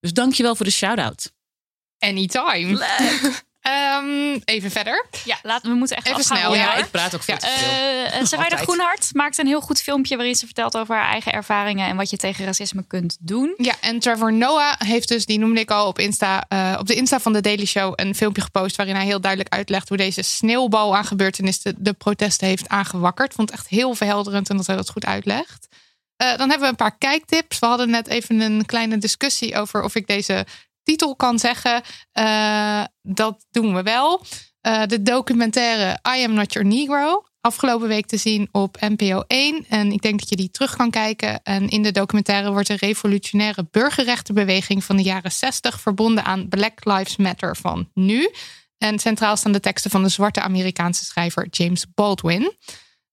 Dus 0.00 0.12
dankjewel 0.12 0.56
voor 0.56 0.66
de 0.66 0.72
shout-out. 0.72 1.32
Anytime. 1.98 2.78
Ehm, 3.70 4.38
even 4.44 4.70
verder. 4.70 5.06
Ja, 5.24 5.38
laten 5.42 5.70
we 5.70 5.76
moeten 5.76 5.96
echt 5.96 6.06
Even 6.06 6.18
afgaan, 6.20 6.36
snel, 6.36 6.48
hoor. 6.48 6.56
ja. 6.56 6.74
ik 6.74 6.90
praat 6.90 7.14
ook 7.14 7.22
veel 7.22 7.34
Ja. 7.34 7.40
te 7.40 7.46
veel. 7.58 7.68
Eh, 8.20 8.26
Sarayda 8.26 8.42
Altijd. 8.56 8.60
Groenhart 8.60 9.08
maakt 9.12 9.38
een 9.38 9.46
heel 9.46 9.60
goed 9.60 9.82
filmpje 9.82 10.16
waarin 10.16 10.34
ze 10.34 10.44
vertelt 10.44 10.76
over 10.76 10.94
haar 10.96 11.10
eigen 11.10 11.32
ervaringen 11.32 11.88
en 11.88 11.96
wat 11.96 12.10
je 12.10 12.16
tegen 12.16 12.44
racisme 12.44 12.84
kunt 12.86 13.16
doen. 13.20 13.54
Ja, 13.56 13.74
en 13.80 13.98
Trevor 13.98 14.32
Noah 14.32 14.72
heeft 14.78 15.08
dus, 15.08 15.26
die 15.26 15.38
noemde 15.38 15.60
ik 15.60 15.70
al 15.70 15.86
op 15.86 15.98
Insta, 15.98 16.44
eh, 16.48 16.76
op 16.78 16.86
de 16.86 16.94
Insta 16.94 17.20
van 17.20 17.32
de 17.32 17.40
Daily 17.40 17.64
Show 17.66 17.92
een 17.96 18.14
filmpje 18.14 18.42
gepost 18.42 18.76
waarin 18.76 18.94
hij 18.94 19.04
heel 19.04 19.20
duidelijk 19.20 19.54
uitlegt 19.54 19.88
hoe 19.88 19.96
deze 19.98 20.22
sneeuwbal 20.22 20.96
aan 20.96 21.04
gebeurtenissen 21.04 21.74
de 21.78 21.92
protesten 21.92 22.46
heeft 22.46 22.68
aangewakkerd. 22.68 23.34
Vond 23.34 23.50
het 23.50 23.58
echt 23.58 23.68
heel 23.68 23.94
verhelderend 23.94 24.48
en 24.50 24.56
dat 24.56 24.66
hij 24.66 24.76
dat 24.76 24.90
goed 24.90 25.04
uitlegt. 25.06 25.66
Eh, 26.16 26.28
dan 26.28 26.38
hebben 26.38 26.60
we 26.60 26.66
een 26.66 26.76
paar 26.76 26.96
kijktips. 26.98 27.58
We 27.58 27.66
hadden 27.66 27.90
net 27.90 28.08
even 28.08 28.40
een 28.40 28.66
kleine 28.66 28.98
discussie 28.98 29.56
over 29.56 29.82
of 29.82 29.94
ik 29.94 30.06
deze 30.06 30.46
titel 30.86 31.16
kan 31.16 31.38
zeggen. 31.38 31.82
Eh, 32.12 32.84
dat 33.02 33.46
doen 33.50 33.74
we 33.74 33.82
wel. 33.82 34.24
Eh, 34.60 34.86
de 34.86 35.02
documentaire 35.02 35.98
I 36.16 36.24
Am 36.24 36.32
Not 36.32 36.52
Your 36.52 36.68
Negro. 36.68 37.24
Afgelopen 37.40 37.88
week 37.88 38.06
te 38.06 38.16
zien 38.16 38.48
op 38.52 38.76
NPO 38.80 39.24
1. 39.26 39.64
En 39.68 39.92
ik 39.92 40.02
denk 40.02 40.18
dat 40.18 40.28
je 40.28 40.36
die 40.36 40.50
terug 40.50 40.76
kan 40.76 40.90
kijken. 40.90 41.42
En 41.42 41.68
in 41.68 41.82
de 41.82 41.92
documentaire 41.92 42.50
wordt 42.50 42.68
de 42.68 42.76
revolutionaire 42.76 43.66
burgerrechtenbeweging 43.70 44.84
van 44.84 44.96
de 44.96 45.02
jaren 45.02 45.32
60 45.32 45.80
verbonden 45.80 46.24
aan 46.24 46.48
Black 46.48 46.84
Lives 46.84 47.16
Matter 47.16 47.56
van 47.56 47.90
nu. 47.94 48.30
En 48.78 48.98
centraal 48.98 49.36
staan 49.36 49.52
de 49.52 49.60
teksten 49.60 49.90
van 49.90 50.02
de 50.02 50.08
zwarte 50.08 50.40
Amerikaanse 50.40 51.04
schrijver 51.04 51.46
James 51.50 51.86
Baldwin. 51.94 52.52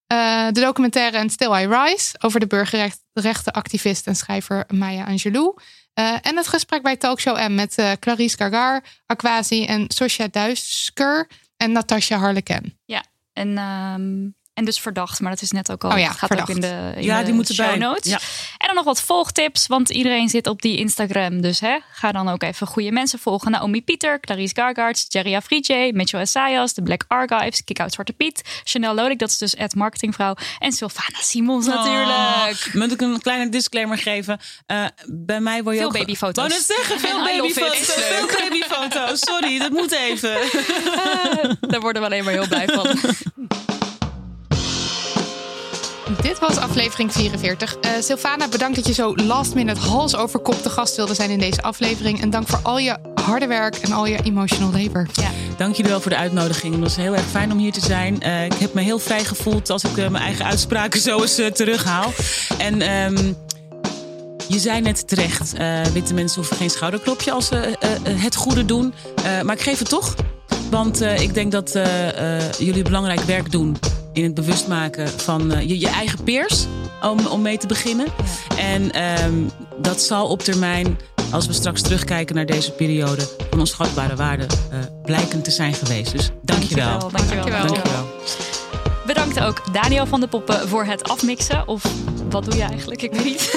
Eh, 0.08 0.48
de 0.52 0.62
documentaire 0.62 1.18
And 1.18 1.32
Still 1.32 1.62
I 1.62 1.68
Rise 1.68 2.16
over 2.20 2.40
de 2.40 2.48
burgerrechtenactivist 2.48 4.08
en 4.08 4.16
schrijver 4.16 4.66
Maya 4.68 5.06
Angelou. 5.06 5.54
Eh, 5.94 6.16
en 6.22 6.38
het 6.38 6.48
gesprek 6.48 6.82
bij 6.82 6.98
Talkshow 6.98 7.50
M 7.50 7.56
met 7.56 7.78
eh, 7.78 7.92
Clarice 8.00 8.38
Gargar, 8.38 8.84
Aquasi 9.06 9.66
en 9.66 9.86
Sosja 9.88 10.28
Duisker 10.28 11.28
en 11.58 11.72
Natasja 11.72 12.18
Harleken. 12.18 12.80
Ja, 12.86 13.04
en, 13.34 13.58
ehm, 13.58 14.30
en 14.54 14.66
dus 14.66 14.80
verdacht, 14.80 15.20
maar 15.20 15.32
dat 15.32 15.42
is 15.42 15.52
net 15.52 15.72
ook 15.72 15.84
al. 15.84 15.92
Oh 15.92 15.98
ja, 16.00 16.08
gaat 16.12 16.28
verdacht. 16.28 16.50
ook 16.50 16.56
in 16.56 16.62
de, 16.62 16.92
in 16.96 17.04
Ja, 17.04 17.20
de 17.20 17.26
die 17.26 17.34
moeten 17.34 17.56
show 17.56 17.66
bij. 17.68 17.78
notes. 17.78 18.12
Ja. 18.12 18.18
En 18.58 18.68
dan 18.68 18.76
nog 18.76 18.86
wat 18.86 19.02
volgtips, 19.02 19.68
want 19.68 19.90
iedereen 19.90 20.30
zit 20.30 20.48
op 20.48 20.62
die 20.62 20.78
Instagram. 20.78 21.42
Dus 21.42 21.60
hè, 21.60 21.78
ga 21.92 22.12
dan 22.12 22.30
ook 22.30 22.44
even 22.44 22.68
goede 22.68 22.92
mensen 22.92 23.20
volgen. 23.20 23.52
Naomi 23.52 23.84
Pieter, 23.84 24.20
Clarice 24.20 24.56
Gargaards, 24.56 25.06
Jerry 25.10 25.36
Afrije, 25.36 25.92
Mitchell 25.94 26.20
Essayas, 26.20 26.74
de 26.74 26.82
Black 26.84 27.04
Archives, 27.08 27.64
Kick 27.64 27.80
Out 27.80 27.94
Zwarte 27.94 28.14
Piet, 28.14 28.42
Chanel 28.64 28.94
Lodik, 28.96 29.20
dat 29.20 29.30
is 29.30 29.38
dus 29.38 29.54
het 29.58 29.76
marketingvrouw. 29.76 30.36
En 30.60 30.72
Sylvana 30.72 31.18
Simons 31.22 31.66
natuurlijk. 31.66 32.10
Oh, 32.10 32.74
moet 32.74 32.92
ik 32.92 33.02
een 33.02 33.22
kleine 33.22 33.50
disclaimer 33.50 33.98
geven? 33.98 34.40
Eh, 34.66 34.86
bij 35.08 35.40
mij 35.40 35.64
word 35.64 35.76
je 35.76 35.82
Veel 35.82 35.90
ook... 35.92 35.98
babyfoto's. 35.98 36.48
Wou 36.50 36.62
zeggen, 36.62 37.00
veel 37.00 37.24
babyfoto's. 37.38 37.78
Veel 37.94 38.28
babyfoto's. 38.28 39.20
Sorry, 39.20 39.58
dat 39.60 39.70
moet 39.72 39.92
even. 39.92 40.36
Daar 41.72 41.80
worden 41.82 42.02
we 42.02 42.08
alleen 42.08 42.24
maar 42.24 42.34
heel 42.34 42.48
blij 42.48 42.68
van. 42.68 42.98
Dit 46.24 46.40
was 46.40 46.58
aflevering 46.58 47.12
44. 47.12 47.76
Eh 47.76 47.92
Sylvana, 48.00 48.48
bedankt 48.48 48.76
dat 48.76 48.88
je 48.88 48.94
zo 48.94 49.16
last 49.16 49.54
minute 49.54 49.80
hals 49.80 50.16
over 50.16 50.40
kop 50.40 50.62
te 50.62 50.70
gast 50.70 50.96
wilde 50.96 51.14
zijn 51.14 51.30
in 51.30 51.40
deze 51.40 51.62
aflevering. 51.62 52.22
En 52.22 52.30
dank 52.30 52.48
voor 52.48 52.60
al 52.64 52.80
je 52.80 52.98
harde 53.16 53.48
werk 53.48 53.76
en 53.76 53.92
al 53.92 54.06
je 54.06 54.20
emotional 54.24 54.72
labor. 54.72 55.08
Ja. 55.14 55.30
Dank 55.58 55.76
jullie 55.76 55.92
wel 55.92 56.02
voor 56.02 56.12
de 56.12 56.18
uitnodiging. 56.18 56.74
Het 56.74 56.84
was 56.84 56.96
heel 56.96 57.14
erg 57.14 57.26
fijn 57.26 57.52
om 57.52 57.58
hier 57.58 57.72
te 57.72 57.80
zijn. 57.80 58.22
Eh, 58.22 58.46
ik 58.46 58.54
heb 58.54 58.74
me 58.74 58.82
heel 58.82 59.00
vrij 59.00 59.24
gevoeld 59.24 59.70
als 59.70 59.84
ik 59.84 59.98
eh, 59.98 60.10
mijn 60.10 60.24
eigen 60.24 60.46
uitspraken 60.46 61.02
zo 61.02 61.22
eens 61.22 61.42
terughaal. 61.54 62.12
En 62.58 62.82
ehm, 62.82 63.34
je 64.48 64.60
zei 64.60 64.82
net 64.82 65.08
terecht, 65.08 65.52
witte 65.94 66.14
mensen 66.14 66.40
hoeven 66.40 66.58
geen 66.58 66.70
schouderklopje 66.70 67.32
als 67.32 67.48
ze 67.48 67.78
het 68.10 68.36
goede 68.36 68.66
doen. 68.66 68.94
Maar 69.44 69.56
ik 69.56 69.62
geef 69.62 69.80
het 69.80 69.90
toch. 69.90 70.16
Want 70.70 71.02
ik 71.02 71.34
denk 71.34 71.52
dat 71.52 71.80
jullie 72.58 72.84
belangrijk 72.84 73.22
werk 73.22 73.52
doen 73.52 73.78
in 74.14 74.24
het 74.24 74.34
bewust 74.34 74.68
maken 74.68 75.10
van 75.10 75.52
eh, 75.52 75.68
je, 75.68 75.80
je 75.80 75.90
eigen 75.90 76.24
peers. 76.24 76.66
Om, 77.02 77.26
om 77.26 77.42
mee 77.42 77.58
te 77.58 77.68
beginnen. 77.68 78.08
En 78.58 78.92
ehm, 78.92 79.34
dat 79.82 80.02
zal 80.02 80.28
op 80.28 80.42
termijn, 80.42 81.00
als 81.32 81.48
we 81.48 81.54
straks 81.54 81.82
terugkijken 81.82 82.36
naar 82.36 82.46
deze 82.46 82.72
periode, 82.72 83.28
van 83.50 83.60
onschatbare 83.60 84.16
waarde 84.16 84.46
eh, 84.46 84.80
blijken 85.04 85.42
te 85.42 85.52
zijn 85.52 85.74
geweest. 85.74 86.12
Dus 86.12 86.30
dankjewel. 86.42 87.00
Dankjewel. 87.00 87.28
dankjewel. 87.28 87.66
Dankjewel. 87.68 88.06
Bedankt 89.06 89.40
ook 89.40 89.74
Daniel 89.74 90.06
van 90.06 90.20
de 90.20 90.28
Poppen 90.28 90.70
voor 90.70 90.86
het 90.86 91.10
afmixen. 91.10 91.68
Of 91.68 91.84
wat 92.30 92.46
doe 92.46 92.56
je 92.56 92.64
eigenlijk? 92.64 93.02
Ik 93.02 93.14
weet 93.14 93.24
niet. 93.24 93.52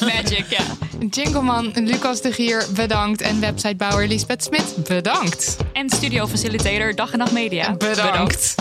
Magic, 0.14 0.44
ja. 0.48 0.83
Jingleman 1.10 1.70
Lucas 1.74 2.20
de 2.20 2.32
Gier, 2.32 2.66
bedankt. 2.74 3.20
En 3.20 3.40
websitebouwer 3.40 4.08
Lisbeth 4.08 4.44
Smit, 4.44 4.74
bedankt. 4.88 5.56
En 5.72 5.90
studio 5.90 6.26
facilitator 6.26 6.94
Dag 6.94 7.12
en 7.12 7.18
Nacht 7.18 7.32
Media. 7.32 7.72
Bedankt. 7.76 8.54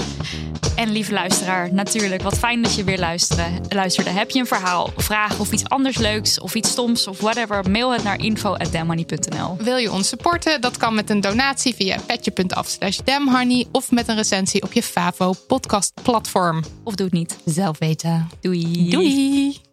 En 0.75 0.91
lieve 0.91 1.13
luisteraar, 1.13 1.73
natuurlijk, 1.73 2.21
wat 2.21 2.37
fijn 2.37 2.61
dat 2.61 2.75
je 2.75 2.83
weer 2.83 2.99
luisterde. 2.99 3.43
luisterde. 3.69 4.09
Heb 4.09 4.29
je 4.29 4.39
een 4.39 4.45
verhaal, 4.45 4.89
vraag 4.97 5.39
of 5.39 5.51
iets 5.51 5.63
anders 5.63 5.97
leuks 5.97 6.39
of 6.39 6.55
iets 6.55 6.69
stoms 6.69 7.07
of 7.07 7.19
whatever, 7.19 7.69
mail 7.69 7.91
het 7.93 8.03
naar 8.03 8.19
info.demmoney.nl. 8.19 9.57
Wil 9.57 9.77
je 9.77 9.91
ons 9.91 10.07
supporten? 10.07 10.61
Dat 10.61 10.77
kan 10.77 10.95
met 10.95 11.09
een 11.09 11.21
donatie 11.21 11.75
via 11.75 11.97
petje.af 12.07 12.67
slash 12.67 12.97
damhoney 13.03 13.65
of 13.71 13.91
met 13.91 14.07
een 14.07 14.15
recensie 14.15 14.61
op 14.61 14.73
je 14.73 14.83
Favo 14.83 15.33
podcast 15.47 15.93
platform. 16.01 16.63
Of 16.83 16.95
doe 16.95 17.05
het 17.05 17.15
niet. 17.15 17.37
Zelf 17.45 17.77
weten. 17.77 18.29
Doei. 18.41 18.89
Doei! 18.89 19.72